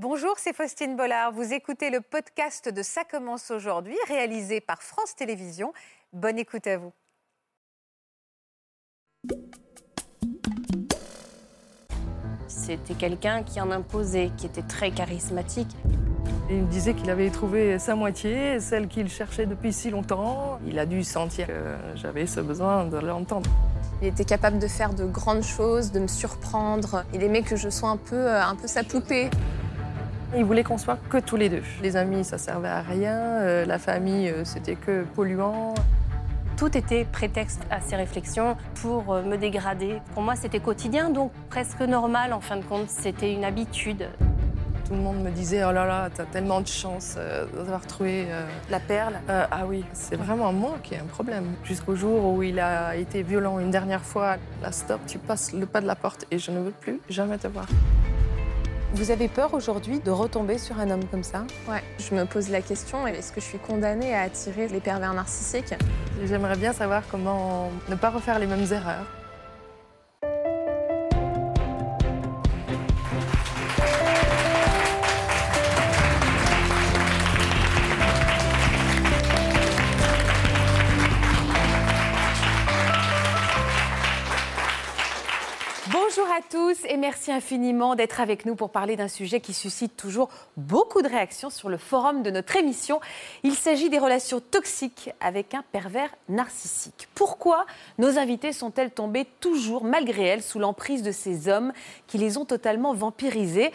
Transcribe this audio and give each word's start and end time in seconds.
Bonjour, 0.00 0.34
c'est 0.36 0.54
Faustine 0.54 0.94
Bollard. 0.94 1.32
Vous 1.32 1.52
écoutez 1.52 1.90
le 1.90 2.00
podcast 2.00 2.72
de 2.72 2.82
Ça 2.84 3.02
commence 3.02 3.50
aujourd'hui, 3.50 3.96
réalisé 4.06 4.60
par 4.60 4.80
France 4.80 5.16
Télévisions. 5.16 5.72
Bonne 6.12 6.38
écoute 6.38 6.68
à 6.68 6.78
vous. 6.78 6.92
C'était 12.46 12.94
quelqu'un 12.94 13.42
qui 13.42 13.60
en 13.60 13.72
imposait, 13.72 14.30
qui 14.36 14.46
était 14.46 14.62
très 14.62 14.92
charismatique. 14.92 15.74
Il 16.48 16.62
me 16.62 16.70
disait 16.70 16.94
qu'il 16.94 17.10
avait 17.10 17.30
trouvé 17.30 17.80
sa 17.80 17.96
moitié, 17.96 18.60
celle 18.60 18.86
qu'il 18.86 19.08
cherchait 19.08 19.46
depuis 19.46 19.72
si 19.72 19.90
longtemps. 19.90 20.60
Il 20.64 20.78
a 20.78 20.86
dû 20.86 21.02
sentir 21.02 21.48
que 21.48 21.74
j'avais 21.96 22.28
ce 22.28 22.38
besoin 22.38 22.84
de 22.84 22.98
l'entendre. 22.98 23.50
Il 24.00 24.06
était 24.06 24.24
capable 24.24 24.60
de 24.60 24.68
faire 24.68 24.94
de 24.94 25.04
grandes 25.06 25.42
choses, 25.42 25.90
de 25.90 25.98
me 25.98 26.06
surprendre. 26.06 27.04
Il 27.12 27.24
aimait 27.24 27.42
que 27.42 27.56
je 27.56 27.68
sois 27.68 27.88
un 27.88 27.96
peu, 27.96 28.14
euh, 28.14 28.40
un 28.40 28.54
peu 28.54 28.68
sa 28.68 28.84
poupée. 28.84 29.28
Il 30.36 30.44
voulait 30.44 30.62
qu'on 30.62 30.78
soit 30.78 30.98
que 31.08 31.18
tous 31.18 31.36
les 31.36 31.48
deux. 31.48 31.62
Les 31.82 31.96
amis, 31.96 32.22
ça 32.24 32.38
servait 32.38 32.68
à 32.68 32.82
rien. 32.82 33.16
euh, 33.16 33.64
la 33.64 33.78
famille, 33.78 34.28
euh, 34.28 34.44
c'était 34.44 34.74
que 34.74 35.04
polluant. 35.14 35.74
Tout 36.56 36.76
était 36.76 37.04
prétexte 37.04 37.62
à 37.70 37.80
ces 37.80 37.96
réflexions 37.96 38.56
pour 38.82 39.14
euh, 39.14 39.22
me 39.22 39.36
dégrader. 39.36 40.00
Pour 40.12 40.22
moi, 40.22 40.34
c'était 40.36 40.60
quotidien, 40.60 41.08
donc 41.10 41.32
presque 41.48 41.80
normal 41.80 42.32
en 42.32 42.40
fin 42.40 42.56
de 42.56 42.64
compte. 42.64 42.90
C'était 42.90 43.32
une 43.32 43.44
habitude. 43.44 44.06
Tout 44.86 44.94
le 44.94 45.00
monde 45.00 45.22
me 45.22 45.30
disait 45.30 45.64
Oh 45.64 45.72
là 45.72 45.86
là, 45.86 46.08
t'as 46.14 46.24
tellement 46.24 46.60
de 46.60 46.66
chance 46.66 47.14
euh, 47.18 47.46
d'avoir 47.56 47.86
trouvé 47.86 48.26
euh, 48.28 48.46
La 48.70 48.80
perle. 48.80 49.14
Euh, 49.30 49.46
ah 49.50 49.64
oui, 49.66 49.84
c'est 49.92 50.16
vraiment 50.16 50.52
moi 50.52 50.76
qui 50.82 50.94
ai 50.94 50.98
un 50.98 51.04
problème. 51.04 51.44
Jusqu'au 51.64 51.94
jour 51.94 52.24
où 52.24 52.42
il 52.42 52.58
a 52.58 52.96
été 52.96 53.22
violent 53.22 53.58
une 53.60 53.70
dernière 53.70 54.02
fois, 54.02 54.36
là 54.62 54.72
stop, 54.72 55.00
tu 55.06 55.18
passes 55.18 55.52
le 55.52 55.64
pas 55.64 55.80
de 55.80 55.86
la 55.86 55.94
porte 55.94 56.26
et 56.30 56.38
je 56.38 56.50
ne 56.50 56.60
veux 56.60 56.70
plus 56.70 57.00
jamais 57.08 57.38
te 57.38 57.48
voir. 57.48 57.66
Vous 58.94 59.10
avez 59.10 59.28
peur 59.28 59.52
aujourd'hui 59.52 60.00
de 60.00 60.10
retomber 60.10 60.56
sur 60.56 60.80
un 60.80 60.90
homme 60.90 61.04
comme 61.10 61.22
ça? 61.22 61.44
Ouais. 61.68 61.82
Je 61.98 62.14
me 62.14 62.24
pose 62.24 62.48
la 62.48 62.62
question 62.62 63.06
est-ce 63.06 63.32
que 63.32 63.40
je 63.40 63.44
suis 63.44 63.58
condamnée 63.58 64.14
à 64.14 64.22
attirer 64.22 64.66
les 64.66 64.80
pervers 64.80 65.12
narcissiques? 65.12 65.74
J'aimerais 66.24 66.56
bien 66.56 66.72
savoir 66.72 67.02
comment 67.10 67.70
ne 67.90 67.94
pas 67.96 68.08
refaire 68.08 68.38
les 68.38 68.46
mêmes 68.46 68.66
erreurs. 68.72 69.04
Bonjour 86.08 86.32
à 86.32 86.40
tous 86.40 86.86
et 86.86 86.96
merci 86.96 87.30
infiniment 87.30 87.94
d'être 87.94 88.20
avec 88.22 88.46
nous 88.46 88.54
pour 88.54 88.70
parler 88.70 88.96
d'un 88.96 89.08
sujet 89.08 89.40
qui 89.40 89.52
suscite 89.52 89.94
toujours 89.94 90.30
beaucoup 90.56 91.02
de 91.02 91.08
réactions 91.08 91.50
sur 91.50 91.68
le 91.68 91.76
forum 91.76 92.22
de 92.22 92.30
notre 92.30 92.56
émission. 92.56 92.98
Il 93.42 93.54
s'agit 93.54 93.90
des 93.90 93.98
relations 93.98 94.40
toxiques 94.40 95.10
avec 95.20 95.52
un 95.52 95.62
pervers 95.70 96.08
narcissique. 96.30 97.08
Pourquoi 97.14 97.66
nos 97.98 98.18
invités 98.18 98.54
sont-elles 98.54 98.90
tombées 98.90 99.26
toujours, 99.40 99.84
malgré 99.84 100.22
elles, 100.22 100.42
sous 100.42 100.58
l'emprise 100.58 101.02
de 101.02 101.12
ces 101.12 101.46
hommes 101.46 101.74
qui 102.06 102.16
les 102.16 102.38
ont 102.38 102.46
totalement 102.46 102.94
vampirisées 102.94 103.70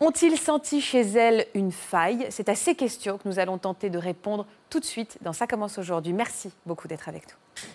ont-ils 0.00 0.36
senti 0.36 0.82
chez 0.82 1.00
elles 1.00 1.46
une 1.54 1.72
faille? 1.72 2.26
C'est 2.28 2.50
à 2.50 2.54
ces 2.54 2.74
questions 2.74 3.16
que 3.16 3.26
nous 3.26 3.38
allons 3.38 3.56
tenter 3.56 3.88
de 3.88 3.98
répondre 3.98 4.44
tout 4.68 4.78
de 4.78 4.84
suite 4.84 5.16
dans 5.22 5.32
Ça 5.32 5.46
commence 5.46 5.78
aujourd'hui. 5.78 6.12
Merci 6.12 6.50
beaucoup 6.66 6.86
d'être 6.86 7.08
avec 7.08 7.22
nous. 7.28 7.68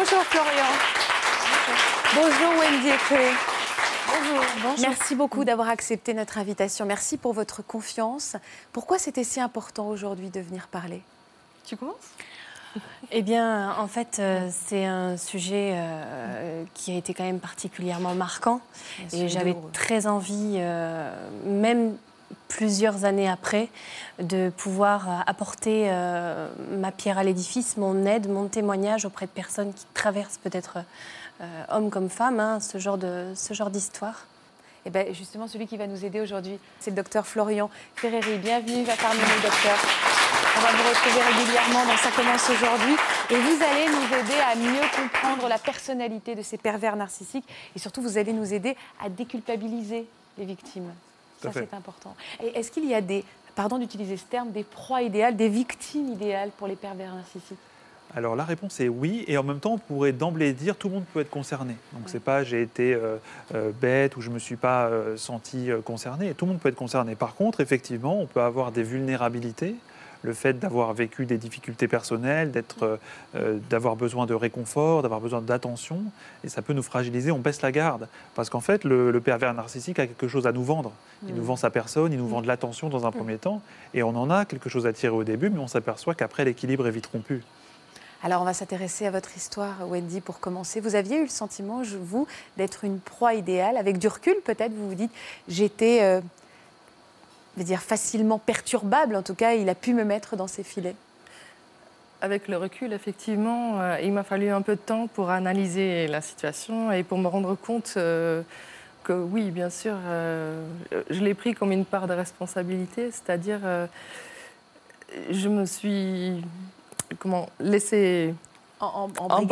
Bonjour 0.00 0.22
Florian. 0.22 0.64
Bonjour 2.14 2.60
Wendy 2.60 2.88
et 2.88 2.96
Chloé. 3.08 3.32
Bonjour. 4.06 4.74
Merci 4.78 5.16
beaucoup 5.16 5.44
d'avoir 5.44 5.68
accepté 5.68 6.14
notre 6.14 6.38
invitation. 6.38 6.86
Merci 6.86 7.16
pour 7.16 7.32
votre 7.32 7.62
confiance. 7.62 8.36
Pourquoi 8.72 9.00
c'était 9.00 9.24
si 9.24 9.40
important 9.40 9.88
aujourd'hui 9.88 10.30
de 10.30 10.38
venir 10.38 10.68
parler? 10.68 11.02
Tu 11.66 11.76
commences? 11.76 11.96
Eh 13.10 13.22
bien, 13.22 13.74
en 13.76 13.88
fait, 13.88 14.18
euh, 14.20 14.48
c'est 14.52 14.84
un 14.84 15.16
sujet 15.16 15.72
euh, 15.74 16.62
qui 16.74 16.92
a 16.92 16.96
été 16.96 17.12
quand 17.12 17.24
même 17.24 17.40
particulièrement 17.40 18.14
marquant. 18.14 18.60
Et 19.12 19.26
j'avais 19.28 19.56
très 19.72 20.06
envie, 20.06 20.58
euh, 20.58 21.10
même 21.44 21.96
plusieurs 22.48 23.04
années 23.04 23.28
après, 23.28 23.68
de 24.18 24.50
pouvoir 24.56 25.08
euh, 25.08 25.12
apporter 25.26 25.86
euh, 25.88 26.48
ma 26.72 26.90
pierre 26.90 27.18
à 27.18 27.24
l'édifice, 27.24 27.76
mon 27.76 28.04
aide, 28.06 28.28
mon 28.28 28.48
témoignage 28.48 29.04
auprès 29.04 29.26
de 29.26 29.30
personnes 29.30 29.72
qui 29.72 29.84
traversent 29.94 30.38
peut-être, 30.38 30.78
euh, 31.40 31.62
hommes 31.70 31.90
comme 31.90 32.08
femmes, 32.08 32.40
hein, 32.40 32.58
ce 32.60 32.78
genre 32.78 32.98
d'histoire. 33.70 34.26
Eh 34.86 34.90
bien, 34.90 35.04
justement, 35.12 35.46
celui 35.46 35.66
qui 35.66 35.76
va 35.76 35.86
nous 35.86 36.04
aider 36.04 36.20
aujourd'hui, 36.20 36.58
c'est 36.80 36.90
le 36.90 36.96
docteur 36.96 37.26
Florian 37.26 37.68
Ferreri. 37.96 38.38
Bienvenue 38.38 38.84
parmi 39.00 39.20
nous, 39.20 39.42
docteur. 39.42 39.76
On 40.56 40.60
va 40.60 40.70
vous 40.70 40.88
retrouver 40.88 41.20
régulièrement 41.20 41.84
dans 41.84 41.96
Ça 41.96 42.10
commence 42.10 42.48
aujourd'hui. 42.48 42.96
Et 43.30 43.36
vous 43.36 43.62
allez 43.62 43.86
nous 43.86 44.16
aider 44.16 44.40
à 44.40 44.56
mieux 44.56 44.88
comprendre 44.96 45.46
la 45.48 45.58
personnalité 45.58 46.34
de 46.34 46.42
ces 46.42 46.56
pervers 46.56 46.96
narcissiques. 46.96 47.46
Et 47.76 47.78
surtout, 47.78 48.00
vous 48.00 48.18
allez 48.18 48.32
nous 48.32 48.54
aider 48.54 48.76
à 49.04 49.08
déculpabiliser 49.08 50.06
les 50.38 50.44
victimes. 50.44 50.90
Ça, 51.40 51.50
c'est 51.52 51.74
important. 51.74 52.14
Et 52.42 52.58
est-ce 52.58 52.70
qu'il 52.70 52.86
y 52.86 52.94
a 52.94 53.00
des, 53.00 53.24
pardon 53.54 53.78
d'utiliser 53.78 54.16
ce 54.16 54.24
terme, 54.24 54.50
des 54.50 54.64
proies 54.64 55.02
idéales, 55.02 55.36
des 55.36 55.48
victimes 55.48 56.12
idéales 56.12 56.50
pour 56.56 56.66
les 56.66 56.76
pervers 56.76 57.14
narcissiques? 57.14 57.58
Alors 58.14 58.36
la 58.36 58.44
réponse 58.44 58.80
est 58.80 58.88
oui, 58.88 59.24
et 59.26 59.36
en 59.36 59.42
même 59.42 59.60
temps 59.60 59.72
on 59.72 59.78
pourrait 59.78 60.12
d'emblée 60.12 60.52
dire 60.52 60.76
tout 60.76 60.88
le 60.88 60.94
monde 60.94 61.04
peut 61.12 61.20
être 61.20 61.30
concerné. 61.30 61.76
Donc 61.92 62.04
c'est 62.06 62.22
pas 62.22 62.42
j'ai 62.42 62.62
été 62.62 62.94
euh, 62.94 63.16
euh, 63.54 63.70
bête 63.78 64.16
ou 64.16 64.22
je 64.22 64.30
me 64.30 64.38
suis 64.38 64.56
pas 64.56 64.86
euh, 64.86 65.16
senti 65.16 65.68
concerné. 65.84 66.32
Tout 66.34 66.46
le 66.46 66.52
monde 66.52 66.60
peut 66.60 66.70
être 66.70 66.74
concerné. 66.74 67.14
Par 67.16 67.34
contre, 67.34 67.60
effectivement, 67.60 68.18
on 68.18 68.26
peut 68.26 68.40
avoir 68.40 68.72
des 68.72 68.82
vulnérabilités. 68.82 69.74
Le 70.22 70.32
fait 70.32 70.58
d'avoir 70.58 70.92
vécu 70.94 71.26
des 71.26 71.38
difficultés 71.38 71.88
personnelles, 71.88 72.50
d'être, 72.50 72.82
euh, 72.82 72.96
euh, 73.36 73.58
d'avoir 73.70 73.96
besoin 73.96 74.26
de 74.26 74.34
réconfort, 74.34 75.02
d'avoir 75.02 75.20
besoin 75.20 75.40
d'attention, 75.40 76.02
et 76.44 76.48
ça 76.48 76.62
peut 76.62 76.72
nous 76.72 76.82
fragiliser. 76.82 77.30
On 77.30 77.38
baisse 77.38 77.62
la 77.62 77.72
garde 77.72 78.08
parce 78.34 78.50
qu'en 78.50 78.60
fait, 78.60 78.84
le, 78.84 79.10
le 79.10 79.20
pervers 79.20 79.54
narcissique 79.54 79.98
a 79.98 80.06
quelque 80.06 80.28
chose 80.28 80.46
à 80.46 80.52
nous 80.52 80.64
vendre. 80.64 80.92
Il 81.26 81.34
nous 81.34 81.44
vend 81.44 81.56
sa 81.56 81.70
personne, 81.70 82.12
il 82.12 82.18
nous 82.18 82.28
vend 82.28 82.42
de 82.42 82.46
l'attention 82.46 82.88
dans 82.88 83.06
un 83.06 83.10
premier 83.12 83.38
temps, 83.38 83.62
et 83.94 84.02
on 84.02 84.10
en 84.10 84.30
a 84.30 84.44
quelque 84.44 84.68
chose 84.68 84.86
à 84.86 84.92
tirer 84.92 85.14
au 85.14 85.24
début, 85.24 85.50
mais 85.50 85.58
on 85.58 85.68
s'aperçoit 85.68 86.14
qu'après 86.14 86.44
l'équilibre 86.44 86.86
est 86.86 86.92
vite 86.92 87.06
rompu. 87.06 87.42
Alors, 88.24 88.42
on 88.42 88.44
va 88.44 88.52
s'intéresser 88.52 89.06
à 89.06 89.12
votre 89.12 89.36
histoire, 89.36 89.88
Wendy, 89.88 90.20
pour 90.20 90.40
commencer. 90.40 90.80
Vous 90.80 90.96
aviez 90.96 91.18
eu 91.18 91.22
le 91.22 91.28
sentiment, 91.28 91.82
vous, 92.02 92.26
d'être 92.56 92.82
une 92.82 92.98
proie 92.98 93.34
idéale. 93.34 93.76
Avec 93.76 93.98
du 93.98 94.08
recul, 94.08 94.34
peut-être, 94.44 94.72
vous 94.72 94.88
vous 94.88 94.96
dites, 94.96 95.12
j'étais, 95.46 96.02
euh, 96.02 96.20
je 97.58 97.64
dire, 97.64 97.82
facilement 97.82 98.38
perturbable. 98.38 99.16
En 99.16 99.22
tout 99.22 99.34
cas, 99.34 99.54
il 99.54 99.68
a 99.68 99.74
pu 99.74 99.94
me 99.94 100.04
mettre 100.04 100.36
dans 100.36 100.46
ses 100.46 100.62
filets. 100.62 100.96
Avec 102.20 102.48
le 102.48 102.56
recul, 102.56 102.92
effectivement, 102.92 103.80
euh, 103.80 103.96
il 104.02 104.12
m'a 104.12 104.24
fallu 104.24 104.48
un 104.48 104.62
peu 104.62 104.74
de 104.74 104.80
temps 104.80 105.06
pour 105.06 105.30
analyser 105.30 106.08
la 106.08 106.20
situation 106.20 106.90
et 106.90 107.04
pour 107.04 107.18
me 107.18 107.28
rendre 107.28 107.54
compte 107.54 107.94
euh, 107.96 108.42
que 109.04 109.12
oui, 109.12 109.52
bien 109.52 109.70
sûr, 109.70 109.94
euh, 110.06 110.66
je 111.10 111.20
l'ai 111.20 111.34
pris 111.34 111.54
comme 111.54 111.70
une 111.70 111.84
part 111.84 112.08
de 112.08 112.14
responsabilité, 112.14 113.12
c'est-à-dire 113.12 113.60
je 115.30 115.48
me 115.48 115.64
suis 115.64 116.44
comment 117.20 117.48
laissé 117.60 118.34
En, 118.80 119.08
emporter 119.28 119.44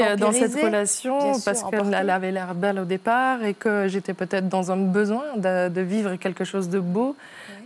brigadé, 0.00 0.16
dans 0.20 0.32
cette 0.32 0.54
relation 0.54 1.34
sûr, 1.34 1.44
parce 1.44 1.62
qu'elle 1.62 2.10
avait 2.10 2.32
l'air 2.32 2.52
belle 2.54 2.80
au 2.80 2.84
départ 2.84 3.44
et 3.44 3.54
que 3.54 3.86
j'étais 3.86 4.12
peut-être 4.12 4.48
dans 4.48 4.72
un 4.72 4.76
besoin 4.76 5.22
de, 5.36 5.68
de 5.68 5.80
vivre 5.80 6.16
quelque 6.16 6.42
chose 6.44 6.68
de 6.68 6.80
beau 6.80 7.14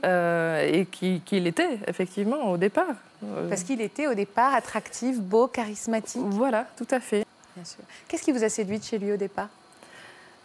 euh, 0.04 0.70
et 0.70 0.84
qui- 0.84 1.22
qu'il 1.24 1.46
était 1.46 1.78
effectivement 1.86 2.50
au 2.50 2.58
départ. 2.58 2.84
Euh, 3.24 3.48
Parce 3.48 3.62
qu'il 3.62 3.80
était 3.80 4.06
au 4.08 4.14
départ 4.14 4.54
attractif, 4.54 5.18
beau, 5.18 5.46
charismatique. 5.46 6.20
Voilà, 6.22 6.66
tout 6.76 6.86
à 6.90 7.00
fait. 7.00 7.24
Bien 7.56 7.64
sûr. 7.64 7.78
Qu'est-ce 8.08 8.22
qui 8.22 8.32
vous 8.32 8.44
a 8.44 8.50
séduit 8.50 8.80
chez 8.82 8.98
lui 8.98 9.12
au 9.12 9.16
départ? 9.16 9.48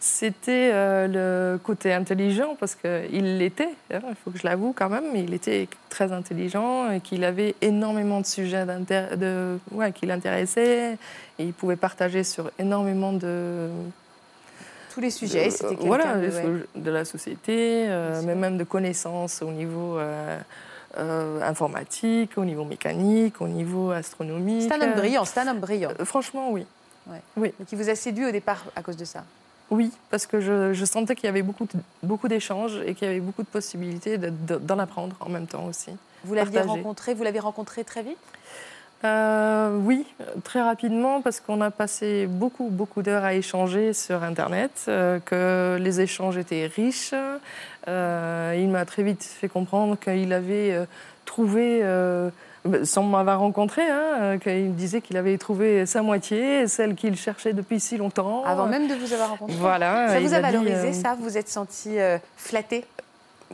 C'était 0.03 0.71
euh, 0.73 1.53
le 1.53 1.59
côté 1.59 1.93
intelligent, 1.93 2.55
parce 2.59 2.73
qu'il 2.73 3.37
l'était, 3.37 3.69
hein, 3.93 3.99
il 4.09 4.15
faut 4.15 4.31
que 4.31 4.39
je 4.39 4.47
l'avoue 4.47 4.73
quand 4.75 4.89
même, 4.89 5.03
mais 5.13 5.23
il 5.23 5.31
était 5.35 5.67
très 5.89 6.11
intelligent 6.11 6.89
et 6.89 7.01
qu'il 7.01 7.23
avait 7.23 7.53
énormément 7.61 8.19
de 8.19 8.25
sujets 8.25 8.65
de, 8.65 9.59
ouais, 9.71 9.91
qui 9.91 10.07
l'intéressaient. 10.07 10.93
Et 11.37 11.43
il 11.43 11.53
pouvait 11.53 11.75
partager 11.75 12.23
sur 12.23 12.49
énormément 12.57 13.13
de, 13.13 13.69
Tous 14.91 15.01
les 15.01 15.11
sujets, 15.11 15.51
c'était 15.51 15.65
euh, 15.65 15.69
quelqu'un 15.69 15.85
voilà, 15.87 16.15
de- 16.17 16.27
de, 16.27 16.31
ouais. 16.31 16.63
de 16.77 16.91
la 16.91 17.05
société, 17.05 17.85
euh, 17.87 18.23
mais 18.25 18.33
même 18.33 18.57
de 18.57 18.63
connaissances 18.63 19.43
au 19.43 19.51
niveau 19.51 19.99
euh, 19.99 20.39
euh, 20.97 21.41
informatique, 21.43 22.31
au 22.37 22.43
niveau 22.45 22.65
mécanique, 22.65 23.39
au 23.39 23.47
niveau 23.47 23.91
astronomique. 23.91 24.63
C'est 24.71 24.81
un 24.81 24.81
homme 24.81 24.95
brillant, 24.95 25.25
c'est 25.25 25.39
un 25.41 25.47
homme 25.47 25.59
brillant. 25.59 25.91
franchement, 26.05 26.49
oui. 26.51 26.65
Donc 27.37 27.51
il 27.71 27.77
vous 27.77 27.89
a 27.89 27.93
séduit 27.93 28.25
au 28.25 28.31
départ 28.31 28.65
à 28.75 28.81
cause 28.81 28.97
de 28.97 29.05
ça? 29.05 29.23
Oui, 29.71 29.91
parce 30.09 30.25
que 30.27 30.41
je, 30.41 30.73
je 30.73 30.85
sentais 30.85 31.15
qu'il 31.15 31.25
y 31.25 31.29
avait 31.29 31.41
beaucoup, 31.41 31.65
beaucoup 32.03 32.27
d'échanges 32.27 32.79
et 32.85 32.93
qu'il 32.93 33.07
y 33.07 33.11
avait 33.11 33.21
beaucoup 33.21 33.41
de 33.41 33.47
possibilités 33.47 34.17
de- 34.17 34.29
de- 34.29 34.57
d'en 34.57 34.77
apprendre 34.79 35.15
en 35.21 35.29
même 35.29 35.47
temps 35.47 35.65
aussi. 35.65 35.91
Vous 36.25 36.33
l'aviez 36.33 36.59
rencontré, 36.61 37.13
vous 37.13 37.23
l'avez 37.23 37.39
rencontré 37.39 37.83
très 37.85 38.03
vite? 38.03 38.17
Euh, 39.03 39.75
oui, 39.79 40.05
très 40.43 40.61
rapidement, 40.61 41.21
parce 41.21 41.39
qu'on 41.39 41.59
a 41.61 41.71
passé 41.71 42.27
beaucoup, 42.27 42.69
beaucoup 42.69 43.01
d'heures 43.01 43.23
à 43.23 43.33
échanger 43.33 43.93
sur 43.93 44.21
Internet, 44.23 44.71
euh, 44.89 45.19
que 45.19 45.77
les 45.81 46.01
échanges 46.01 46.37
étaient 46.37 46.67
riches. 46.67 47.15
Euh, 47.87 48.55
il 48.55 48.69
m'a 48.69 48.85
très 48.85 49.01
vite 49.01 49.23
fait 49.23 49.47
comprendre 49.49 49.97
qu'il 49.97 50.31
avait 50.33 50.77
trouvé, 51.25 51.81
sans 52.83 53.03
m'avoir 53.03 53.39
rencontré, 53.39 53.81
hein, 53.89 54.37
qu'il 54.37 54.75
disait 54.75 55.01
qu'il 55.01 55.17
avait 55.17 55.37
trouvé 55.37 55.85
sa 55.85 56.01
moitié, 56.01 56.67
celle 56.67 56.95
qu'il 56.95 57.15
cherchait 57.15 57.53
depuis 57.53 57.79
si 57.79 57.97
longtemps. 57.97 58.43
Avant 58.45 58.67
même 58.67 58.87
de 58.87 58.95
vous 58.95 59.13
avoir 59.13 59.31
rencontré 59.31 59.55
Voilà. 59.57 60.09
Ça 60.09 60.19
vous 60.19 60.33
a, 60.33 60.39
valorisé, 60.39 60.93
ça 60.93 61.15
Vous 61.19 61.37
êtes 61.37 61.49
senti 61.49 61.97
flatté? 62.37 62.85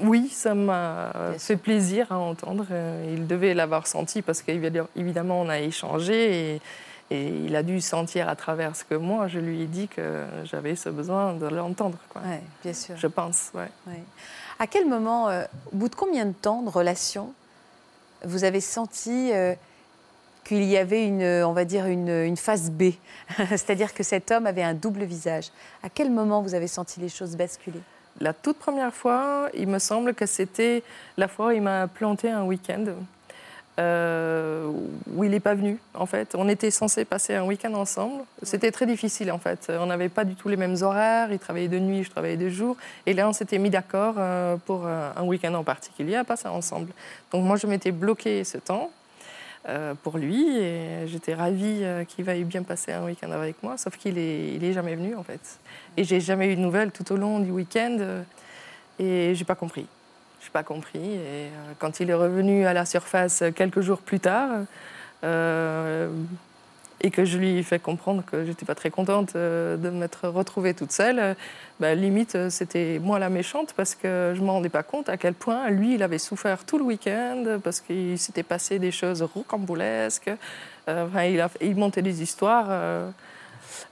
Oui, 0.01 0.29
ça 0.29 0.53
m'a 0.53 1.11
fait 1.37 1.57
plaisir 1.57 2.11
à 2.11 2.17
entendre. 2.17 2.65
Euh, 2.71 3.13
il 3.15 3.27
devait 3.27 3.53
l'avoir 3.53 3.87
senti 3.87 4.21
parce 4.21 4.41
qu'évidemment, 4.41 5.41
on 5.41 5.49
a 5.49 5.59
échangé 5.59 6.55
et, 6.55 6.61
il 7.09 7.55
a 7.55 7.63
dû 7.63 7.79
sentir 7.79 8.27
à 8.27 8.35
travers 8.35 8.75
ce 8.75 8.83
que 8.83 8.93
moi, 8.93 9.29
je 9.29 9.39
lui 9.39 9.61
ai 9.61 9.65
dit 9.65 9.87
que 9.87 10.25
j'avais 10.43 10.75
ce 10.75 10.89
besoin 10.89 11.35
de 11.35 11.47
l'entendre. 11.47 11.97
Oui, 12.17 12.35
bien 12.61 12.73
sûr. 12.73 12.97
Je 12.97 13.07
pense, 13.07 13.51
ouais. 13.53 13.69
À 14.59 14.67
quel 14.67 14.85
moment, 14.89 15.29
euh, 15.29 15.45
au 15.71 15.77
bout 15.77 15.87
de 15.87 15.95
combien 15.95 16.25
de 16.25 16.33
temps 16.33 16.63
de 16.63 16.69
relation, 16.69 17.33
vous 18.25 18.43
avez 18.43 18.61
senti 18.61 19.31
euh, 19.33 19.53
qu'il 20.43 20.63
y 20.63 20.77
avait 20.77 21.05
une, 21.05 21.23
on 21.43 21.53
va 21.53 21.65
dire, 21.65 21.85
une, 21.85 22.09
une 22.09 22.37
phase 22.37 22.71
B 22.71 22.91
C'est-à-dire 23.49 23.93
que 23.93 24.03
cet 24.03 24.31
homme 24.31 24.47
avait 24.47 24.63
un 24.63 24.73
double 24.73 25.03
visage. 25.03 25.49
À 25.83 25.89
quel 25.89 26.09
moment 26.09 26.41
vous 26.41 26.55
avez 26.55 26.67
senti 26.67 26.99
les 26.99 27.09
choses 27.09 27.35
basculer? 27.35 27.81
La 28.19 28.33
toute 28.33 28.57
première 28.57 28.93
fois, 28.93 29.49
il 29.53 29.67
me 29.67 29.79
semble 29.79 30.15
que 30.15 30.25
c'était 30.25 30.83
la 31.17 31.27
fois 31.27 31.47
où 31.47 31.51
il 31.51 31.61
m'a 31.61 31.87
planté 31.87 32.29
un 32.29 32.43
week-end. 32.43 32.85
Euh, 33.79 34.71
où 35.13 35.23
il 35.23 35.29
n'est 35.29 35.39
pas 35.39 35.53
venu, 35.53 35.77
en 35.93 36.07
fait. 36.07 36.33
On 36.35 36.49
était 36.49 36.71
censé 36.71 37.05
passer 37.05 37.35
un 37.35 37.43
week-end 37.43 37.73
ensemble. 37.75 38.23
C'était 38.41 38.71
très 38.71 38.87
difficile, 38.87 39.31
en 39.31 39.37
fait. 39.37 39.67
On 39.69 39.85
n'avait 39.85 40.09
pas 40.09 40.23
du 40.23 40.33
tout 40.33 40.49
les 40.49 40.57
mêmes 40.57 40.77
horaires. 40.81 41.31
Il 41.31 41.37
travaillait 41.37 41.67
de 41.67 41.77
nuit, 41.77 42.03
je 42.03 42.09
travaillais 42.09 42.37
de 42.37 42.49
jour. 42.49 42.75
Et 43.05 43.13
là, 43.13 43.29
on 43.29 43.33
s'était 43.33 43.59
mis 43.59 43.69
d'accord 43.69 44.15
euh, 44.17 44.57
pour 44.65 44.87
euh, 44.87 45.11
un 45.15 45.23
week-end 45.23 45.53
en 45.53 45.63
particulier 45.63 46.15
à 46.15 46.23
passer 46.23 46.47
ensemble. 46.47 46.91
Donc 47.31 47.45
moi, 47.45 47.55
je 47.55 47.67
m'étais 47.67 47.91
bloqué 47.91 48.43
ce 48.43 48.57
temps. 48.57 48.91
Euh, 49.69 49.95
pour 50.01 50.17
lui. 50.17 50.57
Et 50.59 51.07
j'étais 51.07 51.33
ravie 51.33 51.83
qu'il 52.07 52.23
veuille 52.23 52.45
bien 52.45 52.63
passer 52.63 52.93
un 52.93 53.03
week-end 53.03 53.31
avec 53.31 53.61
moi, 53.61 53.77
sauf 53.77 53.97
qu'il 53.97 54.17
est, 54.17 54.53
il 54.53 54.63
est 54.63 54.71
jamais 54.71 54.95
venu 54.95 55.13
en 55.15 55.23
fait. 55.23 55.41
Et 55.97 56.05
j'ai 56.05 56.21
jamais 56.21 56.53
eu 56.53 56.55
de 56.55 56.61
nouvelles 56.61 56.91
tout 56.91 57.11
au 57.11 57.17
long 57.17 57.39
du 57.39 57.51
week-end. 57.51 57.97
Et 58.97 59.35
j'ai 59.35 59.43
pas 59.43 59.55
compris. 59.55 59.85
J'ai 60.47 60.53
pas 60.53 60.63
compris. 60.63 61.15
Et 61.15 61.49
quand 61.77 61.99
il 61.99 62.09
est 62.09 62.13
revenu 62.13 62.65
à 62.65 62.71
la 62.71 62.85
surface 62.85 63.43
quelques 63.53 63.81
jours 63.81 63.99
plus 63.99 64.21
tard, 64.21 64.49
et 67.01 67.11
que 67.11 67.25
je 67.25 67.37
lui 67.37 67.57
ai 67.57 67.63
fait 67.63 67.79
comprendre 67.79 68.23
que 68.25 68.45
j'étais 68.45 68.65
pas 68.65 68.75
très 68.75 68.89
contente 68.89 69.35
euh, 69.35 69.77
de 69.77 69.89
m'être 69.89 70.27
retrouvée 70.27 70.73
toute 70.73 70.91
seule, 70.91 71.19
euh, 71.19 71.33
bah, 71.79 71.93
limite 71.93 72.35
euh, 72.35 72.49
c'était 72.49 72.99
moi 73.01 73.19
la 73.19 73.29
méchante 73.29 73.73
parce 73.75 73.93
que 73.93 74.33
je 74.35 74.41
me 74.41 74.49
rendais 74.49 74.69
pas 74.69 74.83
compte 74.83 75.09
à 75.09 75.17
quel 75.17 75.33
point 75.33 75.69
lui 75.69 75.95
il 75.95 76.03
avait 76.03 76.17
souffert 76.17 76.65
tout 76.65 76.77
le 76.77 76.83
week-end 76.83 77.59
parce 77.63 77.81
qu'il 77.81 78.17
s'était 78.17 78.43
passé 78.43 78.79
des 78.79 78.91
choses 78.91 79.21
rocambolesques. 79.21 80.31
il 80.87 81.75
montait 81.75 82.01
des 82.01 82.23
histoires 82.23 82.69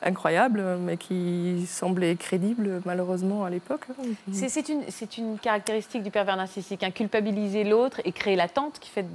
incroyables 0.01 0.77
mais 0.79 0.97
qui 0.97 1.65
semblaient 1.67 2.15
crédibles 2.15 2.81
malheureusement 2.85 3.45
à 3.45 3.49
l'époque. 3.49 3.87
C'est 4.31 4.69
une, 4.69 4.83
une, 5.17 5.37
caractéristique 5.39 6.03
du 6.03 6.11
pervers 6.11 6.37
narcissique, 6.37 6.83
hein, 6.83 6.91
culpabiliser 6.91 7.63
l'autre 7.63 8.01
et 8.05 8.11
créer 8.11 8.35
l'attente 8.35 8.79
qui 8.79 8.89
fait 8.89 9.05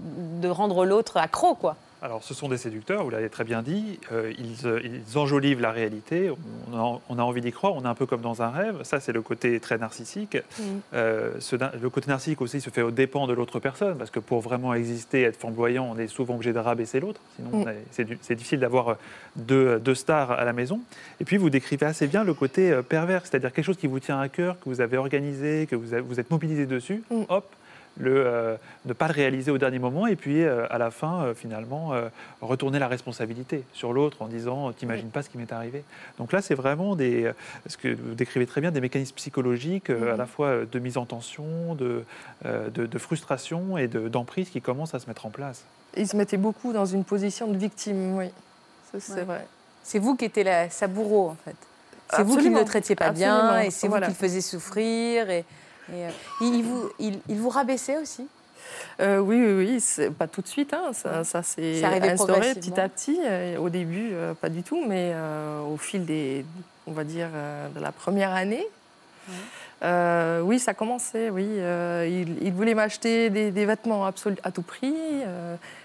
de 0.40 0.49
rendre 0.49 0.84
l'autre 0.84 1.17
accro 1.17 1.55
quoi. 1.55 1.76
Alors, 2.02 2.25
ce 2.25 2.32
sont 2.32 2.49
des 2.49 2.56
séducteurs, 2.56 3.05
vous 3.05 3.11
l'avez 3.11 3.29
très 3.29 3.44
bien 3.44 3.61
dit. 3.61 3.99
Euh, 4.11 4.32
euh, 4.64 4.81
ils, 4.82 5.19
enjolivent 5.19 5.61
la 5.61 5.70
réalité. 5.70 6.31
On 6.73 7.19
a, 7.19 7.23
envie 7.23 7.43
d'y 7.43 7.52
croire. 7.52 7.75
On 7.75 7.85
est 7.85 7.88
un 7.88 7.94
peu 7.94 8.06
comme 8.06 8.23
dans 8.23 8.41
un 8.41 8.49
rêve. 8.49 8.82
Ça, 8.85 9.00
c'est 9.00 9.12
le 9.12 9.20
côté 9.20 9.61
très 9.61 9.76
narcissique. 9.76 10.37
Mm. 10.37 10.62
Euh, 10.94 11.32
le 11.81 11.91
côté 11.91 12.08
narcissique 12.08 12.41
aussi 12.41 12.62
se 12.62 12.70
fait 12.70 12.81
au 12.81 12.91
dépens 12.91 13.26
de 13.26 13.35
l'autre 13.35 13.61
personne, 13.61 13.99
parce 13.99 14.11
que 14.11 14.19
pour 14.19 14.41
vraiment 14.41 14.73
exister, 14.73 15.23
être 15.23 15.37
flamboyant, 15.37 15.91
on 15.94 15.99
est 15.99 16.06
souvent 16.06 16.37
obligé 16.37 16.55
de 16.55 16.58
rabaisser 16.58 17.00
l'autre. 17.00 17.20
Sinon, 17.37 17.67
mm. 17.67 17.75
c'est 18.23 18.35
difficile 18.35 18.61
d'avoir 18.61 18.97
deux, 19.37 19.94
stars 19.94 20.31
à 20.31 20.44
la 20.44 20.55
maison. 20.55 20.81
Et 21.20 21.25
puis, 21.25 21.37
vous 21.37 21.50
décrivez 21.50 21.85
assez 21.85 22.06
bien 22.06 22.25
le 22.25 22.32
côté 22.32 22.81
pervers, 22.88 23.26
c'est-à-dire 23.26 23.52
quelque 23.52 23.67
chose 23.67 23.76
qui 23.76 23.88
vous 23.88 24.00
tient 24.00 24.19
à 24.19 24.29
cœur, 24.31 24.58
que 24.58 24.70
vous 24.70 24.81
avez 24.81 24.97
organisé, 24.97 25.67
que 25.70 25.76
vous, 25.76 25.94
vous 26.06 26.20
êtes 26.20 26.31
mobilisé 26.31 26.64
dessus. 26.64 27.02
Mm. 27.11 27.23
Hop, 27.29 27.44
le, 27.98 28.25
euh, 28.26 28.56
ne 28.87 28.92
pas 28.92 29.08
le 29.08 29.12
réaliser 29.12 29.50
au 29.50 29.58
dernier 29.58 29.78
moment 29.78 30.06
et 30.06 30.16
puis 30.16 30.42
euh, 30.42 30.66
à 30.70 30.78
la 30.78 30.90
fin, 30.90 31.22
euh, 31.22 31.34
finalement, 31.34 31.92
retourner 32.40 32.78
la 32.78 32.88
responsabilité 32.88 33.64
sur 33.72 33.92
l'autre 33.92 34.22
en 34.22 34.28
disant 34.28 34.72
T'imagines 34.72 35.10
pas 35.10 35.22
ce 35.22 35.28
qui 35.28 35.38
m'est 35.38 35.52
arrivé. 35.52 35.84
Donc 36.19 36.32
là, 36.32 36.42
c'est 36.42 36.54
vraiment 36.54 36.96
des, 36.96 37.31
ce 37.66 37.76
que 37.76 37.88
vous 37.88 38.14
décrivez 38.14 38.46
très 38.46 38.60
bien, 38.60 38.70
des 38.70 38.81
mécanismes 38.81 39.16
psychologiques 39.16 39.90
à 39.90 40.16
la 40.16 40.26
fois 40.26 40.64
de 40.70 40.78
mise 40.78 40.96
en 40.96 41.06
tension, 41.06 41.75
de, 41.75 42.04
de, 42.44 42.98
frustration 42.98 43.78
et 43.78 43.88
d'emprise 43.88 44.50
qui 44.50 44.60
commencent 44.60 44.94
à 44.94 44.98
se 44.98 45.06
mettre 45.06 45.26
en 45.26 45.31
place. 45.31 45.64
Il 45.96 46.06
se 46.06 46.16
mettait 46.16 46.37
beaucoup 46.37 46.72
dans 46.72 46.87
une 46.87 47.04
position 47.04 47.48
de 47.48 47.56
victime, 47.56 48.16
oui. 48.16 48.26
C'est 48.98 49.25
vrai. 49.25 49.46
C'est 49.82 49.98
vous 49.98 50.16
qui 50.16 50.26
étiez 50.26 50.44
la, 50.44 50.70
sa 50.70 50.87
bourreau, 50.87 51.31
en 51.31 51.37
fait. 51.44 51.56
C'est 52.16 52.22
vous 52.22 52.37
qui 52.37 52.50
ne 52.50 52.58
le 52.58 52.64
traitiez 52.64 52.96
pas 52.96 53.10
bien 53.10 53.60
et 53.60 53.70
c'est 53.70 53.88
vous 53.88 53.94
qui 53.96 54.06
le 54.06 54.14
faisiez 54.14 54.40
souffrir. 54.40 55.31
Et... 55.31 55.44
Euh, 55.92 56.10
il, 56.40 56.62
vous, 56.62 56.90
il, 56.98 57.38
vous 57.38 57.48
rabaissait 57.48 57.98
aussi? 57.98 58.26
Euh, 59.00 59.19
oui, 59.19 59.42
oui, 59.42 59.81
oui, 59.98 60.10
pas 60.10 60.26
tout 60.26 60.42
de 60.42 60.46
suite. 60.46 60.75
Hein. 60.75 60.92
Ça, 60.92 61.25
ça 61.25 61.42
s'est 61.42 61.84
instauré 61.84 62.54
petit 62.54 62.78
à 62.78 62.88
petit. 62.88 63.19
Euh, 63.25 63.58
au 63.58 63.69
début, 63.69 64.12
pas 64.40 64.48
du 64.48 64.62
tout, 64.62 64.84
mais 64.87 65.14
au 65.69 65.76
fil 65.76 66.04
des, 66.04 66.44
on 66.87 66.92
va 66.92 67.04
dire, 67.04 67.28
de 67.75 67.81
la 67.81 67.92
première 67.92 68.32
année. 68.32 68.66
Oui, 69.82 70.59
ça 70.59 70.75
commençait, 70.75 71.31
oui. 71.31 71.47
il, 71.56 72.53
voulait 72.53 72.75
m'acheter 72.75 73.31
des, 73.31 73.67
vêtements 73.67 74.06
à 74.06 74.12
tout 74.12 74.62
prix 74.62 74.94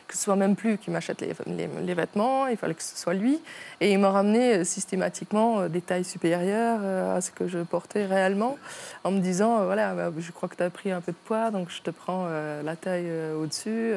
que 0.08 0.16
ce 0.16 0.24
soit 0.24 0.36
même 0.36 0.56
plus 0.56 0.78
qui 0.78 0.92
m'achète 0.92 1.22
les, 1.22 1.34
les, 1.82 1.94
vêtements, 1.94 2.48
il 2.48 2.58
fallait 2.58 2.74
que 2.74 2.84
ce 2.84 2.98
soit 2.98 3.14
lui. 3.14 3.40
Et 3.82 3.92
il 3.92 4.00
m'a 4.00 4.12
ramené 4.12 4.58
euh, 4.58 4.64
systématiquement 4.64 5.62
euh, 5.62 5.68
des 5.68 5.82
tailles 5.82 6.04
supérieures 6.06 6.80
euh, 6.82 7.18
à 7.18 7.22
ce 7.22 7.32
que 7.32 7.48
je 7.48 7.60
portais 7.60 8.06
réellement, 8.06 8.58
en 9.04 9.12
me 9.12 9.20
disant, 9.20 9.66
voilà, 9.66 9.94
bah, 9.94 10.12
je 10.18 10.32
crois 10.32 10.50
que 10.50 10.56
tu 10.56 10.64
as 10.64 10.70
pris 10.70 10.92
un 10.92 11.02
peu 11.02 11.12
de 11.12 11.18
poids, 11.26 11.52
donc 11.52 11.70
je 11.70 11.82
te 11.82 11.90
prends 11.90 12.28
la 12.28 12.76
taille 12.76 13.10
au-dessus. 13.40 13.94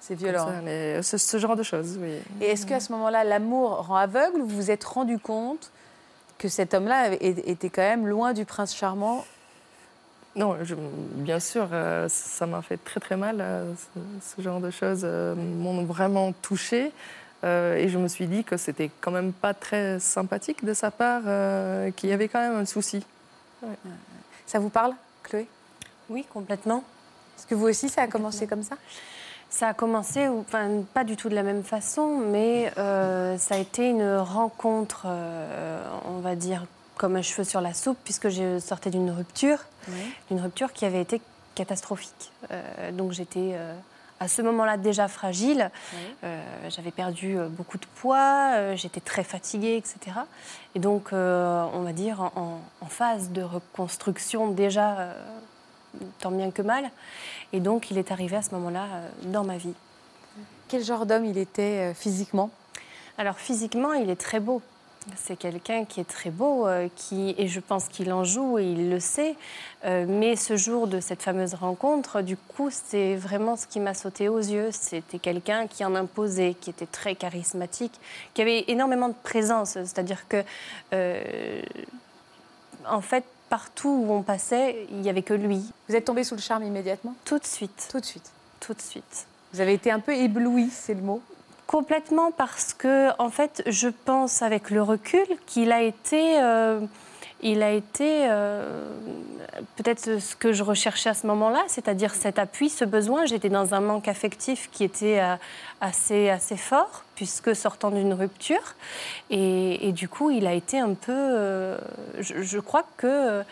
C'est 0.00 0.14
violent. 0.14 0.48
Ce, 1.02 1.16
ce, 1.16 1.38
genre 1.38 1.56
de 1.56 1.62
choses, 1.62 1.98
oui. 2.00 2.14
Et 2.40 2.50
est-ce 2.50 2.66
qu'à 2.66 2.80
ce 2.80 2.92
moment-là, 2.92 3.24
l'amour 3.24 3.86
rend 3.86 3.96
aveugle 3.96 4.40
ou 4.40 4.46
vous 4.46 4.56
vous 4.56 4.70
êtes 4.70 4.84
rendu 4.84 5.18
compte 5.18 5.70
que 6.42 6.48
cet 6.48 6.74
homme-là 6.74 7.12
était 7.20 7.70
quand 7.70 7.82
même 7.82 8.08
loin 8.08 8.32
du 8.32 8.44
prince 8.44 8.74
charmant 8.74 9.24
non, 10.34 10.56
bien 11.14 11.40
sûr, 11.40 11.68
euh, 11.72 12.08
ça 12.08 12.46
m'a 12.46 12.62
fait 12.62 12.78
très 12.78 13.00
très 13.00 13.16
mal. 13.16 13.36
Euh, 13.40 13.70
ce, 14.22 14.40
genre 14.40 14.60
de 14.60 14.70
choses 14.70 15.02
euh, 15.04 15.34
m'ont 15.34 15.84
vraiment 15.84 16.32
touchée. 16.32 16.90
et 17.44 17.88
je 17.88 17.98
me 17.98 18.08
suis 18.08 18.26
dit 18.26 18.42
que 18.42 18.56
c'était 18.56 18.90
quand 19.02 19.10
même 19.10 19.34
pas 19.34 19.52
très 19.52 20.00
sympathique 20.00 20.64
de 20.64 20.72
sa 20.72 20.90
part, 20.90 21.22
qu'il 21.96 22.08
y 22.08 22.12
avait 22.12 22.28
quand 22.28 22.40
même 22.40 22.56
un 22.56 22.64
souci. 22.64 23.04
Ça 24.46 24.58
vous 24.58 24.70
parle, 24.70 24.94
Chloé? 25.24 25.46
Oui, 26.08 26.24
complètement. 26.32 26.82
Est-ce 27.36 27.46
que 27.46 27.54
vous 27.54 27.66
aussi, 27.66 27.90
ça 27.90 28.02
a 28.02 28.06
commencé 28.06 28.46
comme 28.46 28.62
ça? 28.62 28.76
Ça 29.54 29.68
a 29.68 29.74
commencé, 29.74 30.28
enfin, 30.28 30.82
pas 30.94 31.04
du 31.04 31.16
tout 31.16 31.28
de 31.28 31.34
la 31.34 31.42
même 31.42 31.62
façon, 31.62 32.18
mais 32.18 32.72
ça 32.74 33.54
a 33.54 33.58
été 33.58 33.88
une 33.88 34.16
rencontre, 34.16 35.06
on 36.08 36.20
va 36.20 36.34
dire, 36.34 36.64
comme 36.96 37.16
un 37.16 37.22
cheveu 37.22 37.44
sur 37.44 37.60
la 37.60 37.74
soupe, 37.74 37.98
puisque 38.04 38.28
je 38.28 38.58
sortais 38.58 38.90
d'une 38.90 39.10
rupture, 39.10 39.58
d'une 40.30 40.40
rupture 40.40 40.72
qui 40.72 40.84
avait 40.84 41.02
été 41.02 41.20
catastrophique. 41.54 42.32
Euh, 42.50 42.92
donc 42.92 43.12
j'étais 43.12 43.52
euh, 43.54 43.74
à 44.20 44.28
ce 44.28 44.42
moment-là 44.42 44.76
déjà 44.76 45.08
fragile. 45.08 45.70
Euh, 46.24 46.40
j'avais 46.68 46.90
perdu 46.90 47.36
beaucoup 47.50 47.78
de 47.78 47.86
poids, 47.96 48.76
j'étais 48.76 49.00
très 49.00 49.24
fatiguée, 49.24 49.76
etc. 49.76 50.16
Et 50.74 50.78
donc, 50.78 51.08
on 51.12 51.82
va 51.82 51.92
dire, 51.92 52.30
en, 52.36 52.60
phase 52.88 53.30
de 53.30 53.42
reconstruction 53.42 54.48
déjà, 54.48 55.08
tant 56.20 56.30
bien 56.30 56.50
que 56.50 56.62
mal. 56.62 56.90
Et 57.52 57.60
donc, 57.60 57.90
il 57.90 57.98
est 57.98 58.10
arrivé 58.10 58.36
à 58.36 58.42
ce 58.42 58.50
moment-là 58.54 58.86
dans 59.24 59.44
ma 59.44 59.56
vie. 59.56 59.74
Quel 60.68 60.82
genre 60.82 61.06
d'homme 61.06 61.24
il 61.24 61.38
était 61.38 61.92
physiquement? 61.94 62.50
Alors, 63.18 63.38
physiquement, 63.38 63.92
il 63.92 64.10
est 64.10 64.20
très 64.20 64.40
beau. 64.40 64.62
C'est 65.16 65.36
quelqu'un 65.36 65.84
qui 65.84 66.00
est 66.00 66.08
très 66.08 66.30
beau, 66.30 66.66
euh, 66.66 66.88
qui, 66.94 67.34
et 67.36 67.48
je 67.48 67.60
pense 67.60 67.88
qu'il 67.88 68.12
en 68.12 68.24
joue 68.24 68.58
et 68.58 68.64
il 68.64 68.88
le 68.88 69.00
sait. 69.00 69.34
Euh, 69.84 70.06
mais 70.08 70.36
ce 70.36 70.56
jour 70.56 70.86
de 70.86 71.00
cette 71.00 71.22
fameuse 71.22 71.54
rencontre, 71.54 72.22
du 72.22 72.36
coup, 72.36 72.68
c'est 72.70 73.16
vraiment 73.16 73.56
ce 73.56 73.66
qui 73.66 73.80
m'a 73.80 73.94
sauté 73.94 74.28
aux 74.28 74.38
yeux. 74.38 74.68
C'était 74.70 75.18
quelqu'un 75.18 75.66
qui 75.66 75.84
en 75.84 75.94
imposait, 75.94 76.54
qui 76.60 76.70
était 76.70 76.86
très 76.86 77.16
charismatique, 77.16 77.92
qui 78.34 78.42
avait 78.42 78.64
énormément 78.68 79.08
de 79.08 79.14
présence. 79.22 79.70
C'est-à-dire 79.70 80.28
que, 80.28 80.44
euh, 80.92 81.62
en 82.88 83.00
fait, 83.00 83.24
partout 83.52 84.06
où 84.06 84.12
on 84.14 84.22
passait, 84.22 84.86
il 84.90 85.02
n'y 85.02 85.10
avait 85.10 85.20
que 85.20 85.34
lui. 85.34 85.62
Vous 85.86 85.94
êtes 85.94 86.06
tombé 86.06 86.24
sous 86.24 86.34
le 86.34 86.40
charme 86.40 86.64
immédiatement? 86.64 87.14
Tout 87.26 87.38
de 87.38 87.44
suite. 87.44 87.88
Tout 87.90 88.00
de 88.00 88.04
suite. 88.06 88.30
Tout 88.60 88.72
de 88.72 88.80
suite. 88.80 89.26
Vous 89.52 89.60
avez 89.60 89.74
été 89.74 89.90
un 89.90 90.00
peu 90.00 90.14
ébloui, 90.14 90.70
c'est 90.70 90.94
le 90.94 91.02
mot? 91.02 91.20
Complètement 91.66 92.30
parce 92.30 92.72
que, 92.72 93.10
en 93.18 93.28
fait, 93.28 93.62
je 93.66 93.88
pense 93.88 94.40
avec 94.40 94.70
le 94.70 94.82
recul 94.82 95.26
qu'il 95.44 95.70
a 95.70 95.82
été, 95.82 96.40
euh, 96.40 96.80
il 97.42 97.62
a 97.62 97.70
été 97.72 98.26
euh, 98.30 98.88
peut-être 99.76 100.20
ce 100.20 100.36
que 100.36 100.52
je 100.52 100.62
recherchais 100.62 101.10
à 101.10 101.14
ce 101.14 101.26
moment-là, 101.26 101.62
c'est-à-dire 101.66 102.14
cet 102.14 102.38
appui, 102.38 102.68
ce 102.68 102.84
besoin. 102.84 103.26
J'étais 103.26 103.48
dans 103.48 103.74
un 103.74 103.80
manque 103.80 104.08
affectif 104.08 104.68
qui 104.72 104.84
était 104.84 105.20
euh, 105.20 105.36
assez, 105.80 106.30
assez 106.30 106.56
fort, 106.56 107.04
puisque 107.16 107.54
sortant 107.54 107.90
d'une 107.90 108.14
rupture. 108.14 108.74
Et, 109.30 109.92
du 109.92 110.08
coup, 110.08 110.30
il 110.30 110.46
a 110.46 110.54
été 110.54 110.78
un 110.78 110.94
peu. 110.94 111.76
Je, 112.20 112.42
je, 112.42 112.58
crois 112.58 112.84
que 112.96 113.42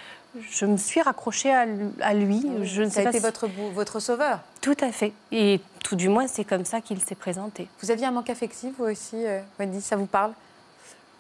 je 0.51 0.67
me 0.67 0.77
suis 0.77 1.03
raccrochée 1.03 1.53
à, 1.53 2.15
lui. 2.15 2.47
Je 2.63 2.83
ne 2.83 2.89
Ça 2.89 3.01
a 3.01 3.05
été 3.05 3.19
votre, 3.19 3.49
votre 3.75 4.01
sauveur 4.01 4.41
Tout 4.61 4.77
à 4.81 4.93
fait. 4.93 5.13
Et 5.33 5.61
tout 5.83 5.97
du 5.97 6.09
moins, 6.09 6.27
c'est 6.27 6.45
comme 6.45 6.65
ça 6.65 6.81
qu'il 6.81 7.01
s'est 7.01 7.15
présenté. 7.15 7.69
Vous 7.83 7.91
aviez 7.91 8.07
un 8.07 8.13
manque 8.13 8.31
affectif, 8.31 8.75
vous 8.79 8.85
aussi, 8.85 9.27
euh, 9.27 9.41
Wendy 9.59 9.81
Ça 9.81 9.97
vous 9.97 10.07
parle? 10.07 10.33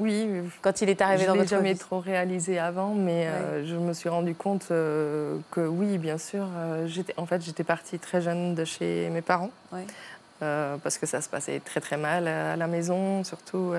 Oui. 0.00 0.28
Quand 0.62 0.80
il 0.80 0.88
est 0.88 1.00
arrivé 1.00 1.26
dans 1.26 1.34
votre 1.34 1.42
vie 1.42 1.48
Je 1.48 1.54
jamais 1.54 1.74
trop 1.76 2.00
réalisé 2.00 2.58
avant, 2.58 2.94
mais 2.94 3.26
euh, 3.26 3.64
je 3.64 3.76
me 3.76 3.92
suis 3.92 4.08
rendu 4.08 4.34
compte 4.34 4.68
euh, 4.70 5.36
que 5.52 5.60
oui, 5.60 5.98
bien 5.98 6.18
sûr. 6.18 6.48
j'étais, 6.86 7.14
en 7.16 7.26
fait, 7.26 7.42
j'étais 7.42 7.64
partie 7.64 7.98
très 7.98 8.20
jeune 8.20 8.54
de 8.54 8.64
chez 8.64 9.08
mes 9.10 9.22
parents. 9.22 9.50
parce 10.40 10.98
que 10.98 11.06
ça 11.06 11.20
se 11.20 11.28
passait 11.28 11.60
très 11.60 11.80
très 11.80 11.96
mal 11.96 12.26
à 12.26 12.56
la 12.56 12.66
maison, 12.66 13.22
surtout 13.22 13.74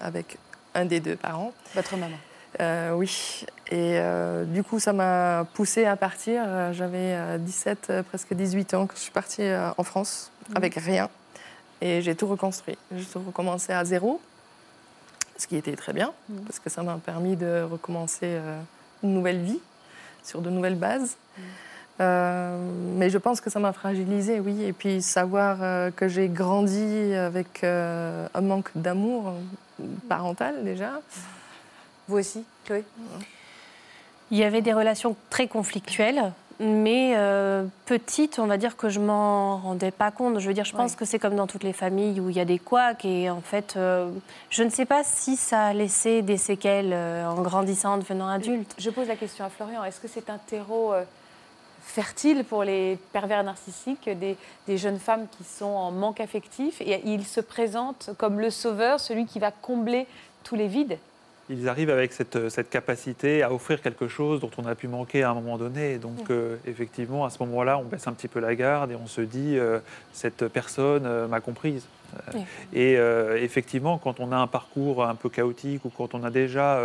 avec 0.00 0.38
un 0.74 0.84
des 0.84 1.00
deux 1.00 1.16
parents. 1.16 1.52
Votre 1.74 1.96
maman 1.96 2.16
euh, 2.58 2.92
oui. 2.92 3.44
Et 3.70 3.98
euh, 3.98 4.44
du 4.44 4.64
coup, 4.64 4.80
ça 4.80 4.92
m'a 4.92 5.46
poussée 5.54 5.84
à 5.84 5.96
partir. 5.96 6.42
Euh, 6.46 6.72
j'avais 6.72 7.38
17, 7.38 7.92
presque 8.08 8.34
18 8.34 8.74
ans 8.74 8.86
quand 8.86 8.96
je 8.96 9.02
suis 9.02 9.12
partie 9.12 9.44
en 9.76 9.84
France, 9.84 10.32
mhm. 10.48 10.56
avec 10.56 10.74
rien. 10.74 11.08
Et 11.80 12.02
j'ai 12.02 12.14
tout 12.14 12.26
reconstruit. 12.26 12.76
J'ai 12.94 13.04
tout 13.04 13.22
recommencé 13.24 13.72
à 13.72 13.84
zéro, 13.84 14.20
ce 15.40 15.46
qui 15.46 15.56
était 15.56 15.76
très 15.76 15.92
bien, 15.92 16.12
mhm. 16.28 16.42
parce 16.42 16.58
que 16.58 16.70
ça 16.70 16.82
m'a 16.82 16.98
permis 17.04 17.36
de 17.36 17.62
recommencer 17.62 18.38
une 19.02 19.14
nouvelle 19.14 19.40
vie 19.40 19.60
sur 20.22 20.40
de 20.40 20.50
nouvelles 20.50 20.76
bases. 20.76 21.16
Mhm. 21.38 21.44
mais 22.98 23.10
je 23.10 23.18
pense 23.18 23.40
que 23.40 23.50
ça 23.50 23.60
m'a 23.60 23.72
fragilisée, 23.72 24.40
oui. 24.40 24.62
Et 24.62 24.72
puis 24.72 25.02
savoir 25.02 25.58
que 25.96 26.08
j'ai 26.08 26.28
grandi 26.28 27.14
avec 27.14 27.64
un 27.64 28.40
manque 28.40 28.70
d'amour 28.74 29.34
parental 30.08 30.64
déjà. 30.64 31.00
Vous 32.08 32.18
aussi, 32.18 32.44
Chloé? 32.64 32.84
Il 34.30 34.38
y 34.38 34.44
avait 34.44 34.62
des 34.62 34.72
relations 34.72 35.16
très 35.28 35.48
conflictuelles, 35.48 36.32
mais 36.60 37.14
euh, 37.16 37.64
petites, 37.86 38.38
on 38.38 38.46
va 38.46 38.58
dire 38.58 38.76
que 38.76 38.90
je 38.90 39.00
m'en 39.00 39.56
rendais 39.56 39.90
pas 39.90 40.10
compte. 40.10 40.38
Je 40.38 40.46
veux 40.46 40.52
dire, 40.52 40.66
je 40.66 40.74
pense 40.74 40.94
que 40.94 41.06
c'est 41.06 41.18
comme 41.18 41.34
dans 41.34 41.46
toutes 41.46 41.64
les 41.64 41.72
familles 41.72 42.20
où 42.20 42.28
il 42.28 42.36
y 42.36 42.40
a 42.40 42.44
des 42.44 42.58
couacs 42.58 43.04
et 43.06 43.30
en 43.30 43.40
fait, 43.40 43.74
euh, 43.76 44.10
je 44.50 44.62
ne 44.62 44.68
sais 44.68 44.84
pas 44.84 45.02
si 45.02 45.36
ça 45.36 45.66
a 45.66 45.72
laissé 45.72 46.20
des 46.20 46.36
séquelles 46.36 46.92
euh, 46.92 47.26
en 47.26 47.40
grandissant, 47.40 47.94
en 47.94 47.98
devenant 47.98 48.28
adulte. 48.28 48.74
Je 48.78 48.90
pose 48.90 49.08
la 49.08 49.16
question 49.16 49.44
à 49.44 49.48
Florian. 49.48 49.82
Est-ce 49.84 50.00
que 50.00 50.08
c'est 50.08 50.28
un 50.28 50.36
terreau 50.36 50.92
fertile 51.82 52.44
pour 52.44 52.62
les 52.62 52.98
pervers 53.12 53.42
narcissiques, 53.42 54.08
des, 54.10 54.36
des, 54.68 54.76
jeunes 54.76 54.98
femmes 54.98 55.26
qui 55.38 55.44
sont 55.44 55.64
en 55.64 55.90
manque 55.90 56.20
affectif 56.20 56.82
et 56.82 57.00
il 57.06 57.24
se 57.24 57.40
présente 57.40 58.10
comme 58.18 58.38
le 58.38 58.50
sauveur, 58.50 59.00
celui 59.00 59.24
qui 59.24 59.38
va 59.38 59.50
combler 59.50 60.06
tous 60.44 60.56
les 60.56 60.68
vides? 60.68 60.98
Ils 61.50 61.68
arrivent 61.68 61.90
avec 61.90 62.12
cette, 62.12 62.48
cette, 62.48 62.70
capacité 62.70 63.42
à 63.42 63.52
offrir 63.52 63.82
quelque 63.82 64.08
chose 64.08 64.40
dont 64.40 64.50
on 64.56 64.66
a 64.66 64.74
pu 64.74 64.88
manquer 64.88 65.22
à 65.22 65.30
un 65.30 65.34
moment 65.34 65.58
donné. 65.58 65.98
Donc, 65.98 66.30
euh, 66.30 66.56
effectivement, 66.66 67.24
à 67.24 67.30
ce 67.30 67.42
moment-là, 67.42 67.78
on 67.78 67.84
baisse 67.84 68.06
un 68.06 68.12
petit 68.12 68.28
peu 68.28 68.40
la 68.40 68.54
garde 68.54 68.92
et 68.92 68.94
on 68.94 69.06
se 69.06 69.20
dit 69.20 69.58
euh, 69.58 69.80
cette 70.12 70.46
personne 70.48 71.02
euh, 71.04 71.26
m'a 71.26 71.40
comprise. 71.40 71.86
Et 72.72 72.94
effectivement, 73.36 73.96
quand 73.96 74.18
on 74.18 74.32
a 74.32 74.36
un 74.36 74.48
parcours 74.48 75.04
un 75.04 75.14
peu 75.14 75.28
chaotique 75.28 75.84
ou 75.84 75.90
quand 75.90 76.12
on 76.12 76.24
a 76.24 76.30
déjà 76.30 76.80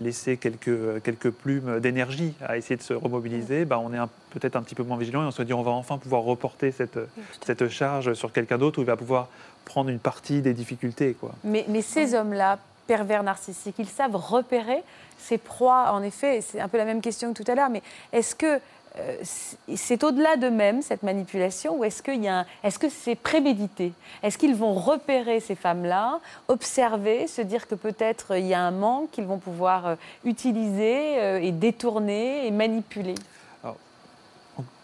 laissé 0.00 0.36
quelques, 0.36 1.02
quelques 1.02 1.30
plumes 1.30 1.80
d'énergie 1.80 2.32
à 2.46 2.56
essayer 2.56 2.76
de 2.76 2.82
se 2.82 2.94
remobiliser, 2.94 3.64
bah, 3.64 3.80
on 3.80 3.92
est 3.92 3.98
peut-être 4.30 4.54
un 4.54 4.62
petit 4.62 4.76
peu 4.76 4.84
moins 4.84 4.96
vigilant 4.96 5.24
et 5.24 5.26
on 5.26 5.32
se 5.32 5.42
dit 5.42 5.52
on 5.52 5.62
va 5.62 5.72
enfin 5.72 5.98
pouvoir 5.98 6.22
reporter 6.22 6.70
cette, 6.70 7.00
cette 7.44 7.66
charge 7.66 8.12
sur 8.12 8.30
quelqu'un 8.30 8.56
d'autre 8.56 8.78
où 8.78 8.82
il 8.82 8.86
va 8.86 8.96
pouvoir 8.96 9.26
prendre 9.64 9.90
une 9.90 9.98
partie 9.98 10.42
des 10.42 10.54
difficultés. 10.54 11.14
Quoi. 11.14 11.34
Mais, 11.42 11.64
mais 11.68 11.82
ces 11.82 12.14
hommes-là, 12.14 12.60
pervers 12.88 13.22
narcissiques. 13.22 13.76
Ils 13.78 13.88
savent 13.88 14.16
repérer 14.16 14.82
ces 15.18 15.38
proies, 15.38 15.92
en 15.92 16.02
effet. 16.02 16.40
C'est 16.40 16.58
un 16.58 16.66
peu 16.66 16.78
la 16.78 16.84
même 16.84 17.00
question 17.00 17.32
que 17.32 17.40
tout 17.40 17.48
à 17.48 17.54
l'heure, 17.54 17.70
mais 17.70 17.82
est-ce 18.12 18.34
que 18.34 18.60
euh, 18.98 19.16
c'est 19.76 20.02
au-delà 20.02 20.36
d'eux-mêmes, 20.36 20.82
cette 20.82 21.02
manipulation, 21.02 21.76
ou 21.78 21.84
est-ce, 21.84 22.02
que 22.02 22.88
c'est 22.88 23.14
prémédité? 23.14 23.92
Est-ce 24.22 24.38
qu'ils 24.38 24.56
vont 24.56 24.72
repérer 24.72 25.40
ces 25.40 25.54
femmes-là, 25.54 26.18
observer, 26.48 27.28
se 27.28 27.42
dire 27.42 27.68
que 27.68 27.74
peut-être 27.74 28.36
il 28.36 28.46
y 28.46 28.54
a 28.54 28.60
un 28.60 28.72
manque 28.72 29.10
qu'ils 29.12 29.26
vont 29.26 29.38
pouvoir 29.38 29.86
euh, 29.86 29.94
utiliser 30.24 31.20
euh, 31.20 31.40
et 31.40 31.52
détourner 31.52 32.46
et 32.46 32.50
manipuler? 32.50 33.14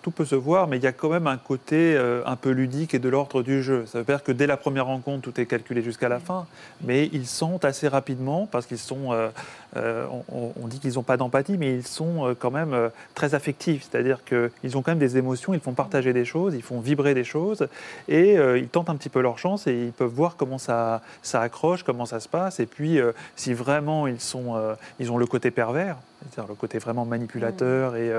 Tout 0.05 0.11
peut 0.11 0.27
se 0.27 0.35
voir, 0.35 0.69
mais 0.69 0.77
il 0.77 0.83
y 0.83 0.87
a 0.87 0.93
quand 0.93 1.09
même 1.09 1.27
un 1.27 1.39
côté 1.39 1.97
euh, 1.97 2.23
un 2.27 2.37
peu 2.37 2.51
ludique 2.51 2.93
et 2.93 2.99
de 2.99 3.09
l'ordre 3.09 3.43
du 3.43 3.63
jeu. 3.63 3.87
Ça 3.87 4.01
veut 4.01 4.05
dire 4.05 4.23
que 4.23 4.33
dès 4.33 4.47
la 4.47 4.59
première 4.59 4.85
rencontre, 4.85 5.23
tout 5.23 5.41
est 5.41 5.47
calculé 5.47 5.83
jusqu'à 5.83 6.11
la 6.11 6.21
fin, 6.21 6.47
mais 6.83 7.09
ils 7.15 7.27
sentent 7.27 7.65
assez 7.65 7.89
rapidement, 7.89 8.47
parce 8.47 8.67
qu'ils 8.67 8.77
sont, 8.77 9.13
euh, 9.13 9.31
euh, 9.79 10.07
on, 10.31 10.69
dit 10.69 10.79
qu'ils 10.79 10.95
n'ont 10.95 11.03
pas 11.03 11.17
d'empathie, 11.17 11.57
mais 11.57 11.75
ils 11.75 11.87
sont 11.87 12.37
quand 12.39 12.51
même 12.51 12.91
très 13.15 13.35
affectifs. 13.35 13.89
C'est-à-dire 13.91 14.21
qu'ils 14.25 14.77
ont 14.77 14.83
quand 14.83 14.91
même 14.91 14.99
des 14.99 15.17
émotions, 15.17 15.55
ils 15.55 15.61
font 15.61 15.73
partager 15.73 16.13
des 16.13 16.27
choses, 16.27 16.55
ils 16.55 16.63
font 16.63 16.81
vibrer 16.81 17.15
des 17.15 17.25
choses, 17.25 17.67
et 18.07 18.35
ils 18.35 18.69
tentent 18.69 18.91
un 18.91 18.97
petit 18.97 19.09
peu 19.09 19.23
leur 19.23 19.39
chance 19.39 19.67
et 19.67 19.87
ils 19.87 19.93
peuvent 19.93 20.13
voir 20.13 20.37
comment 20.37 20.59
ça, 20.59 21.01
ça 21.23 21.41
accroche, 21.41 21.83
comment 21.83 22.05
ça 22.05 22.21
se 22.21 22.29
passe, 22.29 22.61
et 22.61 22.67
puis 22.67 22.99
si 23.37 23.55
vraiment 23.55 24.07
ils, 24.07 24.21
sont, 24.21 24.77
ils 25.01 25.11
ont 25.11 25.17
le 25.17 25.27
côté 25.27 25.51
pervers, 25.51 25.97
c'est-à-dire 26.21 26.51
le 26.51 26.57
côté 26.57 26.79
vraiment 26.79 27.07
manipulateur 27.07 27.97
et 27.97 28.13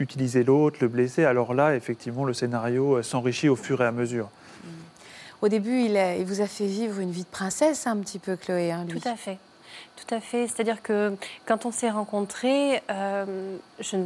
utiliser 0.00 0.42
l'autre, 0.44 0.78
le 0.80 0.88
blesser, 0.88 1.24
alors 1.24 1.54
là, 1.54 1.76
effectivement, 1.76 2.24
le 2.24 2.34
scénario 2.34 2.96
euh, 2.96 3.02
s'enrichit 3.02 3.48
au 3.48 3.56
fur 3.56 3.82
et 3.82 3.86
à 3.86 3.92
mesure. 3.92 4.28
Au 5.42 5.48
début, 5.48 5.82
il, 5.82 6.24
vous 6.26 6.40
a 6.42 6.46
fait 6.46 6.66
vivre 6.66 7.00
une 7.00 7.10
vie 7.10 7.22
de 7.22 7.28
princesse 7.28 7.86
un 7.86 7.96
petit 7.98 8.18
peu, 8.18 8.36
Chloé. 8.36 8.72
Hein, 8.72 8.86
Tout 8.88 9.08
à 9.08 9.16
fait. 9.16 9.38
Tout 9.96 10.14
à 10.14 10.20
fait. 10.20 10.46
C'est-à-dire 10.46 10.82
que 10.82 11.14
quand 11.46 11.64
on 11.64 11.72
s'est 11.72 11.90
rencontrés, 11.90 12.82
euh, 12.90 13.56
je, 13.78 13.96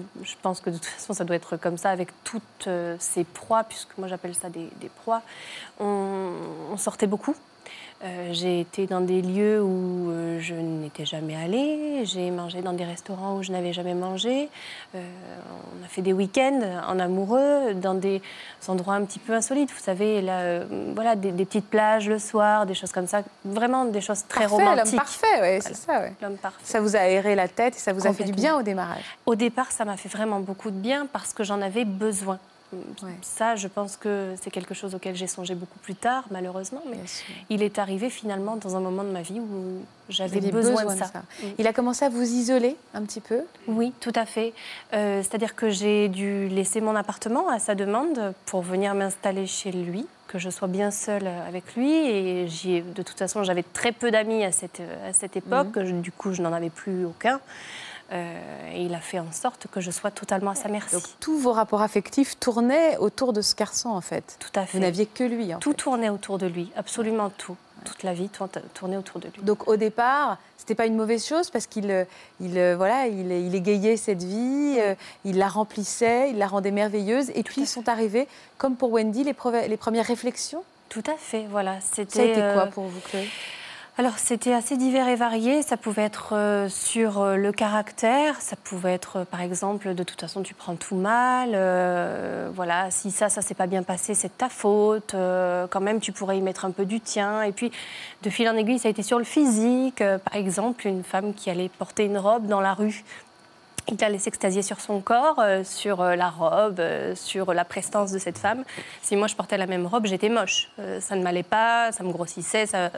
pense 0.42 0.60
que 0.60 0.70
de 0.70 0.76
toute 0.76 0.86
façon, 0.86 1.12
ça 1.12 1.24
doit 1.24 1.36
être 1.36 1.56
comme 1.56 1.76
ça 1.76 1.90
avec 1.90 2.10
toutes 2.22 2.42
euh, 2.66 2.96
ces 3.00 3.24
proies, 3.24 3.64
puisque 3.64 3.96
moi 3.98 4.06
j'appelle 4.06 4.34
ça 4.34 4.48
des, 4.48 4.70
proies. 5.02 5.22
on, 5.80 6.76
sortait 6.76 7.06
beaucoup. 7.08 7.34
Euh, 8.04 8.28
j'ai 8.32 8.60
été 8.60 8.86
dans 8.86 9.00
des 9.00 9.22
lieux 9.22 9.62
où 9.62 10.10
euh, 10.10 10.38
je 10.38 10.54
n'étais 10.54 11.06
jamais 11.06 11.34
allée. 11.36 12.04
J'ai 12.04 12.30
mangé 12.30 12.60
dans 12.60 12.74
des 12.74 12.84
restaurants 12.84 13.36
où 13.36 13.42
je 13.42 13.50
n'avais 13.50 13.72
jamais 13.72 13.94
mangé. 13.94 14.50
Euh, 14.94 15.02
on 15.80 15.84
a 15.84 15.88
fait 15.88 16.02
des 16.02 16.12
week-ends 16.12 16.60
en 16.86 16.98
amoureux 16.98 17.72
dans 17.74 17.94
des 17.94 18.20
endroits 18.68 18.94
un 18.94 19.04
petit 19.04 19.18
peu 19.18 19.32
insolites. 19.32 19.70
Vous 19.70 19.82
savez, 19.82 20.20
là, 20.20 20.60
voilà, 20.94 21.16
des, 21.16 21.32
petites 21.32 21.68
plages 21.70 22.08
le 22.08 22.18
soir, 22.18 22.66
des 22.66 22.74
choses 22.74 22.92
comme 22.92 23.06
ça. 23.06 23.22
Vraiment 23.44 23.86
des 23.86 24.02
choses 24.02 24.24
très 24.28 24.48
parfait, 24.48 24.56
romantiques. 24.56 24.84
L'homme 24.84 24.96
parfait, 24.96 25.40
oui, 25.40 25.62
c'est 25.62 25.76
ça. 25.76 26.02
L'homme 26.20 26.36
parfait. 26.36 26.60
Ça 26.62 26.80
vous 26.82 26.96
a 26.96 27.00
aéré 27.00 27.34
la 27.34 27.48
tête 27.48 27.76
et 27.76 27.80
ça 27.80 27.94
vous 27.94 28.06
a 28.06 28.12
fait 28.12 28.24
du 28.24 28.32
bien 28.32 28.58
au 28.58 28.62
démarrage. 28.62 29.04
Au 29.24 29.34
départ, 29.34 29.72
ça 29.72 29.86
m'a 29.86 29.96
fait 29.96 30.10
vraiment 30.10 30.40
beaucoup 30.40 30.70
de 30.70 30.76
bien 30.76 31.06
parce 31.10 31.32
que 31.32 31.42
j'en 31.42 31.62
avais 31.62 31.86
besoin. 31.86 32.38
Ça, 33.22 33.56
je 33.56 33.68
pense 33.68 33.96
que 33.96 34.34
c'est 34.40 34.50
quelque 34.50 34.74
chose 34.74 34.94
auquel 34.94 35.14
j'ai 35.14 35.26
songé 35.26 35.54
beaucoup 35.54 35.78
plus 35.78 35.94
tard, 35.94 36.24
malheureusement. 36.30 36.82
Mais 36.90 36.98
il 37.50 37.62
est 37.62 37.78
arrivé 37.78 38.10
finalement 38.10 38.56
dans 38.56 38.76
un 38.76 38.80
moment 38.80 39.04
de 39.04 39.10
ma 39.10 39.22
vie 39.22 39.40
où 39.40 39.82
j'avais 40.08 40.40
besoin, 40.40 40.84
de 40.84 40.98
ça. 40.98 41.06
Mm. 41.06 41.46
Il 41.58 41.66
a 41.66 41.72
commencé 41.72 42.04
à 42.04 42.08
vous 42.08 42.22
isoler 42.22 42.76
un 42.92 43.02
petit 43.02 43.20
peu? 43.20 43.42
Oui, 43.66 43.92
tout 44.00 44.12
à 44.14 44.26
fait. 44.26 44.52
Euh, 44.92 45.22
c'est-à-dire 45.22 45.54
que 45.54 45.70
j'ai 45.70 46.08
dû 46.08 46.48
laisser 46.48 46.80
mon 46.80 46.96
appartement 46.96 47.48
à 47.48 47.58
sa 47.58 47.74
demande 47.74 48.34
pour 48.46 48.62
venir 48.62 48.94
m'installer 48.94 49.46
chez 49.46 49.72
lui 49.72 50.06
que 50.28 50.38
je 50.38 50.50
sois 50.50 50.68
bien 50.68 50.90
seule 50.90 51.26
avec 51.26 51.76
lui. 51.76 51.92
Et 51.92 52.46
de 52.46 53.02
toute 53.02 53.18
façon, 53.18 53.44
j'avais 53.44 53.62
très 53.62 53.92
peu 53.92 54.10
d'amis 54.10 54.44
à 54.44 54.52
cette, 54.52 54.82
à 55.06 55.12
cette 55.12 55.36
époque. 55.36 55.76
Mm. 55.76 56.00
Du 56.00 56.12
coup, 56.12 56.32
je 56.32 56.42
n'en 56.42 56.52
avais 56.52 56.70
plus 56.70 57.04
aucun. 57.04 57.40
Euh, 58.12 58.72
et 58.72 58.82
il 58.82 58.94
a 58.94 59.00
fait 59.00 59.18
en 59.18 59.32
sorte 59.32 59.66
que 59.70 59.80
je 59.80 59.90
sois 59.90 60.10
totalement 60.10 60.50
à 60.50 60.54
sa 60.54 60.68
merci. 60.68 60.94
Donc 60.94 61.04
tous 61.20 61.38
vos 61.38 61.52
rapports 61.52 61.82
affectifs 61.82 62.38
tournaient 62.38 62.96
autour 62.98 63.32
de 63.32 63.40
ce 63.40 63.54
garçon 63.54 63.88
en 63.88 64.00
fait. 64.00 64.36
Tout 64.38 64.58
à 64.58 64.66
fait. 64.66 64.76
Vous 64.76 64.84
n'aviez 64.84 65.06
que 65.06 65.24
lui. 65.24 65.54
En 65.54 65.58
tout 65.58 65.72
tournait 65.72 66.10
autour 66.10 66.38
de 66.38 66.46
lui, 66.46 66.70
absolument 66.76 67.30
tout. 67.30 67.56
Toute 67.84 68.02
la 68.02 68.14
vie 68.14 68.30
tournait 68.72 68.96
autour 68.96 69.20
de 69.20 69.28
lui. 69.28 69.42
Donc 69.42 69.68
au 69.68 69.76
départ, 69.76 70.38
c'était 70.56 70.74
pas 70.74 70.86
une 70.86 70.96
mauvaise 70.96 71.26
chose 71.26 71.50
parce 71.50 71.66
qu'il 71.66 71.90
euh, 71.90 72.04
il, 72.40 72.56
euh, 72.56 72.76
voilà, 72.76 73.08
il, 73.08 73.30
il, 73.30 73.54
égayait 73.54 73.98
cette 73.98 74.22
vie, 74.22 74.78
il 75.24 75.36
la 75.36 75.48
remplissait, 75.48 76.30
il 76.30 76.38
la 76.38 76.46
rendait 76.46 76.70
merveilleuse. 76.70 77.30
Et 77.34 77.42
puis 77.42 77.66
sont 77.66 77.88
arrivées, 77.88 78.26
comme 78.56 78.76
pour 78.76 78.90
Wendy, 78.90 79.24
les, 79.24 79.34
les 79.68 79.76
premières 79.76 80.06
réflexions 80.06 80.64
Tout 80.88 81.02
à 81.06 81.16
fait, 81.16 81.46
voilà. 81.50 81.78
C'était. 81.80 82.14
Ça 82.14 82.22
a 82.22 82.24
été 82.24 82.54
quoi 82.54 82.66
pour 82.66 82.84
vous, 82.84 83.00
Chloé? 83.00 83.28
Alors 83.96 84.18
c'était 84.18 84.52
assez 84.52 84.76
divers 84.76 85.06
et 85.06 85.14
varié. 85.14 85.62
Ça 85.62 85.76
pouvait 85.76 86.02
être 86.02 86.34
euh, 86.34 86.68
sur 86.68 87.20
euh, 87.20 87.36
le 87.36 87.52
caractère, 87.52 88.40
ça 88.40 88.56
pouvait 88.56 88.92
être 88.92 89.18
euh, 89.18 89.24
par 89.24 89.40
exemple 89.40 89.94
de 89.94 90.02
toute 90.02 90.20
façon 90.20 90.42
tu 90.42 90.52
prends 90.52 90.74
tout 90.74 90.96
mal, 90.96 91.50
voilà 92.54 92.90
si 92.90 93.12
ça 93.12 93.28
ça 93.28 93.40
s'est 93.40 93.54
pas 93.54 93.68
bien 93.68 93.84
passé 93.84 94.14
c'est 94.14 94.28
de 94.28 94.32
ta 94.32 94.48
faute. 94.48 95.14
quand 95.14 95.80
même 95.80 96.00
tu 96.00 96.10
pourrais 96.10 96.38
y 96.38 96.40
mettre 96.40 96.64
un 96.64 96.72
peu 96.72 96.84
du 96.84 97.00
tien. 97.00 97.42
Et 97.42 97.52
puis 97.52 97.70
de 98.22 98.30
fil 98.30 98.48
en 98.48 98.56
aiguille 98.56 98.80
ça 98.80 98.88
a 98.88 98.90
été 98.90 99.04
sur 99.04 99.18
le 99.18 99.24
physique. 99.24 99.98
par 99.98 100.34
exemple 100.34 100.88
une 100.88 101.04
femme 101.04 101.32
qui 101.32 101.48
allait 101.50 101.68
porter 101.68 102.04
une 102.04 102.18
robe 102.18 102.46
dans 102.46 102.60
la 102.60 102.74
rue 102.74 103.04
il 103.88 104.02
allait 104.02 104.18
s'extasier 104.18 104.62
sur 104.62 104.80
son 104.80 105.00
corps, 105.00 105.42
sur 105.64 106.02
la 106.02 106.30
robe, 106.30 106.80
sur 107.14 107.52
la 107.52 107.64
prestance 107.64 108.12
de 108.12 108.18
cette 108.18 108.38
femme. 108.38 108.64
Si 109.02 109.16
moi 109.16 109.26
je 109.26 109.34
portais 109.34 109.58
la 109.58 109.66
même 109.66 109.86
robe, 109.86 110.06
j'étais 110.06 110.28
moche. 110.28 110.70
ça 111.00 111.16
ne 111.16 111.22
m'allait 111.22 111.42
pas, 111.42 111.92
ça 111.92 112.02
me 112.02 112.10
grossissait. 112.10 112.66
Ça... 112.66 112.90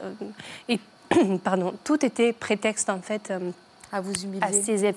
Et 0.68 0.78
pardon, 1.44 1.74
tout 1.84 2.04
était 2.04 2.32
prétexte 2.32 2.88
en 2.88 3.00
fait 3.00 3.32
à 3.92 4.00
vous 4.00 4.14
humilier, 4.24 4.42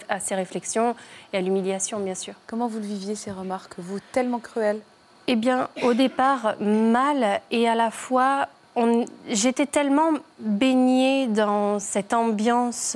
à 0.10 0.20
ces, 0.20 0.36
réflexions 0.36 0.96
et 1.34 1.38
à 1.38 1.42
l'humiliation 1.42 2.00
bien 2.00 2.16
sûr. 2.16 2.34
Comment 2.48 2.68
vous 2.68 2.80
le 2.80 2.86
viviez 2.86 3.16
ces 3.16 3.32
remarques, 3.32 3.76
vous 3.78 4.00
tellement 4.12 4.40
cruelles? 4.40 4.80
Eh 5.28 5.36
bien, 5.36 5.70
au 5.84 5.94
départ 5.94 6.56
mal 6.60 7.42
et 7.52 7.68
à 7.68 7.76
la 7.76 7.92
fois 7.92 8.48
j'étais 9.28 9.66
tellement 9.66 10.12
baignée 10.40 11.28
dans 11.28 11.80
cette 11.80 12.14
ambiance 12.14 12.96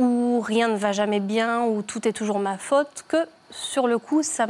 où 0.00 0.40
rien 0.40 0.68
ne 0.68 0.76
va 0.76 0.90
jamais 0.90 1.20
bien, 1.20 1.62
où 1.62 1.82
tout 1.82 2.08
est 2.08 2.12
toujours 2.12 2.40
ma 2.40 2.58
faute, 2.58 3.04
que 3.06 3.18
sur 3.50 3.86
le 3.86 3.98
coup, 3.98 4.22
ça 4.22 4.46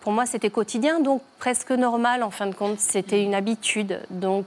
pour 0.00 0.12
moi, 0.12 0.24
c'était 0.24 0.48
quotidien, 0.48 1.00
donc 1.00 1.22
presque 1.38 1.72
normal 1.72 2.22
en 2.22 2.30
fin 2.30 2.46
de 2.46 2.54
compte. 2.54 2.80
C'était 2.80 3.22
une 3.22 3.34
habitude. 3.34 4.00
Donc, 4.08 4.46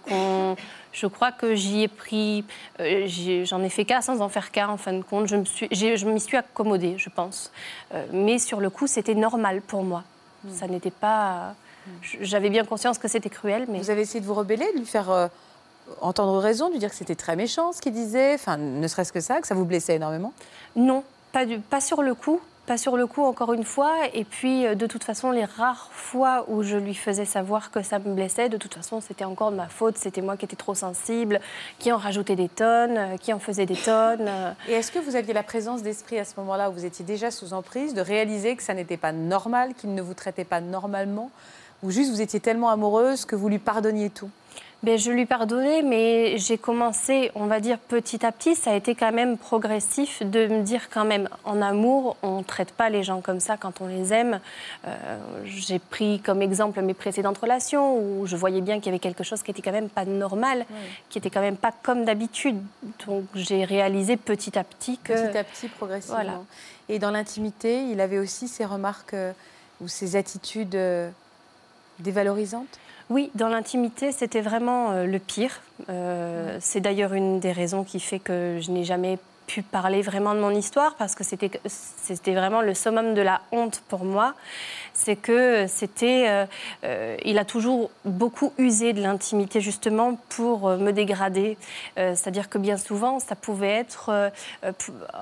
je 0.91 1.05
crois 1.05 1.31
que 1.31 1.53
j'y 1.53 1.83
ai 1.83 1.87
pris, 1.87 2.43
euh, 2.79 3.07
j'en 3.45 3.61
ai, 3.61 3.69
fait 3.69 3.85
cas 3.85 4.01
sans 4.01 4.21
en 4.21 4.29
faire 4.29 4.51
cas 4.51 4.67
en 4.67 4.77
fin 4.77 4.93
de 4.93 5.03
compte. 5.03 5.27
Je 5.27 5.35
me 5.35 5.45
suis, 5.45 5.69
m'y 6.05 6.19
suis 6.19 6.37
accommodée, 6.37 6.95
je 6.97 7.09
pense. 7.09 7.51
Euh, 7.93 8.05
mais 8.11 8.39
sur 8.39 8.59
le 8.59 8.69
coup, 8.69 8.87
c'était 8.87 9.15
normal 9.15 9.61
pour 9.61 9.83
moi. 9.83 10.03
Hmm. 10.43 10.51
Ça 10.51 10.67
n'était 10.67 10.91
pas. 10.91 11.55
J'avais 12.21 12.49
bien 12.49 12.63
conscience 12.63 12.97
que 12.97 13.07
c'était 13.07 13.29
cruel, 13.29 13.65
mais. 13.69 13.77
Vous 13.77 13.89
avez 13.89 14.01
essayé 14.01 14.21
de 14.21 14.25
vous 14.25 14.33
rebeller, 14.33 14.71
de 14.73 14.79
lui 14.79 14.85
faire 14.85 15.11
euh, 15.11 15.27
entendre 16.01 16.37
raison, 16.39 16.67
de 16.67 16.73
lui 16.73 16.79
dire 16.79 16.89
que 16.89 16.95
c'était 16.95 17.15
très 17.15 17.35
méchant 17.35 17.71
ce 17.71 17.81
qu'il 17.81 17.93
disait, 17.93 18.33
enfin, 18.35 18.57
ne 18.57 18.87
serait-ce 18.87 19.13
que 19.13 19.19
ça, 19.19 19.41
que 19.41 19.47
ça 19.47 19.55
vous 19.55 19.65
blessait 19.65 19.95
énormément? 19.95 20.33
Non, 20.75 21.03
pas, 21.31 21.45
du, 21.45 21.59
pas 21.59 21.81
sur 21.81 22.01
le 22.01 22.15
coup. 22.15 22.39
Pas 22.65 22.77
sur 22.77 22.95
le 22.95 23.07
coup, 23.07 23.23
encore 23.23 23.51
une 23.51 23.65
fois. 23.65 23.93
Et 24.13 24.23
puis, 24.23 24.65
euh, 24.65 24.73
de 24.73 24.87
toute 24.87 25.03
façon, 25.03 25.31
les 25.31 25.43
rares 25.43 25.89
fois 25.91 26.45
où 26.47 26.63
je 26.63 26.77
lui 26.77 26.95
faisais 26.95 27.25
savoir 27.25 27.71
que 27.71 27.81
ça 27.83 27.99
me 27.99 28.13
blessait, 28.13 28.47
de 28.47 28.55
toute 28.55 28.73
façon, 28.73 29.01
c'était 29.01 29.25
encore 29.25 29.51
de 29.51 29.57
ma 29.57 29.67
faute. 29.67 29.97
C'était 29.97 30.21
moi 30.21 30.37
qui 30.37 30.45
étais 30.45 30.55
trop 30.55 30.73
sensible, 30.73 31.41
qui 31.77 31.91
en 31.91 31.97
rajoutais 31.97 32.37
des 32.37 32.47
tonnes, 32.47 32.97
euh, 32.97 33.17
qui 33.17 33.33
en 33.33 33.39
faisait 33.39 33.65
des 33.65 33.75
tonnes. 33.75 34.27
Euh. 34.29 34.51
Et 34.69 34.73
est-ce 34.73 34.93
que 34.93 34.99
vous 34.99 35.17
aviez 35.17 35.33
la 35.33 35.43
présence 35.43 35.83
d'esprit 35.83 36.17
à 36.19 36.23
ce 36.23 36.35
moment-là 36.37 36.69
où 36.69 36.73
vous 36.73 36.85
étiez 36.85 37.03
déjà 37.03 37.31
sous 37.31 37.51
emprise, 37.51 37.93
de 37.93 37.99
réaliser 37.99 38.55
que 38.55 38.63
ça 38.63 38.73
n'était 38.73 38.95
pas 38.95 39.11
normal, 39.11 39.73
qu'il 39.73 39.93
ne 39.93 40.01
vous 40.01 40.13
traitait 40.13 40.45
pas 40.45 40.61
normalement, 40.61 41.31
ou 41.83 41.91
juste 41.91 42.11
vous 42.11 42.21
étiez 42.21 42.39
tellement 42.39 42.69
amoureuse 42.69 43.25
que 43.25 43.35
vous 43.35 43.49
lui 43.49 43.59
pardonniez 43.59 44.09
tout? 44.09 44.29
Ben, 44.83 44.97
je 44.97 45.11
lui 45.11 45.25
pardonnais, 45.25 45.81
mais 45.81 46.37
j'ai 46.37 46.57
commencé, 46.57 47.31
on 47.35 47.45
va 47.45 47.61
dire 47.61 47.79
petit 47.79 48.25
à 48.25 48.33
petit, 48.33 48.53
ça 48.53 48.71
a 48.71 48.75
été 48.75 48.95
quand 48.95 49.13
même 49.13 49.37
progressif 49.37 50.21
de 50.21 50.47
me 50.47 50.61
dire 50.61 50.89
quand 50.89 51.05
même, 51.05 51.29
en 51.45 51.61
amour, 51.61 52.17
on 52.21 52.39
ne 52.39 52.43
traite 52.43 52.71
pas 52.71 52.89
les 52.89 53.01
gens 53.01 53.21
comme 53.21 53.39
ça 53.39 53.55
quand 53.55 53.79
on 53.79 53.87
les 53.87 54.11
aime. 54.11 54.41
Euh, 54.85 55.17
j'ai 55.45 55.79
pris 55.79 56.19
comme 56.19 56.41
exemple 56.41 56.81
mes 56.81 56.93
précédentes 56.93 57.37
relations 57.37 57.97
où 57.97 58.25
je 58.25 58.35
voyais 58.35 58.59
bien 58.59 58.75
qu'il 58.75 58.87
y 58.87 58.89
avait 58.89 58.99
quelque 58.99 59.23
chose 59.23 59.41
qui 59.41 59.51
était 59.51 59.61
quand 59.61 59.71
même 59.71 59.87
pas 59.89 60.03
normal, 60.03 60.65
qui 61.09 61.17
était 61.17 61.29
quand 61.29 61.41
même 61.41 61.57
pas 61.57 61.71
comme 61.71 62.03
d'habitude. 62.03 62.61
Donc 63.07 63.23
j'ai 63.35 63.63
réalisé 63.63 64.17
petit 64.17 64.59
à 64.59 64.65
petit 64.65 64.97
que... 64.97 65.13
Petit 65.13 65.37
à 65.37 65.43
petit, 65.45 65.69
progressivement. 65.69 66.15
Voilà. 66.15 66.41
Et 66.89 66.99
dans 66.99 67.11
l'intimité, 67.11 67.83
il 67.85 68.01
avait 68.01 68.19
aussi 68.19 68.49
ces 68.49 68.65
remarques 68.65 69.13
euh, 69.13 69.31
ou 69.79 69.87
ces 69.87 70.17
attitudes 70.17 70.75
euh, 70.75 71.09
dévalorisantes? 71.99 72.79
Oui, 73.09 73.31
dans 73.35 73.49
l'intimité, 73.49 74.11
c'était 74.11 74.41
vraiment 74.41 74.91
euh, 74.91 75.05
le 75.05 75.19
pire. 75.19 75.61
Euh, 75.89 76.57
c'est 76.61 76.81
d'ailleurs 76.81 77.13
une 77.13 77.39
des 77.39 77.51
raisons 77.51 77.83
qui 77.83 77.99
fait 77.99 78.19
que 78.19 78.59
je 78.61 78.71
n'ai 78.71 78.83
jamais 78.83 79.19
pu 79.45 79.61
parler 79.61 80.01
vraiment 80.01 80.33
de 80.33 80.39
mon 80.39 80.51
histoire 80.51 80.95
parce 80.95 81.15
que 81.15 81.23
c'était 81.23 81.51
c'était 81.65 82.33
vraiment 82.33 82.61
le 82.61 82.73
summum 82.73 83.13
de 83.13 83.21
la 83.21 83.41
honte 83.51 83.81
pour 83.87 84.03
moi. 84.05 84.33
C'est 84.93 85.15
que 85.15 85.65
c'était 85.67 86.25
euh, 86.27 86.45
euh, 86.83 87.17
il 87.25 87.37
a 87.39 87.45
toujours 87.45 87.89
beaucoup 88.05 88.53
usé 88.57 88.93
de 88.93 89.01
l'intimité 89.01 89.59
justement 89.59 90.19
pour 90.29 90.67
euh, 90.67 90.77
me 90.77 90.91
dégrader. 90.91 91.57
C'est-à-dire 91.95 92.49
que 92.49 92.57
bien 92.57 92.77
souvent 92.77 93.19
ça 93.19 93.35
pouvait 93.35 93.71
être 93.71 94.31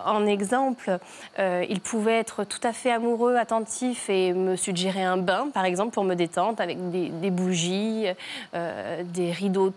en 0.05 0.25
exemple 0.25 0.99
il 1.37 1.79
pouvait 1.81 2.17
être 2.17 2.43
tout 2.43 2.59
à 2.63 2.73
fait 2.73 2.91
amoureux 2.91 3.35
attentif 3.35 4.09
et 4.09 4.33
me 4.33 4.55
suggérer 4.55 5.03
un 5.03 5.17
bain 5.17 5.49
par 5.53 5.65
exemple 5.65 5.93
pour 5.93 6.03
me 6.03 6.15
détendre 6.15 6.61
avec 6.61 6.77
des, 6.91 7.29
bougies 7.29 8.05
des 8.53 9.31
rideaux 9.31 9.73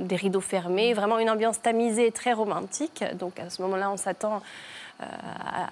des 0.00 0.16
rideaux 0.16 0.40
fermés. 0.40 0.94
Vraiment 0.94 1.18
une 1.18 1.30
ambiance 1.30 1.60
tamisée 1.60 2.10
très 2.10 2.32
romantique. 2.32 3.04
Donc 3.18 3.40
à 3.48 3.50
ce 3.50 3.62
moment-là, 3.62 3.90
on 3.90 3.96
s'attend 3.96 4.42
euh, 5.00 5.06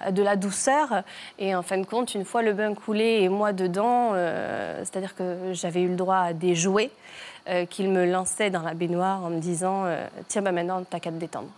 à 0.01 0.11
de 0.11 0.23
la 0.23 0.35
douceur. 0.35 1.03
Et 1.37 1.55
en 1.55 1.61
fin 1.61 1.77
de 1.77 1.85
compte, 1.85 2.15
une 2.15 2.25
fois 2.25 2.41
le 2.41 2.53
bain 2.53 2.73
coulé 2.73 3.19
et 3.21 3.29
moi 3.29 3.53
dedans, 3.53 4.11
euh, 4.13 4.79
c'est-à-dire 4.79 5.15
que 5.15 5.53
j'avais 5.53 5.81
eu 5.81 5.89
le 5.89 5.95
droit 5.95 6.17
à 6.17 6.33
des 6.33 6.55
jouets 6.55 6.91
euh, 7.47 7.65
qu'il 7.65 7.89
me 7.89 8.05
lançait 8.05 8.49
dans 8.49 8.63
la 8.63 8.73
baignoire 8.73 9.23
en 9.23 9.29
me 9.29 9.39
disant 9.39 9.85
Tiens, 10.27 10.41
bah 10.41 10.51
maintenant, 10.51 10.83
t'as 10.89 10.99
qu'à 10.99 11.11
te 11.11 11.17
détendre. 11.17 11.49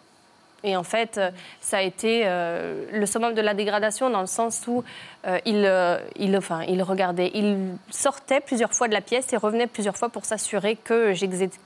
Et 0.63 0.76
en 0.76 0.84
fait, 0.84 1.17
euh, 1.17 1.32
ça 1.62 1.78
a 1.78 1.82
été 1.82 2.24
euh, 2.26 2.86
le 2.91 3.06
summum 3.06 3.34
de 3.34 3.41
la 3.41 3.54
dégradation 3.54 4.10
dans 4.10 4.22
le 4.22 4.28
sens 4.28 4.63
où 4.67 4.84
euh, 5.28 5.39
il, 5.45 5.72
il, 6.17 6.38
enfin, 6.38 6.63
il 6.67 6.84
regardait, 6.84 7.32
il 7.34 7.74
sortait 7.89 8.41
plusieurs 8.41 8.74
fois 8.74 8.88
de 8.88 8.93
la 8.93 9.02
pièce 9.02 9.32
et 9.34 9.38
revenait 9.38 9.67
plusieurs 9.67 9.98
fois 9.98 10.10
pour 10.10 10.26
s'assurer 10.26 10.76
que 10.76 11.13
j'exécutais 11.13 11.58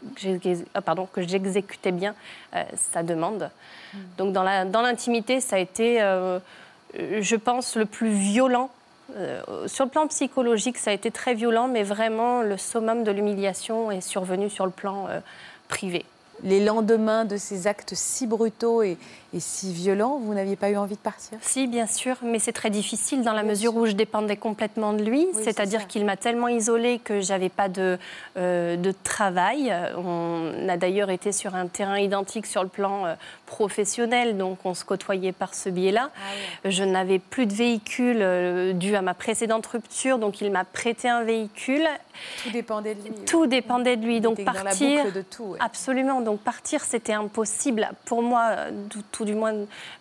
bien 1.91 2.15
sa 2.75 3.03
demande. 3.03 3.49
Hmm. 3.93 3.97
Donc 4.17 4.33
dans 4.33 4.43
l'intimité, 4.43 5.35
dans 5.35 5.41
ça 5.41 5.57
a 5.57 5.59
été, 5.59 5.99
je 6.95 7.35
pense, 7.35 7.75
le 7.75 7.85
plus 7.85 8.09
violent. 8.09 8.69
sur 9.67 9.85
le 9.85 9.91
plan 9.91 10.07
psychologique, 10.07 10.77
ça 10.77 10.91
a 10.91 10.93
été 10.93 11.11
très 11.11 11.33
violent, 11.33 11.67
mais 11.67 11.83
vraiment 11.83 12.41
le 12.41 12.57
summum 12.57 13.03
de 13.03 13.11
l'humiliation 13.11 13.91
est 13.91 14.01
survenu 14.01 14.49
sur 14.49 14.65
le 14.65 14.71
plan 14.71 15.07
privé 15.67 16.05
les 16.43 16.63
lendemains 16.63 17.25
de 17.25 17.37
ces 17.37 17.67
actes 17.67 17.93
si 17.95 18.27
brutaux 18.27 18.83
et, 18.83 18.97
si 19.39 19.73
violents, 19.73 20.19
vous 20.21 20.35
n'aviez 20.35 20.55
pas 20.55 20.69
eu 20.69 20.77
envie 20.77 20.95
de 20.95 21.01
partir? 21.01 21.39
Si, 21.41 21.65
bien 21.65 21.87
sûr, 21.87 22.17
mais 22.21 22.37
c'est 22.37 22.51
très 22.51 22.69
difficile 22.69 23.23
dans 23.23 23.33
la 23.33 23.41
mesure 23.41 23.75
où 23.75 23.87
je 23.87 23.93
dépendais 23.93 24.37
complètement 24.37 24.93
de 24.93 25.03
lui. 25.03 25.27
C'est-à-dire 25.33 25.87
qu'il 25.87 26.05
m'a 26.05 26.17
tellement 26.17 26.49
isolée 26.49 26.99
que 26.99 27.19
j'avais 27.19 27.49
pas 27.49 27.67
de, 27.67 27.97
euh, 28.37 28.75
de 28.75 28.93
travail. 29.03 29.73
On 29.97 30.69
a 30.69 30.77
d'ailleurs 30.77 31.09
été 31.09 31.31
sur 31.31 31.55
un 31.55 31.65
terrain 31.65 31.97
identique 31.97 32.45
sur 32.45 32.61
le 32.61 32.69
plan 32.69 33.07
euh, 33.07 33.15
professionnel, 33.47 34.37
donc 34.37 34.59
on 34.65 34.73
se 34.73 34.85
côtoyait 34.85 35.31
par 35.31 35.53
ce 35.53 35.69
biais-là. 35.69 36.09
Ah 36.13 36.69
je 36.69 36.83
n'avais 36.83 37.19
plus 37.19 37.45
de 37.45 37.53
véhicule 37.53 38.19
euh, 38.21 38.73
dû 38.73 38.95
à 38.95 39.01
ma 39.01 39.13
précédente 39.13 39.65
rupture, 39.65 40.19
donc 40.19 40.41
il 40.41 40.51
m'a 40.51 40.63
prêté 40.63 41.09
un 41.09 41.23
véhicule. 41.23 41.87
Tout 42.43 42.51
dépendait 42.51 42.95
de 42.95 43.03
lui. 43.03 43.11
Tout 43.25 43.47
dépendait 43.47 43.97
de 43.97 44.05
lui, 44.05 44.21
donc 44.21 44.43
partir. 44.43 44.99
Dans 44.99 45.05
la 45.05 45.11
de 45.11 45.21
tout, 45.21 45.55
Absolument, 45.59 46.21
donc 46.21 46.32
partir 46.37 46.83
c'était 46.83 47.13
impossible 47.13 47.89
pour 48.05 48.21
moi, 48.21 48.55
tout, 49.11 49.25
du 49.25 49.35
moins 49.35 49.53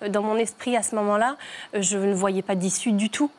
dans 0.08 0.22
mon 0.22 0.36
esprit 0.36 0.76
à 0.76 0.82
ce 0.82 0.94
moment-là. 0.96 1.36
Je 1.74 1.98
ne 1.98 2.14
voyais 2.14 2.42
pas 2.42 2.54
d'issue 2.54 2.92
du 2.92 3.10
tout. 3.10 3.30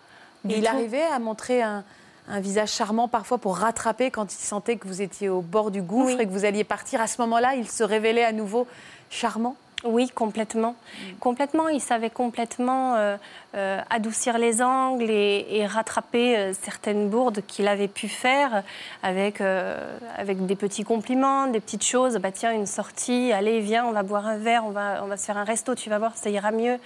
Et 0.50 0.58
il 0.58 0.68
arrivait 0.68 1.04
à 1.04 1.20
montrer 1.20 1.62
un, 1.62 1.84
visage 2.28 2.72
charmant 2.72 3.08
parfois 3.08 3.38
pour 3.38 3.58
rattraper 3.58 4.10
quand 4.10 4.34
il 4.34 4.38
sentait 4.38 4.78
que 4.78 4.88
vous 4.88 5.02
étiez 5.02 5.28
au 5.28 5.42
bord 5.42 5.72
du 5.72 5.82
gouffre 5.82 6.20
et 6.20 6.26
que 6.26 6.32
vous 6.32 6.46
alliez 6.46 6.64
partir. 6.64 7.02
À 7.02 7.08
ce 7.08 7.22
moment-là, 7.22 7.56
il 7.56 7.70
se 7.70 7.84
révélait 7.84 8.24
à 8.24 8.32
nouveau 8.32 8.66
charmant 9.10 9.58
oui, 9.84 10.10
complètement. 10.10 10.76
Complètement, 11.20 11.68
il 11.68 11.82
savait 11.82 12.10
complètement 12.10 12.96
euh, 12.96 13.18
euh, 13.56 13.82
adoucir 13.90 14.38
les 14.38 14.62
angles 14.62 15.10
et, 15.10 15.66
rattraper 15.68 16.38
euh, 16.38 16.54
certaines 16.54 17.10
bourdes 17.10 17.42
qu'il 17.48 17.68
avait 17.68 17.88
pu 17.88 18.08
faire 18.08 18.64
avec, 19.02 19.42
avec 19.42 20.46
des 20.46 20.56
petits 20.56 20.84
compliments, 20.84 21.48
des 21.48 21.60
petites 21.60 21.84
choses. 21.84 22.18
Bah 22.18 22.32
tiens, 22.32 22.54
une 22.54 22.66
sortie, 22.66 23.32
allez, 23.34 23.60
viens, 23.60 23.86
on 23.86 23.92
va 23.92 24.04
boire 24.04 24.28
un 24.28 24.38
verre, 24.38 24.64
on 24.66 24.72
va, 24.72 25.02
on 25.04 25.08
va 25.08 25.18
se 25.18 25.26
faire 25.26 25.38
un 25.38 25.44
resto, 25.44 25.76
tu 25.76 25.90
vas 25.90 26.00
voir, 26.00 26.16
ça 26.16 26.30
ira 26.30 26.52
mieux. 26.52 26.80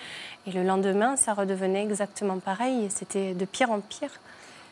Et 0.47 0.51
le 0.51 0.63
lendemain, 0.63 1.15
ça 1.17 1.33
redevenait 1.33 1.83
exactement 1.83 2.37
pareil 2.37 2.87
c'était 2.89 3.33
de 3.33 3.45
pire 3.45 3.71
en 3.71 3.79
pire. 3.79 4.09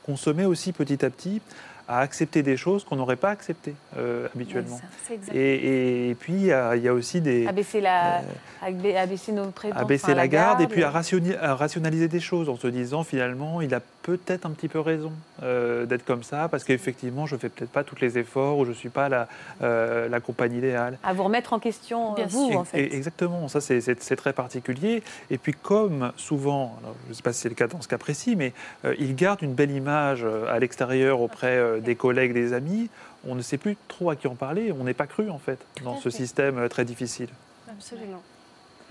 Consommer 0.06 0.46
aussi 0.46 0.72
petit 0.72 1.04
à 1.06 1.10
petit 1.10 1.42
à 1.88 2.00
accepter 2.00 2.41
des 2.43 2.58
choses 2.58 2.84
qu'on 2.84 2.95
n'aurait 2.95 3.15
pas 3.15 3.30
acceptées 3.30 3.76
euh, 3.98 4.28
habituellement. 4.36 4.80
C'est 5.08 5.13
exact. 5.15 5.36
Et, 5.36 6.10
et 6.10 6.15
puis, 6.15 6.34
il 6.34 6.45
y, 6.48 6.52
a, 6.52 6.76
il 6.76 6.84
y 6.84 6.88
a 6.88 6.93
aussi 6.93 7.21
des... 7.21 7.45
Abaisser, 7.48 7.80
la, 7.82 8.21
ab- 8.63 8.86
abaisser 8.98 9.32
nos 9.32 9.45
prétentions. 9.52 9.82
abaisser 9.86 10.06
enfin, 10.08 10.15
la 10.15 10.28
garde 10.28 10.62
et 10.62 10.67
puis 10.67 10.84
à, 10.84 10.88
euh, 10.88 10.91
rationi- 10.91 11.38
à 11.39 11.54
rationaliser 11.56 12.08
des 12.08 12.19
choses 12.19 12.50
en 12.50 12.56
se 12.58 12.67
disant 12.67 13.04
finalement 13.04 13.62
il 13.62 13.74
a 13.76 13.82
peut-être 14.02 14.45
un 14.45 14.52
petit 14.52 14.67
peu 14.67 14.80
raison 14.80 15.12
euh, 15.43 15.86
d'être 15.86 16.06
comme 16.06 16.24
ça 16.24 16.48
parce 16.48 16.63
qu'effectivement 16.63 17.26
je 17.26 17.36
fais 17.38 17.50
peut-être 17.50 17.71
pas 17.71 17.84
tous 17.84 17.95
les 18.02 18.17
efforts 18.17 18.58
ou 18.60 18.65
je 18.65 18.71
suis 18.71 18.89
pas 18.89 19.10
la, 19.10 19.28
euh, 19.62 20.08
la 20.10 20.19
compagne 20.19 20.54
idéale. 20.54 20.98
à 21.04 21.13
vous 21.13 21.24
remettre 21.24 21.54
en 21.54 21.60
question, 21.60 22.13
Bien 22.13 22.28
vous, 22.28 22.50
Et- 22.52 22.56
en 22.56 22.63
fait. 22.63 22.80
et- 22.80 22.95
exactement, 22.95 23.48
ça 23.48 23.62
c'est- 23.62 24.15
très 24.15 24.34
particulier. 24.34 25.04
Et 25.30 25.38
puis 25.38 25.54
comme 25.54 26.12
souvent, 26.15 26.78
alors, 26.82 26.95
je 27.06 27.10
ne 27.10 27.13
sais 27.15 27.21
pas 27.24 27.34
si 27.34 27.41
c'est 27.41 27.50
le 27.50 27.56
cas 27.56 27.67
dans 27.67 27.82
ce 27.82 27.88
cas 27.88 27.98
précis, 27.98 28.36
mais 28.36 28.54
euh, 28.86 28.95
il 28.98 29.15
garde 29.15 29.41
une 29.41 29.54
belle 29.54 29.71
image 29.71 30.21
euh, 30.24 30.45
à 30.54 30.58
l'extérieur 30.60 31.19
auprès 31.21 31.58
euh, 31.76 31.80
des 31.80 31.96
collègues, 31.96 32.34
des 32.34 32.54
amis, 32.54 32.90
on 33.28 33.36
ne 33.36 33.42
sait 33.42 33.58
plus 33.58 33.78
trop 33.88 34.10
à 34.10 34.16
qui 34.16 34.28
en 34.28 34.36
parler, 34.36 34.72
on 34.72 34.84
n'est 34.84 34.94
pas 34.94 35.08
cru 35.08 35.30
en 35.30 35.38
fait 35.40 35.60
dans 35.84 35.98
ce 35.98 36.10
fait. 36.10 36.18
système 36.18 36.58
euh, 36.58 36.68
très 36.68 36.86
difficile. 36.86 37.30
Absolument. 37.70 38.22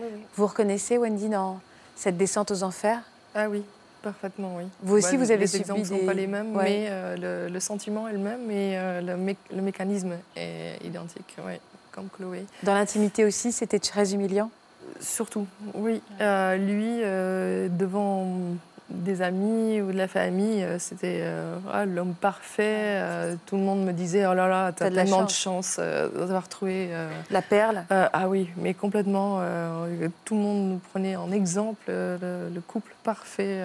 Oui, 0.00 0.06
oui. 0.12 0.20
Vous 0.36 0.46
reconnaissez, 0.46 0.98
Wendy, 0.98 1.28
dans 1.28 1.60
cette 1.94 2.16
descente 2.16 2.50
aux 2.50 2.62
enfers? 2.64 3.00
Ah 3.34 3.48
oui, 3.48 3.62
parfaitement, 4.02 4.56
oui. 4.56 4.64
Vous 4.82 4.96
aussi, 4.96 5.16
vous 5.16 5.30
avez 5.30 5.38
les 5.42 5.46
subi 5.46 5.60
exemples 5.62 5.80
ne 5.80 5.84
sont 5.86 5.96
des- 5.98 6.06
pas 6.06 6.14
les 6.14 6.26
mêmes, 6.26 6.56
Ouais. 6.56 6.64
mais 6.64 6.86
euh, 6.90 7.46
le, 7.46 7.52
le 7.52 7.60
sentiment 7.60 8.08
est 8.08 8.12
le 8.12 8.18
même 8.18 8.50
et 8.50 8.76
euh, 8.76 9.00
le, 9.00 9.12
mé- 9.14 9.36
le 9.54 9.62
mécanisme 9.62 10.14
est 10.36 10.84
identique, 10.84 11.36
oui, 11.46 11.54
comme 11.92 12.08
Chloé. 12.16 12.44
Dans 12.64 12.74
l'intimité 12.74 13.24
aussi, 13.24 13.52
c'était 13.52 13.78
très 13.78 14.14
humiliant? 14.14 14.50
Surtout, 15.00 15.46
oui. 15.74 16.02
Euh, 16.20 16.56
lui, 16.56 17.00
euh, 17.02 17.68
devant 17.70 18.26
des 18.94 19.22
amis 19.22 19.80
ou 19.80 19.92
de 19.92 19.96
la 19.96 20.08
famille, 20.08 20.62
euh, 20.62 20.78
c'était 20.78 21.20
euh, 21.22 21.56
ah, 21.72 21.84
l'homme 21.84 22.14
parfait. 22.14 22.62
euh, 23.02 23.34
tout 23.46 23.56
le 23.56 23.62
monde 23.62 23.84
me 23.84 23.92
disait 23.92 24.26
Oh 24.26 24.34
là 24.34 24.48
là, 24.48 24.72
T'as 24.72 24.90
tellement 24.90 25.24
de 25.24 25.30
chance. 25.30 25.78
d'avoir 25.78 26.48
trouvé. 26.48 26.90
La 27.30 27.42
perle 27.42 27.84
ah 27.90 28.28
oui, 28.28 28.48
mais 28.56 28.74
complètement. 28.74 29.40
tout 30.24 30.34
le 30.34 30.40
monde 30.40 30.68
nous 30.70 30.78
prenait 30.92 31.16
en 31.16 31.30
exemple 31.32 31.84
le, 31.88 32.48
le 32.54 32.60
couple 32.60 32.92
parfait. 33.02 33.60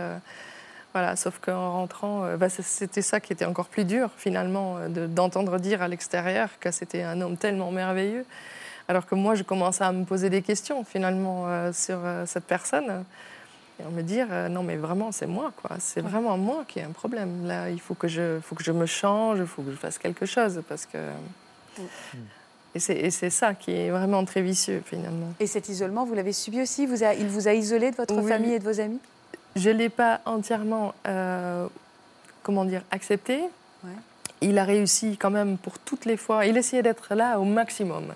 voilà, 0.94 1.16
sauf 1.16 1.40
qu'en 1.40 1.74
rentrant, 1.74 2.26
bah, 2.38 2.50
c'était 2.50 3.02
ça 3.02 3.20
qui 3.20 3.34
était 3.34 3.46
encore 3.46 3.68
plus 3.68 3.86
dur 3.86 4.10
finalement, 4.18 4.78
de- 4.90 5.08
d'entendre 5.08 5.58
dire 5.60 5.82
à 5.82 5.88
l'extérieur 5.88 6.50
que 6.60 6.72
c'était 6.72 7.04
un 7.04 7.22
homme 7.22 7.38
tellement 7.38 7.72
merveilleux. 7.72 8.26
Alors 8.88 9.06
que 9.06 9.14
moi, 9.16 9.36
je 9.36 9.44
commençais 9.44 9.84
à 9.84 9.92
me 9.92 10.04
poser 10.04 10.30
des 10.32 10.42
questions 10.42 10.84
finalement 10.84 11.46
sur 11.74 12.00
cette 12.26 12.46
personne. 12.46 13.04
Et 13.80 13.84
à 13.84 13.90
me 13.90 14.02
dire, 14.04 14.28
euh, 14.32 14.50
non 14.50 14.62
mais 14.64 14.76
vraiment, 14.76 15.12
c'est 15.12 15.26
moi, 15.28 15.52
quoi. 15.62 15.78
C'est 15.80 16.02
vraiment 16.02 16.38
moi 16.38 16.66
qui 16.68 16.80
ai 16.80 16.84
un 16.84 16.92
problème. 16.92 17.46
Là, 17.48 17.70
il 17.70 17.80
faut 17.80 17.94
que 17.96 18.08
je, 18.08 18.40
faut 18.42 18.56
que 18.56 18.64
je 18.64 18.72
me 18.72 18.86
change, 18.86 19.40
il 19.40 19.46
faut 19.46 19.62
que 19.62 19.72
je 19.72 19.76
fasse 19.78 19.98
quelque 19.98 20.26
chose 20.26 20.62
parce 20.68 20.86
que... 20.86 20.98
Et 22.76 22.80
c'est 22.80 22.96
et 22.98 23.10
c'est 23.10 23.30
ça 23.32 23.54
qui 23.56 23.72
est 23.72 23.90
vraiment 23.90 24.24
très 24.26 24.42
vicieux 24.42 24.84
finalement. 24.86 25.34
Et 25.40 25.48
cet 25.48 25.70
isolement, 25.70 26.06
vous 26.06 26.14
l'avez 26.14 26.34
subi 26.34 26.62
aussi? 26.62 26.86
Vous 26.86 27.04
a- 27.04 27.14
Il 27.16 27.28
vous 27.28 27.48
a 27.48 27.54
isolé 27.54 27.90
de 27.92 27.96
votre 27.96 28.16
Oui. 28.16 28.28
famille 28.30 28.54
et 28.54 28.60
de 28.60 28.64
vos 28.64 28.80
amis? 28.80 29.00
Je 29.56 29.70
ne 29.72 29.76
l'ai 29.78 29.90
pas 29.90 30.22
entièrement, 30.26 30.94
euh, 31.08 31.68
comment 32.44 32.66
dire, 32.66 32.84
accepté. 32.92 33.40
Ouais. 33.84 33.90
Il 34.42 34.58
a 34.60 34.66
réussi 34.66 35.18
quand 35.18 35.32
même 35.32 35.58
pour 35.58 35.80
toutes 35.80 36.06
les 36.06 36.16
fois. 36.18 36.46
Il 36.46 36.58
essayait 36.58 36.84
d'être 36.84 37.16
là 37.16 37.40
au 37.40 37.44
maximum. 37.44 38.14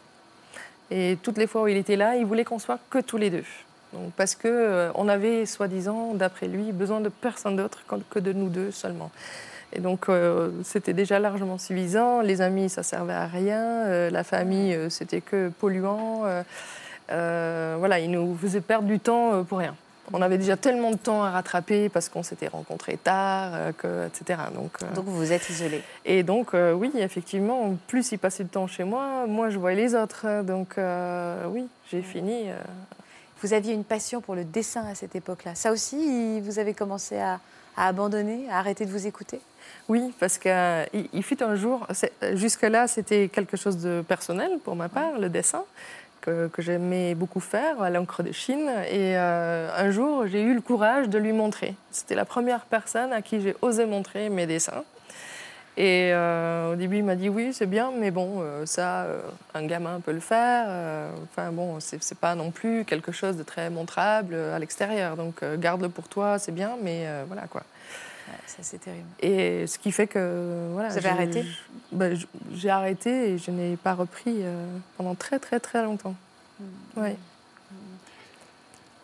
Et 0.92 1.18
toutes 1.24 1.38
les 1.40 1.48
fois 1.48 1.64
où 1.64 1.68
il 1.68 1.78
était 1.78 1.96
là, 1.96 2.16
il 2.18 2.26
voulait 2.26 2.44
qu'on 2.46 2.60
soit 2.60 2.80
que 2.92 3.00
tous 3.00 3.18
les 3.18 3.32
deux. 3.32 3.46
Donc, 3.94 4.12
parce 4.18 4.36
que 4.36 4.48
euh, 4.48 4.92
on 4.96 5.08
avait, 5.08 5.46
soi-disant, 5.46 6.14
d'après 6.16 6.48
lui, 6.48 6.72
besoin 6.72 7.00
de 7.02 7.10
personne 7.10 7.56
d'autre 7.56 7.84
que- 8.10 8.20
de 8.20 8.34
nous 8.34 8.50
deux 8.50 8.72
seulement. 8.72 9.12
Et 9.72 9.80
donc, 9.80 10.08
euh, 10.10 10.50
c'était 10.64 10.94
déjà 10.94 11.20
largement 11.20 11.58
suffisant. 11.58 12.22
Les 12.22 12.42
amis, 12.42 12.70
ça 12.70 12.84
servait 12.84 13.14
à 13.14 13.26
rien. 13.28 13.62
Euh, 13.88 14.10
la 14.10 14.24
famille, 14.24 14.78
c'était 14.90 15.22
que 15.22 15.50
polluant. 15.50 16.24
Voilà, 17.10 18.00
il 18.00 18.12
nous 18.12 18.36
faisait 18.36 18.62
perdre 18.62 18.88
du 18.88 19.00
temps 19.00 19.44
pour 19.44 19.60
rien. 19.60 19.76
On 20.12 20.22
avait 20.22 20.38
déjà 20.38 20.58
tellement 20.58 20.92
de 20.92 20.98
temps 20.98 21.24
à 21.24 21.32
rattraper 21.32 21.88
parce 21.90 22.10
qu'on 22.10 22.24
s'était 22.24 22.48
rencontrés 22.50 22.98
tard, 22.98 23.52
que, 23.78 24.08
etc. 24.08 24.40
Donc, 24.54 24.72
Donc 24.96 25.06
vous 25.06 25.16
vous 25.16 25.32
êtes 25.32 25.50
isolé. 25.50 25.82
et 26.06 26.24
donc, 26.24 26.52
oui, 26.54 26.92
effectivement, 26.98 27.76
plus 27.88 28.12
il 28.12 28.18
passait 28.20 28.44
de 28.44 28.50
temps 28.50 28.68
chez 28.68 28.84
moi, 28.84 29.26
moins 29.28 29.50
je 29.50 29.58
voyais 29.58 29.78
les 29.78 29.96
autres. 29.96 30.44
Donc, 30.44 30.76
oui, 31.50 31.68
j'ai 31.92 32.02
fini. 32.02 32.48
Euh, 33.44 33.48
Vous 33.48 33.54
aviez 33.54 33.74
une 33.74 33.84
passion 33.84 34.22
pour 34.22 34.36
le 34.36 34.44
dessin 34.44 34.86
à 34.86 34.96
cette 34.96 35.16
époque-là. 35.16 35.56
Ça 35.56 35.72
aussi, 35.72 36.40
vous 36.42 36.60
avez 36.60 36.74
commencé 36.74 37.18
à, 37.20 37.40
abandonner, 37.76 38.48
à 38.50 38.60
arrêter 38.60 38.86
de 38.86 38.92
vous 38.92 39.08
écouter? 39.08 39.40
Oui, 39.90 40.14
parce 40.20 40.38
qu'il 40.38 40.52
il 40.94 41.10
il 41.14 41.24
fut 41.24 41.42
un 41.44 41.56
jour, 41.56 41.88
jusque-là, 42.34 42.88
c'était 42.88 43.30
quelque 43.30 43.58
chose 43.58 43.78
de 43.78 44.04
personnel 44.08 44.60
pour 44.64 44.76
ma 44.76 44.90
part, 44.90 45.20
le 45.20 45.30
dessin, 45.30 45.64
que, 46.24 46.48
que 46.48 46.62
j'aimais 46.62 47.16
beaucoup 47.16 47.40
faire 47.40 47.82
à 47.82 47.90
l'encre 47.90 48.24
de 48.24 48.32
Chine. 48.32 48.70
Et 48.90 49.18
euh, 49.18 49.70
un 49.76 49.92
jour, 49.92 50.26
j'ai 50.28 50.42
eu 50.42 50.54
le 50.54 50.62
courage 50.62 51.10
de 51.10 51.18
lui 51.18 51.34
montrer. 51.34 51.76
C'était 51.92 52.16
la 52.16 52.26
première 52.26 52.62
personne 52.62 53.12
à 53.12 53.22
qui 53.22 53.42
j'ai 53.42 53.56
osé 53.62 53.86
montrer 53.86 54.30
mes 54.30 54.48
dessins. 54.48 54.84
Et 55.76 56.12
euh, 56.14 56.74
au 56.74 56.76
début, 56.76 56.98
il 56.98 57.04
m'a 57.04 57.16
dit 57.16 57.30
oui, 57.30 57.52
c'est 57.52 57.66
bien, 57.66 57.92
mais 57.92 58.12
bon, 58.12 58.42
euh, 58.42 58.66
ça, 58.66 59.04
euh, 59.04 59.22
un 59.56 59.66
gamin 59.66 60.00
peut 60.02 60.12
le 60.12 60.20
faire. 60.20 60.68
Enfin 61.24 61.52
bon, 61.52 61.80
c'est 61.80 62.18
pas 62.18 62.36
non 62.36 62.52
plus 62.52 62.86
quelque 62.86 63.12
chose 63.12 63.38
de 63.38 63.44
très 63.44 63.70
montrable 63.70 64.36
à 64.36 64.60
l'extérieur. 64.60 65.18
Donc 65.18 65.44
garde-le 65.58 65.90
pour 65.90 66.08
toi, 66.08 66.38
c'est 66.38 66.52
bien, 66.52 66.78
mais 66.82 67.08
voilà 67.28 67.48
quoi. 67.48 67.64
Ouais, 68.28 68.36
Ça, 68.46 68.58
c'est 68.62 68.78
terrible. 68.78 69.08
Et 69.20 69.68
ce 69.68 69.80
qui 69.80 69.92
fait 69.92 70.08
que 70.08 70.70
voilà. 70.72 70.90
Vous 70.90 70.98
avez 70.98 71.10
arrêté 71.10 71.46
ben, 71.92 72.18
J'ai 72.54 72.70
arrêté 72.70 73.32
et 73.32 73.38
je 73.38 73.52
n'ai 73.52 73.76
pas 73.76 73.94
repris 73.94 74.44
pendant 74.98 75.16
très 75.16 75.40
très 75.40 75.60
très 75.60 75.84
longtemps. 75.84 76.16
Hmm. 76.60 77.02
Ouais. 77.02 77.16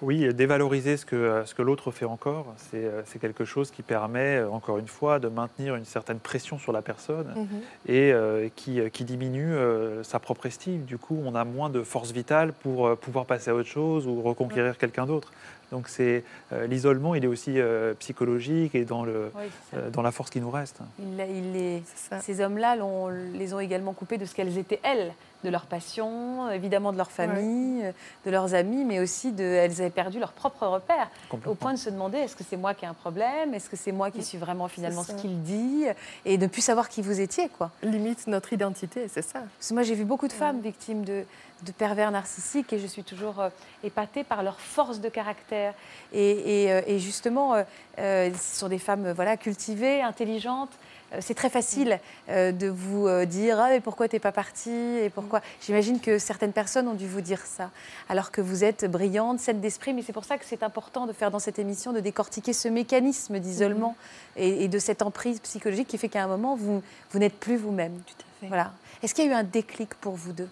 Oui, 0.01 0.33
dévaloriser 0.33 0.95
ce 0.95 1.05
que, 1.05 1.43
ce 1.45 1.53
que 1.53 1.61
l'autre 1.61 1.91
fait 1.91 2.05
encore, 2.05 2.45
c'est 2.57 2.85
euh, 2.85 3.01
quelque 3.19 3.43
chose 3.43 3.69
qui 3.69 3.81
permet, 3.81 4.37
euh, 4.37 4.49
encore 4.49 4.77
une 4.77 4.87
fois, 4.87 5.19
de 5.19 5.27
maintenir 5.27 5.75
une 5.75 5.83
certaine 5.83 6.19
pression 6.19 6.57
sur 6.57 6.71
la 6.71 6.81
personne 6.81 7.27
Mhm. 7.35 7.47
et 7.87 8.13
euh, 8.13 8.47
qui, 8.55 8.79
qui 8.91 9.03
diminue 9.03 9.53
euh, 9.53 10.01
sa 10.03 10.19
propre 10.19 10.45
estime. 10.45 10.83
Du 10.83 10.97
coup, 10.97 11.21
on 11.25 11.35
a 11.35 11.43
moins 11.43 11.69
de 11.69 11.83
force 11.83 12.11
vitale 12.11 12.53
pour 12.53 12.87
euh, 12.87 12.95
pouvoir 12.95 13.25
passer 13.25 13.49
à 13.51 13.55
autre 13.55 13.67
chose 13.67 14.07
ou 14.07 14.21
reconquérir 14.21 14.77
quelqu'un 14.77 15.05
d'autre. 15.05 15.31
Donc 15.71 15.87
c'est 15.87 16.23
euh, 16.53 16.65
l'isolement, 16.65 17.13
il 17.13 17.23
est 17.23 17.27
aussi 17.27 17.59
euh, 17.59 17.93
psychologique 17.95 18.73
et 18.75 18.85
dans, 18.85 19.03
le, 19.03 19.31
Oui, 19.35 19.43
c'est 19.69 19.75
ça. 19.75 19.81
euh, 19.83 19.89
dans 19.91 20.01
la 20.01 20.11
force 20.11 20.29
qui 20.31 20.39
nous 20.41 20.49
reste. 20.49 20.79
Il 20.97 21.19
il. 21.19 21.81
Ces 22.21 22.41
hommes-là 22.41 22.75
l'ont- 22.77 23.09
les 23.09 23.53
ont 23.53 23.59
également 23.59 23.93
coupés 23.93 24.17
de 24.17 24.25
ce 24.25 24.33
qu'elles 24.33 24.57
étaient 24.57 24.79
elles, 24.81 25.11
de 25.43 25.49
leur 25.49 25.65
passion, 25.65 26.49
évidemment 26.51 26.91
de 26.91 26.97
leur 26.97 27.11
famille, 27.11 27.83
de 28.25 28.31
leurs 28.31 28.53
amis, 28.53 28.83
mais 28.83 28.99
aussi 28.99 29.31
de, 29.31 29.43
elles 29.43 29.79
avaient 29.79 29.89
perdu 29.89 30.19
leur 30.19 30.33
propre 30.33 30.67
repère, 30.67 31.09
au 31.45 31.55
point 31.55 31.73
de 31.73 31.77
se 31.79 31.89
demander 31.89 32.17
est-ce 32.17 32.35
que 32.35 32.43
c'est 32.43 32.57
moi 32.57 32.73
qui 32.73 32.85
ai 32.85 32.87
un 32.87 32.93
problème, 32.93 33.53
est-ce 33.53 33.69
que 33.69 33.77
c'est 33.77 33.91
moi 33.91 34.11
qui 34.11 34.23
suis 34.23 34.37
vraiment 34.37 34.67
finalement 34.67 35.03
ce 35.03 35.13
qu'il 35.13 35.41
dit, 35.41 35.85
et 36.25 36.37
de 36.37 36.43
ne 36.43 36.49
plus 36.49 36.61
savoir 36.61 36.89
qui 36.89 37.01
vous 37.01 37.21
étiez, 37.21 37.49
quoi. 37.49 37.71
Limite 37.83 38.27
notre 38.27 38.51
identité, 38.53 39.07
c'est 39.07 39.21
ça. 39.21 39.39
Parce 39.57 39.69
que 39.69 39.73
moi, 39.73 39.83
j'ai 39.83 39.95
vu 39.95 40.05
beaucoup 40.05 40.27
de 40.27 40.33
femmes 40.33 40.59
victimes 40.59 41.05
de, 41.05 41.23
de 41.63 41.71
pervers 41.71 42.11
narcissiques 42.11 42.73
et 42.73 42.79
je 42.79 42.87
suis 42.87 43.03
toujours 43.03 43.39
euh, 43.39 43.49
épatée 43.83 44.23
par 44.23 44.43
leur 44.43 44.59
force 44.59 44.99
de 44.99 45.09
caractère. 45.09 45.73
Et, 46.13 46.63
et, 46.65 46.71
euh, 46.71 46.81
et 46.87 46.99
justement, 46.99 47.53
euh, 47.55 47.63
euh, 47.99 48.29
ce 48.33 48.59
sont 48.59 48.67
des 48.67 48.79
femmes 48.79 49.07
euh, 49.07 49.13
voilà, 49.13 49.37
cultivées, 49.37 50.01
intelligentes. 50.01 50.71
Euh, 51.13 51.17
c'est 51.21 51.33
très 51.33 51.49
facile 51.49 51.99
euh, 52.29 52.51
de 52.51 52.67
vous 52.67 53.07
euh, 53.07 53.25
dire 53.25 53.59
ah 53.59 53.69
mais 53.69 53.79
pourquoi 53.79 54.07
t'es 54.07 54.19
pas 54.19 54.31
partie 54.31 54.69
et 54.69 55.09
pourquoi 55.09 55.41
j'imagine 55.61 55.99
que 55.99 56.19
certaines 56.19 56.53
personnes 56.53 56.87
ont 56.87 56.93
dû 56.93 57.07
vous 57.07 57.21
dire 57.21 57.41
ça 57.45 57.71
alors 58.09 58.29
que 58.31 58.41
vous 58.41 58.63
êtes 58.63 58.85
brillante 58.85 59.39
saine 59.39 59.59
d'esprit 59.59 59.93
mais 59.93 60.03
c'est 60.03 60.13
pour 60.13 60.25
ça 60.25 60.37
que 60.37 60.45
c'est 60.45 60.61
important 60.61 61.07
de 61.07 61.13
faire 61.13 61.31
dans 61.31 61.39
cette 61.39 61.57
émission 61.57 61.93
de 61.93 61.99
décortiquer 61.99 62.53
ce 62.53 62.67
mécanisme 62.67 63.39
d'isolement 63.39 63.95
et, 64.35 64.63
et 64.65 64.67
de 64.67 64.77
cette 64.77 65.01
emprise 65.01 65.39
psychologique 65.39 65.87
qui 65.87 65.97
fait 65.97 66.09
qu'à 66.09 66.23
un 66.23 66.27
moment 66.27 66.55
vous, 66.55 66.83
vous 67.11 67.19
n'êtes 67.19 67.39
plus 67.39 67.57
vous-même 67.57 67.93
Tout 68.05 68.13
à 68.19 68.39
fait. 68.41 68.47
voilà. 68.47 68.71
Est-ce 69.01 69.15
qu'il 69.15 69.25
y 69.25 69.27
a 69.29 69.31
eu 69.31 69.33
un 69.33 69.43
déclic 69.43 69.95
pour 69.95 70.13
vous 70.13 70.33
deux? 70.33 70.49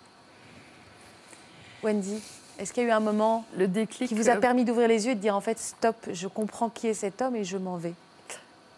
Wendy, 1.84 2.20
est-ce 2.58 2.74
qu'il 2.74 2.84
y 2.84 2.86
a 2.88 2.90
eu 2.90 2.92
un 2.92 3.00
moment 3.00 3.46
Le 3.56 3.68
déclic. 3.68 4.10
qui 4.10 4.16
vous 4.16 4.30
a 4.30 4.36
permis 4.38 4.66
d'ouvrir 4.66 4.88
les 4.88 5.06
yeux 5.06 5.12
et 5.12 5.16
de 5.16 5.20
dire 5.20 5.36
en 5.36 5.42
fait 5.42 5.60
stop, 5.60 5.96
je 6.12 6.28
comprends 6.28 6.70
qui 6.70 6.88
est 6.88 6.94
cet 6.96 7.22
homme 7.22 7.36
et 7.36 7.44
je 7.44 7.58
m'en 7.58 7.78
vais? 7.78 7.94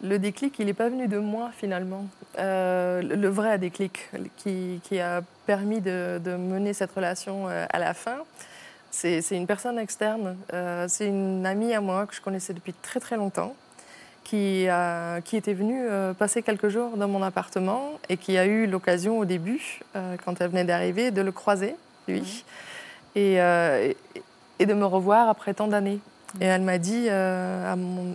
Le 0.02 0.18
déclic, 0.18 0.58
il 0.58 0.66
n'est 0.66 0.72
pas 0.74 0.88
venu 0.88 1.08
de 1.08 1.18
moi 1.18 1.50
finalement. 1.56 2.06
Euh, 2.38 3.02
le 3.02 3.28
vrai 3.28 3.58
déclic 3.58 4.08
qui, 4.38 4.80
qui 4.84 4.98
a 5.00 5.20
permis 5.46 5.80
de, 5.80 6.18
de 6.24 6.36
mener 6.36 6.72
cette 6.72 6.92
relation 6.92 7.48
euh, 7.48 7.66
à 7.70 7.78
la 7.78 7.92
fin, 7.92 8.16
c'est 8.90 9.20
une 9.30 9.46
personne 9.46 9.78
externe. 9.78 10.36
Euh, 10.54 10.86
c'est 10.88 11.06
une 11.06 11.44
amie 11.44 11.74
à 11.74 11.80
moi 11.80 12.06
que 12.06 12.14
je 12.14 12.20
connaissais 12.20 12.54
depuis 12.54 12.72
très 12.72 12.98
très 12.98 13.16
longtemps, 13.16 13.54
qui, 14.24 14.66
a- 14.68 15.20
qui 15.22 15.36
était 15.36 15.52
venue 15.54 15.86
passer 16.18 16.42
quelques 16.42 16.68
jours 16.68 16.96
dans 16.96 17.08
mon 17.08 17.22
appartement 17.22 17.92
et 18.08 18.16
qui 18.16 18.38
a 18.38 18.46
eu 18.46 18.66
l'occasion 18.66 19.18
au 19.18 19.24
début, 19.26 19.80
euh, 19.96 20.16
quand 20.24 20.40
elle 20.40 20.48
venait 20.50 20.64
d'arriver, 20.64 21.10
de 21.10 21.20
le 21.22 21.30
croiser, 21.32 21.74
lui, 22.08 22.44
et, 23.16 23.40
euh, 23.40 23.92
et- 24.14 24.22
et 24.60 24.66
de 24.66 24.74
me 24.74 24.84
revoir 24.86 25.28
après 25.28 25.52
tant 25.54 25.68
d'années. 25.68 25.98
Et 26.40 26.44
elle 26.46 26.62
m'a 26.62 26.78
dit, 26.78 27.08
à 27.10 27.74
mon, 27.76 28.14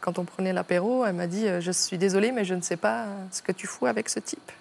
quand 0.00 0.18
on 0.18 0.24
prenait 0.24 0.52
l'apéro, 0.52 1.04
elle 1.04 1.14
m'a 1.14 1.26
dit 1.26 1.46
Je 1.60 1.70
suis 1.70 1.98
désolée, 1.98 2.32
mais 2.32 2.44
je 2.44 2.54
ne 2.54 2.60
sais 2.60 2.76
pas 2.76 3.06
ce 3.30 3.42
que 3.42 3.52
tu 3.52 3.66
fous 3.66 3.86
avec 3.86 4.08
ce 4.08 4.20
type. 4.20 4.52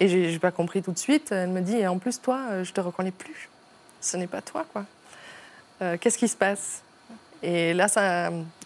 Et 0.00 0.08
j'ai 0.08 0.32
n'ai 0.32 0.38
pas 0.38 0.50
compris 0.50 0.82
tout 0.82 0.92
de 0.92 0.98
suite. 0.98 1.32
Elle 1.32 1.50
me 1.50 1.60
dit 1.60 1.76
Et 1.76 1.86
en 1.86 1.98
plus, 1.98 2.20
toi, 2.20 2.62
je 2.62 2.72
te 2.72 2.80
reconnais 2.80 3.10
plus. 3.10 3.48
Ce 4.00 4.16
n'est 4.16 4.26
pas 4.26 4.42
toi, 4.42 4.66
quoi. 4.72 4.84
Qu'est-ce 6.00 6.18
qui 6.18 6.28
se 6.28 6.36
passe? 6.36 6.82
Et 7.42 7.74
là, 7.74 7.88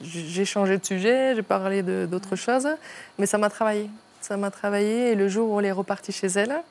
j'ai 0.01 0.45
changé 0.45 0.79
de 0.79 0.85
sujet, 0.85 1.35
j'ai 1.35 1.43
parlé 1.43 1.83
d'autres 1.83 2.37
choses, 2.37 2.69
mais 3.19 3.27
ça 3.27 3.37
m'a 3.37 3.51
travaillé. 3.51 3.91
Ça 4.21 4.37
m'a 4.37 4.51
travaillé. 4.51 5.13
Et 5.13 5.15
le 5.15 5.29
jour 5.29 5.51
où 5.51 5.59
elle 5.59 5.67
est 5.67 5.73
repartie 5.73 6.13
chez 6.13 6.29
elle, 6.29 6.63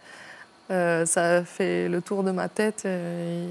ça 0.70 1.38
a 1.38 1.44
fait 1.44 1.90
le 1.90 2.02
tour 2.02 2.24
de 2.24 2.32
ma 2.32 2.48
tête. 2.48 2.86
Et 2.86 3.44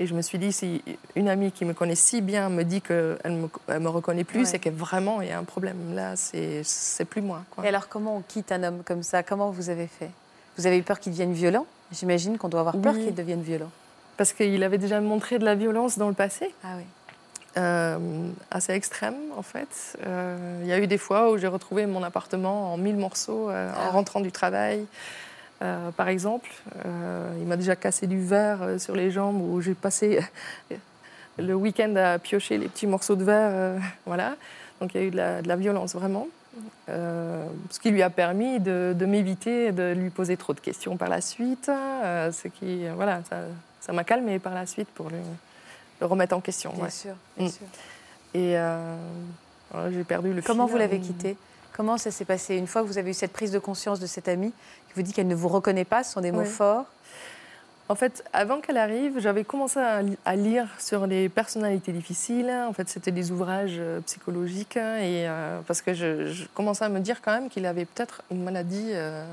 et 0.00 0.06
je 0.06 0.14
me 0.14 0.22
suis 0.22 0.38
dit, 0.38 0.52
si 0.52 0.82
une 1.16 1.28
amie 1.28 1.50
qui 1.50 1.64
me 1.64 1.74
connaît 1.74 1.94
si 1.94 2.20
bien 2.20 2.48
me 2.48 2.62
dit 2.62 2.80
qu'elle 2.80 3.18
ne 3.24 3.48
me, 3.68 3.78
me, 3.78 3.88
reconnaît 3.88 4.24
plus, 4.24 4.46
c'est 4.46 4.58
qu'il 4.58 4.72
vraiment 4.72 5.20
il 5.20 5.28
y 5.28 5.32
a 5.32 5.38
un 5.38 5.44
problème. 5.44 5.94
Là, 5.94 6.14
c'est 6.16 7.04
plus 7.04 7.22
moi. 7.22 7.42
Quoi. 7.50 7.64
Et 7.64 7.68
alors, 7.68 7.88
comment 7.88 8.16
on 8.16 8.22
quitte 8.22 8.52
un 8.52 8.62
homme 8.62 8.82
comme 8.84 9.02
ça? 9.02 9.22
Comment 9.22 9.50
vous 9.50 9.70
avez 9.70 9.86
fait? 9.86 10.10
Vous 10.56 10.66
avez 10.66 10.78
eu 10.78 10.82
peur 10.82 11.00
qu'il 11.00 11.12
devienne 11.12 11.32
violent? 11.32 11.66
J'imagine 11.92 12.38
qu'on 12.38 12.48
doit 12.48 12.60
avoir 12.60 12.76
peur 12.76 12.94
qu'il 12.94 13.14
devienne 13.14 13.42
violent. 13.42 13.70
Parce 14.16 14.32
qu'il 14.32 14.62
avait 14.62 14.78
déjà 14.78 15.00
montré 15.00 15.38
de 15.38 15.44
la 15.44 15.54
violence 15.54 15.98
dans 15.98 16.08
le 16.08 16.14
passé. 16.14 16.52
Ah 16.64 16.74
oui. 16.76 16.84
Euh, 17.56 17.98
assez 18.50 18.72
extrême 18.72 19.16
en 19.36 19.42
fait. 19.42 19.96
Euh, 20.06 20.60
il 20.62 20.68
y 20.68 20.72
a 20.72 20.78
eu 20.78 20.86
des 20.86 20.98
fois 20.98 21.30
où 21.30 21.38
j'ai 21.38 21.46
retrouvé 21.46 21.86
mon 21.86 22.02
appartement 22.02 22.72
en 22.72 22.76
mille 22.76 22.96
morceaux 22.96 23.48
euh, 23.48 23.70
en 23.72 23.86
ah. 23.86 23.90
rentrant 23.90 24.20
du 24.20 24.30
travail. 24.30 24.86
Euh, 25.60 25.90
par 25.90 26.08
exemple. 26.08 26.50
Euh, 26.86 27.32
il 27.40 27.46
m'a 27.46 27.56
déjà 27.56 27.74
cassé 27.74 28.06
du 28.06 28.20
verre 28.20 28.62
euh, 28.62 28.78
sur 28.78 28.94
les 28.94 29.10
jambes 29.10 29.40
où 29.40 29.60
j'ai 29.60 29.74
passé 29.74 30.20
le 31.38 31.54
week-end 31.54 31.94
à 31.96 32.18
piocher 32.18 32.58
les 32.58 32.68
petits 32.68 32.86
morceaux 32.86 33.16
de 33.16 33.24
verre. 33.24 33.80
voilà. 34.06 34.36
Donc 34.80 34.94
il 34.94 35.00
y 35.00 35.04
a 35.04 35.06
eu 35.06 35.10
de 35.10 35.48
la, 35.48 35.56
violence 35.56 35.94
vraiment. 35.94 36.28
ce 36.86 37.80
qui 37.80 37.90
lui 37.90 38.02
a 38.02 38.10
permis 38.10 38.60
de, 38.60 38.94
m'éviter 39.00 39.72
de 39.72 39.92
lui 39.92 40.10
poser 40.10 40.36
trop 40.36 40.54
de 40.54 40.60
questions 40.60 40.96
par 40.96 41.08
la 41.08 41.20
suite. 41.20 41.66
ce 41.66 42.48
qui, 42.48 42.86
voilà, 42.94 43.22
ça 43.80 43.92
m'a 43.92 44.04
calmé 44.04 44.38
par 44.38 44.54
la 44.54 44.66
suite 44.66 44.88
pour 44.94 45.10
le, 45.10 46.06
remettre 46.06 46.36
en 46.36 46.40
question. 46.40 46.72
Bien 46.76 46.90
sûr, 46.90 47.14
bien 47.36 47.48
mm. 47.48 47.50
sûr. 47.50 47.66
Et 48.34 48.56
j'ai 49.90 50.04
perdu 50.04 50.32
le 50.32 50.42
Comment 50.42 50.66
vous 50.66 50.78
l'avez 50.78 51.00
quitté? 51.00 51.36
Comment 51.78 51.96
ça 51.96 52.10
s'est 52.10 52.24
passé 52.24 52.56
Une 52.56 52.66
fois 52.66 52.82
que 52.82 52.88
vous 52.88 52.98
avez 52.98 53.12
eu 53.12 53.14
cette 53.14 53.32
prise 53.32 53.52
de 53.52 53.60
conscience 53.60 54.00
de 54.00 54.06
cette 54.06 54.26
amie, 54.26 54.50
qui 54.88 54.94
vous 54.96 55.02
dit 55.02 55.12
qu'elle 55.12 55.28
ne 55.28 55.34
vous 55.36 55.46
reconnaît 55.46 55.84
pas, 55.84 56.02
ce 56.02 56.10
sont 56.10 56.20
des 56.20 56.32
mots 56.32 56.44
forts? 56.44 56.86
En 57.88 57.94
fait, 57.94 58.24
avant 58.32 58.60
qu'elle 58.60 58.78
arrive, 58.78 59.20
j'avais 59.20 59.44
commencé 59.44 59.78
à 59.78 60.34
lire 60.36 60.66
sur 60.80 61.06
les 61.06 61.28
personnalités 61.28 61.92
difficiles. 61.92 62.50
En 62.50 62.72
fait, 62.72 62.88
c'était 62.88 63.12
des 63.12 63.30
ouvrages 63.30 63.76
euh, 63.78 64.00
psychologiques. 64.00 64.76
Et, 64.76 65.28
euh, 65.28 65.60
parce 65.68 65.80
que 65.80 65.94
je, 65.94 66.44
commençais 66.52 66.84
à 66.84 66.88
me 66.88 66.98
dire 66.98 67.22
quand 67.22 67.30
même 67.30 67.48
qu'il 67.48 67.64
avait 67.64 67.84
peut-être 67.84 68.22
une 68.32 68.42
maladie 68.42 68.90
euh, 68.94 69.24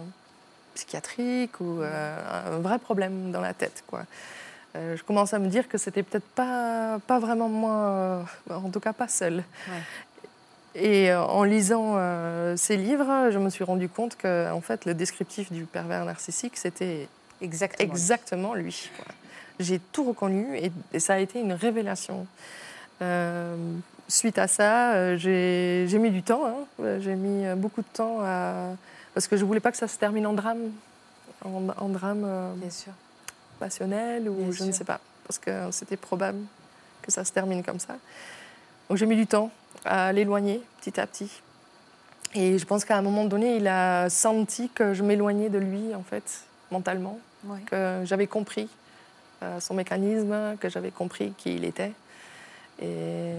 psychiatrique 0.75 1.59
ou 1.59 1.81
un 1.81 2.59
vrai 2.59 2.77
problème 2.77 3.31
dans 3.31 3.41
la 3.41 3.55
tête. 3.55 3.83
Quoi. 3.87 4.03
je 4.75 5.01
commençais 5.01 5.37
à 5.37 5.39
me 5.39 5.47
dire 5.47 5.67
que 5.67 5.79
c'était 5.79 6.03
peut-être 6.03 6.27
pas, 6.35 6.99
pas 7.07 7.17
vraiment 7.17 7.49
moi, 7.49 8.23
en 8.51 8.69
tout 8.69 8.81
cas 8.81 8.93
pas 8.93 9.07
seule. 9.07 9.43
Et 10.75 11.09
euh, 11.09 11.23
en 11.23 11.43
lisant 11.43 11.93
euh, 11.95 12.57
ces 12.57 12.75
livres, 12.75 13.29
je 13.31 13.39
me 13.39 13.49
suis 13.49 13.63
rendu 13.63 13.87
compte 13.87 14.17
que 14.17 14.51
en 14.51 14.59
fait, 14.59 14.85
le 14.85 14.93
descriptif 14.93 15.51
du 15.51 15.63
pervers 15.63 16.03
narcissique, 16.03 16.57
c'était 16.57 17.07
exactement, 17.41 17.89
exactement 17.89 18.53
lui. 18.53 18.91
J'ai 19.59 19.79
tout 19.79 20.03
reconnu 20.03 20.57
et, 20.57 20.99
ça 20.99 21.13
a 21.13 21.19
été 21.19 21.39
une 21.39 21.53
révélation. 21.53 22.27
Euh, 23.01 23.55
suite 24.09 24.37
à 24.37 24.49
ça, 24.49 25.15
j'ai 25.15 25.97
mis 25.97 26.11
du 26.11 26.23
temps. 26.23 26.45
Hein. 26.45 26.97
J'ai 26.99 27.15
mis 27.15 27.45
beaucoup 27.55 27.81
de 27.81 27.87
temps 27.93 28.19
à... 28.21 28.75
parce 29.13 29.27
que 29.27 29.37
je 29.37 29.45
voulais 29.45 29.61
pas 29.61 29.71
que 29.71 29.77
ça 29.77 29.87
se 29.87 29.97
termine 29.97 30.27
en 30.27 30.33
drame, 30.33 30.71
en, 31.45 31.87
drame 31.87 32.53
Bien 32.57 32.69
sûr. 32.69 32.91
passionnel 33.59 34.27
ou 34.27 34.51
je 34.51 34.65
ne 34.65 34.73
sais 34.73 34.83
pas, 34.83 34.99
parce 35.25 35.39
que 35.39 35.71
c'était 35.71 35.97
probable 35.97 36.39
que 37.01 37.13
ça 37.13 37.23
se 37.23 37.31
termine 37.31 37.63
comme 37.63 37.79
ça. 37.79 37.95
Donc 38.89 38.97
j'ai 38.97 39.05
mis 39.05 39.15
du 39.15 39.25
temps 39.25 39.51
à 39.83 40.13
l'éloigner 40.13 40.61
petit 40.79 40.99
à 40.99 41.07
petit. 41.07 41.31
Et 42.33 42.57
je 42.57 42.65
pense 42.65 42.83
qu'à 42.83 42.97
un 42.97 43.01
moment 43.01 43.25
donné, 43.25 43.55
il 43.57 43.67
a 43.67 44.09
senti 44.09 44.69
que 44.69 44.93
je 44.93 45.03
m'éloignais 45.03 45.49
de 45.49 45.57
lui, 45.57 45.95
en 45.95 46.03
fait, 46.03 46.43
mentalement, 46.69 47.19
que 47.67 48.01
j'avais 48.03 48.27
compris 48.27 48.67
euh, 49.43 49.59
son 49.59 49.73
mécanisme, 49.73 50.57
que 50.59 50.69
j'avais 50.69 50.91
compris 50.91 51.33
qui 51.37 51.55
il 51.55 51.63
était. 51.63 51.93
Et 52.81 53.35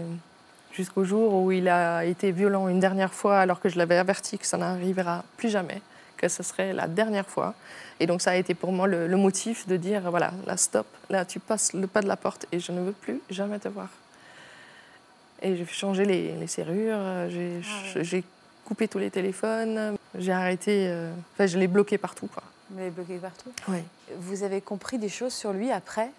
jusqu'au 0.71 1.03
jour 1.03 1.33
où 1.35 1.51
il 1.51 1.67
a 1.67 2.05
été 2.05 2.31
violent 2.31 2.67
une 2.69 2.79
dernière 2.79 3.13
fois, 3.13 3.39
alors 3.39 3.59
que 3.59 3.69
je 3.69 3.77
l'avais 3.77 3.97
averti 3.97 4.37
que 4.39 4.47
ça 4.47 4.57
n'arrivera 4.57 5.23
plus 5.37 5.49
jamais, 5.49 5.81
que 6.17 6.27
ce 6.27 6.41
serait 6.41 6.73
la 6.73 6.87
dernière 6.87 7.27
fois. 7.27 7.53
Et 7.99 8.07
donc 8.07 8.21
ça 8.21 8.31
a 8.31 8.35
été 8.35 8.55
pour 8.55 8.71
moi 8.71 8.87
le, 8.87 9.07
le 9.07 9.17
motif 9.17 9.67
de 9.67 9.77
dire, 9.77 10.09
voilà, 10.09 10.31
là, 10.45 10.57
stop, 10.57 10.87
là, 11.09 11.25
tu 11.25 11.39
passes 11.39 11.73
le 11.73 11.85
pas 11.85 12.01
de 12.01 12.07
la 12.07 12.17
porte 12.17 12.47
et 12.51 12.59
je 12.59 12.71
ne 12.71 12.81
veux 12.81 12.93
plus 12.93 13.21
jamais 13.29 13.59
te 13.59 13.67
voir. 13.67 13.89
Et 15.41 15.55
j'ai 15.55 15.65
changé 15.65 16.05
les, 16.05 16.33
les 16.33 16.47
serrures, 16.47 16.97
ah 16.99 17.27
j'ai 17.29 18.23
coupé 18.65 18.87
tous 18.87 18.97
les 18.97 19.09
téléphones, 19.09 19.95
j'ai 20.17 20.31
arrêté, 20.31 20.87
euh, 20.89 21.11
enfin 21.33 21.45
je 21.45 21.57
l'ai 21.57 21.67
bloqué 21.67 21.97
partout. 21.97 22.27
Quoi. 22.27 22.43
Vous 22.69 22.79
l'avez 22.79 22.89
bloqué 22.89 23.17
partout 23.17 23.51
Oui. 23.69 23.79
Vous 24.17 24.43
avez 24.43 24.61
compris 24.61 24.97
des 24.97 25.09
choses 25.09 25.33
sur 25.33 25.53
lui 25.53 25.71
après? 25.71 26.09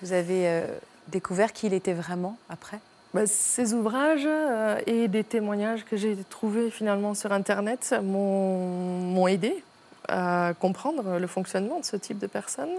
Vous 0.00 0.12
avez 0.12 0.48
euh, 0.48 0.66
découvert 1.08 1.52
qui 1.52 1.66
il 1.66 1.74
était 1.74 1.92
vraiment 1.92 2.38
après? 2.48 2.78
Bah, 3.12 3.26
Ces 3.26 3.74
ouvrages 3.74 4.24
euh, 4.24 4.80
et 4.86 5.08
des 5.08 5.24
témoignages 5.24 5.84
que 5.84 5.96
j'ai 5.96 6.16
trouvés 6.30 6.70
finalement 6.70 7.14
sur 7.14 7.32
Internet 7.32 7.94
m'ont 8.02 9.26
aidé 9.26 9.62
à 10.08 10.54
comprendre 10.58 11.18
le 11.18 11.26
fonctionnement 11.26 11.80
de 11.80 11.84
ce 11.84 11.96
type 11.96 12.18
de 12.18 12.26
personne 12.26 12.70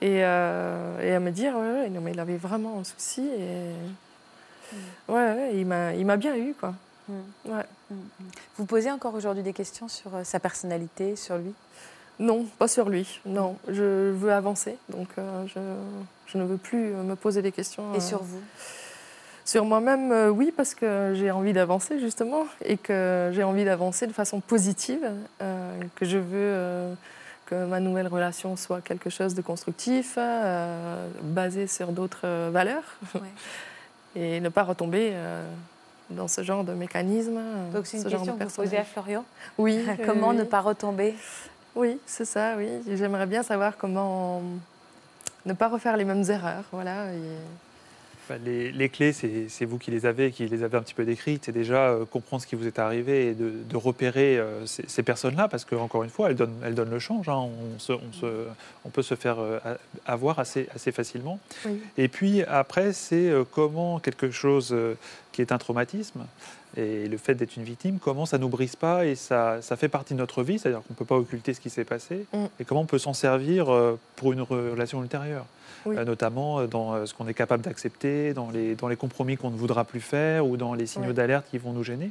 et, 0.00 0.16
et 0.18 0.22
à 0.24 1.20
me 1.20 1.30
dire, 1.30 1.54
ouais, 1.56 1.88
non, 1.90 2.00
mais 2.00 2.12
il 2.12 2.20
avait 2.20 2.36
vraiment 2.36 2.80
un 2.80 2.84
souci 2.84 3.28
et 3.38 3.72
Mm. 4.72 5.12
Ouais, 5.12 5.52
il 5.54 5.66
m'a 6.06 6.16
bien 6.16 6.36
eu, 6.36 6.54
quoi. 6.54 6.74
Mm. 7.08 7.12
Ouais. 7.46 7.64
Mm, 7.90 7.94
Vous 8.58 8.64
posez 8.64 8.90
encore 8.90 9.14
aujourd'hui 9.14 9.42
des 9.42 9.52
questions 9.52 9.88
sur 9.88 10.14
euh, 10.14 10.24
sa 10.24 10.40
personnalité, 10.40 11.16
sur 11.16 11.36
lui? 11.38 11.52
Non, 12.18 12.46
pas 12.58 12.68
sur 12.68 12.88
lui. 12.88 13.20
Non, 13.26 13.56
je 13.68 14.10
veux 14.10 14.32
avancer, 14.32 14.78
donc 14.88 15.08
euh, 15.18 15.44
je, 15.48 15.60
je, 16.32 16.38
ne 16.38 16.44
veux 16.44 16.56
plus 16.56 16.92
me 16.92 17.14
poser 17.14 17.42
des 17.42 17.52
questions. 17.52 17.94
Et 17.94 18.00
sur 18.00 18.22
vous? 18.22 18.40
sur 19.44 19.64
moi-même, 19.64 20.10
euh, 20.10 20.28
oui, 20.28 20.52
parce 20.56 20.74
que 20.74 21.12
j'ai 21.14 21.30
envie 21.30 21.52
d'avancer 21.52 22.00
justement 22.00 22.46
et 22.64 22.78
que 22.78 23.30
j'ai 23.32 23.44
envie 23.44 23.64
d'avancer 23.64 24.06
de 24.06 24.12
façon 24.12 24.40
positive, 24.40 25.08
que 25.38 26.04
je 26.04 26.18
veux 26.18 26.96
que 27.44 27.64
ma 27.66 27.78
nouvelle 27.78 28.08
relation 28.08 28.56
soit 28.56 28.80
quelque 28.80 29.08
chose 29.08 29.34
de 29.34 29.42
constructif, 29.42 30.18
basé 31.22 31.68
sur 31.68 31.92
d'autres 31.92 32.50
valeurs. 32.50 32.96
Ouais. 33.14 33.20
et 34.16 34.40
ne 34.40 34.48
pas 34.48 34.62
retomber 34.62 35.10
euh, 35.12 35.46
dans 36.10 36.28
ce 36.28 36.42
genre 36.42 36.64
de 36.64 36.72
mécanisme. 36.72 37.38
Donc 37.72 37.86
c'est 37.86 37.98
une 37.98 38.04
question 38.04 38.36
que 38.36 38.44
vous 38.44 38.50
posez 38.50 38.78
à 38.78 38.84
Florian 38.84 39.24
Oui. 39.58 39.84
comment 40.06 40.32
ne 40.32 40.44
pas 40.44 40.60
retomber? 40.60 41.14
Oui, 41.74 41.98
c'est 42.06 42.24
ça, 42.24 42.54
oui. 42.56 42.68
J'aimerais 42.94 43.26
bien 43.26 43.42
savoir 43.42 43.76
comment 43.76 44.42
ne 45.44 45.52
pas 45.52 45.68
refaire 45.68 45.96
les 45.96 46.04
mêmes 46.04 46.24
erreurs. 46.28 46.64
Voilà, 46.72 47.04
les, 48.44 48.88
clés, 48.88 49.12
c'est 49.12 49.64
vous 49.64 49.78
qui 49.78 49.90
les 49.90 50.06
avez, 50.06 50.32
qui 50.32 50.46
les 50.46 50.62
avez 50.62 50.76
un 50.76 50.82
petit 50.82 50.94
peu 50.94 51.04
décrites. 51.04 51.44
C'est 51.44 51.52
déjà 51.52 51.90
euh, 51.90 52.04
comprendre 52.04 52.42
ce 52.42 52.46
qui 52.46 52.56
vous 52.56 52.66
est 52.66 52.78
arrivé 52.78 53.28
et 53.28 53.34
de, 53.34 53.76
repérer 53.76 54.38
euh, 54.38 54.66
ces, 54.66 55.02
personnes-là, 55.02 55.48
parce 55.48 55.64
qu'encore 55.64 56.02
une 56.02 56.10
fois, 56.10 56.30
elles 56.30 56.36
donnent, 56.36 56.58
elles 56.64 56.74
donnent 56.74 56.90
le 56.90 56.98
change. 56.98 57.28
Hein. 57.28 57.36
On, 57.36 57.78
se, 57.78 57.92
on, 57.92 58.12
se, 58.12 58.46
on, 58.84 58.88
peut 58.88 59.02
se 59.02 59.14
faire 59.14 59.38
euh, 59.38 59.58
avoir 60.06 60.38
assez, 60.38 60.68
assez 60.74 60.92
facilement. 60.92 61.38
Et 61.96 62.08
puis 62.08 62.42
après, 62.42 62.92
c'est 62.92 63.32
comment 63.52 63.98
quelque 63.98 64.30
chose 64.30 64.74
qui 65.32 65.42
est 65.42 65.52
un 65.52 65.58
traumatisme, 65.58 66.26
et 66.76 67.08
le 67.08 67.16
fait 67.16 67.34
d'être 67.34 67.56
une 67.56 67.64
victime, 67.64 67.98
comment 67.98 68.26
ça 68.26 68.38
nous 68.38 68.48
brise 68.48 68.76
pas 68.76 69.06
et 69.06 69.14
ça, 69.14 69.62
ça 69.62 69.76
fait 69.76 69.88
partie 69.88 70.14
de 70.14 70.18
notre 70.18 70.42
vie, 70.42 70.58
c'est-à-dire 70.58 70.80
qu'on 70.80 70.94
ne 70.94 70.96
peut 70.96 71.04
pas 71.04 71.16
occulter 71.16 71.54
ce 71.54 71.60
qui 71.60 71.70
s'est 71.70 71.84
passé, 71.84 72.26
mm. 72.32 72.44
et 72.60 72.64
comment 72.64 72.82
on 72.82 72.86
peut 72.86 72.98
s'en 72.98 73.14
servir 73.14 73.66
pour 74.16 74.32
une 74.32 74.42
relation 74.42 75.02
ultérieure. 75.02 75.46
Euh, 75.86 76.04
notamment 76.04 76.60
euh, 76.60 76.66
dans 76.66 76.94
euh, 76.94 77.06
ce 77.06 77.14
qu'on 77.14 77.28
est 77.28 77.34
capable 77.34 77.62
d'accepter, 77.62 78.34
dans 78.34 78.50
les, 78.50 78.74
dans 78.74 78.88
les 78.88 78.96
compromis 78.96 79.36
qu'on 79.36 79.50
ne 79.50 79.56
voudra 79.56 79.84
plus 79.84 80.00
faire 80.00 80.46
ou 80.46 80.56
dans 80.56 80.74
les 80.74 80.86
signaux 80.86 81.12
d'alerte 81.12 81.46
qui 81.50 81.58
vont 81.58 81.72
nous 81.72 81.84
gêner. 81.84 82.10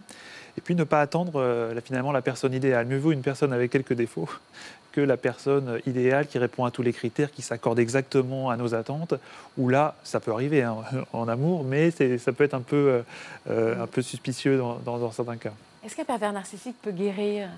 Et 0.58 0.62
puis 0.62 0.76
ne 0.76 0.86
pas 0.86 1.02
attendre 1.02 1.74
finalement 1.84 2.14
la 2.14 2.22
personne 2.22 2.54
idéale. 2.54 2.86
Mieux 2.86 2.98
vaut 2.98 3.12
une 3.12 3.22
personne 3.22 3.52
avec 3.52 3.72
quelques 3.72 3.94
défauts 3.94 4.30
que 4.94 5.02
la 5.02 5.18
personne 5.18 5.82
idéale 5.86 6.28
qui 6.28 6.38
répond 6.38 6.64
à 6.64 6.72
tous 6.72 6.82
les 6.82 6.94
critères, 6.94 7.30
qui 7.30 7.42
s'accorde 7.42 7.80
exactement 7.80 8.50
à 8.50 8.56
nos 8.56 8.74
attentes, 8.74 9.16
où 9.58 9.68
là, 9.68 9.96
ça 10.06 10.22
peut 10.22 10.32
arriver 10.32 10.64
hein, 10.64 10.78
en 11.14 11.28
amour, 11.28 11.66
mais 11.66 11.92
ça 11.92 12.32
peut 12.32 12.46
être 12.46 12.54
un 12.54 12.62
peu, 12.62 13.04
un 13.50 13.88
peu 13.88 14.02
suspicieux 14.02 14.58
dans, 14.58 14.78
dans, 14.78 15.12
certains 15.12 15.36
cas. 15.36 15.52
Est-ce 15.86 15.98
qu'un 15.98 16.06
pervers 16.06 16.32
narcissique 16.32 16.78
peut 16.82 16.92
guérir, 16.92 17.50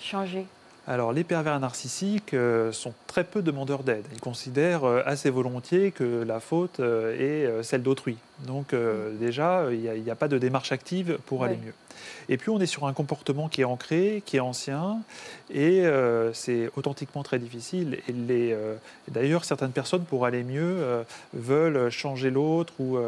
changer? 0.00 0.44
Alors, 0.88 1.12
les 1.12 1.22
pervers 1.22 1.60
narcissiques 1.60 2.34
euh, 2.34 2.72
sont 2.72 2.92
très 3.06 3.22
peu 3.22 3.40
demandeurs 3.40 3.84
d'aide. 3.84 4.04
Ils 4.12 4.20
considèrent 4.20 4.84
euh, 4.84 5.02
assez 5.06 5.30
volontiers 5.30 5.92
que 5.92 6.24
la 6.24 6.40
faute 6.40 6.80
euh, 6.80 7.60
est 7.60 7.62
celle 7.62 7.82
d'autrui. 7.82 8.16
Donc, 8.40 8.74
déjà, 9.20 9.66
il 9.70 10.02
n'y 10.02 10.10
a, 10.10 10.16
pas 10.16 10.26
de 10.26 10.36
démarche 10.36 10.72
active 10.72 11.18
pour 11.26 11.44
aller 11.44 11.56
mieux. 11.64 11.74
Et 12.28 12.36
puis, 12.36 12.50
on 12.50 12.60
est 12.60 12.66
sur 12.66 12.88
un 12.88 12.92
comportement 12.92 13.48
qui 13.48 13.60
est 13.60 13.64
ancré, 13.64 14.20
qui 14.26 14.38
est 14.38 14.40
ancien, 14.40 14.98
et 15.54 15.84
c'est 16.32 16.68
authentiquement 16.74 17.22
très 17.22 17.38
difficile. 17.38 18.00
Et 18.08 18.56
d'ailleurs, 19.08 19.44
certaines 19.44 19.70
personnes, 19.70 20.02
pour 20.02 20.26
aller 20.26 20.42
mieux, 20.42 21.04
veulent 21.34 21.88
changer 21.90 22.30
l'autre 22.30 22.72
ou, 22.80 22.98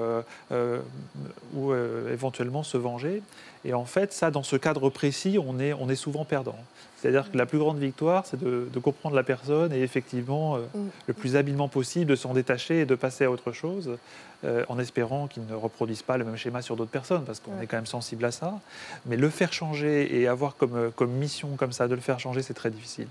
ou 1.57 1.75
éventuellement 2.13 2.63
se 2.63 2.77
venger. 2.77 3.21
Et 3.65 3.75
en 3.75 3.87
fait, 3.87 4.13
ça, 4.13 4.31
dans 4.31 4.45
ce 4.45 4.55
cadre 4.55 4.89
précis, 4.89 5.37
on 5.45 5.59
est, 5.59 5.73
on 5.73 5.89
est 5.89 5.97
souvent 5.97 6.25
perdant. 6.25 6.59
C'est-à-dire 7.05 7.31
que 7.31 7.37
la 7.37 7.45
plus 7.45 7.59
grande 7.59 7.79
victoire, 7.79 8.25
c'est 8.25 8.43
de, 8.43 8.79
comprendre 8.79 9.14
la 9.14 9.23
personne 9.23 9.75
et 9.75 9.83
effectivement, 9.83 10.57
euh, 10.57 10.61
mm. 10.75 10.88
le 11.09 11.12
plus 11.12 11.37
habilement 11.37 11.69
possible, 11.69 12.07
de 12.07 12.17
s'en 12.17 12.33
détacher 12.33 12.81
et 12.81 12.87
de 12.87 12.95
passer 12.95 13.25
à 13.25 13.31
autre 13.31 13.53
chose, 13.53 13.99
euh, 14.45 14.64
en 14.71 14.79
espérant 14.79 15.27
qu'il 15.27 15.45
ne 15.45 15.55
reproduise 15.55 16.01
pas 16.01 16.17
le 16.17 16.25
même 16.25 16.38
schéma 16.38 16.62
sur 16.62 16.77
d'autres 16.77 16.90
personnes, 16.90 17.25
parce 17.27 17.40
qu'on 17.40 17.61
est 17.61 17.67
quand 17.67 17.77
même 17.77 17.85
sensible 17.85 18.25
à 18.25 18.31
ça. 18.31 18.59
Mais 19.05 19.19
le 19.19 19.29
faire 19.29 19.53
changer 19.53 20.19
et 20.19 20.29
avoir 20.29 20.57
comme, 20.57 20.77
euh, 20.77 20.90
comme 20.97 21.11
mission 21.11 21.57
comme 21.57 21.73
ça 21.73 21.88
de 21.88 21.95
le 21.95 22.01
faire 22.01 22.19
changer, 22.19 22.40
c'est 22.40 22.55
très 22.55 22.71
difficile. 22.71 23.09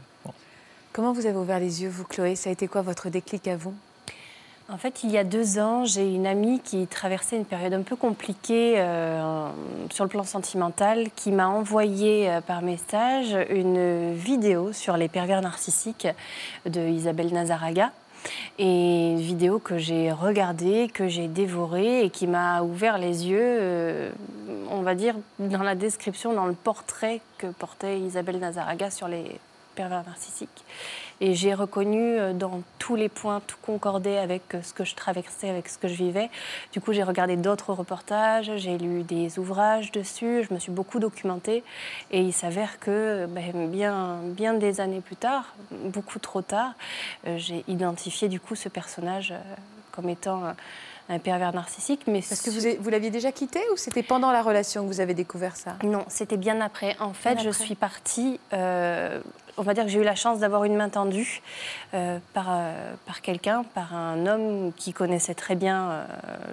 Comment 0.91 1.13
vous 1.13 1.27
avez 1.27 1.38
ouvert 1.38 1.60
les 1.60 1.84
yeux, 1.84 1.89
vous, 1.89 2.03
Chloé? 2.03 2.36
Ça 2.36 2.49
a 2.49 2.53
été 2.53 2.67
quoi 2.67 2.82
votre 2.82 3.10
déclic 3.10 3.47
à 3.47 3.58
vous? 3.58 3.75
En 4.69 4.78
fait, 4.78 5.04
il 5.04 5.12
y 5.12 5.17
a 5.17 5.23
deux 5.23 5.60
ans, 5.60 5.86
j'ai 5.86 6.15
une 6.15 6.26
amie 6.26 6.60
qui 6.62 6.88
traversait 6.88 7.36
une 7.36 7.45
période 7.45 7.73
un 7.73 7.82
peu 7.82 7.95
compliquée 7.95 8.76
euh, 8.78 9.49
sur 9.91 10.06
le 10.06 10.10
plan 10.10 10.23
sentimental, 10.23 11.08
qui 11.15 11.32
m'a 11.32 11.47
envoyé 11.47 12.30
euh, 12.30 12.41
par 12.41 12.62
message 12.62 13.38
une 13.49 14.13
vidéo 14.13 14.71
sur 14.71 14.95
les 14.95 15.10
pervers 15.10 15.41
narcissiques 15.41 16.08
de 16.65 16.80
Isabelle 16.80 17.34
Nazaraga. 17.34 17.91
Et 18.58 19.12
une 19.12 19.19
vidéo 19.19 19.60
que 19.60 19.78
j'ai 19.78 20.13
regardée, 20.13 20.89
que 20.93 21.10
j'ai 21.10 21.28
dévorée 21.28 22.06
et 22.06 22.10
qui 22.10 22.26
m'a 22.26 22.62
ouvert 22.62 22.97
les 22.97 23.28
yeux, 23.28 23.38
euh, 23.41 24.12
on 24.71 24.82
va 24.82 24.95
dire, 24.95 25.15
dans 25.39 25.62
la 25.62 25.76
description, 25.76 26.34
dans 26.34 26.45
le 26.45 26.54
portrait 26.54 27.19
que 27.38 27.47
portait 27.47 27.99
Isabelle 27.99 28.39
Nazaraga 28.39 28.89
sur 28.91 29.10
les 29.10 29.39
pervers 29.73 30.03
narcissiques. 30.05 30.63
Et 31.21 31.36
j'ai 31.36 31.53
reconnu 31.53 32.19
euh, 32.19 32.33
dans 32.33 32.63
tous 32.79 32.95
les 32.95 33.07
points, 33.07 33.41
tout 33.45 33.55
concordait 33.62 34.17
avec 34.17 34.55
euh, 34.55 34.62
ce 34.62 34.73
que 34.73 34.83
je 34.83 34.93
traversais, 34.93 35.49
avec 35.49 35.69
ce 35.69 35.77
que 35.77 35.88
je 35.88 35.95
vivais. 35.95 36.29
Du 36.73 36.81
coup, 36.81 36.91
j'ai 36.91 37.03
regardé 37.03 37.38
d'autres 37.38 37.71
reportages, 37.73 38.51
j'ai 38.57 38.77
lu 38.77 39.03
des 39.03 39.39
ouvrages 39.39 39.91
dessus, 39.91 40.43
je 40.47 40.53
me 40.53 40.59
suis 40.59 40.71
beaucoup 40.71 40.99
documentée. 40.99 41.63
Et 42.12 42.19
il 42.21 42.33
s'avère 42.33 42.79
que 42.79 43.25
ben, 43.27 43.69
bien, 43.69 44.17
bien 44.23 44.53
des 44.53 44.81
années 44.81 45.01
plus 45.01 45.15
tard, 45.15 45.55
beaucoup 45.71 46.19
trop 46.19 46.41
tard, 46.41 46.73
euh, 47.27 47.38
j'ai 47.38 47.63
identifié 47.67 48.27
du 48.27 48.39
coup 48.41 48.55
ce 48.55 48.67
personnage 48.67 49.33
comme 49.91 50.09
étant 50.09 50.41
un 51.09 51.19
pervers 51.19 51.53
narcissique. 51.53 52.01
Mais 52.07 52.21
Parce 52.27 52.41
que 52.41 52.49
vous, 52.49 52.83
vous 52.83 52.89
l'aviez 52.89 53.12
déjà 53.12 53.31
quitté 53.31 53.59
ou 53.73 53.77
c'était 53.77 54.03
pendant 54.03 54.31
la 54.31 54.41
relation 54.41 54.81
que 54.81 54.88
vous 54.88 54.99
avez 54.99 55.13
découvert 55.13 55.55
ça? 55.55 55.75
Non, 55.83 56.03
c'était 56.07 56.38
bien 56.38 56.59
après. 56.59 56.97
En 56.99 57.13
fait, 57.13 57.39
je 57.41 57.49
suis 57.49 57.75
partie 57.75 58.39
on 59.57 59.61
va 59.61 59.73
dire 59.73 59.83
que 59.83 59.89
j'ai 59.89 59.99
eu 59.99 60.03
la 60.03 60.15
chance 60.15 60.39
d'avoir 60.39 60.63
une 60.63 60.75
main 60.75 60.89
tendue 60.89 61.41
euh, 61.93 62.17
par, 62.33 62.47
euh, 62.49 62.93
par 63.05 63.21
quelqu'un, 63.21 63.63
par 63.75 63.95
un 63.95 64.25
homme 64.25 64.71
qui 64.75 64.93
connaissait 64.93 65.35
très 65.35 65.55
bien 65.55 65.89
euh, 65.89 66.05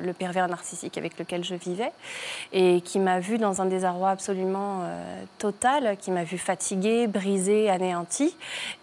le 0.02 0.12
pervers 0.12 0.48
narcissique 0.48 0.98
avec 0.98 1.18
lequel 1.18 1.42
je 1.44 1.54
vivais 1.54 1.92
et 2.52 2.80
qui 2.82 2.98
m'a 2.98 3.20
vu 3.20 3.38
dans 3.38 3.62
un 3.62 3.66
désarroi 3.66 4.10
absolument 4.10 4.82
total, 5.38 5.96
qui 5.98 6.10
m'a 6.10 6.24
vu 6.24 6.38
fatiguée, 6.38 7.06
brisée, 7.06 7.70
anéantie. 7.70 8.36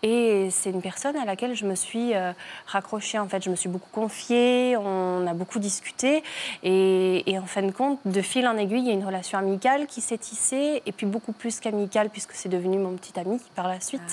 Et 0.03 0.49
c'est 0.51 0.69
une 0.69 0.81
personne 0.81 1.15
à 1.17 1.25
laquelle 1.25 1.55
je 1.55 1.65
me 1.65 1.75
suis 1.75 2.13
raccrochée. 2.65 3.19
En 3.19 3.27
fait, 3.27 3.43
je 3.43 3.49
me 3.49 3.55
suis 3.55 3.69
beaucoup 3.69 3.89
confiée, 3.91 4.77
on 4.77 5.27
a 5.27 5.33
beaucoup 5.33 5.59
discuté 5.59 6.23
et 6.63 7.37
en 7.37 7.45
fin 7.45 7.63
de 7.63 7.71
compte, 7.71 7.99
de 8.05 8.21
fil 8.21 8.47
en 8.47 8.57
aiguille, 8.57 8.79
il 8.79 8.87
y 8.87 8.91
a 8.91 8.93
une 8.93 9.05
relation 9.05 9.37
amicale 9.37 9.87
qui 9.87 10.01
s'est 10.01 10.17
tissée 10.17 10.81
et 10.85 10.91
puis 10.91 11.05
beaucoup 11.05 11.33
plus 11.33 11.59
qu'amicale 11.59 12.09
puisque 12.09 12.33
c'est 12.33 12.49
devenu 12.49 12.77
mon 12.77 12.93
petit 12.93 13.19
ami 13.19 13.39
par 13.55 13.67
la 13.67 13.79
suite. 13.79 14.06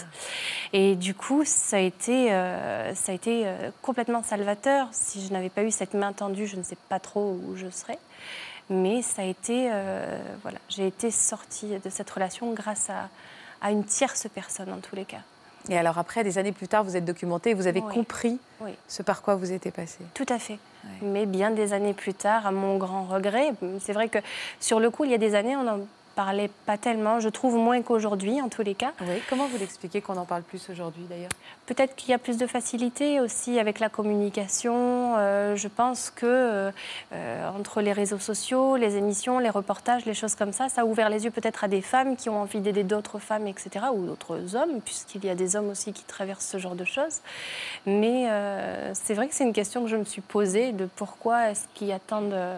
Et 0.72 0.96
du 0.96 1.14
coup, 1.14 1.42
ça 1.44 1.76
a 1.76 1.80
été, 1.80 2.33
euh, 2.33 2.94
ça 2.94 3.12
a 3.12 3.14
été 3.14 3.42
euh, 3.46 3.70
complètement 3.83 4.22
salvateur. 4.22 4.88
Si 4.92 5.24
je 5.24 5.33
n'avais 5.33 5.48
pas 5.48 5.62
eu 5.62 5.70
cette 5.70 5.94
main 5.94 6.12
tendue, 6.12 6.46
je 6.46 6.57
ne 6.57 6.62
sais 6.62 6.76
pas 6.88 6.98
trop 6.98 7.38
où 7.46 7.57
je 7.57 7.70
serais. 7.70 7.98
Mais 8.70 9.02
ça 9.02 9.22
a 9.22 9.24
été, 9.24 9.68
euh, 9.72 10.18
voilà, 10.42 10.59
j'ai 10.68 10.87
été 10.87 11.11
sortie 11.11 11.78
de 11.78 11.90
cette 11.90 12.11
relation 12.11 12.52
grâce 12.52 12.90
à, 12.90 13.09
à, 13.61 13.70
une 13.70 13.85
tierce 13.85 14.26
personne 14.35 14.72
en 14.72 14.78
tous 14.78 14.96
les 14.96 15.04
cas. 15.04 15.20
Et 15.68 15.78
alors 15.78 15.98
après, 15.98 16.24
des 16.24 16.38
années 16.38 16.52
plus 16.52 16.68
tard, 16.68 16.83
vous 16.83 16.96
êtes 16.96 17.04
documentée 17.04 17.50
et 17.50 17.54
vous 17.54 17.66
avez 17.66 17.80
compris 17.80 18.38
ce 18.88 19.02
par 19.02 19.22
quoi 19.22 19.35
vous 19.37 19.52
étiez 19.52 19.70
passé. 19.70 19.98
Tout 20.12 20.26
à 20.28 20.38
fait. 20.38 20.59
Mais 21.00 21.24
bien 21.24 21.50
des 21.50 21.72
années 21.72 21.94
plus 21.94 22.12
tard, 22.12 22.46
à 22.46 22.50
mon 22.50 22.76
grand 22.76 23.04
regret, 23.04 23.52
c'est 23.80 23.94
vrai 23.94 24.09
que 24.09 24.18
sur 24.61 24.78
le 24.78 24.90
coup, 24.90 25.04
il 25.04 25.11
y 25.11 25.14
a 25.14 25.18
des 25.18 25.35
années, 25.35 25.57
on 25.57 25.66
en 25.66 25.80
parlait 26.14 26.50
pas 26.66 26.79
tellement, 26.79 27.20
je 27.20 27.29
trouve 27.29 27.57
moins 27.57 27.83
qu'aujourd'hui 27.83 28.40
en 28.40 28.48
tous 28.48 28.62
les 28.62 28.74
cas. 28.74 28.92
Oui. 29.00 29.20
Comment 29.29 29.46
vous 29.46 29.59
l'expliquez 29.59 30.00
qu'on 30.00 30.16
en 30.16 30.24
parle 30.24 30.42
plus 30.42 30.70
aujourd'hui 30.70 31.05
d'ailleurs? 31.09 31.31
Peut-être 31.66 31.94
qu'il 31.96 32.11
y 32.11 32.14
a 32.14 32.18
plus 32.18 32.37
de 32.37 32.46
facilité 32.46 33.20
aussi 33.20 33.59
avec 33.59 33.81
la 33.81 33.88
communication. 33.88 35.14
Euh, 35.16 35.57
je 35.57 35.68
pense 35.68 36.11
que 36.11 36.70
euh, 37.12 37.48
entre 37.48 37.81
les 37.81 37.92
réseaux 37.92 38.18
sociaux, 38.18 38.77
les 38.77 38.96
émissions, 38.96 39.38
les 39.38 39.50
reportages, 39.50 40.05
les 40.05 40.14
choses 40.14 40.35
comme 40.35 40.53
ça, 40.53 40.68
ça 40.68 40.83
a 40.83 40.85
ouvert 40.85 41.09
les 41.09 41.24
yeux 41.24 41.31
peut-être 41.31 41.64
à 41.64 41.68
des 41.68 41.81
femmes 41.81 42.16
qui 42.16 42.29
ont 42.29 42.40
envie 42.40 42.61
d'aider 42.61 42.85
d'autres 42.85 43.18
femmes, 43.18 43.46
etc. 43.46 43.87
ou 43.94 44.07
d'autres 44.07 44.57
hommes, 44.57 44.81
puisqu'il 44.85 45.24
y 45.24 45.31
a 45.31 45.35
des 45.35 45.57
hommes 45.57 45.70
aussi 45.70 45.92
qui 45.92 46.05
traversent 46.05 46.46
ce 46.46 46.59
genre 46.59 46.74
de 46.74 46.85
choses. 46.85 47.20
Mais 47.87 48.29
euh, 48.29 48.92
c'est 48.94 49.14
vrai 49.14 49.29
que 49.29 49.35
c'est 49.35 49.44
une 49.44 49.53
question 49.53 49.83
que 49.83 49.88
je 49.88 49.96
me 49.96 50.05
suis 50.05 50.22
posée 50.22 50.72
de 50.72 50.87
pourquoi 50.96 51.50
est-ce 51.50 51.64
qu'il 51.74 51.88
y 51.88 51.92
a 51.92 51.98
tant 51.98 52.22
de 52.22 52.55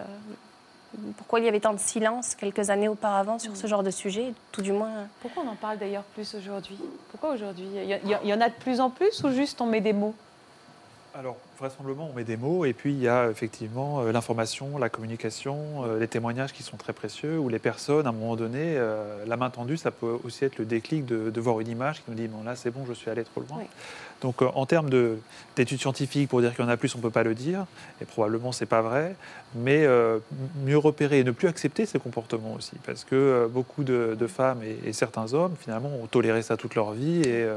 pourquoi 1.17 1.39
il 1.39 1.45
y 1.45 1.47
avait 1.47 1.59
tant 1.59 1.73
de 1.73 1.79
silence 1.79 2.35
quelques 2.35 2.69
années 2.69 2.87
auparavant 2.87 3.39
sur 3.39 3.55
ce 3.55 3.67
genre 3.67 3.83
de 3.83 3.91
sujet, 3.91 4.33
tout 4.51 4.61
du 4.61 4.71
moins. 4.71 5.07
Pourquoi 5.21 5.43
on 5.43 5.49
en 5.49 5.55
parle 5.55 5.77
d'ailleurs 5.77 6.03
plus 6.03 6.35
aujourd'hui? 6.35 6.77
Pourquoi 7.11 7.31
aujourd'hui? 7.31 7.67
Il, 7.75 8.27
y 8.27 8.33
en 8.33 8.41
a 8.41 8.49
de 8.49 8.55
plus 8.55 8.79
en 8.79 8.89
plus 8.89 9.23
ou 9.23 9.29
juste 9.31 9.61
on 9.61 9.65
met 9.65 9.81
des 9.81 9.93
mots? 9.93 10.15
Alors, 11.13 11.37
vraisemblablement, 11.57 12.09
on 12.11 12.15
met 12.15 12.23
des 12.23 12.37
mots 12.37 12.65
et 12.65 12.73
puis 12.73 12.93
il 12.93 12.99
y 12.99 13.07
a 13.07 13.29
effectivement 13.29 14.01
euh, 14.01 14.11
l'information, 14.11 14.77
la 14.77 14.89
communication, 14.89 15.83
euh, 15.85 15.99
les 15.99 16.07
témoignages 16.07 16.53
qui 16.53 16.63
sont 16.63 16.77
très 16.77 16.93
précieux, 16.93 17.39
où 17.39 17.49
les 17.49 17.59
personnes, 17.59 18.05
à 18.05 18.09
un 18.09 18.13
moment 18.13 18.35
donné, 18.35 18.75
euh, 18.77 19.25
la 19.25 19.37
main 19.37 19.49
tendue, 19.49 19.77
ça 19.77 19.91
peut 19.91 20.17
aussi 20.23 20.45
être 20.45 20.57
le 20.57 20.65
déclic 20.65 21.05
de, 21.05 21.39
voir 21.39 21.59
une 21.59 21.67
image 21.67 22.03
qui 22.03 22.11
nous 22.11 22.15
dit, 22.15 22.27
bon 22.27 22.43
là 22.43 22.55
c'est 22.55 22.71
bon, 22.71 22.85
je 22.87 22.93
suis 22.93 23.09
allé 23.09 23.23
trop 23.23 23.41
loin. 23.41 23.63
Donc 24.21 24.41
en 24.41 24.65
termes 24.65 24.89
d'études 25.55 25.79
scientifiques, 25.79 26.29
pour 26.29 26.41
dire 26.41 26.55
qu'il 26.55 26.65
y 26.65 26.67
en 26.67 26.71
a 26.71 26.77
plus, 26.77 26.95
on 26.95 26.97
ne 26.97 27.03
peut 27.03 27.11
pas 27.11 27.23
le 27.23 27.35
dire, 27.35 27.65
et 28.01 28.05
probablement 28.05 28.51
c'est 28.51 28.65
pas 28.65 28.81
vrai, 28.81 29.15
mais 29.53 29.85
mieux 30.65 30.77
repérer 30.77 31.19
et 31.19 31.23
ne 31.23 31.29
plus 31.29 31.47
accepter 31.47 31.85
ces 31.85 31.99
comportements 31.99 32.55
aussi, 32.55 32.73
parce 32.83 33.03
que 33.03 33.47
beaucoup 33.53 33.83
de, 33.83 34.17
femmes 34.27 34.61
et, 34.63 34.91
certains 34.91 35.35
hommes, 35.35 35.53
finalement, 35.59 35.91
ont 36.01 36.07
toléré 36.07 36.41
ça 36.41 36.57
toute 36.57 36.73
leur 36.73 36.93
vie, 36.93 37.21
et, 37.21 37.47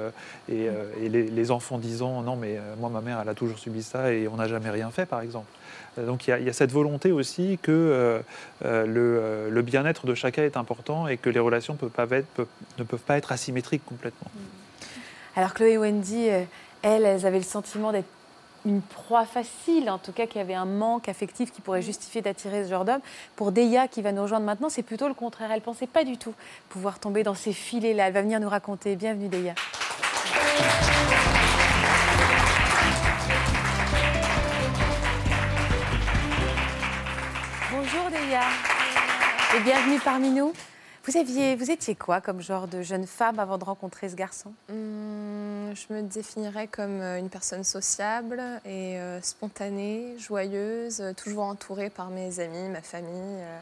et, 0.50 1.08
les, 1.08 1.22
les, 1.24 1.50
enfants 1.50 1.78
disant, 1.78 2.20
non 2.20 2.36
mais 2.36 2.60
moi 2.78 2.90
ma 2.90 3.00
mère, 3.00 3.20
elle 3.22 3.28
a 3.30 3.34
toujours 3.34 3.58
subi 3.58 3.82
et 3.94 4.28
on 4.28 4.36
n'a 4.36 4.48
jamais 4.48 4.70
rien 4.70 4.90
fait, 4.90 5.06
par 5.06 5.20
exemple. 5.20 5.48
Euh, 5.98 6.06
donc 6.06 6.26
il 6.26 6.42
y, 6.42 6.48
a 6.48 6.52
cette 6.52 6.72
volonté 6.72 7.12
aussi 7.12 7.58
que 7.62 7.72
euh, 7.72 8.20
euh, 8.64 9.48
le, 9.50 9.62
bien-être 9.62 10.06
de 10.06 10.14
chacun 10.14 10.42
est 10.42 10.56
important 10.56 11.08
et 11.08 11.16
que 11.16 11.30
les 11.30 11.40
relations 11.40 11.76
ne 11.82 12.84
peuvent 12.84 13.00
pas 13.00 13.16
être 13.16 13.32
asymétriques 13.32 13.84
complètement. 13.84 14.30
Alors 15.36 15.54
Chloé 15.54 15.72
et 15.72 15.78
Wendy, 15.78 16.26
elles, 16.26 16.46
elles 16.82 17.26
avaient 17.26 17.38
le 17.38 17.44
sentiment 17.44 17.92
d'être 17.92 18.08
une 18.66 18.82
proie 18.82 19.24
facile, 19.24 19.88
en 19.88 19.96
tout 19.96 20.12
cas 20.12 20.26
qui 20.26 20.38
avait 20.38 20.54
un 20.54 20.66
manque 20.66 21.08
affectif 21.08 21.50
qui 21.50 21.62
pourrait 21.62 21.80
justifier 21.80 22.20
d'attirer 22.20 22.64
ce 22.64 22.70
genre 22.70 22.84
d'homme. 22.84 23.00
Pour 23.34 23.52
Deya 23.52 23.88
qui 23.88 24.02
va 24.02 24.12
nous 24.12 24.22
rejoindre 24.22 24.44
maintenant, 24.44 24.68
c'est 24.68 24.82
plutôt 24.82 25.08
le 25.08 25.14
contraire. 25.14 25.50
Elle 25.50 25.60
ne 25.60 25.64
pensait 25.64 25.86
pas 25.86 26.04
du 26.04 26.18
tout 26.18 26.34
pouvoir 26.68 26.98
tomber 26.98 27.22
dans 27.22 27.34
ces 27.34 27.54
filets-là. 27.54 28.08
Elle 28.08 28.12
va 28.12 28.22
venir 28.22 28.38
nous 28.38 28.50
raconter. 28.50 28.96
Bienvenue 28.96 29.28
Deya. 29.28 29.54
Et 38.32 39.60
bienvenue 39.64 39.98
parmi 40.04 40.30
nous. 40.30 40.52
Vous, 41.04 41.16
aviez, 41.16 41.56
vous 41.56 41.70
étiez 41.72 41.96
quoi 41.96 42.20
comme 42.20 42.40
genre 42.40 42.68
de 42.68 42.80
jeune 42.80 43.06
femme 43.06 43.40
avant 43.40 43.58
de 43.58 43.64
rencontrer 43.64 44.08
ce 44.08 44.14
garçon? 44.14 44.52
Hum, 44.68 45.74
Je 45.74 45.92
me 45.92 46.02
définirais 46.02 46.68
comme 46.68 47.00
euh, 47.00 47.18
une 47.18 47.28
personne 47.28 47.64
sociable 47.64 48.40
et 48.64 49.00
euh, 49.00 49.20
spontanée, 49.20 50.14
joyeuse, 50.18 51.02
toujours 51.16 51.42
entourée 51.44 51.90
par 51.90 52.10
mes 52.10 52.38
amis, 52.38 52.68
ma 52.68 52.82
famille. 52.82 53.40
Euh. 53.40 53.58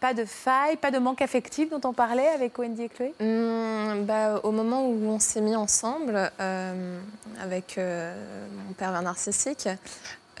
Pas 0.00 0.14
de 0.14 0.24
faille, 0.24 0.76
pas 0.76 0.90
de 0.90 0.98
manque 0.98 1.20
affectif 1.20 1.68
dont 1.68 1.80
on 1.84 1.92
parlait 1.92 2.28
avec 2.28 2.58
Wendy 2.58 2.84
et 2.84 2.88
Chloé? 2.88 3.14
Hum, 3.20 4.06
bah, 4.06 4.40
Au 4.44 4.50
moment 4.50 4.86
où 4.86 5.08
on 5.10 5.18
s'est 5.18 5.42
mis 5.42 5.56
ensemble 5.56 6.30
avec 7.38 7.78
mon 7.78 8.72
pervers 8.78 9.02
narcissique, 9.02 9.68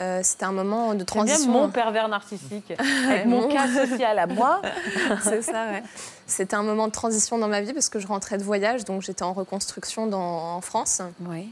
euh, 0.00 0.20
c'était 0.22 0.44
un 0.44 0.52
moment 0.52 0.94
de 0.94 1.04
transition. 1.04 1.50
bien 1.52 1.60
mon 1.62 1.68
pervers 1.70 2.08
narcissique, 2.08 2.72
avec 3.08 3.26
mon 3.26 3.42
mon- 3.42 3.48
cas 3.48 3.68
social 3.68 4.18
à 4.18 4.26
moi. 4.26 4.60
C'est 5.22 5.42
ça, 5.42 5.66
ouais. 5.70 5.82
C'était 6.26 6.56
un 6.56 6.62
moment 6.62 6.86
de 6.88 6.92
transition 6.92 7.38
dans 7.38 7.48
ma 7.48 7.60
vie 7.60 7.72
parce 7.72 7.88
que 7.88 7.98
je 8.00 8.06
rentrais 8.06 8.38
de 8.38 8.42
voyage, 8.44 8.84
donc 8.84 9.02
j'étais 9.02 9.22
en 9.22 9.32
reconstruction 9.32 10.06
dans- 10.06 10.56
en 10.56 10.60
France. 10.60 11.00
Oui. 11.20 11.48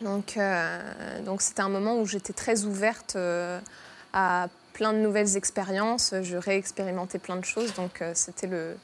Donc, 0.00 0.36
euh, 0.36 0.78
donc 1.24 1.42
c'était 1.42 1.60
un 1.62 1.68
moment 1.68 1.96
où 1.98 2.06
j'étais 2.06 2.32
très 2.32 2.64
ouverte 2.64 3.16
euh, 3.16 3.58
à 4.12 4.48
plein 4.72 4.92
de 4.92 4.98
nouvelles 4.98 5.36
expériences. 5.36 6.14
Je 6.22 6.36
réexpérimentais 6.36 7.18
plein 7.18 7.36
de 7.36 7.44
choses, 7.44 7.74
donc 7.74 8.00
euh, 8.02 8.12
c'était 8.14 8.46
le, 8.46 8.76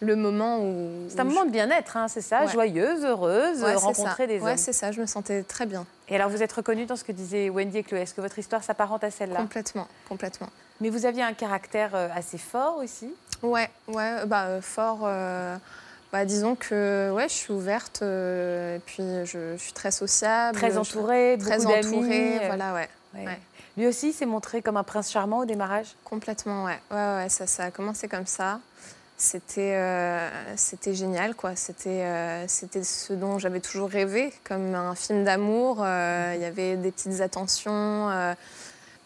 le 0.00 0.16
moment 0.16 0.58
où. 0.60 1.06
C'est 1.08 1.20
un 1.20 1.24
moment 1.24 1.44
de 1.44 1.50
bien-être, 1.50 1.96
hein, 1.96 2.08
c'est 2.08 2.20
ça 2.20 2.42
Ouais. 2.44 2.48
Joyeuse, 2.52 3.04
heureuse, 3.04 3.62
Ouais, 3.62 3.74
rencontrer 3.74 4.26
des 4.26 4.40
hommes. 4.42 4.56
c'est 4.56 4.72
ça. 4.72 4.92
Je 4.92 5.00
me 5.00 5.06
sentais 5.06 5.42
très 5.42 5.66
bien, 5.66 5.86
Et 6.08 6.14
alors, 6.16 6.28
vous 6.28 6.42
êtes 6.42 6.52
reconnue 6.52 6.86
dans 6.86 6.96
ce 6.96 7.04
que 7.04 7.12
disaient 7.12 7.48
Wendy 7.48 7.78
et 7.78 7.82
Chloé. 7.82 8.00
Est-ce 8.02 8.14
que 8.14 8.20
votre 8.20 8.38
histoire 8.38 8.62
s'apparente 8.62 9.04
à 9.04 9.10
celle-là? 9.10 9.38
Complètement, 9.40 9.88
complètement. 10.08 10.48
Mais 10.80 10.90
vous 10.90 11.06
aviez 11.06 11.22
un 11.22 11.32
caractère 11.32 11.94
euh, 11.94 12.08
assez 12.14 12.36
fort 12.38 12.76
aussi? 12.78 13.12
Ouais, 13.42 13.70
ouais, 13.88 14.26
bah 14.26 14.44
euh, 14.46 14.60
fort. 14.60 15.00
euh, 15.04 15.56
bah, 16.12 16.24
disons 16.26 16.54
que 16.54 17.10
ouais, 17.14 17.28
je 17.28 17.34
suis 17.34 17.52
ouverte 17.52 18.00
euh, 18.02 18.76
et 18.76 18.78
puis 18.80 19.02
je, 19.24 19.54
je 19.56 19.62
suis 19.62 19.72
très 19.72 19.90
sociable. 19.90 20.56
Très 20.58 20.76
entourée, 20.76 21.36
très 21.40 21.56
beaucoup 21.58 21.72
entourée, 21.72 22.36
euh, 22.42 22.46
voilà, 22.46 22.74
ouais. 22.74 22.88
ouais. 23.14 23.24
ouais. 23.26 23.40
Lui 23.78 23.86
aussi 23.86 24.12
s'est 24.12 24.24
montré 24.26 24.62
comme 24.62 24.76
un 24.76 24.84
prince 24.84 25.10
charmant 25.10 25.38
au 25.40 25.44
démarrage? 25.46 25.96
Complètement, 26.04 26.64
ouais. 26.64 26.78
Ouais, 26.90 26.96
ouais, 27.22 27.28
ça, 27.28 27.46
ça 27.46 27.64
a 27.64 27.70
commencé 27.70 28.06
comme 28.08 28.26
ça. 28.26 28.60
C'était 29.18 29.76
euh, 29.76 30.28
c'était 30.56 30.94
génial, 30.94 31.34
quoi. 31.34 31.56
C'était 31.56 32.02
euh, 32.02 32.44
c'était 32.48 32.84
ce 32.84 33.14
dont 33.14 33.38
j'avais 33.38 33.60
toujours 33.60 33.88
rêvé, 33.88 34.30
comme 34.44 34.74
un 34.74 34.94
film 34.94 35.24
d'amour. 35.24 35.78
Euh, 35.80 36.32
Il 36.36 36.42
y 36.42 36.44
avait 36.44 36.76
des 36.76 36.90
petites 36.90 37.20
attentions. 37.22 38.10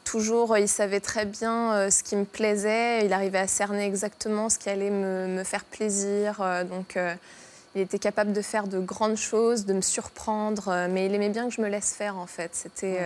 toujours, 0.05 0.59
il 0.59 0.69
savait 0.69 0.99
très 0.99 1.27
bien 1.27 1.89
ce 1.91 2.03
qui 2.03 2.17
me 2.17 2.25
plaisait. 2.25 3.07
Il 3.07 3.13
arrivait 3.13 3.39
à 3.39 3.47
cerner 3.47 3.87
exactement 3.87 4.49
ce 4.49 4.59
qui 4.59 4.69
allait 4.69 4.91
me, 4.91 5.29
me 5.29 5.45
faire 5.45 5.65
plaisir. 5.65 6.43
Donc, 6.69 6.99
il 7.77 7.81
était 7.81 8.01
capable 8.01 8.33
de 8.33 8.43
faire 8.43 8.67
de 8.67 8.81
grandes 8.81 9.17
choses, 9.17 9.65
de 9.67 9.75
me 9.75 9.81
surprendre. 9.83 10.89
mais 10.91 11.07
il 11.07 11.15
aimait 11.15 11.29
bien 11.29 11.49
que 11.49 11.55
je 11.55 11.61
me 11.61 11.69
laisse 11.69 11.95
faire, 11.95 12.19
en 12.19 12.27
fait. 12.27 12.51
C'était... 12.55 12.99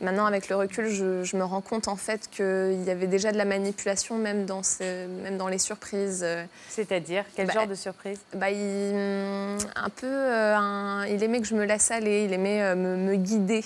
Maintenant, 0.00 0.26
avec 0.26 0.48
le 0.50 0.56
recul, 0.56 0.88
je, 0.88 1.24
je 1.24 1.36
me 1.36 1.44
rends 1.44 1.62
compte 1.62 1.88
en 1.88 1.96
fait 1.96 2.28
qu'il 2.30 2.82
y 2.84 2.90
avait 2.90 3.06
déjà 3.06 3.32
de 3.32 3.38
la 3.38 3.46
manipulation, 3.46 4.18
même 4.18 4.44
dans, 4.44 4.62
ce- 4.62 5.06
même 5.22 5.38
dans 5.38 5.48
les 5.48 5.58
surprises. 5.58 6.24
C'est-à-dire, 6.68 7.24
quel 7.34 7.46
Bah, 7.46 7.54
genre 7.54 7.66
de 7.66 7.74
surprise? 7.74 8.18
Bah, 8.34 8.50
il, 8.50 8.92
hum, 8.94 9.56
un 9.74 9.88
peu, 9.88 10.06
euh, 10.06 10.54
un- 10.54 11.06
il 11.06 11.22
aimait 11.22 11.40
que 11.40 11.46
je 11.46 11.54
me 11.54 11.64
laisse 11.64 11.90
aller, 11.90 12.24
il 12.24 12.32
aimait 12.34 12.62
euh, 12.62 12.74
me, 12.76 12.96
me 12.96 13.16
guider. 13.16 13.64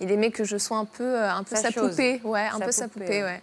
Il 0.00 0.10
aimait 0.10 0.30
que 0.30 0.42
je 0.44 0.56
sois 0.56 0.78
un 0.78 0.86
peu, 0.86 1.04
euh, 1.04 1.30
un 1.30 1.44
peu 1.44 1.54
Sa 1.54 1.70
poupée, 1.70 2.20
ouais, 2.24 2.46
un 2.52 2.58
Sa 2.58 2.64
peu 2.64 2.72
sa 2.72 2.88
poupée, 2.88 3.04
poupée, 3.04 3.22
ouais. 3.22 3.24
ouais. 3.24 3.42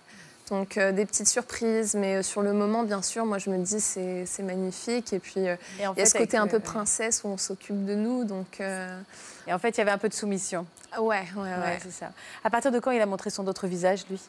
Donc 0.50 0.78
euh, 0.78 0.92
des 0.92 1.06
petites 1.06 1.28
surprises, 1.28 1.94
mais 1.96 2.16
euh, 2.16 2.24
sur 2.24 2.42
le 2.42 2.54
moment, 2.54 2.84
bien 2.84 3.02
sûr, 3.02 3.26
moi 3.26 3.38
je 3.38 3.50
me 3.50 3.58
dis 3.58 3.80
c'est 3.82 4.44
magnifique. 4.44 5.12
Et 5.14 5.20
puis 5.20 5.48
euh, 5.48 5.56
il 5.78 6.00
y 6.00 6.02
a 6.02 6.06
ce 6.06 6.18
côté 6.18 6.38
un 6.38 6.48
peu 6.48 6.60
princesse 6.60 7.24
où 7.24 7.28
on 7.28 7.38
s'occupe 7.38 7.86
de 7.86 7.96
nous, 7.96 8.24
donc 8.24 8.62
Et 8.62 9.54
en 9.54 9.60
fait, 9.60 9.70
il 9.70 9.78
y 9.78 9.82
avait 9.82 9.92
un 9.92 9.98
peu 9.98 10.10
de 10.10 10.14
soumission. 10.14 10.66
ouais, 11.00 11.26
ouais, 11.36 11.42
ouais. 11.42 11.50
Ouais, 11.50 11.80
c'est 11.82 11.92
ça. 11.92 12.12
À 12.44 12.50
partir 12.50 12.72
de 12.72 12.80
quand 12.80 12.92
il 12.92 13.02
a 13.02 13.06
montré 13.06 13.30
son 13.30 13.46
autre 13.48 13.68
visage, 13.68 14.06
lui? 14.10 14.22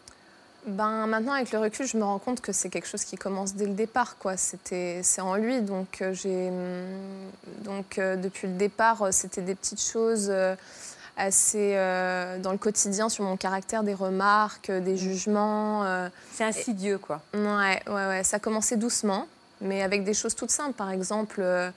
Ben, 0.66 1.06
maintenant, 1.06 1.32
avec 1.32 1.52
le 1.52 1.60
recul, 1.60 1.86
je 1.86 1.96
me 1.96 2.02
rends 2.02 2.18
compte 2.18 2.40
que 2.40 2.52
c'est 2.52 2.68
quelque 2.68 2.88
chose 2.88 3.04
qui 3.04 3.16
commence 3.16 3.54
dès 3.54 3.64
le 3.64 3.74
départ. 3.74 4.18
Quoi. 4.18 4.36
C'était, 4.36 5.00
c'est 5.04 5.20
en 5.20 5.36
lui. 5.36 5.62
Donc, 5.62 6.02
j'ai, 6.12 6.48
hum, 6.48 6.84
donc 7.62 7.96
depuis 7.96 8.48
le 8.48 8.54
départ, 8.54 9.12
c'était 9.12 9.40
des 9.40 9.54
petites 9.54 9.80
choses 9.80 10.30
assez 11.18 11.72
euh, 11.74 12.38
dans 12.38 12.52
le 12.52 12.58
quotidien 12.58 13.08
sur 13.08 13.24
mon 13.24 13.36
caractère, 13.36 13.82
des 13.82 13.94
remarques, 13.94 14.70
des 14.70 14.96
jugements. 14.96 15.84
euh, 15.84 16.08
C'est 16.32 16.44
insidieux, 16.44 16.98
quoi. 16.98 17.20
Ouais, 17.34 17.82
ouais, 17.86 18.06
ouais. 18.08 18.24
Ça 18.24 18.36
a 18.36 18.40
commencé 18.40 18.76
doucement, 18.76 19.26
mais 19.60 19.82
avec 19.82 20.04
des 20.04 20.14
choses 20.14 20.34
toutes 20.34 20.50
simples. 20.50 20.74
Par 20.74 20.90
exemple, 20.90 21.40
euh, 21.40 21.70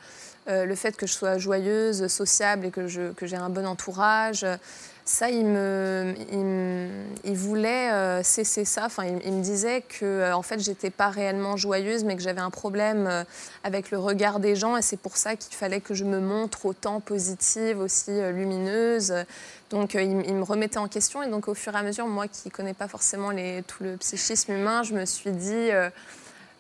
le 0.48 0.76
fait 0.76 0.96
que 0.96 1.08
je 1.08 1.14
sois 1.14 1.38
joyeuse, 1.38 2.08
sociable 2.08 2.68
et 2.68 2.72
que, 2.72 2.88
je, 2.88 3.12
que 3.14 3.26
j'ai 3.26 3.36
un 3.38 3.50
bon 3.50 3.66
entourage. 3.66 4.46
Ça, 5.12 5.30
il, 5.30 5.45
me, 5.45 6.16
il, 7.26 7.36
voulait 7.36 7.91
euh, 7.91 8.24
cesser 8.24 8.64
ça. 8.64 8.86
Enfin, 8.86 9.03
il, 9.03 9.34
me 9.34 9.41
disait 9.41 9.82
que, 9.82 10.05
euh, 10.05 10.34
en 10.34 10.41
fait, 10.41 10.62
j'étais 10.62 10.89
pas 10.89 11.09
réellement 11.09 11.57
joyeuse, 11.57 12.05
mais 12.05 12.16
que 12.16 12.22
j'avais 12.22 12.39
un 12.39 12.49
problème 12.49 13.07
euh, 13.07 13.24
avec 13.66 13.91
le 13.91 13.99
regard 13.99 14.39
des 14.39 14.55
gens, 14.55 14.78
et 14.78 14.82
c'est 14.82 14.95
pour 14.97 15.18
ça 15.18 15.36
qu'il 15.36 15.53
fallait 15.53 15.82
que 15.82 15.93
je 15.93 16.05
me 16.05 16.22
montre 16.22 16.66
autant 16.66 17.01
positive, 17.01 17.82
aussi 17.82 18.09
euh, 18.09 18.32
lumineuse. 18.32 19.14
Donc, 19.70 19.95
il, 19.95 20.16
me 20.16 20.43
remettait 20.43 20.78
en 20.78 20.88
question, 20.88 21.22
et 21.22 21.30
donc, 21.30 21.49
au 21.49 21.55
fur 21.55 21.76
et 21.76 21.78
à 21.78 21.84
mesure, 21.84 22.07
moi, 22.07 22.30
qui 22.30 22.49
connais 22.49 22.74
pas 22.74 22.88
forcément 22.88 23.32
tout 23.68 23.84
le 23.84 23.97
psychisme 23.97 24.53
humain, 24.53 24.84
je 24.84 24.93
me 24.93 25.05
suis 25.05 25.32
dit. 25.32 25.72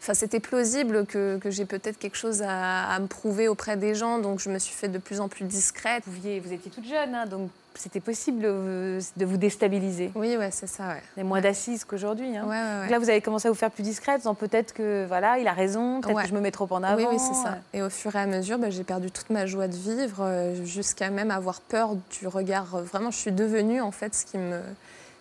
Enfin, 0.01 0.13
c'était 0.13 0.41
plausible 0.41 1.05
que, 1.05 1.37
que 1.37 1.51
j'ai 1.51 1.65
peut-être 1.65 1.97
quelque 1.97 2.17
chose 2.17 2.43
à, 2.45 2.99
me 2.99 3.07
prouver 3.07 3.47
auprès 3.47 3.77
des 3.77 3.95
gens, 3.95 4.19
donc 4.19 4.39
je 4.39 4.49
me 4.49 4.59
suis 4.59 4.75
fait 4.75 4.89
de 4.89 4.97
plus 4.97 5.21
en 5.21 5.29
plus 5.29 5.45
discrète. 5.45 6.03
Vous 6.05 6.27
étiez 6.27 6.71
toute 6.71 6.87
jeune, 6.87 7.15
hein, 7.15 7.25
donc 7.27 7.49
c'était 7.75 7.99
possible 7.99 8.41
de 8.41 8.99
vous 9.25 9.37
déstabiliser. 9.37 10.11
Oui, 10.15 10.35
ouais, 10.37 10.51
c'est 10.51 10.67
ça, 10.67 10.89
ouais. 10.89 11.01
A 11.21 11.23
moins 11.23 11.41
d'assises 11.41 11.85
qu'aujourd'hui. 11.85 12.35
hein. 12.37 12.43
Ouais, 12.43 12.49
ouais, 12.49 12.79
ouais. 12.85 12.89
Là, 12.89 12.99
vous 12.99 13.09
avez 13.09 13.21
commencé 13.21 13.47
à 13.47 13.51
vous 13.51 13.57
faire 13.57 13.71
plus 13.71 13.83
discrète, 13.83 14.15
en 14.15 14.17
disant 14.17 14.35
peut-être 14.35 14.73
que 14.73 15.05
voilà, 15.07 15.37
il 15.39 15.47
a 15.47 15.53
raison, 15.53 16.01
peut-être 16.01 16.15
Ouais. 16.15 16.23
que 16.23 16.29
je 16.29 16.33
me 16.33 16.41
mets 16.41 16.51
trop 16.51 16.67
en 16.71 16.83
avant. 16.83 16.97
Oui, 16.97 17.05
oui, 17.09 17.17
c'est 17.19 17.33
ça. 17.33 17.57
Et 17.73 17.81
au 17.81 17.89
fur 17.89 18.15
et 18.15 18.19
à 18.19 18.25
mesure, 18.25 18.57
bah, 18.59 18.69
j'ai 18.69 18.83
perdu 18.83 19.09
toute 19.11 19.29
ma 19.29 19.45
joie 19.45 19.67
de 19.67 19.75
vivre, 19.75 20.17
euh, 20.21 20.65
jusqu'à 20.65 21.09
même 21.09 21.31
avoir 21.31 21.61
peur 21.61 21.95
du 22.19 22.27
regard. 22.27 22.75
Euh, 22.75 22.81
Vraiment, 22.81 23.09
je 23.11 23.17
suis 23.17 23.31
devenue 23.31 23.81
en 23.81 23.91
fait 23.91 24.13
ce 24.13 24.25
qui 24.25 24.37
me, 24.37 24.59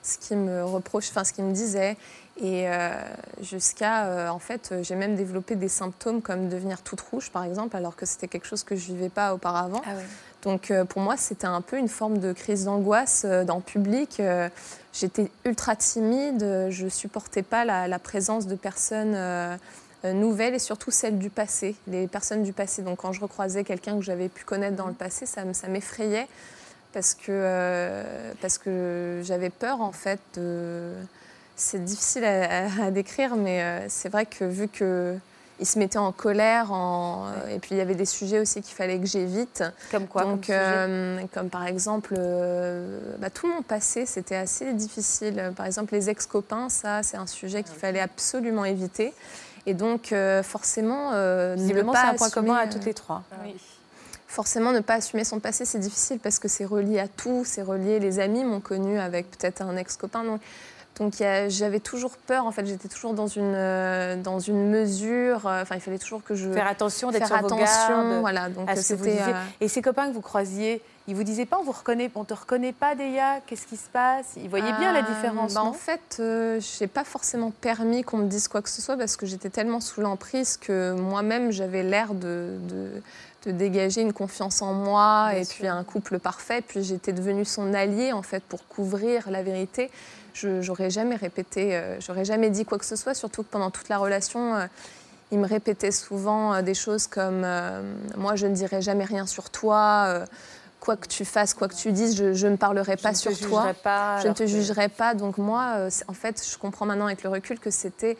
ce 0.03 0.19
qui 0.19 0.35
me 0.37 0.65
reproche, 0.65 1.09
enfin 1.11 1.25
ce 1.25 1.33
qui 1.33 1.43
me 1.43 1.53
disait. 1.53 1.97
Et 2.43 2.69
euh, 2.69 2.91
jusqu'à, 3.43 4.07
euh, 4.07 4.29
en 4.29 4.39
fait, 4.39 4.73
j'ai 4.83 4.95
même 4.95 5.15
développé 5.15 5.57
des 5.57 5.69
symptômes 5.69 6.23
comme 6.23 6.49
devenir 6.49 6.81
toute 6.81 7.01
rouge, 7.03 7.31
par 7.31 7.45
exemple, 7.45 7.77
alors 7.77 7.97
que 7.97 8.07
c'était 8.07 8.29
quelque 8.29 8.47
chose 8.47 8.65
que 8.65 8.77
je 8.77 8.87
vivais 8.87 9.11
pas 9.11 9.35
auparavant. 9.35 9.83
Ah 9.85 9.91
ouais. 9.91 10.05
Donc 10.43 10.71
euh, 10.71 10.85
pour 10.85 11.03
moi, 11.03 11.17
c'était 11.17 11.47
un 11.47 11.61
peu 11.61 11.77
une 11.77 11.89
forme 11.89 12.19
de 12.19 12.33
crise 12.33 12.65
d'angoisse 12.65 13.23
euh, 13.25 13.45
dans 13.45 13.57
le 13.57 13.63
public. 13.63 14.21
Euh, 14.21 14.49
J'étais 14.93 15.31
ultra 15.45 15.77
timide, 15.77 16.67
je 16.69 16.89
supportais 16.89 17.43
pas 17.45 17.65
la, 17.65 17.99
présence 18.01 18.49
de 18.49 18.57
personnes 18.57 19.17
nouvelles 20.03 20.55
et 20.55 20.59
surtout 20.59 20.91
celles 20.91 21.17
du 21.17 21.31
passé, 21.31 21.77
les 21.87 22.09
personnes 22.09 22.43
du 22.43 22.53
passé. 22.53 22.83
Donc 22.83 22.99
quand 22.99 23.13
je 23.13 23.21
recroisais 23.21 23.63
quelqu'un 23.63 23.95
que 23.95 24.03
j'avais 24.03 24.29
pu 24.29 24.43
connaître 24.43 24.75
dans 24.75 24.89
le 24.89 24.93
passé, 24.95 25.27
ça, 25.27 25.45
me- 25.45 25.53
ça 25.53 25.69
m'effrayait 25.69 26.27
parce 26.93 27.15
que, 27.15 28.33
que 28.65 29.21
j'avais 29.23 29.51
peur 29.51 29.81
en 29.81 29.93
fait 29.93 30.19
de... 30.35 30.93
C'est 31.55 31.85
difficile 31.85 32.25
à, 32.25 32.91
décrire, 32.91 33.37
mais 33.37 33.85
c'est 33.89 34.09
vrai 34.09 34.27
que 34.27 34.45
vu 34.45 34.67
que 34.67 35.17
il 35.61 35.67
se 35.67 35.79
mettait 35.79 35.99
en 35.99 36.11
colère, 36.11 36.73
en- 36.73 37.29
et 37.51 37.59
puis 37.59 37.71
il 37.73 37.77
y 37.79 37.81
avait 37.81 37.95
des 37.95 38.07
sujets 38.07 38.39
aussi 38.41 38.63
qu'il 38.63 38.75
fallait 38.75 38.99
que 38.99 39.07
j'évite. 39.07 39.63
Comme 39.91 40.07
quoi 40.07 40.23
comme 40.23 40.31
Donc, 40.33 40.45
sujet 40.47 40.59
euh, 40.59 41.21
comme 41.35 41.51
par 41.51 41.67
exemple, 41.67 42.15
euh, 42.19 42.99
bah, 43.19 43.31
tout 43.31 43.47
mon 43.47 43.63
passé, 43.63 44.07
c'était 44.07 44.37
assez 44.37 44.73
difficile. 44.73 45.53
Par 45.57 45.67
exemple, 45.67 45.95
les 45.95 46.09
ex-copains, 46.11 46.69
ça, 46.71 47.03
c'est 47.03 47.17
un 47.19 47.27
sujet 47.27 47.63
qu'il 47.63 47.77
fallait 47.77 48.01
absolument 48.01 48.65
éviter. 48.65 49.13
Et 49.67 49.75
donc, 49.75 50.13
euh, 50.13 50.43
forcément, 50.43 51.11
euh, 51.13 51.55
ne 51.55 51.83
pas 51.83 51.93
c'est 52.01 52.07
un 52.09 52.15
point 52.15 52.31
commun 52.31 52.55
à 52.57 52.65
euh, 52.67 52.71
toutes 52.73 52.87
les 52.87 52.95
trois. 52.95 53.23
Forcément, 54.27 54.71
ne 54.73 54.79
pas 54.81 54.95
assumer 54.95 55.25
son 55.25 55.41
passé, 55.41 55.65
c'est 55.65 55.81
difficile 55.81 56.21
parce 56.21 56.39
que 56.39 56.47
c'est 56.47 56.65
relié 56.65 57.01
à 57.01 57.09
tout. 57.09 57.43
C'est 57.45 57.63
relié, 57.63 57.99
les 57.99 58.21
amis 58.21 58.45
m'ont 58.45 58.61
connu 58.61 58.99
avec 58.99 59.29
peut-être 59.33 59.61
un 59.63 59.77
ex-copain. 59.77 60.23
Donc, 60.23 60.41
donc 61.01 61.15
j'avais 61.49 61.81
toujours 61.81 62.13
peur, 62.19 62.47
en 62.47 62.53
fait, 62.53 62.67
j'étais 62.67 62.89
toujours 62.89 63.15
dans 63.15 63.27
une, 63.27 63.55
euh, 63.57 64.17
dans 64.17 64.39
une 64.39 64.69
mesure. 64.71 65.47
euh, 65.47 65.63
Enfin, 65.63 65.75
il 65.77 65.81
fallait 65.81 65.99
toujours 65.99 66.23
que 66.23 66.35
je. 66.35 66.51
Faire 66.51 66.67
attention, 66.67 67.11
d'être 67.11 67.27
sur 67.27 67.37
vos 67.39 67.47
attention, 67.47 67.65
gardes. 68.11 68.21
voilà. 68.21 68.49
Donc, 68.51 68.69
à 68.71 68.77
ce 68.77 68.91
que 68.93 68.99
vous 68.99 69.05
c'était. 69.05 69.17
disiez. 69.17 69.33
euh, 69.35 69.45
Et 69.63 69.69
ces 69.69 69.81
copains 69.83 70.09
que 70.09 70.13
vous 70.13 70.21
croisiez, 70.21 70.83
ils 71.09 71.17
vous 71.17 71.25
disaient 71.25 71.47
pas 71.47 71.59
on 71.59 71.65
vous 71.65 71.73
reconnaît, 71.73 72.11
on 72.15 72.25
te 72.25 72.35
reconnaît 72.35 72.73
pas 72.75 72.95
Déa, 72.95 73.41
qu'est-ce 73.47 73.67
qui 73.67 73.77
se 73.79 73.89
passe? 73.89 74.27
Ils 74.37 74.49
voyaient 74.51 74.75
bien 74.75 74.93
la 74.93 75.01
différence. 75.03 75.55
bah, 75.55 75.63
En 75.63 75.73
fait, 75.73 76.17
je 76.19 76.61
n'ai 76.81 76.87
pas 76.87 77.05
forcément 77.05 77.51
permis 77.51 78.05
qu'on 78.05 78.19
me 78.19 78.29
dise 78.29 78.47
quoi 78.47 78.61
que 78.63 78.69
ce 78.69 78.83
soit 78.83 78.97
parce 78.99 79.17
que 79.17 79.25
j'étais 79.27 79.49
tellement 79.51 79.81
sous 79.81 80.03
l'emprise 80.03 80.59
que 80.59 80.93
moi-même, 80.93 81.51
j'avais 81.51 81.83
l'air 81.83 82.13
de, 82.15 82.51
de, 82.69 82.91
de 83.47 83.51
dégager 83.51 84.03
une 84.03 84.13
confiance 84.13 84.61
en 84.63 84.75
moi 84.75 85.29
Bien 85.31 85.41
et 85.41 85.45
sûr. 85.45 85.57
puis 85.57 85.67
un 85.67 85.83
couple 85.83 86.19
parfait. 86.19 86.61
Puis 86.61 86.85
j'étais 86.85 87.13
devenue 87.15 87.47
son 87.47 87.73
allié 87.73 88.13
en 88.13 88.23
fait 88.23 88.43
pour 88.45 88.69
couvrir 88.69 89.31
la 89.31 89.43
vérité. 89.43 89.91
Je 90.35 90.61
j'aurais 90.63 90.91
jamais 90.91 91.17
répété, 91.17 91.77
euh, 91.77 92.01
j'aurais 92.01 92.25
jamais 92.25 92.51
dit 92.51 92.65
quoi 92.65 92.79
que 92.79 92.85
ce 92.85 92.97
soit, 92.97 93.15
surtout 93.15 93.43
que 93.43 93.49
pendant 93.51 93.71
toute 93.71 93.89
la 93.89 93.99
relation. 93.99 94.55
euh, 94.57 94.67
il 95.33 95.39
me 95.39 95.47
répétait 95.47 95.93
souvent 95.93 96.55
euh, 96.55 96.63
des 96.63 96.75
choses 96.75 97.07
comme 97.07 97.47
Moi, 98.17 98.35
je 98.35 98.47
ne 98.49 98.55
dirai 98.55 98.83
jamais 98.83 99.05
rien 99.05 99.27
sur 99.27 99.51
toi, 99.51 100.25
quoi 100.81 100.97
que 100.97 101.07
tu 101.07 101.25
fasses, 101.25 101.55
quoi 101.55 101.69
que 101.69 101.77
tu 101.77 101.93
dises, 101.93 102.17
je, 102.17 102.47
ne 102.49 102.57
parlerai 102.57 102.97
Je 102.99 103.03
pas 103.03 103.11
ne 103.11 103.17
sur 103.17 103.39
toi. 103.39 103.73
Je 104.23 104.27
ne 104.29 104.33
te 104.33 104.47
jugerai 104.47 104.89
pas. 104.89 105.15
Donc 105.15 105.39
moi, 105.39 105.87
en 106.09 106.13
fait, 106.15 106.45
je 106.51 106.59
comprends 106.59 106.85
maintenant 106.87 107.07
avec 107.07 107.23
le 107.23 107.29
recul 107.31 107.61
que 107.61 107.71
c'était 107.71 108.17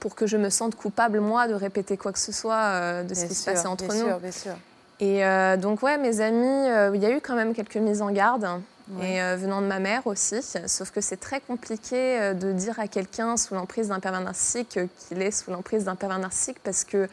pour 0.00 0.16
que 0.16 0.26
je 0.26 0.36
me 0.36 0.50
sente 0.50 0.74
coupable, 0.74 1.20
moi, 1.20 1.46
de 1.46 1.54
répéter 1.54 1.96
quoi 1.96 2.12
que 2.12 2.18
ce 2.18 2.32
soit 2.32 3.04
de 3.04 3.14
ce 3.14 3.20
Bien 3.20 3.28
qui 3.28 3.34
se 3.34 3.44
passait 3.44 3.68
entre 3.68 3.86
bien 3.86 3.94
nous. 3.94 4.08
sûr, 4.08 4.18
bien 4.18 4.32
sûr. 4.32 4.52
Et 5.00 5.24
euh, 5.24 5.56
donc, 5.56 5.82
ouais, 5.82 5.96
mes 5.96 6.20
amis, 6.20 6.46
euh, 6.46 6.90
il 6.94 7.02
y 7.02 7.06
a 7.06 7.10
eu 7.10 7.20
quand 7.20 7.34
même 7.34 7.54
quelques 7.54 7.76
mises 7.76 8.02
en 8.02 8.10
garde. 8.10 8.46
Et 9.02 9.22
euh, 9.22 9.36
venant 9.36 9.60
de 9.62 9.66
ma 9.66 9.78
mère 9.78 10.06
aussi. 10.06 10.42
Sauf 10.66 10.90
que 10.90 11.00
c'est 11.00 11.16
très 11.16 11.40
compliqué 11.40 12.20
euh, 12.20 12.34
de 12.34 12.52
dire 12.52 12.78
à 12.80 12.88
quelqu'un 12.88 13.36
sous 13.36 13.54
l'emprise 13.54 13.88
d'un 13.88 14.00
pervers 14.00 14.20
narcissique 14.20 14.76
euh, 14.76 14.86
qu'il 15.08 15.22
est 15.22 15.30
sous 15.30 15.50
l'emprise 15.50 15.84
d'un 15.84 15.94
pervers 15.94 16.18
narcissique 16.18 16.58
parce 16.62 16.84
que 16.84 17.08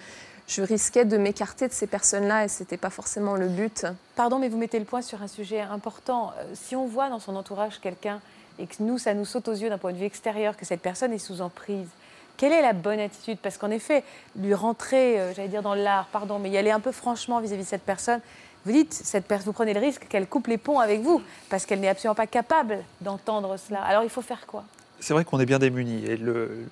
je 0.48 0.62
risquais 0.62 1.06
de 1.06 1.18
m'écarter 1.18 1.68
de 1.68 1.74
ces 1.74 1.88
personnes-là 1.88 2.46
et 2.46 2.48
c'était 2.48 2.78
pas 2.78 2.90
forcément 2.90 3.36
le 3.36 3.48
but. 3.48 3.86
Pardon, 4.16 4.40
mais 4.40 4.50
vous 4.50 4.58
mettez 4.58 4.80
le 4.80 4.86
point 4.86 5.02
sur 5.02 5.22
un 5.22 5.28
sujet 5.28 5.60
important. 5.60 6.34
Si 6.54 6.76
on 6.76 6.88
voit 6.88 7.10
dans 7.10 7.20
son 7.20 7.36
entourage 7.36 7.80
quelqu'un 7.82 8.22
et 8.58 8.66
que 8.66 8.76
nous, 8.80 8.98
ça 8.98 9.14
nous 9.14 9.26
saute 9.26 9.50
aux 9.50 9.54
yeux 9.54 9.70
d'un 9.70 9.78
point 9.78 9.92
de 9.92 9.98
vue 9.98 10.06
extérieur, 10.06 10.56
que 10.56 10.66
cette 10.66 10.82
personne 10.82 11.12
est 11.12 11.18
sous 11.18 11.42
emprise, 11.42 11.90
quelle 12.38 12.54
est 12.54 12.62
la 12.62 12.72
bonne 12.72 13.00
attitude? 13.00 13.40
Parce 13.40 13.58
qu'en 13.58 13.72
effet, 13.72 14.06
lui 14.38 14.54
rentrer, 14.54 15.20
j'allais 15.36 15.50
dire 15.50 15.64
dans 15.64 15.74
l'art, 15.74 16.08
pardon, 16.14 16.40
mais 16.40 16.50
y 16.50 16.58
aller 16.58 16.72
un 16.72 16.80
peu 16.80 16.94
franchement 16.94 17.42
vis-à-vis 17.42 17.64
de 17.64 17.68
cette 17.68 17.84
personne, 17.84 18.22
vous 18.66 18.72
dites, 18.72 18.94
cette 18.94 19.26
personne, 19.26 19.48
vous 19.48 19.54
prenez 19.54 19.74
le 19.74 19.80
risque 19.80 20.08
qu'elle 20.08 20.28
coupe 20.28 20.48
les 20.48 20.58
ponts 20.58 20.80
avec 20.80 21.02
vous, 21.02 21.22
parce 21.50 21.66
qu'elle 21.66 21.80
n'est 21.80 21.88
absolument 21.88 22.16
pas 22.16 22.28
capable 22.28 22.80
d'entendre 23.02 23.56
cela. 23.58 23.82
Alors 23.82 24.04
il 24.04 24.10
faut 24.10 24.22
faire 24.22 24.46
quoi? 24.46 24.64
C'est 25.00 25.14
vrai 25.14 25.24
qu'on 25.24 25.40
est 25.40 25.46
bien 25.46 25.60
démunis. 25.60 26.06
Et 26.06 26.18
le, 26.18 26.66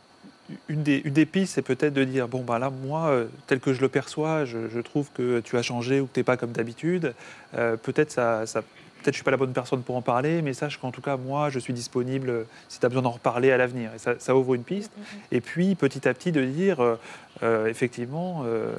une, 0.68 0.84
des, 0.84 1.02
une 1.06 1.14
des 1.14 1.26
pistes, 1.26 1.54
c'est 1.56 1.62
peut-être 1.62 1.94
de 1.94 2.04
dire 2.04 2.28
bon, 2.28 2.42
bah 2.42 2.60
là, 2.60 2.70
moi, 2.70 3.08
euh, 3.08 3.26
tel 3.48 3.60
que 3.60 3.74
je 3.74 3.82
le 3.82 3.90
perçois, 3.90 4.46
je, 4.46 4.68
je 4.68 4.80
trouve 4.80 5.10
que 5.14 5.40
tu 5.40 5.58
as 5.58 5.62
changé 5.62 6.00
ou 6.00 6.08
que 6.08 6.14
tu 6.14 6.20
n'es 6.20 6.24
pas 6.24 6.38
comme 6.38 6.52
d'habitude. 6.52 7.14
Euh, 7.56 7.78
peut-être 7.78 8.12
ça. 8.12 8.46
ça 8.46 8.62
Peut-être 9.04 9.14
je 9.14 9.20
ne 9.20 9.22
suis 9.22 9.26
pas 9.26 9.32
la 9.32 9.38
bonne 9.38 9.54
personne 9.54 9.84
pour 9.84 9.96
en 9.96 10.02
parler, 10.02 10.42
mais 10.42 10.56
sache 10.56 10.80
qu'en 10.80 10.90
tout 10.90 11.02
cas, 11.02 11.16
moi, 11.16 11.52
je 11.52 11.60
suis 11.60 11.74
disponible 11.74 12.28
euh, 12.28 12.44
si 12.68 12.80
tu 12.80 12.86
as 12.88 12.90
besoin 12.90 13.04
d'en 13.04 13.12
reparler 13.12 13.52
à 13.52 13.58
l'avenir. 13.58 13.92
Et 13.96 14.00
ça, 14.00 14.16
ça 14.18 14.36
ouvre 14.36 14.56
une 14.56 14.64
piste. 14.64 14.92
Et 15.32 15.42
puis, 15.42 15.76
petit 15.76 16.08
à 16.08 16.14
petit, 16.16 16.32
de 16.32 16.44
dire, 16.44 16.98
euh, 17.44 17.68
effectivement, 17.68 18.44
euh, 18.46 18.74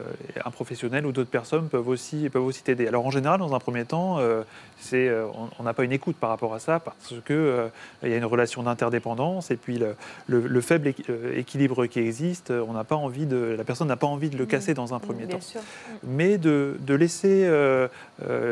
un 0.45 0.51
professionnel 0.51 1.05
ou 1.07 1.13
d'autres 1.13 1.31
personnes 1.31 1.69
peuvent 1.69 1.89
aussi 1.89 2.29
peuvent 2.31 2.45
aussi 2.45 2.63
t'aider. 2.63 2.87
Alors, 2.89 3.05
en 3.07 3.11
général, 3.11 3.39
dans 3.41 3.55
un 3.55 3.59
premier 3.59 3.85
temps, 3.85 4.19
euh, 4.19 4.43
c'est, 4.79 5.11
on- 5.59 5.63
n'a 5.63 5.75
pas 5.75 5.85
une 5.85 5.93
écoute 5.93 6.17
par 6.17 6.31
rapport 6.31 6.55
à 6.55 6.59
ça, 6.59 6.81
parce 6.81 7.15
que 7.25 7.69
il 8.03 8.09
y 8.09 8.15
a 8.15 8.17
une 8.17 8.25
relation 8.25 8.63
d'interdépendance, 8.63 9.51
et 9.51 9.57
puis 9.57 9.79
le, 9.79 9.95
le- 10.27 10.47
le 10.47 10.61
faible 10.61 10.89
équi- 10.89 11.05
équilibre 11.35 11.87
qui 11.87 11.99
existe, 12.01 12.51
on 12.51 12.73
n'a 12.73 12.85
pas 12.85 12.97
envie 12.97 13.27
de, 13.27 13.55
la 13.59 13.65
personne 13.65 13.89
n'a 13.89 13.97
pas 13.97 14.07
envie 14.07 14.31
de 14.31 14.39
le 14.39 14.47
casser 14.47 14.75
dans 14.75 14.95
un 14.95 14.99
premier 15.01 15.27
Bien 15.27 15.37
temps 15.37 15.43
sûr. 15.43 15.61
mais 16.05 16.39
de, 16.39 16.77
de 16.81 16.95
laisser 16.95 17.49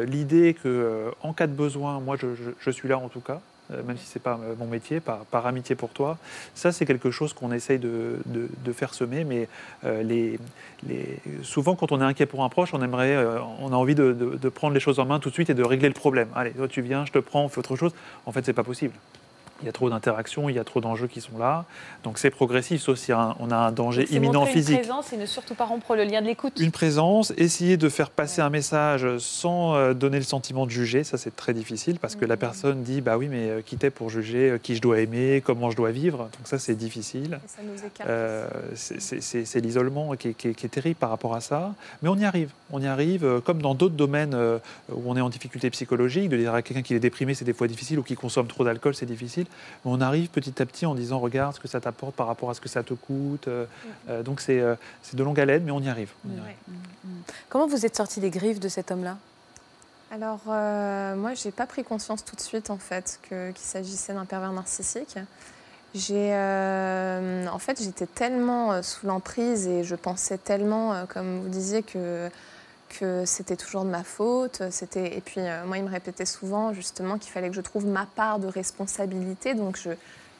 l'idée 0.07 0.55
que 0.55 1.11
en 1.23 1.33
cas 1.33 1.47
de 1.47 1.53
besoin, 1.53 2.01
moi 2.01 2.17
je, 2.21 2.35
je- 2.35 2.51
je 2.59 2.71
suis 2.71 2.89
là 2.89 2.99
en 2.99 3.09
tout 3.09 3.21
cas, 3.21 3.41
même 3.71 3.97
si 3.97 4.07
c'est 4.07 4.23
pas 4.23 4.39
euh, 4.43 4.55
mon 4.59 4.67
métier, 4.67 5.01
par, 5.01 5.47
amitié 5.47 5.75
pour 5.75 5.91
toi. 5.91 6.19
Ça 6.55 6.73
c'est 6.73 6.87
quelque 6.87 7.11
chose 7.11 7.33
qu'on 7.33 7.53
essaye 7.53 7.79
de, 7.79 8.19
faire 8.73 8.95
semer, 8.95 9.25
mais 9.25 9.49
euh, 9.85 10.37
souvent 11.43 11.77
quand 11.77 11.93
on 11.93 12.01
est 12.01 12.05
inquiet 12.05 12.27
pour 12.27 12.45
un 12.45 12.49
proche, 12.49 12.75
on 12.75 12.83
euh, 12.83 13.39
a 13.39 13.77
envie 13.77 13.95
de, 13.95 14.49
prendre 14.49 14.75
les 14.75 14.81
choses 14.81 14.99
en 14.99 15.07
main 15.07 15.19
tout 15.19 15.31
de 15.31 15.35
suite 15.35 15.51
et 15.51 15.55
de 15.55 15.63
régler 15.63 15.89
le 15.89 15.95
problème. 15.95 16.29
Allez, 16.35 16.51
toi 16.51 16.69
tu 16.69 16.83
viens, 16.83 17.05
je 17.07 17.13
te 17.13 17.19
prends, 17.19 17.45
on 17.45 17.49
fait 17.49 17.59
autre 17.59 17.77
chose. 17.77 17.93
En 18.27 18.33
fait, 18.33 18.45
c'est 18.45 18.53
pas 18.53 18.65
possible. 18.65 18.95
Il 19.63 19.67
y 19.67 19.69
a 19.69 19.73
trop 19.73 19.89
d'interactions, 19.89 20.49
il 20.49 20.57
y 20.57 20.59
a 20.59 20.65
trop 20.65 20.81
d'enjeux 20.81 21.07
qui 21.07 21.21
sont 21.21 21.39
là. 21.39 21.65
Donc 22.03 22.19
c'est 22.19 22.31
progressif, 22.31 22.83
sauf 22.83 22.99
si 22.99 23.13
on 23.13 23.51
a 23.51 23.57
un 23.57 23.73
danger 23.73 24.05
imminent 24.11 24.45
physique 24.47 24.75
Une 24.77 24.83
présence 24.83 25.13
et 25.13 25.17
ne 25.17 25.27
surtout 25.27 25.55
pas 25.55 25.65
rompre 25.65 25.95
le 25.95 26.03
lien 26.05 26.21
de 26.21 26.27
l'écoute. 26.27 26.59
une 26.61 26.73
présence, 26.73 27.33
essayer 27.37 27.77
de 27.77 27.89
faire 27.89 28.11
passer 28.11 28.43
un 28.43 28.51
message 28.51 29.07
sans 29.19 29.75
euh, 29.75 29.95
donner 29.95 30.19
le 30.19 30.25
sentiment 30.25 30.67
de 30.67 30.71
juger, 30.71 31.05
ça 31.05 31.17
c'est 31.19 31.35
très 31.35 31.55
difficile 31.55 31.99
parce 32.01 32.17
que 32.17 32.25
la 32.25 32.37
personne 32.37 32.83
dit 32.83 33.01
bah 33.01 33.17
oui 33.17 33.29
mais 33.31 33.49
euh, 33.49 33.61
qui 33.65 33.77
t'es 33.77 33.91
pour 33.91 34.11
juger 34.11 34.51
euh, 34.51 34.59
qui 34.59 34.75
je 34.77 34.83
dois 34.83 35.01
aimer, 35.01 35.41
comment 35.45 35.71
je 35.71 35.77
dois 35.77 35.93
vivre, 35.93 36.19
donc 36.19 36.47
ça 36.47 36.59
c'est 36.59 36.75
difficile. 36.75 37.39
Et 37.45 37.49
ça 37.49 37.63
nous 37.63 37.79
écarte. 37.87 38.09
Euh, 38.11 38.49
c'est- 38.75 39.61
l'isolement 39.61 40.15
qui, 40.17 40.29
est- 40.29 40.35
qui 40.35 40.49
est- 40.49 40.55
qui 40.55 40.67
est 40.67 40.69
terrible 40.69 40.97
par 40.97 41.11
rapport 41.11 41.35
à 41.35 41.41
ça, 41.41 41.75
mais 42.03 42.09
on 42.09 42.17
y 42.17 42.25
arrive. 42.25 42.51
On 42.73 42.83
y 42.83 42.87
arrive, 42.87 43.41
comme 43.45 43.63
dans 43.63 43.75
d'autres 43.75 43.95
domaines 43.95 44.35
où 44.93 45.03
on 45.07 45.17
est 45.17 45.21
en 45.21 45.29
difficulté 45.31 45.71
psychologique, 45.71 46.29
de 46.29 46.37
dire 46.37 46.53
à 46.55 46.61
quelqu'un 46.63 46.83
qu'il 46.83 46.97
est 46.97 47.01
déprimé, 47.01 47.35
c'est 47.35 47.45
des 47.45 47.53
fois 47.53 47.69
difficile, 47.69 47.99
ou 47.99 48.03
qu'il 48.03 48.17
consomme 48.17 48.47
trop 48.49 48.65
d'alcool, 48.65 48.95
c'est 48.95 49.07
difficile. 49.07 49.44
Mais 49.85 49.91
on 49.91 50.01
arrive 50.01 50.29
petit 50.29 50.61
à 50.63 50.67
petit 50.67 50.87
en 50.87 50.95
disant 50.95 51.19
regarde 51.19 51.55
ce 51.55 51.61
que 51.61 51.69
ça 51.69 51.81
t'apporte 51.81 52.15
par 52.15 52.27
rapport 52.27 52.51
à 52.51 52.55
ce 52.55 52.61
que 52.61 52.69
ça 52.69 52.83
te 52.83 52.95
coûte. 52.95 53.49
euh, 53.49 53.67
euh, 54.09 54.23
donc 54.23 54.41
c'est 54.41 54.61
euh, 54.61 54.75
c'est 55.03 55.17
de 55.17 55.23
longue 55.25 55.39
haleine, 55.41 55.65
mais 55.65 55.71
on 55.73 55.81
y 55.81 55.89
arrive. 55.89 56.11
On 56.29 56.37
y 56.37 56.41
arrive. 56.41 56.57
Comment 57.49 57.67
vous 57.67 57.85
êtes 57.87 57.97
sorti 57.97 58.21
des 58.21 58.31
griffes 58.31 58.61
de 58.61 58.69
cet 58.69 58.91
homme-là? 58.91 59.17
Alors, 60.11 60.41
euh, 60.49 61.17
moi, 61.17 61.35
j'ai 61.35 61.51
pas 61.51 61.67
pris 61.67 61.83
conscience 61.83 62.25
tout 62.25 62.37
de 62.37 62.41
suite, 62.41 62.71
en 62.71 62.79
fait, 62.79 63.19
que- 63.29 63.51
qu'il 63.51 63.65
s'agissait 63.67 64.15
d'un 64.15 64.25
pervers 64.27 64.53
narcissique. 64.53 65.17
J'ai, 65.93 66.31
euh, 66.35 67.47
en 67.49 67.59
fait, 67.59 67.83
j'étais 67.83 68.07
tellement 68.07 68.81
sous 68.83 69.07
l'emprise 69.07 69.67
et 69.67 69.83
je 69.83 69.95
pensais 69.97 70.39
tellement, 70.39 71.07
comme 71.07 71.41
vous 71.41 71.49
disiez, 71.49 71.83
que, 71.83 72.29
que 72.99 73.25
c'était 73.27 73.57
toujours 73.57 73.85
de 73.85 73.91
ma 73.91 74.05
faute. 74.05 74.63
C'était, 74.71 75.17
et 75.17 75.21
puis, 75.21 75.41
euh, 75.41 75.65
moi, 75.67 75.79
il 75.79 75.85
me 75.85 75.91
répétait 75.91 76.27
souvent, 76.27 76.73
justement, 76.73 77.19
qu'il 77.19 77.33
fallait 77.33 77.49
que 77.51 77.57
je 77.57 77.61
trouve 77.61 77.87
ma 77.87 78.07
part 78.07 78.39
de 78.39 78.47
responsabilité. 78.47 79.55
Donc, 79.55 79.77
je, 79.77 79.91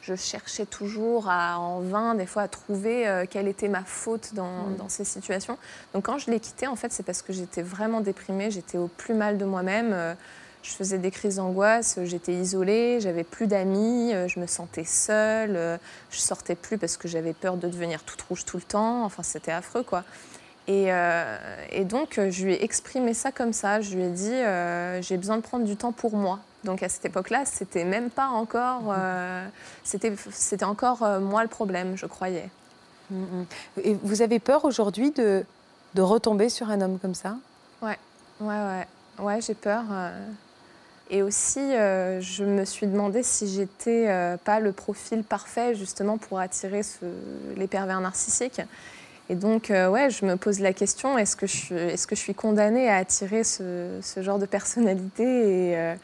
je 0.01 0.15
cherchais 0.15 0.65
toujours 0.65 1.29
à, 1.29 1.59
en 1.59 1.79
vain, 1.81 2.15
des 2.15 2.25
fois, 2.25 2.43
à 2.43 2.47
trouver 2.47 3.07
euh, 3.07 3.25
quelle 3.29 3.47
était 3.47 3.69
ma 3.69 3.83
faute 3.83 4.33
dans, 4.33 4.69
dans 4.77 4.89
ces 4.89 5.03
situations. 5.03 5.57
Donc 5.93 6.05
quand 6.05 6.19
je 6.19 6.29
l'ai 6.29 6.39
quitté, 6.39 6.67
en 6.67 6.75
fait, 6.75 6.91
c'est 6.91 7.03
parce 7.03 7.21
que 7.21 7.33
j'étais 7.33 7.63
vraiment 7.63 8.01
déprimée, 8.01 8.51
j'étais 8.51 8.77
au 8.77 8.87
plus 8.87 9.15
mal 9.15 9.37
de 9.37 9.45
moi-même. 9.45 9.91
euh, 9.93 10.13
Je 10.61 10.71
faisais 10.71 10.99
des 10.99 11.11
crises 11.11 11.37
d'angoisse, 11.37 11.99
j'étais 12.03 12.33
isolée, 12.33 12.99
j'avais 12.99 13.23
plus 13.23 13.47
d'amis, 13.47 14.13
je 14.27 14.39
me 14.39 14.47
sentais 14.47 14.83
seule, 14.83 15.79
je 16.09 16.19
sortais 16.19 16.55
plus 16.55 16.77
parce 16.79 16.97
que 16.97 17.07
j'avais 17.07 17.33
peur 17.33 17.57
de 17.57 17.67
devenir 17.67 18.01
toute 18.03 18.21
rouge 18.23 18.45
tout 18.45 18.57
le 18.57 18.63
temps. 18.63 19.05
Enfin, 19.05 19.21
c'était 19.23 19.51
affreux, 19.51 19.83
quoi. 19.83 20.03
Et, 20.67 20.91
euh, 20.91 21.37
et 21.71 21.85
donc, 21.85 22.17
euh, 22.17 22.31
je 22.31 22.45
lui 22.45 22.53
ai 22.53 22.63
exprimé 22.63 23.13
ça 23.13 23.31
comme 23.31 23.53
ça. 23.53 23.81
Je 23.81 23.95
lui 23.95 24.03
ai 24.03 24.09
dit, 24.09 24.31
euh, 24.33 25.01
j'ai 25.01 25.17
besoin 25.17 25.37
de 25.37 25.41
prendre 25.41 25.65
du 25.65 25.75
temps 25.75 25.91
pour 25.91 26.15
moi. 26.15 26.39
Donc, 26.63 26.81
à 26.81 26.89
cette 26.89 27.05
époque-là, 27.05 27.45
c'était 27.45 27.83
même 27.83 28.09
pas 28.09 28.27
encore, 28.27 28.85
euh, 28.89 29.45
c'était, 29.83 30.11
encore 30.63 31.07
moi 31.21 31.43
le 31.43 31.49
problème, 31.49 31.95
je 31.95 32.07
croyais. 32.07 32.49
Mhm. 33.11 33.45
Et 33.83 33.95
vous 34.01 34.23
avez 34.23 34.39
peur 34.39 34.65
aujourd'hui 34.65 35.11
de, 35.11 35.43
de 35.93 36.01
retomber 36.01 36.49
sur 36.49 36.71
un 36.71 36.81
homme 36.81 36.97
comme 36.97 37.13
ça? 37.13 37.37
Ouais, 37.83 37.99
ouais, 38.39 38.87
ouais, 39.19 39.41
j'ai 39.41 39.53
peur. 39.53 39.83
Et 41.11 41.21
aussi, 41.21 41.59
je 41.59 42.43
me 42.43 42.65
suis 42.65 42.87
demandé 42.87 43.21
si 43.21 43.47
j'étais 43.47 44.07
pas 44.43 44.59
le 44.59 44.71
profil 44.71 45.23
parfait 45.23 45.75
justement 45.75 46.17
pour 46.17 46.39
attirer 46.39 46.81
ce- 46.81 47.05
les 47.55 47.67
pervers 47.67 48.01
narcissiques. 48.01 48.61
Et 49.29 49.35
donc, 49.35 49.71
euh, 49.71 49.89
ouais, 49.89 50.09
je 50.09 50.25
me 50.25 50.35
pose 50.35 50.59
la 50.59 50.73
question 50.73 51.17
est-ce 51.17 51.35
que 51.35 51.47
je 51.47 51.55
suis, 51.55 51.75
est-ce 51.75 52.05
que 52.05 52.15
je 52.15 52.21
suis 52.21 52.35
condamnée 52.35 52.89
à 52.89 52.97
attirer 52.97 53.43
ce, 53.43 53.97
ce 54.01 54.21
genre 54.21 54.37
de 54.37 54.45
personnalité 54.45 55.23
Et, 55.23 55.77
euh, 55.77 55.95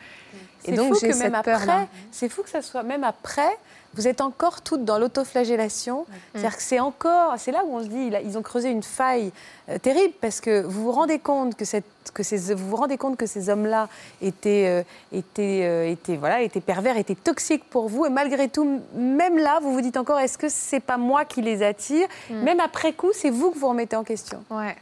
et 0.65 0.71
donc, 0.73 0.95
j'ai 0.99 1.13
cette 1.13 1.33
après, 1.33 1.87
c'est 2.11 2.29
fou 2.29 2.41
que 2.43 2.49
ça 2.49 2.61
soit 2.61 2.83
même 2.83 3.03
après, 3.03 3.49
vous 3.95 4.07
êtes 4.07 4.21
encore 4.21 4.61
toutes 4.61 4.85
dans 4.85 4.97
l'autoflagellation. 4.97 6.05
C'est-à-dire 6.33 6.55
que 6.55 6.63
c'est 6.63 6.79
encore, 6.79 7.33
c'est 7.37 7.51
là 7.51 7.63
où 7.65 7.75
on 7.75 7.83
se 7.83 7.87
dit, 7.87 8.11
ils 8.23 8.37
ont 8.37 8.41
creusé 8.41 8.69
une 8.69 8.83
faille 8.83 9.31
euh, 9.69 9.77
terrible 9.77 10.13
parce 10.21 10.39
que 10.39 10.61
vous 10.61 10.83
vous 10.83 10.91
rendez 10.91 11.19
compte 11.19 11.55
que 11.55 11.65
cette, 11.65 11.85
que 12.13 12.23
ces, 12.23 12.53
vous 12.53 12.69
vous 12.69 12.75
rendez 12.75 12.97
compte 12.97 13.17
que 13.17 13.25
ces 13.25 13.49
hommes-là 13.49 13.89
étaient, 14.21 14.67
euh, 14.67 14.83
étaient, 15.11 15.61
euh, 15.63 15.89
étaient, 15.89 16.15
voilà, 16.15 16.41
étaient 16.41 16.61
pervers, 16.61 16.97
étaient 16.97 17.15
toxiques 17.15 17.65
pour 17.69 17.89
vous, 17.89 18.05
et 18.05 18.09
malgré 18.09 18.47
tout, 18.47 18.81
même 18.95 19.37
là, 19.37 19.59
vous 19.61 19.73
vous 19.73 19.81
dites 19.81 19.97
encore, 19.97 20.19
est-ce 20.19 20.37
que 20.37 20.49
c'est 20.49 20.79
pas 20.79 20.97
moi 20.97 21.25
qui 21.25 21.41
les 21.41 21.63
attire 21.63 22.07
Même 22.29 22.59
après 22.59 22.93
coup, 22.93 23.11
c'est 23.13 23.29
vous 23.29 23.51
que 23.51 23.57
vous 23.57 23.69
remettez 23.69 23.95
en 23.95 24.03
question. 24.03 24.43
Ouais. 24.49 24.75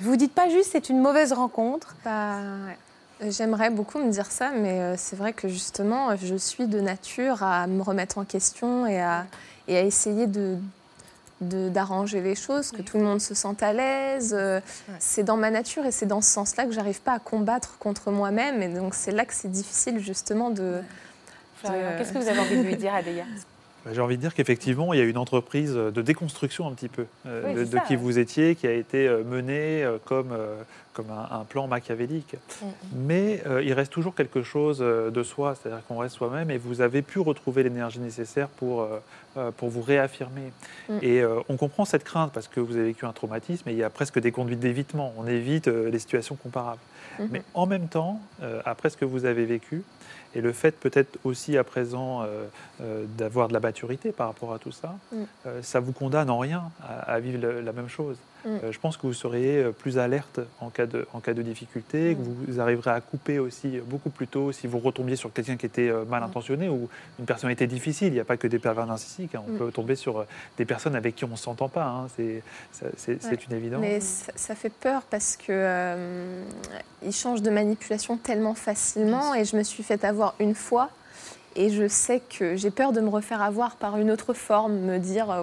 Vous 0.00 0.10
vous 0.10 0.16
dites 0.16 0.32
pas 0.32 0.48
juste, 0.48 0.70
c'est 0.72 0.88
une 0.88 1.00
mauvaise 1.00 1.32
rencontre. 1.32 1.94
Bah, 2.04 2.36
ouais. 2.66 2.76
J'aimerais 3.20 3.70
beaucoup 3.70 3.98
me 3.98 4.10
dire 4.10 4.26
ça, 4.30 4.50
mais 4.50 4.80
euh, 4.80 4.94
c'est 4.96 5.16
vrai 5.16 5.32
que 5.32 5.48
justement, 5.48 6.10
euh, 6.10 6.14
je 6.22 6.34
suis 6.34 6.66
de 6.66 6.80
nature 6.80 7.42
à 7.42 7.66
me 7.66 7.82
remettre 7.82 8.18
en 8.18 8.24
question 8.24 8.86
et 8.86 9.00
à, 9.00 9.26
et 9.68 9.76
à 9.76 9.82
essayer 9.82 10.26
de 10.26 10.56
d'arranger 11.40 12.22
les 12.22 12.36
choses, 12.36 12.70
que 12.70 12.80
tout 12.80 12.96
le 12.96 13.04
monde 13.04 13.20
se 13.20 13.34
sente 13.34 13.62
à 13.62 13.74
l'aise. 13.74 14.34
Euh, 14.38 14.60
C'est 14.98 15.24
dans 15.24 15.36
ma 15.36 15.50
nature 15.50 15.84
et 15.84 15.90
c'est 15.92 16.06
dans 16.06 16.22
ce 16.22 16.30
sens-là 16.30 16.64
que 16.64 16.72
j'arrive 16.72 17.02
pas 17.02 17.12
à 17.12 17.18
combattre 17.18 17.76
contre 17.78 18.10
moi-même. 18.10 18.62
Et 18.62 18.68
donc 18.68 18.94
c'est 18.94 19.10
là 19.10 19.26
que 19.26 19.34
c'est 19.34 19.50
difficile 19.50 19.98
justement 19.98 20.48
de... 20.48 20.80
Qu'est-ce 21.62 22.12
que 22.12 22.18
vous 22.18 22.28
avez 22.28 22.38
envie 22.38 22.56
de 22.56 22.62
lui 22.62 22.76
dire, 22.76 22.94
Adéa? 22.94 23.24
Bah, 23.24 23.30
J'ai 23.92 24.00
envie 24.00 24.16
de 24.16 24.20
dire 24.20 24.34
qu'effectivement, 24.34 24.92
il 24.94 24.98
y 24.98 25.02
a 25.02 25.04
une 25.04 25.18
entreprise 25.18 25.74
de 25.74 26.02
déconstruction 26.02 26.66
un 26.66 26.72
petit 26.72 26.88
peu 26.88 27.06
euh, 27.26 27.42
Oui, 27.46 27.54
de, 27.54 27.64
c'est 27.64 27.70
de 27.70 27.76
ça, 27.76 27.80
qui 27.80 27.94
ouais. 27.94 28.02
vous 28.02 28.18
étiez, 28.18 28.54
qui 28.54 28.66
a 28.66 28.72
été 28.72 29.06
euh, 29.06 29.22
menée 29.24 29.84
euh, 29.84 29.98
comme, 30.04 30.36
comme 30.94 31.10
un, 31.10 31.40
un 31.40 31.44
plan 31.44 31.66
machiavélique. 31.66 32.36
Mais 32.94 33.42
euh, 33.46 33.62
il 33.62 33.72
reste 33.74 33.92
toujours 33.92 34.14
quelque 34.14 34.42
chose 34.42 34.78
de 34.78 35.22
soi, 35.22 35.54
c'est-à-dire 35.54 35.84
qu'on 35.86 35.98
reste 35.98 36.14
soi-même 36.16 36.50
et 36.50 36.56
vous 36.56 36.80
avez 36.80 37.02
pu 37.02 37.18
retrouver 37.18 37.62
l'énergie 37.62 38.00
nécessaire 38.00 38.48
pour, 38.48 38.88
euh, 39.36 39.50
pour 39.50 39.68
vous 39.68 39.82
réaffirmer. 39.82 40.52
Mm. 40.88 40.98
Et 41.02 41.20
euh, 41.20 41.40
on 41.48 41.56
comprend 41.56 41.84
cette 41.84 42.04
crainte 42.04 42.32
parce 42.32 42.48
que 42.48 42.60
vous 42.60 42.76
avez 42.76 42.86
vécu 42.86 43.04
un 43.04 43.12
traumatisme 43.12 43.68
et 43.68 43.72
il 43.72 43.78
y 43.78 43.82
a 43.82 43.90
presque 43.90 44.18
des 44.18 44.32
conduites 44.32 44.60
d'évitement. 44.60 45.12
On 45.18 45.26
évite 45.26 45.66
les 45.66 45.98
situations 45.98 46.36
comparables. 46.36 46.80
Mhm. 47.18 47.28
Mais 47.30 47.42
en 47.54 47.66
même 47.66 47.88
temps, 47.88 48.20
après 48.64 48.90
ce 48.90 48.96
que 48.96 49.04
vous 49.04 49.24
avez 49.24 49.44
vécu, 49.44 49.82
et 50.34 50.40
le 50.40 50.52
fait 50.52 50.72
peut-être 50.78 51.18
aussi 51.24 51.56
à 51.56 51.64
présent 51.64 52.22
euh, 52.22 52.44
euh, 52.80 53.04
d'avoir 53.18 53.48
de 53.48 53.52
la 53.52 53.60
maturité 53.60 54.12
par 54.12 54.26
rapport 54.28 54.52
à 54.52 54.58
tout 54.58 54.72
ça, 54.72 54.94
Mm. 55.12 55.16
euh, 55.46 55.62
ça 55.62 55.80
vous 55.80 55.92
condamne 55.92 56.30
en 56.30 56.38
rien 56.38 56.64
à, 56.82 57.12
à 57.12 57.20
vivre 57.20 57.40
le- 57.40 57.60
la 57.60 57.72
même 57.72 57.88
chose. 57.88 58.16
Euh, 58.46 58.72
je 58.72 58.78
pense 58.78 58.96
que 58.96 59.06
vous 59.06 59.14
seriez 59.14 59.58
euh, 59.58 59.72
plus 59.72 59.98
alerte 59.98 60.40
en 60.60 60.70
cas 60.70 60.86
de, 60.86 61.06
en 61.12 61.20
cas 61.20 61.34
de 61.34 61.42
difficulté, 61.42 62.14
que 62.14 62.20
vous 62.22 62.60
arriverez 62.60 62.90
à 62.90 63.00
couper 63.00 63.38
aussi 63.38 63.80
beaucoup 63.86 64.10
plus 64.10 64.26
tôt 64.26 64.52
si 64.52 64.66
vous 64.66 64.78
retombiez 64.78 65.16
sur 65.16 65.32
quelqu'un 65.32 65.56
qui 65.56 65.66
était 65.66 65.92
mal 66.08 66.22
intentionné 66.22 66.68
ou 66.68 66.88
une 67.18 67.24
personnalité 67.24 67.66
difficile. 67.66 68.08
Il 68.08 68.14
n'y 68.14 68.20
a 68.20 68.24
pas 68.24 68.36
que 68.36 68.46
des 68.46 68.58
pervers 68.58 68.86
narcissiques. 68.86 69.34
Hein. 69.34 69.42
On 69.48 69.56
peut 69.56 69.72
tomber 69.72 69.96
sur 69.96 70.26
des 70.56 70.64
personnes 70.64 70.94
avec 70.94 71.16
qui 71.16 71.24
on 71.24 71.28
ne 71.28 71.36
s'entend 71.36 71.68
pas. 71.68 71.86
Hein. 71.86 72.06
C'est 72.96 73.46
une 73.46 73.56
évidence. 73.56 73.80
Mais 73.80 74.00
ça, 74.00 74.54
fait 74.54 74.72
peur 74.72 75.02
parce 75.02 75.36
que 75.36 75.46
euh, 75.48 76.42
ils 77.02 77.12
changent 77.12 77.42
de 77.42 77.50
manipulation 77.50 78.16
tellement 78.16 78.54
facilement 78.54 79.34
et 79.34 79.44
je 79.44 79.56
me 79.56 79.62
suis 79.62 79.82
fait 79.82 80.04
avoir 80.04 80.34
une 80.38 80.54
fois. 80.54 80.90
Et 81.56 81.70
je 81.70 81.86
sais 81.86 82.20
que 82.20 82.56
j'ai 82.56 82.70
peur 82.70 82.92
de 82.92 83.00
me 83.00 83.08
refaire 83.08 83.42
avoir 83.42 83.76
par 83.76 83.96
une 83.96 84.10
autre 84.10 84.34
forme, 84.34 84.74
me 84.74 84.98
dire 84.98 85.30
euh, 85.30 85.42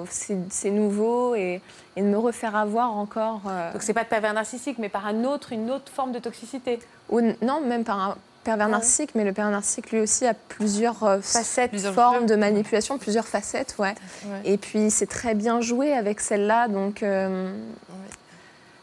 c'est 0.50 0.72
nouveau 0.72 1.36
et, 1.36 1.62
de 1.96 2.04
me 2.04 2.18
refaire 2.18 2.56
avoir 2.56 2.98
encore. 2.98 3.42
Euh, 3.48 3.72
Donc 3.72 3.84
c'est 3.84 3.94
pas 3.94 4.04
de 4.04 4.10
pervers 4.10 4.34
narcissique, 4.34 4.78
mais 4.78 4.90
par 4.90 5.06
un 5.06 5.24
autre, 5.24 5.54
une 5.54 5.72
autre 5.72 5.92
forme 5.92 6.12
de 6.12 6.20
toxicité. 6.20 6.80
Ou 7.10 7.22
non, 7.42 7.62
même 7.62 7.84
par 7.84 8.00
un 8.00 8.18
pervers 8.44 8.70
narcissique, 8.70 9.12
mais 9.14 9.24
le 9.24 9.34
pervers 9.34 9.52
narcissique 9.52 9.92
lui 9.92 10.00
aussi 10.00 10.26
a 10.26 10.34
plusieurs 10.34 11.04
euh, 11.04 11.22
facettes, 11.22 11.78
formes 11.80 12.26
de 12.26 12.36
manipulation, 12.36 12.98
plusieurs 12.98 13.28
facettes, 13.28 13.76
ouais. 13.78 13.94
Et 14.46 14.58
puis 14.58 14.90
c'est 14.90 15.06
très 15.06 15.36
bien 15.36 15.62
joué 15.62 15.94
avec 15.94 16.20
celle-là, 16.20 16.68
donc 16.68 17.04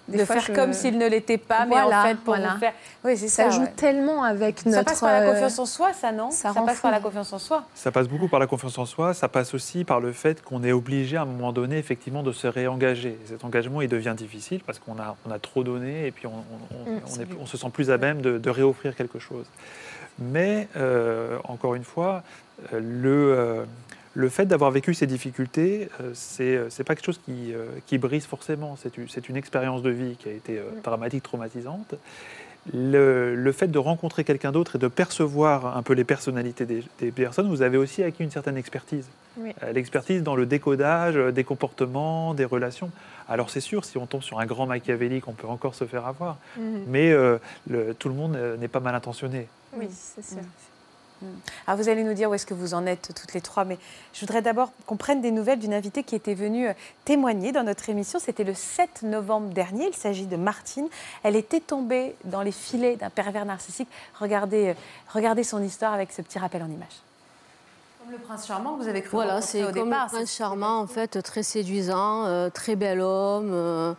de 0.09 0.25
faire 0.25 0.53
comme 0.53 0.73
s'il 0.73 0.99
ne 0.99 1.07
l'était 1.07 1.39
pas, 1.39 1.67
mais 1.67 1.81
en 1.81 2.03
fait 2.03 2.17
pour 2.17 2.35
vous 2.35 2.59
faire. 2.59 2.73
Oui, 3.05 3.17
c'est 3.17 3.29
ça. 3.29 3.45
Ça 3.45 3.51
joue 3.51 3.67
tellement 3.77 4.23
avec 4.23 4.65
notre. 4.67 4.79
Ça 4.79 4.85
passe 4.85 5.01
par 5.01 5.13
la 5.13 5.21
euh, 5.21 5.33
confiance 5.33 5.59
en 5.59 5.67
soi, 5.67 5.93
ça 5.93 6.13
non? 6.13 6.31
Ça, 6.31 6.53
passe 6.55 6.81
par 6.81 6.91
la 6.91 7.01
confiance 7.01 7.33
en 7.33 7.39
soi? 7.39 7.65
Ça 7.75 7.93
passe 7.93 8.09
beaucoup 8.09 8.29
par 8.29 8.41
la 8.41 8.47
confiance 8.47 8.79
en 8.79 8.87
soi. 8.87 9.15
Ça 9.15 9.29
passe 9.29 9.55
aussi 9.55 9.85
par 9.85 10.01
le 10.01 10.13
fait 10.13 10.43
qu'on 10.43 10.65
est 10.65 10.73
obligé 10.73 11.17
à 11.17 11.23
un 11.23 11.27
moment 11.27 11.53
donné, 11.53 11.79
effectivement, 11.79 12.23
de 12.23 12.33
se 12.33 12.47
réengager. 12.47 13.19
Cet 13.27 13.45
engagement, 13.45 13.83
il 13.83 13.89
devient 13.89 14.15
difficile 14.17 14.61
parce 14.65 14.79
qu'on 14.79 14.99
a, 14.99 15.17
on 15.27 15.31
a 15.31 15.39
trop 15.39 15.63
donné 15.63 16.07
et 16.07 16.11
puis 16.11 16.27
on, 16.27 16.45
on, 16.75 17.43
mm, 17.43 17.47
se 17.47 17.57
sent 17.57 17.71
plus 17.73 17.91
à 17.91 17.99
même 17.99 18.21
de, 18.21 18.51
réoffrir 18.51 18.97
quelque 18.97 19.19
chose. 19.19 19.47
Mais 20.19 20.69
euh, 20.77 21.39
encore 21.45 21.75
une 21.75 21.85
fois, 21.85 22.23
euh, 22.73 22.81
le 22.81 23.67
le 24.19 24.29
fait 24.29 24.47
d'avoir 24.47 24.73
vécu 24.73 24.95
ces 24.95 25.07
difficultés, 25.07 25.89
euh, 26.01 26.11
c'est 26.13 26.43
n'est 26.43 26.57
euh, 26.57 26.85
pas 26.85 26.97
quelque 26.97 27.07
chose 27.07 27.21
qui, 27.25 27.55
euh, 27.55 27.67
qui 27.87 27.99
brise 27.99 28.27
forcément. 28.27 28.77
C'est 28.77 29.29
une 29.29 29.37
expérience 29.37 29.81
de 29.81 29.91
vie 29.91 30.17
qui 30.17 30.29
a 30.29 30.33
été 30.33 30.61
dramatique, 30.83 31.23
traumatisante. 31.23 31.95
Le, 32.75 33.37
le, 33.37 33.53
fait 33.53 33.69
de 33.69 33.79
rencontrer 33.79 34.25
quelqu'un 34.25 34.51
d'autre 34.51 34.75
et 34.75 34.79
de 34.81 34.89
percevoir 34.89 35.77
un 35.77 35.83
peu 35.85 35.93
les 35.93 36.03
personnalités 36.03 36.67
des, 36.67 37.11
personnes, 37.13 37.49
vous 37.49 37.63
avez 37.63 37.79
aussi 37.79 38.03
acquis 38.03 38.25
une 38.25 38.33
certaine 38.33 38.57
expertise. 38.57 39.07
L'expertise 39.73 40.25
dans 40.25 40.35
le 40.35 40.47
décodage 40.47 41.15
des 41.15 41.45
comportements, 41.45 42.35
des 42.35 42.45
relations. 42.45 42.91
Alors 43.29 43.51
c'est 43.51 43.61
sûr, 43.61 43.85
si 43.85 43.99
on 43.99 44.07
tombe 44.07 44.23
sur 44.23 44.41
un 44.41 44.47
grand 44.47 44.67
machiavélique, 44.67 45.29
on 45.29 45.33
peut 45.33 45.47
encore 45.47 45.77
se 45.77 45.85
faire 45.85 46.07
avoir. 46.07 46.39
Mhm. 46.59 46.83
Mais 46.89 47.13
le, 47.13 47.95
tout 47.97 48.09
le 48.09 48.15
monde 48.17 48.37
n'est 48.59 48.69
pas 48.69 48.81
mal 48.81 48.97
intentionné. 48.97 49.47
Oui, 49.75 49.87
c'est 49.91 50.25
sûr. 50.25 50.43
Alors 51.23 51.33
ah, 51.67 51.77
vous 51.77 51.89
allez 51.89 52.05
nous 52.05 52.15
dire 52.15 52.31
où 52.31 52.35
est-ce 52.35 52.47
que 52.47 52.55
vous 52.55 52.75
en 52.75 52.87
êtes 52.87 53.13
toutes 53.15 53.35
les 53.35 53.41
trois, 53.41 53.65
mais 53.65 53.79
je 54.13 54.21
voudrais 54.21 54.43
d'abord 54.43 54.73
qu'on 54.87 54.97
prenne 54.97 55.21
des 55.21 55.31
nouvelles 55.31 55.59
d'une 55.59 55.75
invitée 55.75 56.03
qui 56.03 56.15
était 56.15 56.35
venue 56.35 56.69
euh, 56.69 56.73
témoigner 57.05 57.53
dans 57.53 57.65
notre 57.65 57.89
émission. 57.91 58.19
C'était 58.19 58.45
le 58.45 58.55
7 58.55 59.03
novembre 59.03 59.49
dernier. 59.49 59.89
Il 59.89 59.97
s'agit 59.97 60.27
de 60.27 60.37
Martine. 60.37 60.89
Elle 61.23 61.37
était 61.37 61.61
tombée 61.61 62.15
dans 62.25 62.43
les 62.43 62.53
filets 62.53 62.97
d'un 62.97 63.11
pervers 63.11 63.45
narcissique. 63.45 63.89
Regardez, 64.21 64.69
euh, 64.69 64.75
regardez 65.13 65.43
son 65.43 65.63
histoire 65.63 65.93
avec 65.93 66.13
ce 66.13 66.23
petit 66.23 66.39
rappel 66.39 66.63
en 66.63 66.69
le 68.11 68.19
prince 68.19 68.47
charmant 68.47 68.77
que 68.77 68.83
vous 68.83 68.89
avez 68.89 69.03
cru 69.03 69.11
Voilà, 69.13 69.41
c'est 69.41 69.63
comme 69.73 69.91
le 69.91 70.09
prince 70.09 70.35
charmant, 70.35 70.79
en 70.81 70.87
fait, 70.87 71.23
très 71.23 71.43
séduisant, 71.43 72.25
euh, 72.27 72.49
très 72.51 72.77
bel 72.77 73.01
homme, 73.01 73.51
euh, 73.53 73.95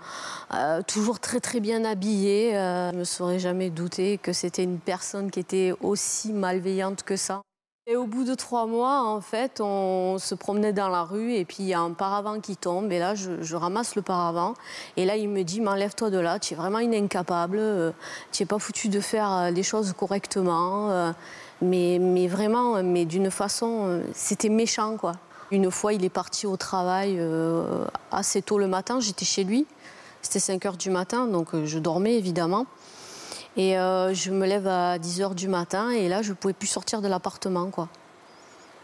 euh, 0.53 0.81
toujours 0.87 1.19
très 1.19 1.39
très 1.39 1.59
bien 1.59 1.85
habillé. 1.85 2.51
je 2.53 2.91
ne 2.93 2.99
me 2.99 3.03
serais 3.03 3.39
jamais 3.39 3.69
douté 3.69 4.17
que 4.17 4.33
c'était 4.33 4.63
une 4.63 4.79
personne 4.79 5.31
qui 5.31 5.39
était 5.39 5.73
aussi 5.81 6.33
malveillante 6.33 7.03
que 7.03 7.15
ça. 7.15 7.41
Et 7.87 7.95
au 7.95 8.05
bout 8.05 8.23
de 8.23 8.35
trois 8.35 8.67
mois, 8.67 9.01
en 9.01 9.19
fait, 9.19 9.61
on 9.61 10.17
se 10.19 10.35
promenait 10.35 10.73
dans 10.73 10.89
la 10.89 11.03
rue 11.03 11.33
et 11.33 11.43
puis 11.43 11.57
il 11.61 11.65
y 11.65 11.73
a 11.73 11.79
un 11.79 11.93
paravent 11.93 12.39
qui 12.39 12.55
tombe. 12.55 12.91
Et 12.91 12.99
là, 12.99 13.15
je, 13.15 13.55
ramasse 13.55 13.95
le 13.95 14.03
paravent. 14.03 14.53
Et 14.95 15.05
là, 15.05 15.15
il 15.17 15.27
me 15.27 15.43
dit 15.43 15.59
M'enlève-toi 15.59 16.11
de 16.11 16.19
là, 16.19 16.37
tu 16.37 16.53
es 16.53 16.57
vraiment 16.57 16.77
une 16.79 16.93
incapable. 16.93 17.59
tu 18.31 18.43
n'es 18.43 18.45
pas 18.45 18.59
foutu 18.59 18.89
de 18.89 18.99
faire 18.99 19.49
les 19.51 19.63
choses 19.63 19.93
correctement. 19.93 21.13
Mais, 21.61 21.97
mais 21.99 22.27
vraiment, 22.27 22.81
mais 22.83 23.05
d'une 23.05 23.31
façon, 23.31 23.85
euh, 23.85 24.03
c'était 24.13 24.49
méchant, 24.49 24.95
quoi. 24.97 25.13
Une 25.51 25.71
fois, 25.71 25.93
il 25.93 26.05
est 26.05 26.09
parti 26.09 26.45
au 26.45 26.57
travail 26.57 27.15
euh, 27.17 27.85
assez 28.11 28.41
tôt 28.41 28.59
le 28.59 28.67
matin. 28.67 28.99
J'étais 28.99 29.25
chez 29.25 29.43
lui. 29.43 29.65
C'était 30.21 30.39
5 30.39 30.65
heures 30.65 30.77
du 30.77 30.89
matin, 30.89 31.27
donc 31.27 31.53
euh, 31.53 31.65
je 31.65 31.79
dormais 31.79 32.15
évidemment. 32.15 32.65
Et 33.57 33.73
je 33.73 34.31
me 34.31 34.45
lève 34.45 34.67
à 34.67 34.99
10 34.99 35.21
heures 35.21 35.35
du 35.35 35.49
matin 35.49 35.89
et 35.89 36.07
là, 36.07 36.21
je 36.21 36.29
ne 36.29 36.35
pouvais 36.35 36.53
plus 36.53 36.67
sortir 36.67 37.01
de 37.01 37.09
l'appartement, 37.09 37.65
quoi. 37.65 37.89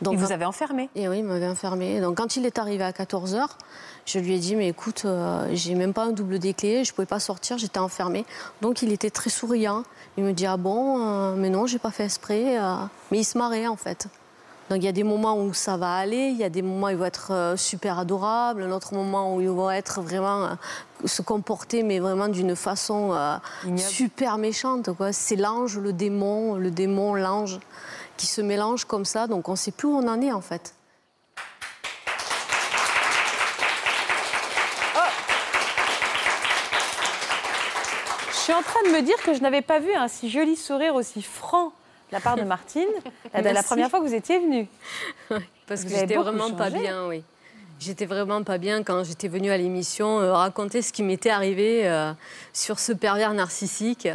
Donc, 0.02 0.16
il 0.16 0.20
vous 0.20 0.34
avait 0.34 0.46
enfermé? 0.46 0.90
Et 0.96 1.08
oui, 1.08 1.20
il 1.20 1.24
m'avait 1.24 1.48
enfermé. 1.48 2.02
Donc 2.02 2.18
quand 2.18 2.36
il 2.36 2.46
est 2.46 2.60
arrivé 2.60 2.84
à 2.84 2.92
14 2.92 3.36
heures, 3.36 3.58
je 4.06 4.20
lui 4.20 4.36
ai 4.36 4.40
dit, 4.40 4.56
mais 4.56 4.70
écoute, 4.70 5.04
euh, 5.06 5.50
j'ai 5.54 5.74
même 5.74 5.94
pas 5.94 6.06
un 6.06 6.12
double 6.12 6.38
des 6.38 6.54
clés, 6.54 6.84
je 6.84 6.94
pouvais 6.94 7.08
pas 7.08 7.20
sortir, 7.20 7.58
j'étais 7.58 7.80
enfermée. 7.80 8.26
Donc 8.62 8.84
il 8.84 8.92
était 8.92 9.10
très 9.10 9.32
souriant. 9.32 9.84
Il 10.18 10.24
me 10.24 10.32
dit, 10.32 10.46
ah 10.46 10.58
bon, 10.58 11.00
euh, 11.00 11.36
mais 11.36 11.50
non, 11.50 11.66
j'ai 11.66 11.80
pas 11.80 11.90
fait 11.90 12.06
esprit. 12.06 12.56
Euh. 12.56 12.76
Mais 13.12 13.20
il 13.20 13.24
se 13.24 13.38
marrait 13.38 13.68
en 13.68 13.76
fait. 13.76 14.08
Donc 14.70 14.80
il 14.80 14.86
y 14.86 14.88
a 14.88 14.92
des 14.92 15.04
moments 15.04 15.38
où 15.40 15.54
ça 15.54 15.78
va 15.78 15.96
aller, 15.96 16.30
il 16.30 16.38
y 16.38 16.44
a 16.44 16.50
des 16.50 16.62
moments 16.62 16.88
où 16.88 16.92
il 16.92 16.96
va 16.96 17.08
être 17.08 17.54
super 17.56 18.00
adorable, 18.00 18.64
un 18.64 18.72
autre 18.72 18.96
moment 18.96 19.36
où 19.36 19.42
il 19.42 19.50
va 19.50 19.78
être 19.78 20.02
vraiment 20.02 20.58
se 21.06 21.22
comporter, 21.22 21.84
mais 21.84 22.00
vraiment 22.00 22.30
d'une 22.30 22.56
façon 22.56 23.16
super 23.78 24.40
méchante. 24.40 24.90
C'est 25.12 25.36
l'ange, 25.36 25.78
le 25.78 25.94
démon, 25.94 26.56
le 26.56 26.72
démon, 26.72 27.14
l'ange 27.14 27.60
qui 28.18 28.26
se 28.26 28.42
mélangent 28.42 28.86
comme 28.86 29.06
ça. 29.06 29.28
Donc 29.28 29.50
on 29.50 29.52
ne 29.52 29.58
sait 29.58 29.70
plus 29.70 29.88
où 29.88 29.98
on 29.98 30.08
en 30.08 30.20
est 30.20 30.32
en 30.32 30.42
fait. 30.42 30.74
Suis 38.46 38.54
en 38.54 38.62
train 38.62 38.84
de 38.84 38.90
me 38.90 39.02
dire 39.02 39.18
que 39.24 39.34
je 39.34 39.42
n'avais 39.42 39.64
pas 39.64 39.80
vu 39.80 39.92
un 39.96 40.08
si 40.08 40.30
joli 40.30 40.56
sourire 40.56 40.94
aussi 40.94 41.24
franc 41.24 41.74
de 42.10 42.16
la 42.16 42.20
part 42.20 42.36
de 42.36 42.44
Martine 42.44 42.88
la 43.34 43.64
première 43.64 43.90
fois 43.90 44.00
que 44.00 44.06
vous 44.06 44.14
étiez 44.14 44.38
venue. 44.38 44.68
Parce 45.66 45.84
que 45.84 45.90
j'étais 45.90 46.16
vraiment 46.16 46.52
pas 46.52 46.70
bien, 46.70 47.08
oui. 47.08 47.24
J'étais 47.80 48.06
vraiment 48.06 48.44
pas 48.44 48.60
bien 48.60 48.84
quand 48.84 49.04
j'étais 49.04 49.28
venue 49.30 49.50
à 49.50 49.58
l'émission 49.58 50.20
euh, 50.20 50.32
raconter 50.32 50.84
ce 50.84 50.94
qui 50.94 51.02
m'était 51.02 51.32
arrivé 51.32 51.88
euh, 51.88 52.14
sur 52.54 52.78
ce 52.78 52.94
pervers 52.94 53.34
narcissique. 53.34 54.08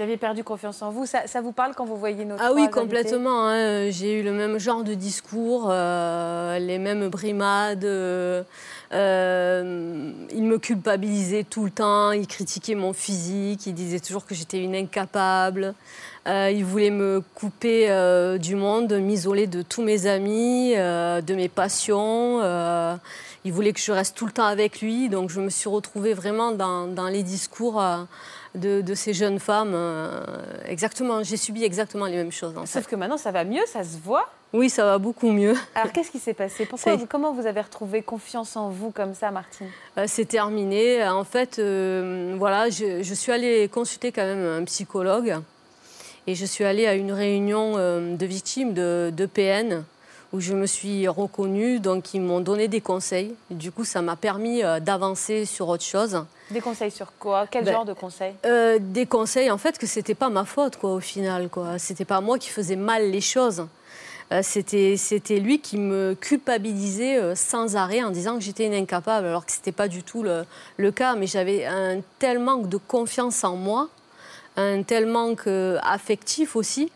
Vous 0.00 0.04
aviez 0.04 0.16
perdu 0.16 0.42
confiance 0.42 0.80
en 0.80 0.90
vous. 0.90 1.04
Ça, 1.04 1.42
vous 1.42 1.52
parle 1.52 1.74
quand 1.74 1.84
vous 1.84 1.98
voyez 1.98 2.24
nos 2.24 2.36
Ah 2.38 2.52
oui, 2.54 2.70
complètement. 2.70 3.48
Hein. 3.48 3.90
J'ai 3.90 4.18
eu 4.18 4.22
le 4.22 4.32
même 4.32 4.58
genre 4.58 4.82
de 4.82 4.94
discours, 4.94 5.68
euh, 5.70 6.58
les 6.58 6.78
mêmes 6.78 7.08
brimades. 7.08 7.84
Euh, 7.84 8.42
euh, 8.94 10.10
il 10.32 10.44
me 10.44 10.56
culpabilisait 10.56 11.44
tout 11.44 11.66
le 11.66 11.70
temps. 11.70 12.12
Il 12.12 12.26
critiquait 12.26 12.74
mon 12.74 12.94
physique. 12.94 13.66
Il 13.66 13.74
disait 13.74 14.00
toujours 14.00 14.24
que 14.24 14.34
j'étais 14.34 14.56
une 14.64 14.74
incapable. 14.74 15.74
il 16.26 16.64
voulait 16.64 16.88
me 16.88 17.22
couper 17.34 17.88
du 18.38 18.56
monde, 18.56 18.90
m'isoler 18.94 19.46
de 19.46 19.60
tous 19.60 19.82
mes 19.82 20.06
amis, 20.06 20.76
de 20.76 21.34
mes 21.34 21.50
passions. 21.50 22.40
il 23.44 23.52
voulait 23.52 23.74
que 23.74 23.80
je 23.80 23.92
reste 23.92 24.16
tout 24.16 24.24
le 24.24 24.32
temps 24.32 24.46
avec 24.46 24.80
lui. 24.80 25.10
Donc 25.10 25.28
je 25.28 25.42
me 25.42 25.50
suis 25.50 25.68
retrouvée 25.68 26.14
vraiment 26.14 26.52
dans, 26.52 26.86
dans 26.86 27.08
les 27.08 27.22
discours 27.22 27.82
de, 28.54 28.94
ces 28.94 29.12
jeunes 29.12 29.38
femmes. 29.38 29.72
Euh, 29.74 30.24
exactement, 30.66 31.22
j'ai 31.22 31.36
subi 31.36 31.64
exactement 31.64 32.06
les 32.06 32.16
mêmes 32.16 32.32
choses. 32.32 32.54
Sauf 32.66 32.86
que 32.86 32.96
maintenant, 32.96 33.16
ça 33.16 33.30
va 33.30 33.44
mieux, 33.44 33.62
ça 33.66 33.84
se 33.84 33.98
voit. 33.98 34.28
Oui, 34.52 34.68
ça 34.68 34.84
va 34.84 34.98
beaucoup 34.98 35.30
mieux. 35.30 35.54
Alors, 35.76 35.92
qu'est-ce 35.92 36.10
qui 36.10 36.18
s'est 36.18 36.34
passé? 36.34 36.66
Pourquoi, 36.66 36.96
Comment 37.08 37.32
vous 37.32 37.46
avez 37.46 37.60
retrouvé 37.60 38.02
confiance 38.02 38.56
en 38.56 38.68
vous 38.68 38.90
comme 38.90 39.14
ça, 39.14 39.30
Martine? 39.30 39.68
Euh, 39.96 40.04
C'est 40.08 40.24
terminé. 40.24 41.06
En 41.08 41.24
fait, 41.24 41.58
euh, 41.58 42.34
voilà, 42.38 42.68
je, 42.68 43.14
suis 43.14 43.30
allée 43.30 43.68
consulter 43.68 44.10
quand 44.10 44.24
même 44.24 44.62
un 44.62 44.64
psychologue 44.64 45.36
et 46.26 46.34
je 46.34 46.44
suis 46.44 46.64
allée 46.64 46.86
à 46.86 46.94
une 46.94 47.12
réunion 47.12 47.74
de 47.74 48.26
victimes 48.26 48.74
de, 48.74 49.12
de 49.16 49.26
PN 49.26 49.84
où 50.32 50.40
je 50.40 50.54
me 50.54 50.66
suis 50.66 51.08
reconnue. 51.08 51.80
Donc, 51.80 52.14
ils 52.14 52.20
m'ont 52.20 52.40
donné 52.40 52.68
des 52.68 52.80
conseils. 52.80 53.34
du 53.50 53.72
coup, 53.72 53.84
ça 53.84 54.00
m'a 54.02 54.16
permis 54.16 54.62
euh, 54.62 54.78
d'avancer 54.80 55.44
sur 55.44 55.68
autre 55.68 55.84
chose. 55.84 56.24
Des 56.50 56.60
conseils 56.60 56.90
sur 56.90 57.12
quoi? 57.18 57.46
Quel 57.50 57.64
ben, 57.64 57.72
genre 57.72 57.84
de 57.84 57.92
conseils? 57.92 58.34
euh, 58.46 58.78
Des 58.80 59.06
conseils, 59.06 59.50
en 59.50 59.58
fait, 59.58 59.78
que 59.78 59.86
c'était 59.86 60.14
pas 60.14 60.28
ma 60.28 60.44
faute, 60.44 60.76
quoi, 60.76 60.92
au 60.94 61.00
final. 61.00 61.48
Quoi. 61.48 61.78
C'était 61.78 62.04
pas 62.04 62.20
moi 62.20 62.38
qui 62.38 62.48
faisais 62.48 62.76
mal 62.76 63.10
les 63.10 63.20
choses. 63.20 63.66
Euh, 64.32 64.40
c'était, 64.44 64.96
c'était 64.96 65.40
lui 65.40 65.58
qui 65.60 65.76
me 65.76 66.14
culpabilisait 66.14 67.34
sans 67.34 67.74
arrêt 67.74 68.02
en 68.04 68.10
disant 68.10 68.36
que 68.36 68.40
j'étais 68.42 68.66
une 68.66 68.74
incapable, 68.74 69.26
alors 69.26 69.44
que 69.44 69.50
c'était 69.50 69.72
pas 69.72 69.88
du 69.88 70.04
tout 70.04 70.22
le, 70.22 70.44
le 70.76 70.92
cas. 70.92 71.16
Mais 71.16 71.26
j'avais 71.26 71.66
un 71.66 72.00
tel 72.20 72.38
manque 72.38 72.68
de 72.68 72.76
confiance 72.76 73.42
en 73.42 73.56
moi, 73.56 73.88
un 74.56 74.82
tel 74.84 75.06
manque 75.06 75.48
affectif 75.82 76.54
aussi. 76.54 76.92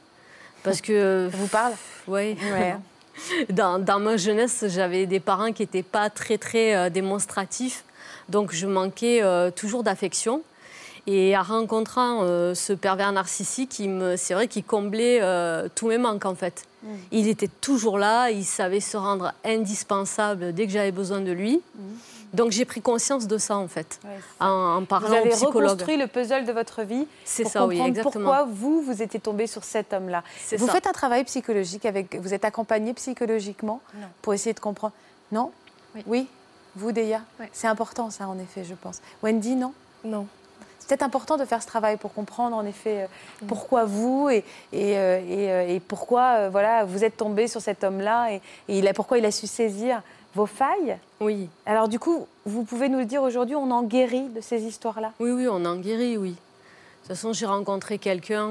Parce 0.63 0.81
que. 0.81 1.29
Ça 1.33 1.37
vous 1.37 1.49
parle? 1.49 1.73
Oui. 2.07 2.37
Ouais. 2.53 2.77
dans, 3.51 4.01
ma 4.01 4.17
jeunesse, 4.17 4.65
j'avais 4.69 5.07
des 5.07 5.21
parents 5.21 5.53
qui 5.53 5.63
n'étaient 5.63 5.83
pas 5.83 6.11
très, 6.11 6.39
très 6.39 6.75
euh, 6.75 6.91
démonstratifs. 6.91 7.85
Donc 8.29 8.53
je 8.53 8.67
manquais 8.67 9.23
euh, 9.23 9.51
toujours 9.51 9.83
d'affection. 9.83 10.43
Et 11.07 11.37
en 11.37 11.43
rencontrant 11.43 12.21
euh, 12.23 12.55
ce 12.55 12.73
pervers 12.73 13.13
narcissique, 13.13 13.83
c'est 14.17 14.33
vrai 14.33 14.49
qu'il 14.49 14.65
comblait 14.65 15.21
tous 15.75 15.89
mes 15.89 15.99
manques 15.99 16.25
en 16.25 16.35
fait. 16.35 16.65
Mm. 16.83 16.89
Il 17.13 17.29
était 17.29 17.51
toujours 17.61 17.99
là, 17.99 18.31
il 18.31 18.45
savait 18.45 18.81
se 18.81 18.97
rendre 18.97 19.35
indispensable 19.45 20.55
dès 20.55 20.67
que 20.67 20.73
j'avais 20.73 20.93
besoin 20.93 21.21
de 21.21 21.33
lui. 21.33 21.61
Mm. 21.75 21.81
Donc 22.35 22.51
j'ai 22.51 22.65
pris 22.65 22.83
conscience 22.83 23.27
de 23.27 23.39
ça 23.39 23.57
en 23.57 23.69
fait, 23.69 24.01
en, 24.41 24.85
parlant 24.85 25.09
vous 25.09 25.15
avez 25.15 25.31
au 25.31 25.33
psychologue. 25.33 25.71
reconstruit 25.71 25.97
le 25.97 26.07
puzzle 26.07 26.45
de 26.45 26.53
votre 26.53 26.83
vie 26.83 27.07
C'est 27.25 27.45
ça, 27.45 27.65
oui, 27.67 27.81
exactement. 27.81 28.25
Pourquoi 28.25 28.45
vous 28.45 28.83
vous 28.83 29.03
étiez 29.03 29.21
tombé 29.21 29.47
sur 29.47 29.65
cet 29.65 29.93
homme-là 29.93 30.23
Vous 30.57 30.67
faites 30.67 30.87
un 30.87 30.93
travail 30.93 31.25
psychologique 31.25 31.87
avec, 31.87 32.17
vous 32.17 32.35
êtes 32.35 32.45
accompagné 32.45 32.93
psychologiquement 32.95 33.81
pour 34.21 34.35
essayer 34.35 34.53
de 34.53 34.61
comprendre. 34.61 34.95
Non? 35.33 35.53
Oui. 36.07 36.29
Vous, 36.77 36.91
Deya? 36.91 37.23
C'est 37.53 37.69
important 37.69 38.11
ça 38.11 38.27
en 38.27 38.39
effet, 38.39 38.65
je 38.65 38.75
pense. 38.75 39.01
Wendy, 39.23 39.55
non? 39.55 39.73
Non. 40.05 40.27
C'est 40.85 40.89
peut-être 40.89 41.03
important 41.03 41.39
de 41.39 41.47
faire 41.47 41.63
ce 41.63 41.67
travail 41.67 41.97
pour 41.97 42.13
comprendre 42.13 42.55
en 42.55 42.67
effet 42.67 43.05
euh, 43.05 43.07
pourquoi 43.47 43.87
vous 43.87 44.29
et, 44.29 44.45
et, 44.71 44.99
euh, 44.99 45.19
euh, 45.19 45.67
et, 45.67 45.81
pourquoi 45.81 46.51
voilà, 46.51 46.85
vous 46.85 47.05
êtes 47.05 47.17
tombé 47.17 47.49
sur 47.49 47.63
cet 47.63 47.85
homme-là 47.85 48.33
et, 48.33 48.43
il 48.69 48.87
a, 48.87 48.93
pourquoi 48.93 49.17
il 49.17 49.25
a 49.25 49.31
su 49.31 49.47
saisir 49.47 50.03
vos 50.35 50.47
failles. 50.47 50.99
Oui. 51.21 51.49
Alors 51.67 51.89
du 51.89 51.99
coup, 51.99 52.27
vous 52.45 52.65
pouvez 52.65 52.89
nous 52.89 52.99
le 52.99 53.05
dire 53.05 53.23
aujourd'hui, 53.23 53.57
on 53.57 53.71
en 53.71 53.83
guérit 53.83 54.29
de 54.29 54.41
ces 54.41 54.63
histoires-là? 54.63 55.13
Oui, 55.21 55.31
oui, 55.31 55.47
on 55.49 55.65
en 55.65 55.77
guérit, 55.77 56.17
oui. 56.17 56.31
De 56.31 56.37
toute 57.09 57.09
façon, 57.09 57.33
j'ai 57.33 57.47
rencontré 57.47 57.99
quelqu'un 57.99 58.51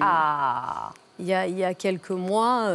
ah. 0.00 0.92
il, 1.18 1.26
y 1.26 1.34
a, 1.34 1.46
il 1.46 1.58
y 1.58 1.64
a 1.64 1.74
quelques 1.74 2.10
mois. 2.10 2.70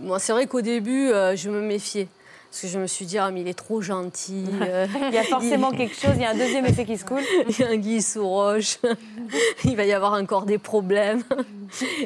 moi, 0.00 0.18
c'est 0.18 0.32
vrai 0.32 0.46
qu'au 0.46 0.60
début, 0.60 1.08
je 1.08 1.48
me 1.48 1.60
méfiais. 1.62 2.08
Parce 2.50 2.62
que 2.62 2.68
je 2.68 2.78
me 2.80 2.88
suis 2.88 3.06
dit, 3.06 3.16
ah, 3.16 3.30
mais 3.30 3.42
il 3.42 3.48
est 3.48 3.54
trop 3.54 3.80
gentil. 3.80 4.44
il 5.08 5.14
y 5.14 5.18
a 5.18 5.22
forcément 5.22 5.70
quelque 5.70 5.94
chose, 5.94 6.12
il 6.16 6.22
y 6.22 6.24
a 6.24 6.30
un 6.30 6.36
deuxième 6.36 6.66
effet 6.66 6.84
qui 6.84 6.98
se 6.98 7.04
coule. 7.04 7.22
Il 7.48 7.58
y 7.58 7.62
a 7.62 7.68
un 7.68 7.76
Guy 7.76 8.02
sous 8.02 8.26
roche. 8.26 8.78
il 9.64 9.76
va 9.76 9.84
y 9.84 9.92
avoir 9.92 10.14
encore 10.14 10.46
des 10.46 10.58
problèmes. 10.58 11.22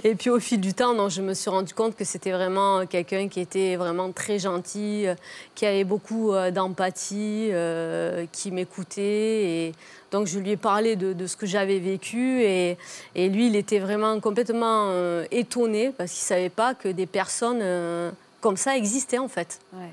Et 0.03 0.15
puis 0.15 0.29
au 0.29 0.39
fil 0.39 0.61
du 0.61 0.75
temps, 0.75 0.95
non, 0.95 1.09
je 1.09 1.23
me 1.23 1.33
suis 1.33 1.49
rendu 1.49 1.73
compte 1.73 1.97
que 1.97 2.05
c'était 2.05 2.33
vraiment 2.33 2.85
quelqu'un 2.87 3.29
qui 3.29 3.41
était 3.41 3.77
vraiment 3.77 4.13
très 4.13 4.39
gentil, 4.39 5.07
qui 5.55 5.65
avait 5.65 5.85
beaucoup 5.85 6.33
euh, 6.33 6.51
d'empathie, 6.51 7.49
euh, 7.53 8.27
qui 8.31 8.51
m'écoutait. 8.51 9.03
Et 9.03 9.73
donc 10.11 10.27
je 10.27 10.39
lui 10.39 10.51
ai 10.51 10.57
parlé 10.59 10.97
de, 10.97 11.27
ce 11.27 11.37
que 11.37 11.47
j'avais 11.47 11.79
vécu. 11.79 12.43
Et, 12.43 12.77
et, 13.15 13.31
lui, 13.31 13.47
il 13.47 13.57
était 13.57 13.79
vraiment 13.79 14.21
complètement 14.21 14.89
euh, 14.91 15.25
étonné 15.31 15.91
parce 15.97 16.13
qu'il 16.13 16.23
ne 16.23 16.39
savait 16.39 16.51
pas 16.51 16.75
que 16.75 16.89
des 16.89 17.07
personnes 17.07 18.13
comme 18.43 18.59
ça 18.59 18.77
existaient 18.77 19.19
en 19.19 19.29
fait. 19.29 19.59
Ouais. 19.73 19.89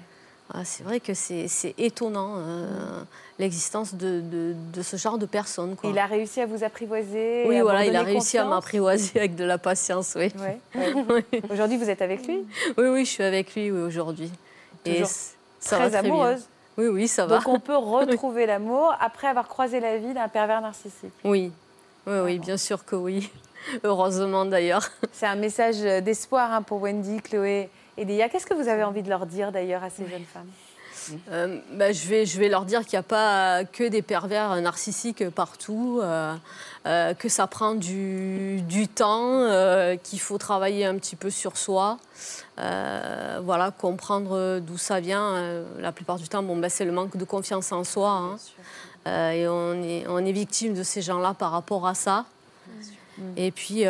Ah, 0.54 0.66
c'est 0.66 0.84
vrai 0.84 1.00
que 1.00 1.14
c'est 1.14 1.74
étonnant 1.78 2.36
euh, 2.38 3.04
l'existence 3.40 3.96
de, 3.96 4.54
ce 4.82 4.98
genre 4.98 5.18
de 5.18 5.26
personnes. 5.26 5.76
Il 5.84 5.98
a 5.98 6.06
réussi 6.06 6.42
à 6.42 6.46
vous 6.46 6.64
apprivoiser 6.64 7.46
Oui, 7.48 7.62
voilà, 7.62 7.86
il 7.86 7.96
a 7.96 8.04
réussi 8.04 8.38
à 8.38 8.46
m'apprivoiser 8.46 9.20
avec 9.20 9.36
de 9.36 9.46
la 9.46 9.58
patience, 9.58 10.16
oui. 10.20 10.30
Aujourd'hui, 11.50 11.78
vous 11.78 11.90
êtes 11.90 12.02
avec 12.02 12.28
lui 12.28 12.44
Oui, 12.78 12.88
oui, 12.88 13.06
je 13.06 13.12
suis 13.12 13.24
avec 13.24 13.56
lui 13.56 13.72
aujourd'hui. 13.72 14.32
Et 14.86 15.04
ça 15.60 15.78
très 15.78 15.96
amoureuse 15.96 16.48
Oui, 16.78 16.88
oui, 16.88 17.08
ça 17.08 17.26
va. 17.26 17.38
Donc 17.38 17.48
on 17.48 17.60
peut 17.60 17.78
retrouver 17.78 18.46
l'amour 18.46 18.94
après 19.00 19.28
avoir 19.28 19.48
croisé 19.48 19.80
la 19.80 19.98
vie 19.98 20.14
d'un 20.14 20.28
pervers 20.28 20.60
narcissique 20.60 21.14
Oui, 21.24 21.52
oui, 22.08 22.20
oui, 22.24 22.40
bien 22.40 22.58
sûr 22.58 22.84
que 22.84 22.96
oui. 22.96 23.30
Heureusement 23.84 24.44
d'ailleurs. 24.44 24.90
C'est 25.14 25.28
un 25.28 25.36
message 25.36 25.80
d'espoir 26.04 26.52
hein, 26.52 26.62
pour 26.62 26.82
Wendy, 26.82 27.22
Chloé 27.22 27.70
et 27.98 28.06
Dia, 28.06 28.30
qu'est-ce 28.30 28.46
que 28.46 28.54
vous 28.54 28.68
avez 28.68 28.84
envie 28.84 29.04
de 29.04 29.10
leur 29.10 29.26
dire 29.26 29.52
d'ailleurs 29.52 29.84
à 29.84 29.90
ces 29.90 30.08
jeunes 30.08 30.26
femmes? 30.26 30.50
Euh, 31.32 31.60
bah, 31.74 31.92
je, 31.92 32.08
vais, 32.08 32.26
je 32.26 32.40
vais 32.40 32.50
leur 32.50 32.66
dire 32.66 32.82
qu'il 32.82 32.94
n'y 32.94 33.00
a 33.00 33.04
pas 33.04 33.64
que 33.66 33.88
des 33.88 34.02
pervers 34.02 34.60
narcissiques 34.62 35.28
partout, 35.30 36.00
euh, 36.02 36.36
euh, 36.86 37.14
que 37.14 37.30
ça 37.30 37.48
prend 37.48 37.76
du, 37.76 38.62
du 38.62 38.88
temps, 38.88 39.46
qu'il 40.04 40.20
faut 40.20 40.38
travailler 40.38 40.86
un 40.86 40.96
petit 40.98 41.16
peu 41.16 41.30
sur 41.30 41.58
soi, 41.58 41.98
voilà, 42.58 43.72
comprendre 43.78 44.60
d'où 44.60 44.78
ça 44.78 45.00
vient. 45.00 45.64
la 45.80 45.92
plupart 45.92 46.18
du 46.18 46.28
temps, 46.28 46.44
bon, 46.44 46.58
bah, 46.58 46.70
c'est 46.70 46.86
le 46.86 46.92
manque 46.92 47.18
de 47.18 47.26
confiance 47.26 47.72
en 47.72 47.84
soi. 47.84 48.10
Hein. 49.06 49.32
et 49.32 49.48
on 49.48 49.82
est, 49.84 50.06
on 50.08 50.20
est 50.20 50.32
victime 50.32 50.74
de 50.74 50.84
ces 50.84 51.02
gens-là 51.02 51.34
par 51.34 51.52
rapport 51.52 51.88
à 51.88 51.96
ça. 51.96 52.26
Et 53.38 53.52
puis, 53.52 53.86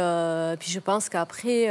puis 0.59 0.71
je 0.71 0.79
pense 0.79 1.09
qu'après, 1.09 1.67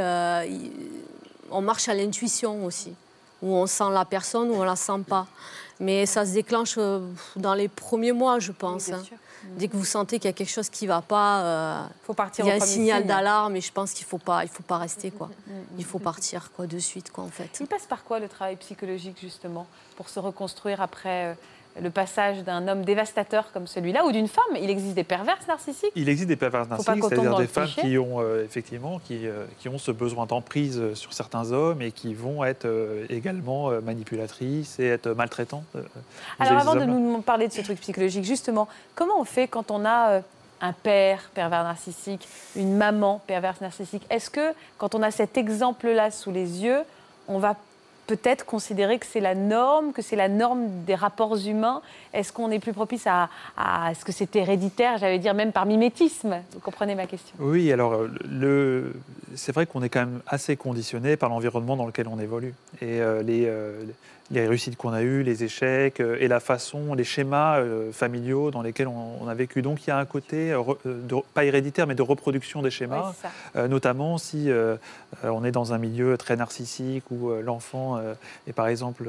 on 1.50 1.60
marche 1.60 1.88
à 1.88 1.94
l'intuition 1.94 2.64
aussi, 2.64 2.94
où 3.42 3.54
on 3.54 3.66
sent 3.66 3.90
la 3.92 4.04
personne 4.04 4.50
ou 4.50 4.54
on 4.54 4.64
la 4.64 4.76
sent 4.76 5.00
pas. 5.08 5.26
Mais 5.78 6.04
ça 6.04 6.26
se 6.26 6.32
déclenche 6.32 6.74
euh, 6.76 7.00
dans 7.36 7.54
les 7.54 7.68
premiers 7.68 8.12
mois, 8.12 8.38
je 8.38 8.52
pense. 8.52 8.90
Hein. 8.90 9.02
Dès 9.56 9.68
que 9.68 9.76
vous 9.76 9.86
sentez 9.86 10.18
qu'il 10.18 10.28
y 10.28 10.30
a 10.30 10.34
quelque 10.34 10.50
chose 10.50 10.68
qui 10.68 10.84
ne 10.84 10.90
va 10.90 11.00
pas, 11.00 11.40
euh, 11.40 11.86
faut 12.04 12.12
partir 12.12 12.44
il 12.44 12.48
y 12.48 12.50
a 12.50 12.56
un 12.56 12.60
signal 12.60 13.06
d'alarme 13.06 13.56
et 13.56 13.62
je 13.62 13.72
pense 13.72 13.92
qu'il 13.92 14.04
ne 14.04 14.10
faut 14.10 14.18
pas, 14.18 14.44
il 14.44 14.50
faut 14.50 14.62
pas 14.62 14.76
rester 14.76 15.10
quoi. 15.10 15.28
Mm, 15.28 15.52
mm, 15.52 15.54
mm, 15.54 15.64
il 15.78 15.84
faut 15.84 15.98
partir 15.98 16.52
quoi 16.52 16.66
de 16.66 16.78
suite 16.78 17.10
quoi 17.10 17.24
en 17.24 17.30
fait. 17.30 17.56
Il 17.58 17.66
passe 17.66 17.86
par 17.86 18.04
quoi 18.04 18.20
le 18.20 18.28
travail 18.28 18.56
psychologique 18.56 19.16
justement 19.18 19.66
pour 19.96 20.10
se 20.10 20.20
reconstruire 20.20 20.82
après 20.82 21.28
euh, 21.28 21.34
le 21.80 21.90
passage 21.90 22.42
d'un 22.42 22.66
homme 22.68 22.84
dévastateur 22.84 23.52
comme 23.52 23.66
celui-là 23.66 24.04
ou 24.04 24.12
d'une 24.12 24.28
femme. 24.28 24.56
Il 24.60 24.70
existe 24.70 24.94
des 24.94 25.04
perverses 25.04 25.46
narcissiques 25.46 25.92
Il 25.94 26.08
existe 26.08 26.28
des 26.28 26.36
perverses 26.36 26.68
narcissiques, 26.68 27.04
c'est-à-dire 27.04 27.36
des 27.36 27.46
femmes 27.46 27.68
qui 27.68 27.98
ont 27.98 28.20
euh, 28.20 28.44
effectivement 28.44 28.98
qui, 28.98 29.26
euh, 29.26 29.44
qui, 29.58 29.68
ont 29.68 29.78
ce 29.78 29.90
besoin 29.90 30.26
d'emprise 30.26 30.94
sur 30.94 31.12
certains 31.12 31.52
hommes 31.52 31.82
et 31.82 31.92
qui 31.92 32.14
vont 32.14 32.44
être 32.44 32.64
euh, 32.64 33.06
également 33.08 33.70
manipulatrices 33.82 34.78
et 34.80 34.86
être 34.86 35.10
maltraitantes. 35.10 35.64
Alors 36.38 36.60
avant 36.60 36.74
de 36.74 36.84
nous 36.84 37.20
parler 37.20 37.48
de 37.48 37.52
ce 37.52 37.60
truc 37.60 37.80
psychologique, 37.80 38.24
justement, 38.24 38.68
comment 38.94 39.20
on 39.20 39.24
fait 39.24 39.46
quand 39.46 39.70
on 39.70 39.84
a 39.84 40.22
un 40.62 40.72
père 40.72 41.30
pervers 41.34 41.64
narcissique, 41.64 42.28
une 42.56 42.76
maman 42.76 43.20
perverse 43.26 43.60
narcissique? 43.60 44.02
Est-ce 44.10 44.30
que 44.30 44.52
quand 44.78 44.94
on 44.94 45.02
a 45.02 45.10
cet 45.10 45.38
exemple-là 45.38 46.10
sous 46.10 46.30
les 46.30 46.62
yeux, 46.62 46.80
on 47.28 47.38
va 47.38 47.54
peut-être 48.10 48.44
considérer 48.44 48.98
que 48.98 49.06
c'est 49.06 49.20
la 49.20 49.36
norme, 49.36 49.92
que 49.92 50.02
c'est 50.02 50.16
la 50.16 50.28
norme 50.28 50.66
des 50.84 50.96
rapports 50.96 51.36
humains. 51.46 51.80
Est-ce 52.12 52.32
qu'on 52.32 52.50
est 52.50 52.58
plus 52.58 52.72
propice 52.72 53.06
à, 53.06 53.28
à 53.56 53.94
ce 53.94 54.04
que 54.04 54.10
c'est 54.10 54.34
héréditaire, 54.34 54.98
j'allais 54.98 55.20
dire 55.20 55.34
même 55.34 55.52
par 55.52 55.64
mimétisme? 55.64 56.32
Vous 56.52 56.58
comprenez 56.58 56.96
ma 56.96 57.06
question? 57.06 57.36
Oui, 57.38 57.70
alors 57.70 57.92
le, 58.28 58.94
c'est 59.36 59.52
vrai 59.52 59.66
qu'on 59.66 59.82
est 59.84 59.88
quand 59.88 60.00
même 60.00 60.20
assez 60.26 60.56
conditionné 60.56 61.16
par 61.16 61.28
l'environnement 61.28 61.76
dans 61.76 61.86
lequel 61.86 62.08
on 62.08 62.18
évolue. 62.18 62.54
Et 62.82 63.00
euh, 63.00 63.22
les, 63.22 63.44
euh, 63.46 63.80
les 64.30 64.46
réussites 64.46 64.76
qu'on 64.76 64.92
a 64.92 65.02
eues, 65.02 65.22
les 65.22 65.44
échecs 65.44 66.00
euh, 66.00 66.16
et 66.20 66.28
la 66.28 66.40
façon, 66.40 66.94
les 66.94 67.04
schémas 67.04 67.58
euh, 67.58 67.92
familiaux 67.92 68.50
dans 68.50 68.62
lesquels 68.62 68.88
on, 68.88 69.26
a 69.28 69.34
vécu. 69.34 69.62
Donc 69.62 69.84
il 69.86 69.88
y 69.88 69.92
a 69.92 69.98
un 69.98 70.04
côté, 70.04 70.52
euh, 70.52 71.20
pas 71.34 71.44
héréditaire, 71.44 71.86
mais 71.86 71.94
de 71.94 72.02
reproduction 72.02 72.62
des 72.62 72.70
schémas, 72.70 73.12
notamment 73.54 74.18
si 74.18 74.50
on 75.22 75.44
est 75.44 75.50
dans 75.52 75.72
un 75.72 75.78
milieu 75.78 76.16
très 76.16 76.36
narcissique 76.36 77.04
où 77.10 77.30
l'enfant 77.42 78.00
est 78.46 78.52
par 78.52 78.66
exemple 78.66 79.08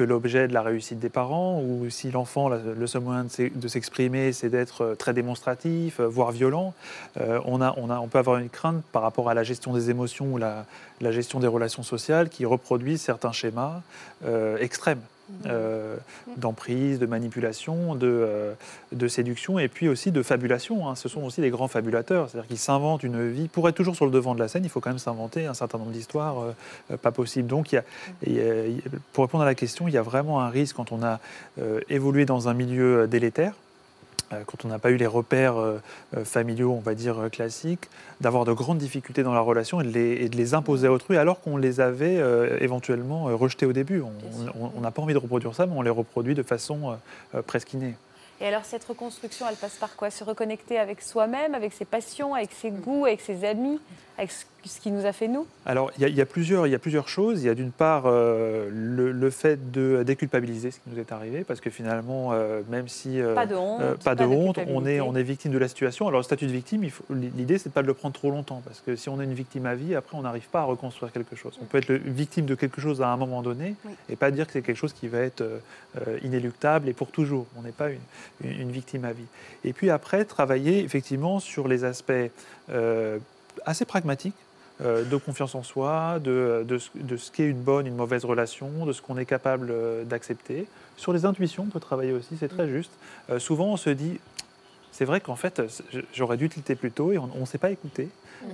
que 0.00 0.04
l'objet 0.04 0.48
de 0.48 0.54
la 0.54 0.62
réussite 0.62 0.98
des 0.98 1.10
parents, 1.10 1.60
ou 1.60 1.90
si 1.90 2.10
l'enfant, 2.10 2.48
le 2.48 2.86
seul 2.86 3.02
moyen 3.02 3.26
de 3.38 3.68
s'exprimer, 3.68 4.32
c'est 4.32 4.48
d'être 4.48 4.94
très 4.98 5.12
démonstratif, 5.12 6.00
voire 6.00 6.32
violent, 6.32 6.72
on, 7.18 7.60
a, 7.60 7.74
on, 7.76 8.08
peut 8.08 8.18
avoir 8.18 8.38
une 8.38 8.48
crainte 8.48 8.82
par 8.92 9.02
rapport 9.02 9.28
à 9.28 9.34
la 9.34 9.42
gestion 9.42 9.74
des 9.74 9.90
émotions 9.90 10.32
ou 10.32 10.38
la, 10.38 10.64
gestion 11.10 11.38
des 11.38 11.46
relations 11.46 11.82
sociales 11.82 12.30
qui 12.30 12.46
reproduisent 12.46 13.02
certains 13.02 13.32
schémas 13.32 13.82
euh, 14.24 14.56
extrêmes. 14.56 15.02
Euh, 15.46 15.96
d'emprise, 16.36 16.98
de 16.98 17.06
manipulation, 17.06 17.94
de, 17.94 18.06
euh, 18.06 18.52
de, 18.92 19.08
séduction 19.08 19.58
et 19.58 19.68
puis 19.68 19.88
aussi 19.88 20.12
de 20.12 20.22
fabulation. 20.22 20.88
Hein. 20.88 20.94
Ce 20.94 21.08
sont 21.08 21.22
aussi 21.22 21.40
des 21.40 21.50
grands 21.50 21.66
fabulateurs, 21.66 22.28
c'est-à-dire 22.28 22.46
qu'ils 22.46 22.58
s'inventent 22.58 23.02
une 23.02 23.28
vie. 23.30 23.48
Pour 23.48 23.68
être 23.68 23.74
toujours 23.74 23.96
sur 23.96 24.04
le 24.04 24.10
devant 24.10 24.34
de 24.34 24.40
la 24.40 24.48
scène, 24.48 24.64
il 24.64 24.70
faut 24.70 24.80
quand 24.80 24.90
même 24.90 24.98
s'inventer 24.98 25.46
un 25.46 25.54
certain 25.54 25.78
nombre 25.78 25.92
d'histoires 25.92 26.44
pas 27.02 27.10
possible. 27.10 27.48
Donc, 27.48 27.72
y 27.72 27.78
a, 27.78 27.82
pour 29.12 29.24
répondre 29.24 29.42
à 29.42 29.46
la 29.46 29.54
question, 29.54 29.88
il 29.88 29.94
y 29.94 29.98
a 29.98 30.02
vraiment 30.02 30.40
un 30.40 30.50
risque 30.50 30.76
quand 30.76 30.92
on 30.92 31.02
a 31.02 31.20
évolué 31.88 32.26
dans 32.26 32.48
un 32.48 32.54
milieu 32.54 33.08
délétère 33.08 33.54
euh, 33.54 33.69
quand 34.46 34.64
on 34.64 34.68
n'a 34.68 34.78
pas 34.78 34.90
eu 34.90 34.96
les 34.96 35.06
repères 35.06 35.56
euh, 35.56 35.80
euh, 36.16 36.24
familiaux, 36.24 36.72
on 36.72 36.80
va 36.80 36.94
dire 36.94 37.28
classiques, 37.30 37.88
d'avoir 38.20 38.44
de 38.44 38.52
grandes 38.52 38.78
difficultés 38.78 39.22
dans 39.22 39.34
la 39.34 39.40
relation 39.40 39.80
et 39.80 39.84
de 39.84 40.36
les, 40.36 40.54
imposer 40.54 40.88
à 40.88 40.92
autrui 40.92 41.16
alors 41.16 41.40
qu'on 41.40 41.56
les 41.56 41.80
avait 41.80 42.20
éventuellement 42.60 43.24
rejetés 43.36 43.66
au 43.66 43.72
début. 43.72 44.02
On 44.76 44.80
n'a 44.80 44.90
pas 44.90 45.00
envie 45.00 45.14
de 45.14 45.18
reproduire 45.18 45.54
ça, 45.54 45.66
mais 45.66 45.74
on 45.76 45.82
les 45.82 45.90
reproduit 45.90 46.34
de 46.34 46.42
façon 46.42 46.96
presque 47.46 47.72
innée. 47.74 47.94
Et 48.40 48.46
alors 48.46 48.64
cette 48.64 48.82
reconstruction, 48.84 49.46
elle 49.48 49.56
passe 49.56 49.76
par 49.76 49.94
quoi? 49.96 50.10
Se 50.10 50.24
reconnecter 50.24 50.78
avec 50.78 51.02
soi-même, 51.02 51.54
avec 51.54 51.72
ses 51.72 51.84
passions, 51.84 52.34
avec 52.34 52.50
ses 52.52 52.70
goûts, 52.70 53.04
avec 53.04 53.20
ses 53.20 53.44
amis, 53.44 53.78
avec 54.20 54.32
ce 54.64 54.80
qui 54.80 54.90
nous 54.90 55.06
a 55.06 55.12
fait 55.12 55.28
nous? 55.28 55.46
Alors, 55.64 55.90
il 55.98 56.06
y, 56.06 56.12
y, 56.12 56.20
a 56.20 56.26
plusieurs, 56.26 56.66
il 56.66 56.70
y 56.70 56.74
a 56.74 56.78
plusieurs 56.78 57.08
choses. 57.08 57.42
Il 57.42 57.46
y 57.46 57.48
a 57.48 57.54
d'une 57.54 57.72
part 57.72 58.02
euh, 58.04 58.68
le, 58.70 59.12
le, 59.12 59.30
fait 59.30 59.70
de 59.72 60.02
déculpabiliser 60.02 60.70
ce 60.70 60.78
qui 60.78 60.90
nous 60.90 60.98
est 60.98 61.10
arrivé, 61.10 61.42
parce 61.42 61.60
que 61.60 61.70
finalement, 61.70 62.32
euh, 62.32 62.60
même 62.68 62.86
si... 62.86 63.18
Euh, 63.18 63.34
pas 63.34 63.46
de 63.46 63.54
honte, 63.54 64.04
pas, 64.04 64.14
de 64.14 64.24
honte 64.24 64.58
on, 64.68 64.84
est, 64.84 65.00
on 65.00 65.16
est 65.16 65.22
victime 65.22 65.52
de 65.52 65.58
la 65.58 65.68
situation. 65.68 66.06
Alors, 66.06 66.20
le 66.20 66.24
statut 66.24 66.46
de 66.46 66.52
victime, 66.52 66.86
l'idée, 67.10 67.56
c'est 67.56 67.70
de 67.70 67.74
pas 67.74 67.80
de 67.80 67.86
le 67.86 67.94
prendre 67.94 68.14
trop 68.14 68.30
longtemps, 68.30 68.60
parce 68.62 68.80
que 68.80 68.94
si 68.94 69.08
on 69.08 69.20
est 69.22 69.24
une 69.24 69.32
victime 69.32 69.64
à 69.64 69.74
vie, 69.74 69.94
après, 69.94 70.18
on 70.18 70.22
n'arrive 70.22 70.48
pas 70.48 70.60
à 70.60 70.64
reconstruire 70.64 71.10
quelque 71.12 71.36
chose. 71.36 71.58
On 71.62 71.64
peut 71.64 71.78
être 71.78 71.92
victime 71.92 72.44
de 72.44 72.54
quelque 72.54 72.82
chose 72.82 73.00
à 73.00 73.08
un 73.08 73.16
moment 73.16 73.40
donné, 73.40 73.74
et 74.10 74.16
pas 74.16 74.30
dire 74.30 74.46
que 74.46 74.52
c'est 74.52 74.62
quelque 74.62 74.76
chose 74.76 74.92
qui 74.92 75.08
va 75.08 75.20
être 75.20 75.42
inéluctable 76.22 76.88
et 76.88 76.92
pour 76.92 77.10
toujours. 77.10 77.46
On 77.56 77.62
n'est 77.62 77.72
pas 77.72 77.88
une, 77.90 78.00
une, 78.44 78.60
une, 78.60 78.70
victime 78.70 79.06
à 79.06 79.12
vie. 79.12 79.26
Et 79.64 79.72
puis 79.72 79.88
après, 79.88 80.26
travailler 80.26 80.84
effectivement 80.84 81.40
sur 81.40 81.68
les 81.68 81.84
aspects 81.84 82.12
assez 83.66 83.84
pragmatique 83.84 84.34
euh, 84.82 85.04
de 85.04 85.16
confiance 85.16 85.54
en 85.54 85.62
soi, 85.62 86.18
de, 86.20 86.64
de, 86.66 86.78
de 86.94 87.16
ce 87.18 87.30
qu'est 87.30 87.46
une 87.46 87.60
bonne, 87.60 87.86
une 87.86 87.96
mauvaise 87.96 88.24
relation, 88.24 88.86
de 88.86 88.92
ce 88.92 89.02
qu'on 89.02 89.18
est 89.18 89.26
capable 89.26 89.68
euh, 89.70 90.04
d'accepter. 90.04 90.66
Sur 90.96 91.12
les 91.12 91.26
intuitions, 91.26 91.64
on 91.64 91.70
peut 91.70 91.80
travailler 91.80 92.12
aussi, 92.12 92.36
c'est 92.38 92.48
très 92.48 92.66
juste. 92.66 92.90
Euh, 93.28 93.38
souvent, 93.38 93.66
on 93.66 93.76
se 93.76 93.90
dit, 93.90 94.18
c'est 94.90 95.04
vrai 95.04 95.20
qu'en 95.20 95.36
fait, 95.36 95.60
j'aurais 96.14 96.38
dû 96.38 96.48
tilter 96.48 96.76
plus 96.76 96.92
tôt 96.92 97.12
et 97.12 97.18
on 97.18 97.28
ne 97.38 97.44
s'est 97.44 97.58
pas 97.58 97.70
écouté. 97.70 98.08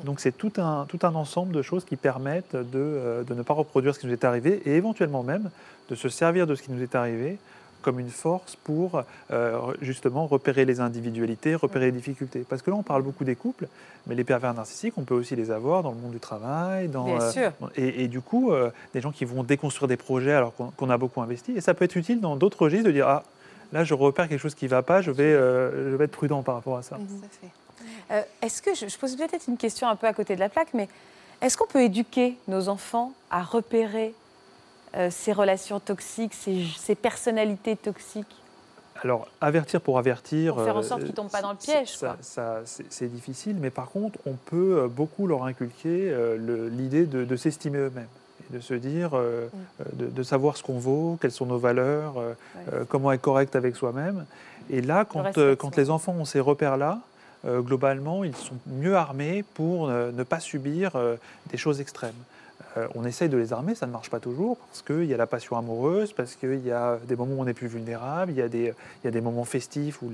Donc 0.04 0.18
c'est 0.18 0.36
tout 0.36 0.52
un, 0.56 0.84
tout 0.88 0.98
un 1.02 1.14
ensemble 1.14 1.54
de 1.54 1.62
choses 1.62 1.84
qui 1.84 1.94
permettent 1.94 2.56
de, 2.56 3.24
de, 3.26 3.34
ne 3.34 3.42
pas 3.42 3.54
reproduire 3.54 3.94
ce 3.94 4.00
qui 4.00 4.08
nous 4.08 4.12
est 4.12 4.24
arrivé 4.24 4.60
et 4.66 4.74
éventuellement 4.74 5.22
même 5.22 5.50
de 5.90 5.94
se 5.94 6.08
servir 6.08 6.48
de 6.48 6.56
ce 6.56 6.62
qui 6.62 6.72
nous 6.72 6.82
est 6.82 6.96
arrivé 6.96 7.38
comme 7.86 8.00
une 8.00 8.10
force 8.10 8.56
pour 8.56 9.04
euh, 9.30 9.60
justement 9.80 10.26
repérer 10.26 10.64
les 10.64 10.80
individualités, 10.80 11.54
repérer 11.54 11.86
les 11.86 11.92
difficultés. 11.92 12.44
Parce 12.48 12.62
que 12.62 12.70
là, 12.70 12.76
on 12.76 12.82
parle 12.82 13.02
beaucoup 13.02 13.22
des 13.22 13.36
couples, 13.36 13.68
mais 14.08 14.16
les 14.16 14.24
pervers 14.24 14.52
narcissiques, 14.52 14.94
on 14.98 15.04
peut 15.04 15.14
aussi 15.14 15.36
les 15.36 15.52
avoir 15.52 15.84
dans 15.84 15.92
le 15.92 15.98
monde 15.98 16.10
du 16.10 16.18
travail. 16.18 16.88
Dans, 16.88 17.04
Bien 17.04 17.30
sûr. 17.30 17.52
Et, 17.76 18.02
et, 18.02 18.08
du 18.08 18.20
coup, 18.20 18.50
euh, 18.50 18.72
des 18.92 19.00
gens 19.00 19.12
qui 19.12 19.24
vont 19.24 19.44
déconstruire 19.44 19.86
des 19.86 19.96
projets 19.96 20.32
alors 20.32 20.52
qu'on 20.76 20.90
a 20.90 20.98
beaucoup 20.98 21.22
investi. 21.22 21.52
Et 21.52 21.60
ça 21.60 21.74
peut 21.74 21.84
être 21.84 21.94
utile 21.94 22.20
dans 22.20 22.34
d'autres 22.34 22.60
registres 22.60 22.88
de 22.88 22.92
dire, 22.92 23.06
ah, 23.06 23.22
là, 23.72 23.84
je 23.84 23.94
repère 23.94 24.28
quelque 24.28 24.40
chose 24.40 24.56
qui 24.56 24.64
ne 24.64 24.70
va 24.70 24.82
pas, 24.82 25.00
je 25.00 25.12
vais, 25.12 25.22
euh, 25.22 25.92
je 25.92 25.94
vais 25.94 26.06
être 26.06 26.10
prudent 26.10 26.42
par 26.42 26.56
rapport 26.56 26.76
à 26.76 26.82
ça. 26.82 26.98
Euh, 28.10 28.22
est-ce 28.42 28.60
que, 28.62 28.74
je, 28.74 28.88
je 28.88 28.98
pose 28.98 29.14
peut-être 29.14 29.46
une 29.46 29.58
question 29.58 29.86
un 29.86 29.94
peu 29.94 30.08
à 30.08 30.12
côté 30.12 30.34
de 30.34 30.40
la 30.40 30.48
plaque, 30.48 30.74
mais 30.74 30.88
est-ce 31.40 31.56
qu'on 31.56 31.68
peut 31.68 31.82
éduquer 31.82 32.36
nos 32.48 32.68
enfants 32.68 33.12
à 33.30 33.44
repérer 33.44 34.12
euh, 34.96 35.10
ces 35.10 35.32
relations 35.32 35.80
toxiques, 35.80 36.34
ces, 36.34 36.64
ces, 36.78 36.94
personnalités 36.94 37.76
toxiques 37.76 38.36
alors, 39.02 39.28
avertir 39.40 39.80
pour 39.80 39.98
avertir. 39.98 40.54
Pour 40.54 40.64
faire 40.64 40.76
en 40.76 40.82
sorte 40.82 41.00
qu'ils 41.00 41.10
ne 41.10 41.16
tombent 41.16 41.30
pas 41.30 41.42
dans 41.42 41.52
le 41.52 41.56
piège. 41.56 41.96
Ça, 41.96 42.16
ça, 42.20 42.60
c'est 42.64 43.12
difficile, 43.12 43.56
mais 43.60 43.70
par 43.70 43.90
contre, 43.90 44.18
on 44.26 44.32
peut 44.32 44.78
euh, 44.78 44.88
beaucoup 44.88 45.26
leur 45.26 45.44
inculquer 45.44 46.10
euh, 46.10 46.68
l'idée 46.70 47.06
de, 47.06 47.24
de 47.24 47.36
s'estimer 47.36 47.78
eux-mêmes. 47.78 48.08
De 48.50 48.60
se 48.60 48.74
dire, 48.74 49.10
euh, 49.14 49.46
mm. 49.46 49.96
de, 49.96 50.06
de, 50.06 50.22
savoir 50.22 50.56
ce 50.56 50.62
qu'on 50.62 50.78
vaut, 50.78 51.18
quelles 51.20 51.32
sont 51.32 51.46
nos 51.46 51.58
valeurs, 51.58 52.16
ouais. 52.16 52.34
euh, 52.72 52.84
comment 52.88 53.10
être 53.12 53.20
correct 53.20 53.56
avec 53.56 53.76
soi-même. 53.76 54.24
Et 54.70 54.80
là, 54.80 55.04
quand, 55.04 55.32
quand 55.58 55.76
les 55.76 55.90
enfants 55.90 56.12
ont 56.12 56.24
ces 56.24 56.40
repères-là, 56.40 57.00
globalement, 57.46 58.24
ils 58.24 58.34
sont 58.34 58.56
mieux 58.66 58.96
armés 58.96 59.44
pour 59.54 59.86
ne 59.86 60.22
pas 60.24 60.40
subir 60.40 60.90
des 61.52 61.56
choses 61.56 61.80
extrêmes. 61.80 62.16
Euh, 62.76 62.88
on 62.94 63.04
essaye 63.04 63.28
de 63.28 63.36
les 63.36 63.52
armer, 63.52 63.74
ça 63.74 63.86
ne 63.86 63.92
marche 63.92 64.10
pas 64.10 64.20
toujours, 64.20 64.58
parce 64.58 64.82
qu'il 64.82 65.04
y 65.04 65.14
a 65.14 65.16
la 65.16 65.26
passion 65.26 65.56
amoureuse, 65.56 66.12
parce 66.12 66.34
qu'il 66.34 66.64
y 66.64 66.70
a 66.70 66.98
des 67.06 67.16
moments 67.16 67.36
où 67.36 67.42
on 67.42 67.46
est 67.46 67.54
plus 67.54 67.68
vulnérable, 67.68 68.32
il 68.32 68.38
y 68.38 68.42
a 68.42 68.48
des, 68.48 68.74
y 69.04 69.08
a 69.08 69.10
des 69.10 69.20
moments 69.20 69.44
festifs 69.44 70.02
où 70.02 70.10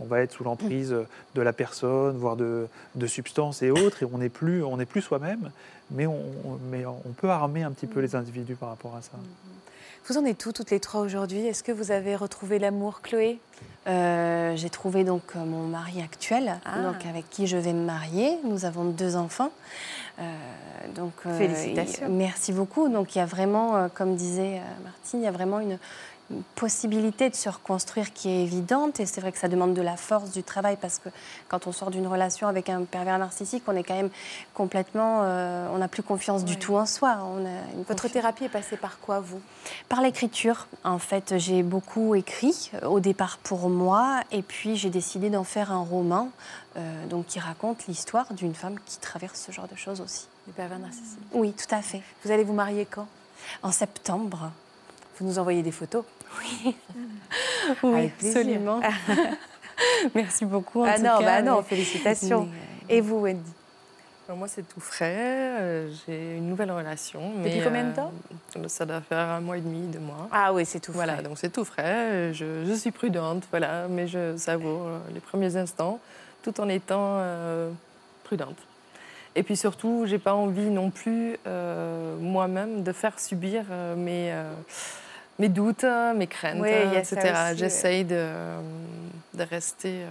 on 0.00 0.04
va 0.04 0.20
être 0.20 0.32
sous 0.32 0.44
l'emprise 0.44 0.94
de 1.34 1.42
la 1.42 1.52
personne, 1.52 2.16
voire 2.16 2.36
de, 2.36 2.66
de, 2.96 3.06
substances 3.06 3.62
et 3.62 3.70
autres, 3.70 4.02
et 4.02 4.06
on 4.12 4.18
n'est 4.18 4.28
plus, 4.28 4.64
plus 4.88 5.02
soi-même, 5.02 5.50
mais 5.90 6.06
on, 6.06 6.18
mais 6.70 6.84
on 6.86 7.12
peut 7.16 7.30
armer 7.30 7.62
un 7.62 7.70
petit 7.70 7.86
peu 7.86 8.00
les 8.00 8.14
individus 8.14 8.56
par 8.56 8.70
rapport 8.70 8.96
à 8.96 9.02
ça. 9.02 9.12
Vous 10.06 10.18
en 10.18 10.24
êtes 10.24 10.44
où 10.46 10.52
toutes 10.52 10.70
les 10.70 10.80
trois 10.80 11.00
aujourd'hui? 11.02 11.46
Est-ce 11.46 11.62
que 11.62 11.72
vous 11.72 11.90
avez 11.92 12.16
retrouvé 12.16 12.58
l'amour, 12.58 13.00
Chloé? 13.02 13.38
Euh, 13.86 14.56
J'ai 14.56 14.70
trouvé 14.70 15.04
donc 15.04 15.34
mon 15.34 15.62
mari 15.62 16.02
actuel, 16.02 16.58
ah. 16.64 16.82
donc 16.82 17.06
avec 17.06 17.28
qui 17.30 17.46
je 17.46 17.56
vais 17.56 17.72
me 17.72 17.84
marier. 17.84 18.38
Nous 18.44 18.64
avons 18.64 18.84
deux 18.84 19.16
enfants. 19.16 19.50
Euh, 20.18 20.24
donc, 20.94 21.12
euh, 21.26 21.38
Félicitations. 21.38 22.08
Merci 22.08 22.52
beaucoup. 22.52 22.88
Donc 22.88 23.14
il 23.14 23.18
y 23.18 23.20
a 23.20 23.26
vraiment, 23.26 23.76
euh, 23.76 23.88
comme 23.92 24.16
disait 24.16 24.60
Martine, 24.84 25.20
il 25.20 25.24
y 25.24 25.28
a 25.28 25.32
vraiment 25.32 25.60
une 25.60 25.78
possibilité 26.54 27.28
de 27.28 27.34
se 27.34 27.48
reconstruire 27.48 28.12
qui 28.12 28.28
est 28.28 28.42
évidente 28.42 29.00
et 29.00 29.06
c'est 29.06 29.20
vrai 29.20 29.32
que 29.32 29.38
ça 29.38 29.48
demande 29.48 29.74
de 29.74 29.82
la 29.82 29.96
force 29.96 30.30
du 30.30 30.42
travail 30.42 30.76
parce 30.80 30.98
que 30.98 31.08
quand 31.48 31.66
on 31.66 31.72
sort 31.72 31.90
d'une 31.90 32.06
relation 32.06 32.46
avec 32.46 32.68
un 32.68 32.84
pervers 32.84 33.18
narcissique, 33.18 33.64
on 33.66 33.74
est 33.74 33.82
quand 33.82 33.94
même 33.94 34.10
complètement, 34.54 35.20
euh, 35.22 35.68
on 35.72 35.78
n'a 35.78 35.88
plus 35.88 36.02
confiance 36.02 36.42
oui. 36.42 36.48
du 36.48 36.56
tout 36.56 36.76
en 36.76 36.86
soi. 36.86 37.18
On 37.24 37.44
a 37.44 37.84
Votre 37.88 38.08
thérapie 38.08 38.44
est 38.44 38.48
passée 38.48 38.76
par 38.76 39.00
quoi 39.00 39.20
vous? 39.20 39.40
Par 39.88 40.02
l'écriture. 40.02 40.68
En 40.84 40.98
fait, 40.98 41.34
j'ai 41.38 41.62
beaucoup 41.62 42.14
écrit 42.14 42.70
au 42.86 43.00
départ 43.00 43.38
pour 43.38 43.68
moi 43.68 44.20
et 44.30 44.42
puis 44.42 44.76
j'ai 44.76 44.90
décidé 44.90 45.30
d'en 45.30 45.44
faire 45.44 45.72
un 45.72 45.82
roman 45.82 46.30
euh, 46.76 47.06
donc 47.06 47.26
qui 47.26 47.40
raconte 47.40 47.86
l'histoire 47.88 48.32
d'une 48.32 48.54
femme 48.54 48.76
qui 48.86 48.98
traverse 48.98 49.40
ce 49.40 49.52
genre 49.52 49.68
de 49.68 49.76
choses 49.76 50.00
aussi. 50.00 50.28
Les 50.46 50.52
pervers 50.52 50.78
narcissiques. 50.78 51.18
Oui, 51.32 51.52
tout 51.52 51.74
à 51.74 51.82
fait. 51.82 52.02
Vous 52.24 52.30
allez 52.30 52.44
vous 52.44 52.52
marier 52.52 52.86
quand? 52.86 53.06
En 53.62 53.72
septembre. 53.72 54.52
Vous 55.18 55.26
nous 55.26 55.38
envoyez 55.38 55.62
des 55.62 55.72
photos 55.72 56.04
oui, 56.38 56.76
oui 57.82 58.12
absolument. 58.18 58.80
Merci 60.14 60.44
beaucoup. 60.44 60.82
En 60.82 60.86
ah 60.86 60.96
tout 60.96 61.02
non, 61.02 61.18
cas, 61.18 61.24
bah 61.24 61.42
non, 61.42 61.62
félicitations. 61.62 62.48
Mais... 62.88 62.96
Et 62.96 63.00
vous, 63.00 63.20
Wendy? 63.20 63.52
Moi, 64.28 64.46
c'est 64.46 64.62
tout 64.62 64.78
frais. 64.78 65.86
J'ai 66.06 66.36
une 66.36 66.48
nouvelle 66.48 66.70
relation. 66.70 67.32
Depuis 67.38 67.58
mais, 67.58 67.64
combien 67.64 67.84
de 67.84 67.96
temps? 67.96 68.12
euh, 68.56 68.68
Ça 68.68 68.86
doit 68.86 69.00
faire 69.00 69.28
un 69.28 69.40
mois 69.40 69.58
et 69.58 69.60
demi, 69.60 69.88
deux 69.88 69.98
mois. 69.98 70.28
Ah 70.30 70.52
oui, 70.52 70.64
c'est 70.64 70.78
tout 70.78 70.92
voilà, 70.92 71.14
frais. 71.14 71.22
donc 71.24 71.36
c'est 71.36 71.50
tout 71.50 71.64
frais. 71.64 72.32
Je, 72.32 72.64
je, 72.64 72.72
suis 72.74 72.92
prudente, 72.92 73.42
voilà, 73.50 73.88
mais 73.88 74.06
je 74.06 74.36
savoure 74.36 74.86
les 75.12 75.18
premiers 75.18 75.56
instants 75.56 75.98
tout 76.42 76.60
en 76.60 76.68
étant 76.68 77.16
euh, 77.18 77.70
prudente. 78.24 78.56
Et 79.36 79.42
puis 79.42 79.56
surtout, 79.56 80.04
j'ai 80.06 80.18
pas 80.18 80.34
envie 80.34 80.70
non 80.70 80.90
plus 80.90 81.36
euh, 81.46 82.16
moi-même 82.18 82.82
de 82.82 82.92
faire 82.92 83.18
subir 83.20 83.64
euh, 83.70 83.94
mes 83.94 84.34
mes 85.40 85.48
doutes, 85.48 85.86
mes 86.14 86.26
craintes, 86.26 86.58
oui, 86.60 86.70
etc. 86.96 87.54
J'essaye 87.56 88.04
de, 88.04 88.26
de, 89.34 89.42
rester, 89.42 90.02
euh, 90.02 90.06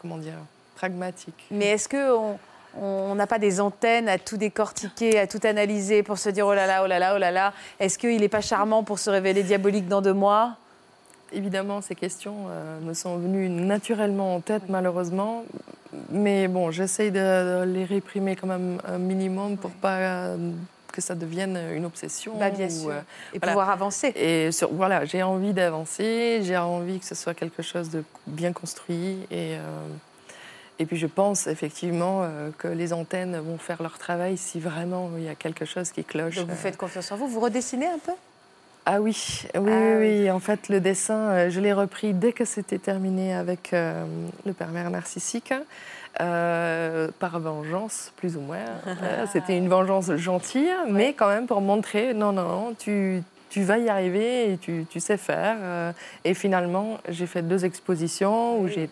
comment 0.00 0.16
dire, 0.16 0.38
pragmatique. 0.76 1.46
Mais 1.50 1.66
est-ce 1.66 1.88
qu'on 1.88 2.38
on 2.80 3.14
n'a 3.16 3.26
pas 3.26 3.40
des 3.40 3.60
antennes 3.60 4.08
à 4.08 4.16
tout 4.16 4.36
décortiquer, 4.36 5.18
à 5.18 5.26
tout 5.26 5.40
analyser 5.42 6.04
pour 6.04 6.18
se 6.18 6.28
dire 6.28 6.46
oh 6.46 6.54
là 6.54 6.66
là, 6.66 6.82
oh 6.84 6.86
là 6.86 7.00
là, 7.00 7.14
oh 7.16 7.18
là 7.18 7.32
là 7.32 7.52
Est-ce 7.80 7.98
qu'il 7.98 8.20
n'est 8.20 8.28
pas 8.28 8.40
charmant 8.40 8.84
pour 8.84 9.00
se 9.00 9.10
révéler 9.10 9.42
diabolique 9.42 9.88
dans 9.88 10.00
deux 10.00 10.14
mois? 10.14 10.56
Évidemment, 11.32 11.80
ces 11.80 11.96
questions 11.96 12.46
euh, 12.48 12.80
me 12.80 12.94
sont 12.94 13.16
venues 13.18 13.48
naturellement 13.48 14.36
en 14.36 14.40
tête, 14.40 14.62
malheureusement. 14.68 15.44
Mais 16.10 16.46
bon, 16.46 16.70
j'essaye 16.70 17.10
de, 17.10 17.18
de, 17.18 17.64
les 17.64 17.84
réprimer 17.84 18.36
quand 18.36 18.46
même 18.46 18.80
un 18.86 18.98
minimum 18.98 19.56
pour 19.56 19.72
pas... 19.72 19.96
Euh, 19.96 20.36
que 20.90 21.00
ça 21.00 21.14
devienne 21.14 21.58
une 21.72 21.84
obsession. 21.84 22.36
Bah, 22.38 22.50
bien 22.50 22.68
sûr. 22.68 22.90
Euh, 22.90 23.00
et 23.34 23.38
voilà. 23.38 23.52
pouvoir 23.52 23.70
avancer. 23.70 24.08
Et 24.16 24.52
sur, 24.52 24.72
voilà, 24.72 25.04
j'ai 25.04 25.22
envie 25.22 25.52
d'avancer, 25.52 26.40
j'ai 26.42 26.56
envie 26.56 27.00
que 27.00 27.06
ce 27.06 27.14
soit 27.14 27.34
quelque 27.34 27.62
chose 27.62 27.90
de 27.90 28.04
bien 28.26 28.52
construit. 28.52 29.18
Et, 29.30 29.56
euh, 29.56 29.86
et 30.78 30.86
puis 30.86 30.96
je 30.96 31.06
pense 31.06 31.46
effectivement 31.46 32.22
euh, 32.22 32.50
que 32.58 32.68
les 32.68 32.92
antennes 32.92 33.38
vont 33.38 33.58
faire 33.58 33.82
leur 33.82 33.98
travail 33.98 34.36
si 34.36 34.60
vraiment 34.60 35.10
il 35.16 35.24
y 35.24 35.28
a 35.28 35.34
quelque 35.34 35.64
chose 35.64 35.90
qui 35.90 36.04
cloche. 36.04 36.36
Donc 36.36 36.48
vous 36.48 36.56
faites 36.56 36.76
confiance 36.76 37.10
en 37.12 37.16
vous. 37.16 37.28
Vous 37.28 37.40
redessinez 37.40 37.86
un 37.86 37.98
peu? 37.98 38.12
Ah 38.86 39.00
oui, 39.00 39.44
oui, 39.44 39.50
ah, 39.54 39.60
oui, 39.60 39.94
oui. 39.98 40.30
En 40.30 40.40
fait, 40.40 40.68
le 40.70 40.80
dessin, 40.80 41.50
je 41.50 41.60
l'ai 41.60 41.74
repris 41.74 42.14
dès 42.14 42.32
que 42.32 42.46
c'était 42.46 42.78
terminé 42.78 43.34
avec 43.34 43.72
le 43.72 44.52
pervers 44.54 44.90
narcissique. 44.90 45.52
Euh, 46.20 47.08
par 47.18 47.38
vengeance, 47.38 48.12
plus 48.16 48.36
ou 48.36 48.40
moins. 48.40 48.58
Euh, 48.86 49.26
C'était 49.32 49.56
une 49.56 49.68
vengeance 49.68 50.14
gentille, 50.16 50.66
ouais. 50.66 50.90
mais 50.90 51.12
quand 51.14 51.28
même 51.28 51.46
pour 51.46 51.60
montrer, 51.60 52.14
non, 52.14 52.32
non, 52.32 52.42
non, 52.48 52.74
tu, 52.76 53.22
tu 53.48 53.62
vas 53.62 53.78
y 53.78 53.88
arriver 53.88 54.52
et 54.52 54.58
tu, 54.58 54.86
tu 54.90 54.98
sais 54.98 55.16
faire. 55.16 55.56
Euh, 55.60 55.92
et 56.24 56.34
finalement, 56.34 56.98
j'ai 57.08 57.26
fait 57.26 57.42
deux 57.42 57.64
expositions 57.64 58.58
oui. 58.58 58.64
où 58.64 58.68
j'ai 58.68 58.90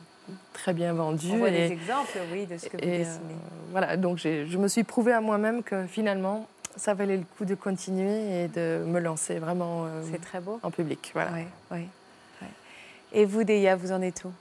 très 0.52 0.72
bien 0.72 0.92
vendu. 0.94 1.26
On 1.32 1.38
voit 1.38 1.48
et, 1.50 1.68
des 1.68 1.72
exemples, 1.72 2.18
oui, 2.32 2.46
de 2.46 2.56
ce 2.56 2.68
que 2.68 2.76
vous 2.76 2.84
et, 2.84 2.98
dessinez. 2.98 3.34
voilà, 3.72 3.96
donc 3.96 4.18
je 4.18 4.56
me 4.56 4.68
suis 4.68 4.84
prouvé 4.84 5.12
à 5.12 5.20
moi-même 5.20 5.62
que 5.64 5.86
finalement, 5.86 6.46
ça 6.76 6.94
valait 6.94 7.16
le 7.16 7.24
coup 7.36 7.44
de 7.44 7.56
continuer 7.56 8.44
et 8.44 8.48
de 8.48 8.84
me 8.86 9.00
lancer 9.00 9.38
vraiment 9.40 9.86
C'est 10.10 10.20
très 10.20 10.40
beau. 10.40 10.60
en 10.62 10.70
public. 10.70 11.10
Voilà. 11.14 11.32
Oui, 11.34 11.42
oui, 11.72 11.88
oui. 12.42 12.48
Et 13.12 13.24
vous, 13.24 13.42
Deya, 13.42 13.74
vous 13.74 13.90
en 13.90 14.00
êtes 14.02 14.24
où? 14.24 14.32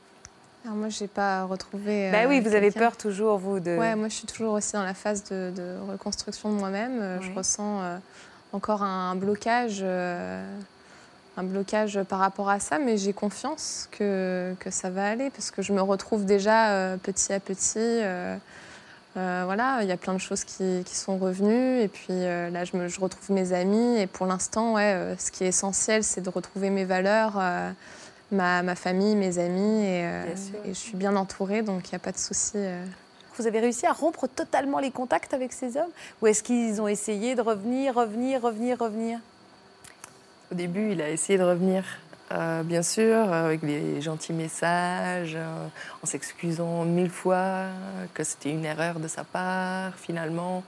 Alors 0.68 0.78
moi, 0.78 0.90
je 0.90 1.02
n'ai 1.02 1.08
pas 1.08 1.46
retrouvé. 1.46 2.12
Bah 2.12 2.28
oui, 2.28 2.42
vous 2.42 2.54
avez 2.54 2.72
peur 2.72 2.98
toujours, 2.98 3.38
vous 3.38 3.62
de. 3.62 3.78
Ouais, 3.78 3.96
moi, 3.96 4.10
je 4.10 4.16
suis 4.16 4.28
toujours 4.28 4.54
aussi 4.54 4.74
dans 4.74 4.84
la 4.84 4.94
phase 4.94 5.24
de, 5.24 5.54
de 5.56 5.78
reconstruction 5.90 6.52
de 6.52 6.60
moi-même. 6.60 7.20
Oui. 7.22 7.26
Je 7.26 7.34
ressens 7.34 7.82
euh, 7.82 7.98
encore 8.52 8.84
un, 8.84 9.16
blocage, 9.16 9.80
euh, 9.82 10.44
un 11.38 11.44
blocage 11.44 12.02
par 12.04 12.20
rapport 12.20 12.50
à 12.50 12.60
ça, 12.60 12.80
mais 12.80 12.98
j'ai 12.98 13.14
confiance 13.14 13.88
que, 13.92 14.54
que 14.60 14.70
ça 14.70 14.90
va 14.90 15.08
aller 15.08 15.30
parce 15.30 15.52
que 15.52 15.62
je 15.62 15.72
me 15.72 15.82
retrouve 15.82 16.26
déjà 16.26 16.72
euh, 16.72 16.98
petit 16.98 17.32
à 17.32 17.40
petit 17.40 18.02
Euh, 19.18 19.44
voilà, 19.46 19.80
il 19.82 19.88
y 19.88 19.92
a 19.92 19.98
plein 19.98 20.14
de 20.14 20.20
choses 20.20 20.44
qui, 20.44 20.84
qui 20.86 20.96
sont 20.96 21.18
revenues. 21.18 21.82
Et 21.82 21.88
puis 21.88 22.08
euh, 22.12 22.50
là, 22.50 22.66
je, 22.66 22.78
me, 22.78 22.88
je, 22.88 23.00
retrouve 23.00 23.32
mes 23.32 23.54
amis. 23.54 24.00
Et 24.00 24.08
pour 24.08 24.28
l'instant, 24.28 24.74
ouais, 24.74 24.94
euh, 24.94 25.18
ce 25.18 25.32
qui 25.32 25.44
est 25.44 25.48
essentiel, 25.48 26.04
c'est 26.04 26.22
de 26.22 26.30
retrouver 26.30 26.70
mes 26.70 26.86
valeurs, 26.86 27.34
euh, 27.38 27.72
ma, 28.32 28.64
ma, 28.64 28.76
famille, 28.76 29.16
mes 29.16 29.40
amis. 29.40 29.84
Et, 29.86 30.02
et, 30.66 30.70
je 30.70 30.74
suis 30.74 30.98
bien 30.98 31.16
entourée, 31.16 31.62
donc 31.62 31.88
il 31.88 31.92
n'y 31.92 31.96
a 31.96 32.00
pas 32.00 32.12
de 32.12 32.18
souci. 32.18 32.58
Vous 33.38 33.46
avez 33.46 33.60
réussi 33.60 33.86
à 33.86 33.94
rompre 33.94 34.28
totalement 34.28 34.80
les 34.80 34.90
contacts 34.90 35.34
avec 35.34 35.54
ces 35.54 35.78
hommes 35.78 35.92
Ou 36.22 36.28
est-ce 36.28 36.42
qu'ils 36.42 36.82
ont 36.82 36.88
essayé 36.88 37.36
de 37.36 37.42
revenir, 37.42 37.94
revenir, 37.94 38.42
revenir, 38.42 38.80
revenir? 38.80 39.20
Au 40.52 40.56
début, 40.56 40.94
il 40.94 41.02
a 41.02 41.10
essayé 41.10 41.38
de 41.38 41.44
revenir. 41.44 41.84
Euh, 42.32 42.64
bien 42.64 42.84
sûr, 42.84 43.32
avec 43.32 43.62
des 43.62 44.02
gentils 44.02 44.34
messages, 44.34 45.36
euh, 45.36 45.68
en 46.04 46.06
s'excusant 46.06 46.84
mille 46.84 47.10
fois 47.10 47.68
que 48.14 48.24
c'était 48.24 48.52
une 48.52 48.66
erreur 48.66 49.00
de 49.00 49.08
sa 49.08 49.24
part 49.24 49.94
finalement, 49.96 50.64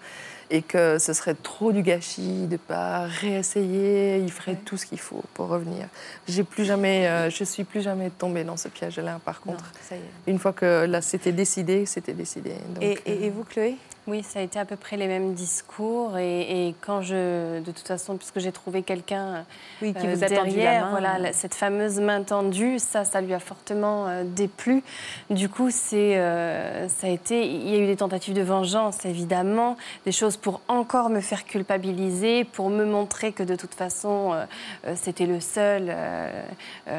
et 0.50 0.62
que 0.62 0.98
ce 0.98 1.14
serait 1.14 1.36
trop 1.36 1.72
du 1.72 1.82
gâchis 1.82 2.48
de 2.48 2.58
pas 2.58 3.06
réessayer. 3.06 4.18
Il 4.18 4.32
ferait 4.32 4.56
tout 4.56 4.78
ce 4.78 4.86
qu'il 4.86 5.00
faut 5.00 5.24
pour 5.34 5.48
revenir. 5.48 5.88
J'ai 6.28 6.44
plus 6.44 6.66
jamais, 6.66 7.08
euh, 7.08 7.30
je 7.30 7.44
suis 7.44 7.64
plus 7.64 7.82
jamais 7.82 8.10
tombée 8.10 8.44
dans 8.44 8.58
ce 8.58 8.68
piège-là. 8.68 9.20
Par 9.24 9.42
contre, 9.42 9.72
non, 9.92 9.98
une 10.28 10.40
fois 10.40 10.54
que 10.54 10.86
là 10.86 11.02
c'était 11.02 11.32
décidé, 11.32 11.86
c'était 11.86 12.14
décidé. 12.14 12.54
Donc, 12.74 12.84
et, 12.84 13.00
et, 13.06 13.26
et 13.26 13.30
vous, 13.30 13.44
Chloé? 13.44 13.76
Oui, 14.08 14.24
ça 14.24 14.40
a 14.40 14.42
été 14.42 14.58
à 14.58 14.66
peu 14.66 14.76
près 14.76 14.98
les 14.98 15.08
mêmes 15.08 15.34
discours. 15.34 16.18
Et, 16.18 16.68
et 16.68 16.76
quand 16.82 17.02
je, 17.02 17.60
de 17.60 17.72
toute 17.72 17.88
façon, 17.88 18.18
puisque 18.18 18.40
j'ai 18.40 18.52
trouvé 18.52 18.82
quelqu'un 18.82 19.46
oui, 19.82 19.94
qui 19.94 20.08
euh, 20.08 20.16
vous 20.16 20.24
a 20.24 20.28
derrière, 20.28 20.86
main, 20.86 20.92
voilà, 20.92 21.34
cette 21.34 21.54
fameuse 21.54 22.00
main 22.00 22.24
tendue, 22.24 22.80
ça, 22.80 23.06
ça 23.06 23.22
lui 23.22 23.34
a 23.34 23.40
fortement 23.40 24.08
euh, 24.08 24.24
déplu. 24.26 24.84
Du 25.30 25.48
coup, 25.48 25.70
c'est, 25.70 26.18
euh, 26.18 26.88
ça 26.88 27.08
a 27.08 27.10
été, 27.10 27.46
il 27.46 27.70
y 27.70 27.76
a 27.76 27.80
eu 27.80 27.86
des 27.86 27.98
tentatives 27.98 28.34
de 28.34 28.42
vengeance, 28.42 29.06
évidemment, 29.06 29.78
des 30.06 30.12
choses 30.12 30.38
pour 30.38 30.62
encore 30.68 31.10
me 31.10 31.22
faire 31.22 31.46
culpabiliser, 31.46 32.46
pour 32.46 32.70
me 32.70 32.86
montrer 32.86 33.32
que 33.32 33.44
de 33.44 33.56
toute 33.56 33.76
façon, 33.76 34.32
euh, 34.34 34.96
c'était 34.96 35.26
le 35.26 35.40
seul 35.40 35.94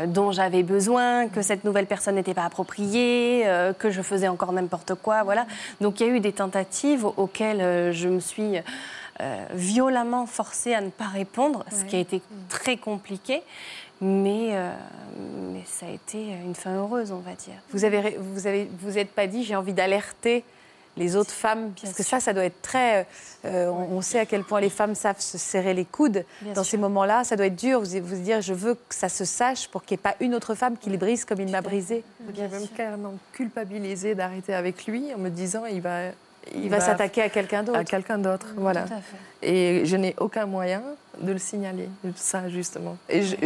dont 0.07 0.33
j'avais 0.33 0.63
besoin, 0.63 1.29
que 1.29 1.43
cette 1.43 1.65
nouvelle 1.65 1.87
personne 1.87 2.15
n'était 2.15 2.35
pas 2.35 2.45
appropriée, 2.45 3.45
que 3.79 3.91
je 3.91 4.03
faisais 4.03 4.29
encore 4.29 4.53
n'importe 4.53 4.95
quoi, 4.95 5.23
voilà. 5.23 5.47
Donc 5.81 6.01
il 6.01 6.07
y 6.07 6.11
a 6.11 6.13
eu 6.13 6.21
des 6.21 6.33
tentatives 6.33 7.00
auxquelles 7.05 7.61
euh, 7.61 7.93
je 7.93 8.09
me 8.09 8.21
suis 8.21 8.59
euh, 9.21 9.45
violemment 9.53 10.25
forcée 10.27 10.73
à 10.73 10.81
ne 10.81 10.91
pas 10.91 11.07
répondre, 11.07 11.65
ouais. 11.71 11.79
ce 11.79 11.85
qui 11.85 11.97
a 11.97 11.99
été 11.99 12.23
très 12.49 12.77
compliqué. 12.77 13.43
Mais, 14.01 14.51
euh, 14.53 14.73
mais 15.53 15.63
ça 15.67 15.87
a 15.87 15.91
été 15.91 16.31
une 16.43 16.55
fin 16.55 16.75
heureuse, 16.77 17.13
on 17.13 17.19
va 17.19 17.33
dire. 17.33 17.55
Vous 17.71 17.85
avez, 17.85 18.17
vous 18.19 18.47
avez, 18.47 18.71
vous 18.81 18.97
êtes 18.97 19.11
pas 19.11 19.27
dit 19.27 19.45
j'ai 19.45 19.57
envie 19.57 19.75
d'alerter 19.75 20.43
les 20.97 21.17
autres 21.17 21.33
femmes 21.33 21.73
parce 21.81 21.93
que 21.93 22.03
sûr. 22.03 22.11
ça, 22.11 22.21
ça 22.21 22.33
doit 22.33 22.45
être 22.45 22.63
très. 22.63 23.07
Euh, 23.45 23.69
on, 23.69 23.97
on, 23.97 24.01
sait 24.01 24.19
à 24.19 24.27
quel 24.27 24.43
point 24.43 24.61
les 24.61 24.71
femmes 24.71 24.95
savent 24.95 25.21
se 25.21 25.37
serrer 25.37 25.75
les 25.75 25.85
coudes 25.85 26.25
Bien 26.41 26.55
dans 26.55 26.65
sûr. 26.65 26.71
ces 26.73 26.77
moments-là. 26.79 27.25
Ça 27.25 27.37
doit 27.37 27.47
être 27.47 27.57
dur. 27.57 27.83
Vous 27.83 28.01
vous 28.03 28.23
dire, 28.23 28.41
je 28.41 28.55
veux 28.55 28.75
que 28.75 28.95
ça 28.95 29.11
se 29.11 29.27
sache 29.27 29.69
pour 29.69 29.85
qu'il 29.85 29.97
n'y 29.97 30.01
ait 30.01 30.03
pas 30.03 30.17
une 30.21 30.35
autre 30.35 30.55
femme 30.55 30.79
qui 30.79 30.89
les 30.89 30.97
brise 30.97 31.27
comme 31.27 31.41
il 31.41 31.51
m'a 31.51 31.61
brisé. 31.61 32.03
J'ai 32.35 32.49
même 32.49 32.69
carrément 32.69 33.15
culpabilisé 33.33 34.15
d'arrêter 34.15 34.55
avec 34.55 34.87
lui 34.87 35.13
en 35.15 35.19
me 35.19 35.29
disant, 35.29 35.67
il 35.67 35.83
va 35.83 36.11
il, 36.55 36.65
il 36.65 36.71
va, 36.71 36.79
va 36.79 36.85
s'attaquer 36.85 37.23
à 37.23 37.29
quelqu'un 37.29 37.63
d'autre. 37.63 37.79
À 37.79 37.85
quelqu'un 37.85 38.19
d'autre, 38.19 38.49
mmh, 38.49 38.61
voilà. 38.61 38.85
Et 39.43 39.83
je 39.85 39.97
n'ai 39.97 40.15
aucun 40.19 40.47
moyen 40.47 40.83
de 41.21 41.33
le 41.33 41.39
signaler, 41.39 41.89
ça 42.17 42.49
justement. 42.49 42.97
Et 43.09 43.23
je, 43.23 43.37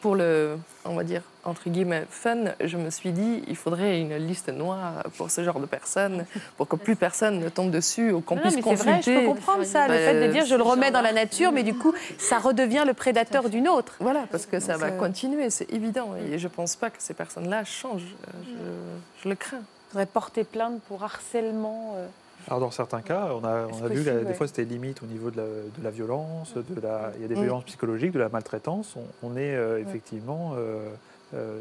pour 0.00 0.14
le, 0.14 0.56
on 0.84 0.94
va 0.94 1.04
dire, 1.04 1.22
entre 1.44 1.68
guillemets, 1.70 2.04
fun, 2.08 2.44
je 2.62 2.76
me 2.76 2.90
suis 2.90 3.10
dit, 3.10 3.42
il 3.48 3.56
faudrait 3.56 4.00
une 4.00 4.16
liste 4.16 4.48
noire 4.48 5.04
pour 5.16 5.30
ce 5.30 5.42
genre 5.42 5.60
de 5.60 5.66
personnes, 5.66 6.24
pour 6.56 6.68
que 6.68 6.76
plus 6.76 6.96
personne 6.96 7.40
ne 7.40 7.48
tombe 7.48 7.70
dessus 7.70 8.12
ou 8.12 8.20
qu'on 8.20 8.36
puisse 8.36 8.56
mais 8.56 8.62
consulter. 8.62 8.90
Vrai, 8.90 9.02
je 9.02 9.10
peux 9.10 9.26
comprendre 9.26 9.64
ça, 9.64 9.88
le 9.88 9.94
fait 9.94 10.26
de 10.26 10.32
dire, 10.32 10.44
je 10.44 10.54
le 10.54 10.62
remets 10.62 10.90
dans 10.90 11.00
la 11.00 11.12
nature, 11.12 11.52
mais 11.52 11.62
du 11.62 11.74
coup, 11.74 11.92
ça 12.18 12.38
redevient 12.38 12.84
le 12.86 12.94
prédateur 12.94 13.48
d'une 13.48 13.68
autre. 13.68 13.94
Voilà, 14.00 14.26
parce 14.30 14.46
que 14.46 14.60
ça 14.60 14.76
va 14.76 14.90
continuer, 14.90 15.50
c'est 15.50 15.70
évident. 15.72 16.14
Et 16.16 16.38
je 16.38 16.46
ne 16.46 16.52
pense 16.52 16.76
pas 16.76 16.90
que 16.90 17.02
ces 17.02 17.14
personnes-là 17.14 17.64
changent. 17.64 18.14
Je, 18.44 19.22
je, 19.22 19.28
le 19.28 19.34
crains. 19.34 19.58
Il 19.58 19.92
faudrait 19.92 20.06
porter 20.06 20.44
plainte 20.44 20.80
pour 20.82 21.02
harcèlement. 21.02 21.94
Euh... 21.96 22.06
Alors 22.48 22.60
dans 22.60 22.70
certains 22.70 23.02
cas, 23.02 23.28
on 23.34 23.44
a, 23.44 23.66
on 23.66 23.84
a 23.84 23.88
vu 23.88 24.02
que 24.02 24.08
ouais. 24.08 24.24
des 24.24 24.32
fois 24.32 24.46
c'était 24.46 24.64
limite 24.64 25.02
au 25.02 25.06
niveau 25.06 25.30
de 25.30 25.36
la, 25.36 25.44
de 25.44 25.84
la 25.84 25.90
violence, 25.90 26.54
de 26.54 26.80
la, 26.80 27.12
il 27.16 27.22
y 27.22 27.24
a 27.26 27.28
des 27.28 27.36
mmh. 27.36 27.42
violences 27.42 27.64
psychologiques, 27.64 28.12
de 28.12 28.18
la 28.18 28.30
maltraitance. 28.30 28.96
On, 28.96 29.04
on 29.22 29.36
est 29.36 29.54
euh, 29.54 29.78
effectivement 29.78 30.54
euh, 30.56 30.88
euh, 31.34 31.58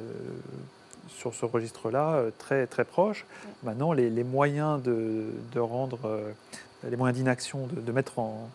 sur 1.10 1.34
ce 1.34 1.46
registre-là 1.46 2.24
très 2.38 2.68
très 2.68 2.86
proche. 2.86 3.26
Maintenant, 3.64 3.92
les, 3.92 4.10
les, 4.10 4.24
moyens 4.24 4.82
de, 4.82 5.26
de 5.52 5.60
rendre, 5.60 6.22
les 6.90 6.96
moyens 6.96 7.18
d'inaction, 7.18 7.68
de, 7.68 7.82
de, 7.82 7.92
mettre 7.92 8.20
en, 8.20 8.50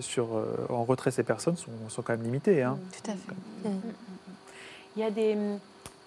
sur, 0.00 0.28
en 0.70 0.84
retrait 0.84 1.12
ces 1.12 1.22
personnes 1.22 1.56
sont, 1.56 1.70
sont 1.88 2.02
quand 2.02 2.14
même 2.14 2.24
limités. 2.24 2.62
Hein. 2.62 2.78
Tout 3.04 3.10
à 3.12 3.14
fait. 3.14 3.70
Il 4.96 5.02
y 5.02 5.04
a 5.04 5.10
des 5.10 5.36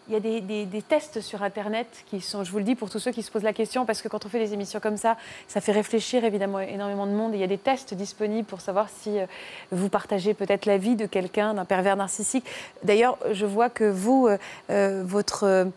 il 0.08 0.14
y 0.14 0.16
a 0.16 0.20
des, 0.66 0.82
tests 0.82 1.22
sur 1.22 1.44
Internet 1.44 1.88
qui 2.10 2.22
sont, 2.22 2.44
je 2.44 2.52
vous 2.52 2.60
le 2.60 2.64
dis 2.64 2.76
pour 2.76 2.90
tous 2.90 3.00
ceux 3.00 3.12
qui 3.12 3.24
se 3.24 3.32
posent 3.32 3.44
la 3.44 3.54
question, 3.54 3.86
parce 3.86 4.02
que 4.02 4.08
quand 4.08 4.26
on 4.26 4.30
fait 4.30 4.40
des 4.40 4.54
émissions 4.54 4.80
comme 4.80 4.98
ça, 4.98 5.18
ça 5.48 5.60
fait 5.60 5.72
réfléchir 5.72 6.24
évidemment 6.24 6.60
énormément 6.60 7.06
de 7.06 7.12
monde. 7.12 7.34
Il 7.34 7.40
y 7.40 7.44
a 7.44 7.48
des 7.48 7.58
tests 7.58 7.94
disponibles 7.94 8.48
pour 8.48 8.62
savoir 8.62 8.88
si 8.90 9.20
euh, 9.20 9.26
vous 9.72 9.90
partagez 9.90 10.34
peut-être 10.34 10.66
la 10.66 10.78
vie 10.78 10.96
de 10.96 11.06
quelqu'un, 11.06 11.54
d'un 11.54 11.66
pervers 11.66 11.98
narcissique. 11.98 12.46
D'ailleurs, 12.84 13.18
je 13.32 13.46
vois 13.46 13.70
que 13.70 13.84
vous, 13.84 14.28
euh, 14.28 14.38
euh, 14.70 15.04
votre 15.06 15.68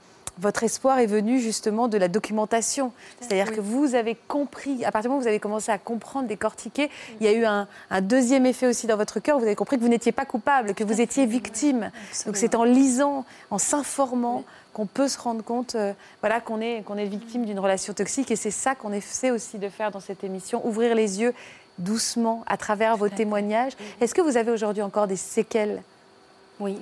votre 0.41 0.64
espoir 0.64 0.99
est 0.99 1.07
venu 1.07 1.38
justement 1.38 1.88
de 1.88 1.99
la 1.99 2.09
documentation. 2.09 2.93
C'est-à-dire 3.20 3.47
oui. 3.51 3.57
que 3.57 3.61
vous 3.61 3.95
avez 3.95 4.16
compris, 4.28 4.84
à 4.84 4.91
partir 4.91 5.03
du 5.03 5.09
moment 5.09 5.18
où 5.18 5.22
vous 5.22 5.28
avez 5.28 5.38
commencé 5.38 5.70
à 5.70 5.78
comprendre, 5.78 6.28
décortiquer, 6.28 6.84
oui. 6.84 7.16
il 7.20 7.26
y 7.26 7.28
a 7.28 7.32
eu 7.32 7.45
un, 7.45 7.68
un, 7.91 8.01
deuxième 8.01 8.47
effet 8.47 8.66
aussi 8.66 8.86
dans 8.86 8.97
votre 8.97 9.20
cœur. 9.20 9.38
Vous 9.38 9.45
avez 9.45 9.57
compris 9.57 9.76
que 9.76 9.82
vous 9.82 9.88
n'étiez 9.88 10.12
pas 10.12 10.24
coupable, 10.24 10.74
que 10.74 10.84
vous 10.84 11.01
étiez 11.01 11.26
victime. 11.26 11.91
Donc 12.26 12.36
c'est 12.36 12.55
en 12.55 12.64
lisant, 12.64 13.24
en 13.51 13.59
s'informant. 13.59 14.45
Qu'on 14.72 14.86
peut 14.86 15.09
se 15.09 15.18
rendre 15.18 15.43
compte 15.43 15.74
euh, 15.74 15.93
voilà, 16.20 16.38
qu'on 16.41 16.61
est, 16.61 16.84
qu 16.86 16.93
est 16.97 17.05
victime 17.05 17.45
d'une 17.45 17.59
relation 17.59 17.93
toxique. 17.93 18.30
Et 18.30 18.36
c'est 18.36 18.53
ça 18.53 18.76
qu'on 18.76 18.93
essaie 18.93 19.32
aussi 19.32 19.59
de 19.59 19.68
faire 19.68 19.91
dans 19.91 19.99
cette 19.99 20.22
émission, 20.22 20.64
ouvrir 20.64 20.95
les 20.95 21.20
yeux 21.20 21.34
doucement 21.78 22.45
à 22.47 22.57
travers 22.57 22.97
vos 22.97 23.09
témoignages. 23.09 23.72
Est-ce 24.01 24.14
que 24.14 24.20
vous 24.20 24.36
avez 24.36 24.53
aujourd'hui 24.53 24.82
encore 24.84 25.09
des 25.09 25.16
séquelles? 25.16 25.82
Oui, 26.61 26.78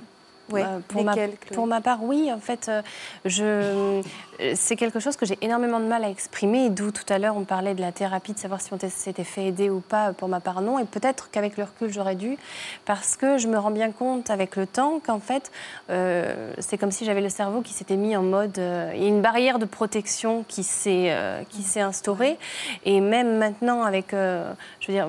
oui, 0.51 0.61
euh, 0.61 0.79
pour, 0.87 1.03
ma, 1.03 1.15
pour, 1.53 1.67
ma, 1.67 1.81
part, 1.81 2.03
oui. 2.03 2.31
En 2.31 2.39
fait, 2.39 2.67
euh, 2.69 2.81
je, 3.25 4.01
c'est 4.55 4.75
quelque 4.75 4.99
chose 4.99 5.15
que 5.15 5.25
j'ai 5.25 5.37
énormément 5.41 5.79
de 5.79 5.85
mal 5.85 6.03
à 6.03 6.09
exprimer, 6.09 6.69
d'où 6.69 6.91
tout 6.91 7.05
à 7.09 7.19
l'heure 7.19 7.35
on 7.37 7.43
parlait 7.43 7.75
de 7.75 7.81
la 7.81 7.91
thérapie, 7.91 8.33
de 8.33 8.39
savoir 8.39 8.61
si 8.61 8.73
on 8.73 8.79
s'était 8.79 9.23
fait 9.23 9.47
aider 9.47 9.69
ou 9.69 9.79
pas. 9.79 10.13
Pour 10.13 10.27
ma 10.27 10.39
part, 10.39 10.61
non. 10.61 10.79
Et 10.79 10.85
peut-être 10.85 11.29
qu'avec 11.31 11.57
le 11.57 11.63
recul, 11.63 11.91
j'aurais 11.91 12.15
dû, 12.15 12.37
parce 12.85 13.15
que 13.15 13.37
je 13.37 13.47
me 13.47 13.57
rends 13.57 13.71
bien 13.71 13.91
compte 13.91 14.29
avec 14.29 14.55
le 14.55 14.65
temps 14.65 14.99
qu'en 15.05 15.19
fait, 15.19 15.51
euh, 15.89 16.53
c'est 16.59 16.77
comme 16.77 16.91
si 16.91 17.05
j'avais 17.05 17.21
le 17.21 17.29
cerveau 17.29 17.61
qui 17.61 17.73
s'était 17.73 17.97
mis 17.97 18.15
en 18.15 18.23
mode. 18.23 18.57
Euh, 18.59 18.91
il 18.95 19.03
y 19.03 19.05
a 19.05 19.09
une 19.09 19.21
barrière 19.21 19.59
de 19.59 19.65
protection 19.65 20.43
qui 20.47 20.63
s'est 20.63 21.07
euh, 21.09 21.41
qui 21.49 21.63
s'est 21.63 21.81
instaurée. 21.81 22.37
Et 22.85 23.01
même 23.01 23.37
maintenant, 23.37 23.83
avec, 23.83 24.13
euh, 24.13 24.51
je 24.79 24.87
veux 24.87 24.93
dire, 24.93 25.07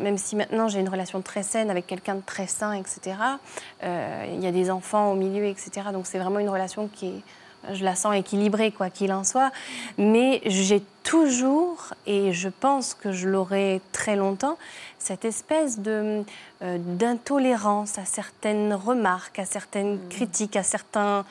même 0.00 0.18
si 0.18 0.36
maintenant 0.36 0.68
j'ai 0.68 0.80
une 0.80 0.88
relation 0.88 1.20
très 1.22 1.42
saine 1.42 1.70
avec 1.70 1.86
quelqu'un 1.86 2.16
de 2.16 2.22
très 2.24 2.46
sain, 2.46 2.72
etc. 2.72 3.16
il 3.82 4.40
y 4.44 4.48
a 4.48 4.52
des 4.52 4.70
enfants 4.70 5.12
au 5.12 5.14
milieu, 5.14 5.44
etc. 5.46 5.88
Donc 5.92 6.06
c'est 6.06 6.18
vraiment 6.18 6.38
une 6.38 6.48
relation 6.48 6.88
qui 6.88 7.06
est 7.06 7.22
je 7.72 7.84
la 7.84 7.94
sens 7.94 8.14
équilibrée, 8.14 8.72
quoi 8.72 8.90
qu'il 8.90 9.12
en 9.12 9.24
soit. 9.24 9.50
Mais 9.98 10.42
j'ai 10.44 10.82
toujours, 11.02 11.94
et 12.06 12.32
je 12.32 12.48
pense 12.48 12.94
que 12.94 13.12
je 13.12 13.28
l'aurai 13.28 13.80
très 13.92 14.16
longtemps, 14.16 14.58
cette 14.98 15.24
espèce 15.24 15.78
de, 15.78 16.24
euh, 16.62 16.78
d'intolérance 16.78 17.98
à 17.98 18.04
certaines 18.04 18.74
remarques, 18.74 19.38
à 19.38 19.44
certaines 19.44 19.96
mmh. 19.96 20.08
critiques, 20.08 20.56
à 20.56 20.62
certains 20.62 21.24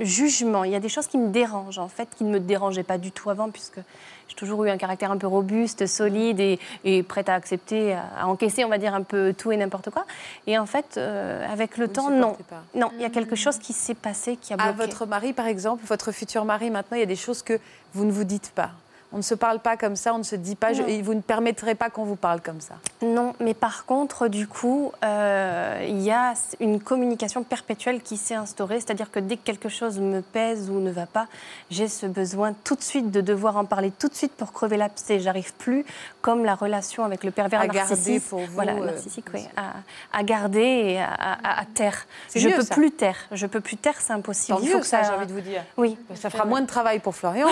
jugements. 0.00 0.64
Il 0.64 0.72
y 0.72 0.76
a 0.76 0.80
des 0.80 0.88
choses 0.88 1.06
qui 1.06 1.18
me 1.18 1.30
dérangent, 1.30 1.78
en 1.78 1.88
fait, 1.88 2.08
qui 2.16 2.24
ne 2.24 2.30
me 2.30 2.40
dérangeaient 2.40 2.84
pas 2.84 2.98
du 2.98 3.12
tout 3.12 3.30
avant, 3.30 3.50
puisque 3.50 3.80
j'ai 4.34 4.38
toujours 4.38 4.64
eu 4.64 4.70
un 4.70 4.76
caractère 4.76 5.10
un 5.10 5.16
peu 5.16 5.26
robuste, 5.26 5.86
solide 5.86 6.40
et, 6.40 6.58
et 6.84 7.02
prête 7.02 7.28
à 7.28 7.34
accepter, 7.34 7.94
à, 7.94 8.02
à, 8.18 8.26
encaisser, 8.26 8.64
on 8.64 8.68
va 8.68 8.78
dire, 8.78 8.94
un 8.94 9.02
peu 9.02 9.32
tout 9.36 9.52
et 9.52 9.56
n'importe 9.56 9.90
quoi. 9.90 10.04
Et 10.46 10.58
en 10.58 10.66
fait, 10.66 10.96
euh, 10.96 11.46
avec 11.50 11.76
le 11.76 11.86
Vous 11.86 11.92
temps, 11.92 12.10
non. 12.10 12.36
Pas. 12.48 12.62
Non, 12.74 12.90
il 12.96 13.02
y 13.02 13.04
a 13.04 13.10
quelque 13.10 13.36
chose 13.36 13.58
qui 13.58 13.72
s'est 13.72 13.94
passé, 13.94 14.36
qui 14.36 14.52
a 14.52 14.56
bloqué. 14.56 14.70
À 14.70 14.72
votre 14.72 15.06
mari, 15.06 15.32
par 15.32 15.46
exemple, 15.46 15.84
votre 15.86 16.12
futur 16.12 16.44
mari, 16.44 16.70
maintenant, 16.70 16.96
il 16.96 17.00
y 17.00 17.04
a 17.04 17.06
des 17.06 17.16
choses 17.16 17.42
que 17.42 17.58
vous 17.94 18.04
ne 18.04 18.12
vous 18.12 18.24
dites 18.24 18.50
pas. 18.50 18.70
On 19.14 19.18
ne 19.18 19.22
se 19.22 19.34
parle 19.36 19.60
pas 19.60 19.76
comme 19.76 19.94
ça, 19.94 20.12
on 20.12 20.18
ne 20.18 20.24
se 20.24 20.34
dit 20.34 20.56
pas, 20.56 20.72
je, 20.72 20.82
et 20.82 21.00
vous 21.00 21.14
ne 21.14 21.20
permettrez 21.20 21.76
pas 21.76 21.88
qu'on 21.88 22.02
vous 22.02 22.16
parle 22.16 22.40
comme 22.40 22.60
ça. 22.60 22.74
Non, 23.00 23.32
mais 23.38 23.54
par 23.54 23.86
contre, 23.86 24.26
du 24.26 24.48
coup, 24.48 24.90
euh, 25.04 25.86
il 25.88 26.02
y 26.02 26.10
a 26.10 26.34
une 26.58 26.80
communication 26.80 27.44
perpétuelle 27.44 28.02
qui 28.02 28.16
s'est 28.16 28.34
instaurée, 28.34 28.80
c'est-à-dire 28.80 29.12
que 29.12 29.20
dès 29.20 29.36
que 29.36 29.44
quelque 29.44 29.68
chose 29.68 30.00
me 30.00 30.20
pèse 30.20 30.68
ou 30.68 30.80
ne 30.80 30.90
va 30.90 31.06
pas, 31.06 31.28
j'ai 31.70 31.86
ce 31.86 32.06
besoin 32.06 32.54
tout 32.64 32.74
de 32.74 32.82
suite 32.82 33.12
de 33.12 33.20
devoir 33.20 33.56
en 33.56 33.64
parler 33.64 33.92
tout 33.96 34.08
de 34.08 34.14
suite 34.16 34.32
pour 34.32 34.52
crever 34.52 34.76
l'abcès. 34.76 35.20
J'arrive 35.20 35.54
plus, 35.54 35.86
comme 36.20 36.44
la 36.44 36.56
relation 36.56 37.04
avec 37.04 37.22
le 37.22 37.30
pervers 37.30 37.60
à 37.60 37.66
narcissique, 37.68 38.28
pour 38.28 38.40
vous, 38.40 38.52
voilà, 38.52 38.72
euh, 38.72 38.84
narcissique, 38.84 39.26
oui, 39.32 39.44
à, 39.56 39.74
à, 40.12 40.24
garder 40.24 40.58
et 40.58 41.00
à, 41.00 41.12
à, 41.12 41.60
à 41.60 41.64
taire. 41.66 42.06
Je 42.34 42.48
mieux, 42.48 42.56
peux 42.56 42.62
ça. 42.62 42.74
plus 42.74 42.90
taire. 42.90 43.28
Je 43.30 43.46
peux 43.46 43.60
plus 43.60 43.76
taire, 43.76 44.00
c'est 44.00 44.12
impossible. 44.12 44.58
Tant 44.58 44.64
il 44.64 44.68
faut 44.70 44.78
mieux, 44.78 44.80
que 44.80 44.88
ça, 44.88 45.04
j'ai 45.04 45.10
envie 45.10 45.26
de 45.28 45.32
vous 45.32 45.40
dire. 45.40 45.62
Oui. 45.76 45.96
Ça 46.16 46.30
fera 46.30 46.44
moins 46.44 46.62
de 46.62 46.66
travail 46.66 46.98
pour 46.98 47.14
Florian. 47.14 47.46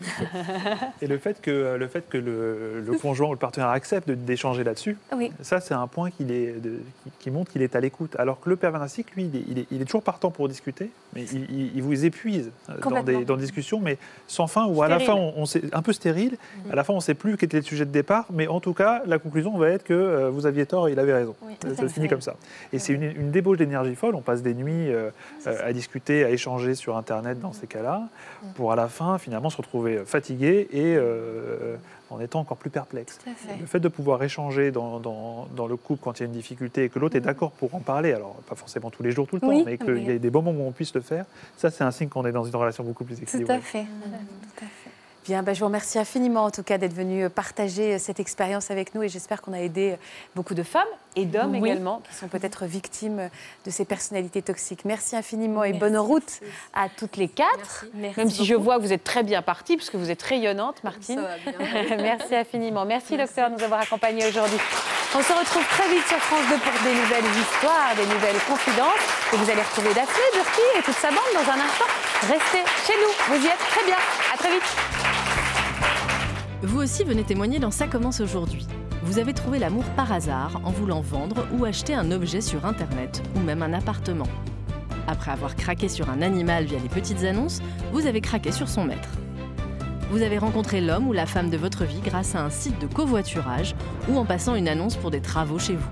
Et 1.00 1.06
le 1.06 1.18
fait 1.18 1.40
que 1.40 1.76
le, 1.78 1.86
fait 1.88 2.08
que 2.08 2.18
le, 2.18 2.80
le 2.84 2.92
conjoint 2.98 3.28
ou 3.28 3.32
le 3.32 3.38
partenaire 3.38 3.68
accepte 3.70 4.10
d'échanger 4.10 4.64
là-dessus, 4.64 4.96
Oui. 5.16 5.32
ça 5.40 5.60
c'est 5.60 5.74
un 5.74 5.86
point 5.86 6.10
qu'il 6.10 6.30
est, 6.30 6.60
de- 6.60 6.80
qui, 7.04 7.10
qui 7.18 7.30
montre 7.30 7.50
qu'il 7.52 7.62
est 7.62 7.74
à 7.76 7.80
l'écoute. 7.80 8.14
Alors 8.18 8.40
que 8.40 8.48
le 8.50 8.56
pervers 8.56 8.80
narcissique, 8.80 9.14
lui, 9.16 9.24
il 9.32 9.36
est, 9.36 9.44
il 9.48 9.58
est- 9.60 9.66
il 9.70 9.82
est 9.82 9.84
toujours 9.84 10.02
partant 10.02 10.30
pour 10.30 10.48
discuter, 10.48 10.90
mais 11.14 11.24
il, 11.24 11.82
vous 11.82 12.04
épuise 12.04 12.50
euh, 12.70 12.78
dans 12.78 13.02
des, 13.02 13.24
dans 13.24 13.36
des 13.36 13.42
discussions, 13.42 13.80
mais 13.80 13.98
sans 14.26 14.46
fin, 14.46 14.66
ou 14.66 14.82
à 14.82 14.88
la 14.88 14.98
fin, 14.98 15.14
on, 15.14 15.32
on 15.36 15.46
sait, 15.46 15.62
un 15.72 15.82
peu 15.82 15.92
stérile, 15.92 16.36
à 16.70 16.74
la 16.76 16.84
fin, 16.84 16.92
on 16.92 16.96
ne 16.96 17.00
sait 17.02 17.14
plus 17.14 17.36
quel 17.36 17.46
était 17.46 17.56
le 17.58 17.62
sujet 17.62 17.84
de 17.84 17.90
départ, 17.90 18.26
mais 18.32 18.46
en 18.48 18.60
tout 18.60 18.74
cas, 18.74 19.02
la 19.06 19.18
conclusion 19.18 19.56
va 19.56 19.68
être 19.70 19.84
que 19.84 19.92
euh, 19.94 20.30
vous 20.30 20.46
aviez 20.46 20.66
tort 20.66 20.88
et 20.88 20.92
il 20.92 20.98
avait 20.98 21.14
raison. 21.14 21.34
Oui, 21.42 21.54
ça 21.76 21.88
finit 21.88 22.08
comme 22.08 22.20
ça. 22.20 22.34
Et 22.72 22.78
c'est 22.78 22.92
une, 22.92 23.02
une 23.04 23.30
débauche 23.30 23.58
d'énergie 23.58 23.94
folle. 23.94 24.14
On 24.14 24.20
passe 24.22 24.42
des 24.42 24.54
nuits 24.54 24.92
euh, 24.92 25.10
euh, 25.46 25.56
à 25.68 25.72
discuter, 25.72 26.24
à 26.24 26.30
échanger 26.30 26.74
sur 26.74 26.96
Internet 26.96 27.40
dans 27.40 27.52
ces 27.52 27.66
cas-là, 27.66 28.08
pour 28.54 28.72
à 28.72 28.76
la 28.76 28.88
fin, 28.88 29.18
finalement, 29.18 29.50
se 29.50 29.56
retrouver 29.56 30.02
fatigué 30.04 30.68
et 30.72 30.81
euh, 30.96 31.76
en 32.10 32.20
étant 32.20 32.40
encore 32.40 32.56
plus 32.58 32.70
perplexe. 32.70 33.18
Le 33.60 33.66
fait 33.66 33.80
de 33.80 33.88
pouvoir 33.88 34.22
échanger 34.22 34.70
dans, 34.70 35.00
dans- 35.00 35.46
dans 35.56 35.66
le 35.66 35.76
couple 35.76 36.02
quand 36.04 36.18
il 36.18 36.22
y 36.22 36.24
a 36.24 36.26
une 36.26 36.32
difficulté 36.32 36.84
et 36.84 36.88
que 36.88 36.98
l'autre 36.98 37.16
est 37.16 37.20
d'accord 37.20 37.52
pour 37.52 37.74
en 37.74 37.80
parler, 37.80 38.12
alors 38.12 38.34
pas 38.48 38.54
forcément 38.54 38.90
tous 38.90 39.02
les 39.02 39.12
jours, 39.12 39.26
tout 39.26 39.36
le 39.36 39.40
temps, 39.40 39.64
mais 39.64 39.78
qu'il 39.78 40.02
y 40.02 40.10
ait 40.10 40.18
des 40.18 40.30
bons 40.30 40.42
moments 40.42 40.64
où 40.64 40.68
on 40.68 40.72
puisse 40.72 40.94
le 40.94 41.00
faire, 41.00 41.24
ça 41.56 41.70
c'est 41.70 41.84
un 41.84 41.90
signe 41.90 42.08
qu'on 42.08 42.26
est 42.26 42.32
dans 42.32 42.44
une 42.44 42.54
relation 42.56 42.84
beaucoup 42.84 43.04
plus 43.04 43.16
Tout 43.16 43.22
équilibrée. 43.22 43.54
à 43.54 43.60
fait. 43.60 43.84
Tout 43.84 44.64
à 44.64 44.68
fait. 44.68 44.90
Bien, 45.24 45.44
bah, 45.44 45.54
je 45.54 45.60
vous 45.60 45.66
remercie 45.66 46.00
infiniment 46.00 46.44
en 46.44 46.50
tout 46.50 46.64
cas 46.64 46.78
d'être 46.78 46.94
venu 46.94 47.30
partager 47.30 47.98
cette 48.00 48.18
expérience 48.18 48.72
avec 48.72 48.92
nous 48.94 49.04
et 49.04 49.08
j'espère 49.08 49.40
qu'on 49.40 49.52
a 49.52 49.60
aidé 49.60 49.94
beaucoup 50.34 50.54
de 50.54 50.64
femmes 50.64 50.82
et 51.16 51.24
d'hommes 51.26 51.52
Oui. 51.60 51.68
également 51.70 52.02
qui 52.08 52.14
sont 52.16 52.28
peut-être 52.28 52.64
victimes 52.66 53.28
de 53.66 53.70
ces 53.70 53.84
personnalités 53.84 54.42
toxiques. 54.42 54.84
Merci 54.84 55.16
infiniment 55.16 55.64
et 55.64 55.68
Merci. 55.72 55.80
bonne 55.80 55.98
route 55.98 56.40
à 56.74 56.88
toutes 56.88 57.16
les 57.16 57.28
quatre. 57.28 57.86
Merci 57.94 58.18
Même 58.18 58.30
si 58.30 58.44
je 58.44 58.54
vois 58.54 58.76
que 58.78 58.82
vous 58.82 58.92
êtes 58.92 59.04
très 59.04 59.22
bien 59.22 59.42
partie, 59.42 59.76
puisque 59.76 59.94
vous 59.96 60.10
êtes 60.10 60.22
rayonnante, 60.22 60.82
Martine. 60.84 61.22
Merci 61.90 62.34
infiniment. 62.34 62.84
Merci, 62.84 63.16
docteur 63.16 63.50
de 63.50 63.56
nous 63.56 63.62
avoir 63.62 63.80
accompagnés 63.80 64.26
aujourd'hui. 64.26 64.58
On 65.14 65.20
se 65.22 65.32
retrouve 65.32 65.66
très 65.68 65.88
vite 65.94 66.06
sur 66.08 66.16
France 66.18 66.44
2 66.48 66.56
pour 66.56 66.72
des 66.82 66.94
nouvelles 66.94 67.30
histoires, 67.40 67.94
des 67.96 68.06
nouvelles 68.06 68.40
confidences. 68.48 69.04
Et 69.32 69.36
vous 69.36 69.50
allez 69.50 69.60
retrouver 69.60 69.92
Daphné, 69.92 70.22
Burki 70.32 70.60
et 70.78 70.82
toute 70.82 70.94
sa 70.94 71.10
bande 71.10 71.18
dans 71.34 71.50
un 71.50 71.60
instant. 71.60 71.84
Restez 72.22 72.64
chez 72.86 72.94
nous. 72.98 73.34
Vous 73.36 73.44
y 73.44 73.48
êtes 73.48 73.58
très 73.58 73.84
bien. 73.84 73.96
À 74.32 74.38
très 74.38 74.50
vite. 74.50 74.62
Vous 76.62 76.80
aussi 76.80 77.04
venez 77.04 77.24
témoigner 77.24 77.58
dans 77.58 77.70
Ça 77.70 77.86
commence 77.88 78.20
aujourd'hui. 78.20 78.66
Vous 79.04 79.18
avez 79.18 79.34
trouvé 79.34 79.58
l'amour 79.58 79.84
par 79.96 80.12
hasard 80.12 80.60
en 80.64 80.70
voulant 80.70 81.00
vendre 81.00 81.44
ou 81.52 81.64
acheter 81.64 81.92
un 81.92 82.12
objet 82.12 82.40
sur 82.40 82.64
Internet 82.64 83.20
ou 83.34 83.40
même 83.40 83.62
un 83.62 83.72
appartement. 83.72 84.28
Après 85.08 85.32
avoir 85.32 85.56
craqué 85.56 85.88
sur 85.88 86.08
un 86.08 86.22
animal 86.22 86.66
via 86.66 86.78
les 86.78 86.88
petites 86.88 87.24
annonces, 87.24 87.60
vous 87.92 88.06
avez 88.06 88.20
craqué 88.20 88.52
sur 88.52 88.68
son 88.68 88.84
maître. 88.84 89.08
Vous 90.12 90.22
avez 90.22 90.38
rencontré 90.38 90.80
l'homme 90.80 91.08
ou 91.08 91.12
la 91.12 91.26
femme 91.26 91.50
de 91.50 91.56
votre 91.56 91.84
vie 91.84 92.00
grâce 92.00 92.36
à 92.36 92.44
un 92.44 92.50
site 92.50 92.80
de 92.80 92.86
covoiturage 92.86 93.74
ou 94.08 94.18
en 94.18 94.24
passant 94.24 94.54
une 94.54 94.68
annonce 94.68 94.96
pour 94.96 95.10
des 95.10 95.20
travaux 95.20 95.58
chez 95.58 95.74
vous. 95.74 95.90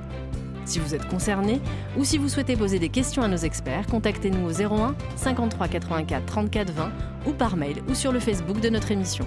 Si 0.64 0.78
vous 0.78 0.94
êtes 0.94 1.08
concerné 1.08 1.60
ou 1.96 2.04
si 2.04 2.16
vous 2.16 2.28
souhaitez 2.28 2.54
poser 2.54 2.78
des 2.78 2.90
questions 2.90 3.22
à 3.22 3.28
nos 3.28 3.36
experts, 3.36 3.86
contactez-nous 3.86 4.46
au 4.46 4.52
01 4.52 4.94
53 5.16 5.66
84 5.66 6.26
34 6.26 6.72
20 6.72 6.92
ou 7.26 7.32
par 7.32 7.56
mail 7.56 7.82
ou 7.88 7.94
sur 7.94 8.12
le 8.12 8.20
Facebook 8.20 8.60
de 8.60 8.68
notre 8.68 8.92
émission. 8.92 9.26